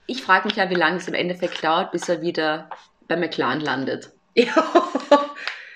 Ich 0.08 0.22
frage 0.22 0.50
mich 0.50 0.58
ja, 0.58 0.70
wie 0.70 0.76
lange 0.76 0.98
es 0.98 1.08
im 1.08 1.14
Endeffekt 1.14 1.64
dauert, 1.64 1.94
bis 1.94 2.10
er 2.10 2.22
wieder 2.22 2.70
bei 3.12 3.18
McLaren 3.18 3.60
landet. 3.60 4.10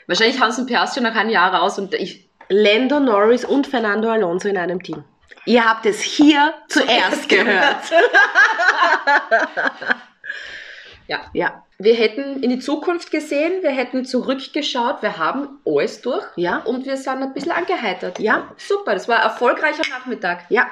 Wahrscheinlich 0.07 0.39
haben 0.39 0.51
sie 0.51 0.59
einen 0.59 0.67
Piastri 0.67 1.01
nach 1.01 1.15
einem 1.15 1.29
Jahr 1.29 1.53
raus 1.53 1.77
und 1.77 1.93
ich, 1.93 2.29
Lando 2.47 2.99
Norris 2.99 3.43
und 3.43 3.67
Fernando 3.67 4.09
Alonso 4.09 4.47
in 4.47 4.57
einem 4.57 4.81
Team. 4.81 5.03
Ihr 5.45 5.65
habt 5.65 5.85
es 5.85 5.99
hier 6.01 6.53
zuerst 6.69 7.27
gehört. 7.35 7.91
ja. 11.07 11.19
Ja, 11.33 11.63
Wir 11.77 11.95
hätten 11.95 12.41
in 12.41 12.49
die 12.51 12.59
Zukunft 12.59 13.11
gesehen, 13.11 13.61
wir 13.61 13.71
hätten 13.71 14.05
zurückgeschaut, 14.05 15.01
wir 15.01 15.17
haben 15.17 15.59
alles 15.65 16.01
durch 16.01 16.23
ja, 16.35 16.57
und 16.59 16.85
wir 16.85 16.97
sind 16.97 17.21
ein 17.21 17.33
bisschen 17.33 17.51
angeheitert. 17.51 18.19
ja, 18.19 18.47
Super, 18.57 18.93
das 18.93 19.07
war 19.07 19.17
ein 19.17 19.23
erfolgreicher 19.23 19.83
Nachmittag. 19.89 20.45
ja. 20.49 20.67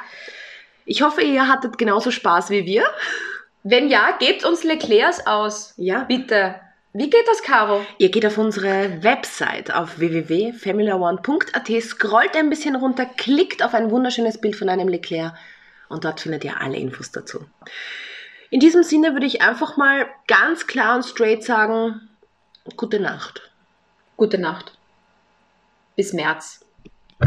Ich 0.86 1.02
hoffe, 1.02 1.22
ihr 1.22 1.48
hattet 1.48 1.78
genauso 1.78 2.12
Spaß 2.12 2.50
wie 2.50 2.66
wir. 2.66 2.84
Wenn 3.64 3.88
ja, 3.88 4.12
gebt 4.20 4.44
uns 4.44 4.64
Leclercs 4.66 5.26
aus. 5.26 5.74
Ja. 5.78 6.04
Bitte. 6.04 6.56
Wie 6.92 7.10
geht 7.10 7.28
das, 7.28 7.42
Caro? 7.42 7.84
Ihr 7.98 8.12
geht 8.12 8.26
auf 8.26 8.38
unsere 8.38 9.02
Website 9.02 9.74
auf 9.74 9.98
www.formula1.at, 9.98 11.82
scrollt 11.82 12.36
ein 12.36 12.50
bisschen 12.50 12.76
runter, 12.76 13.06
klickt 13.06 13.64
auf 13.64 13.74
ein 13.74 13.90
wunderschönes 13.90 14.40
Bild 14.40 14.56
von 14.56 14.70
einem 14.70 14.90
Leclerc 14.90 15.34
und 15.90 16.06
dort 16.06 16.20
findet 16.20 16.44
ihr 16.44 16.62
alle 16.62 16.78
Infos 16.78 17.12
dazu. 17.12 17.46
In 18.52 18.60
diesem 18.60 18.84
Sinne 18.84 19.14
würde 19.14 19.26
ich 19.26 19.42
einfach 19.42 19.78
mal 19.78 20.06
ganz 20.28 20.68
klar 20.68 20.96
und 20.96 21.04
straight 21.04 21.44
sagen, 21.44 22.10
gute 22.76 23.00
Nacht. 23.00 23.50
Gute 24.18 24.38
Nacht. 24.38 24.78
Bis 25.96 26.14
März. 26.14 26.64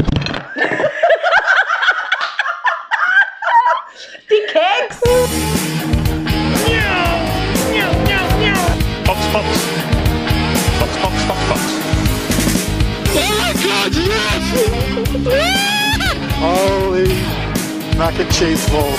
Die 4.29 4.45
Keks! 4.47 5.56
Holy 16.39 17.07
mac 17.97 18.17
and 18.19 18.31
cheese 18.31 18.69
balls. 18.69 18.97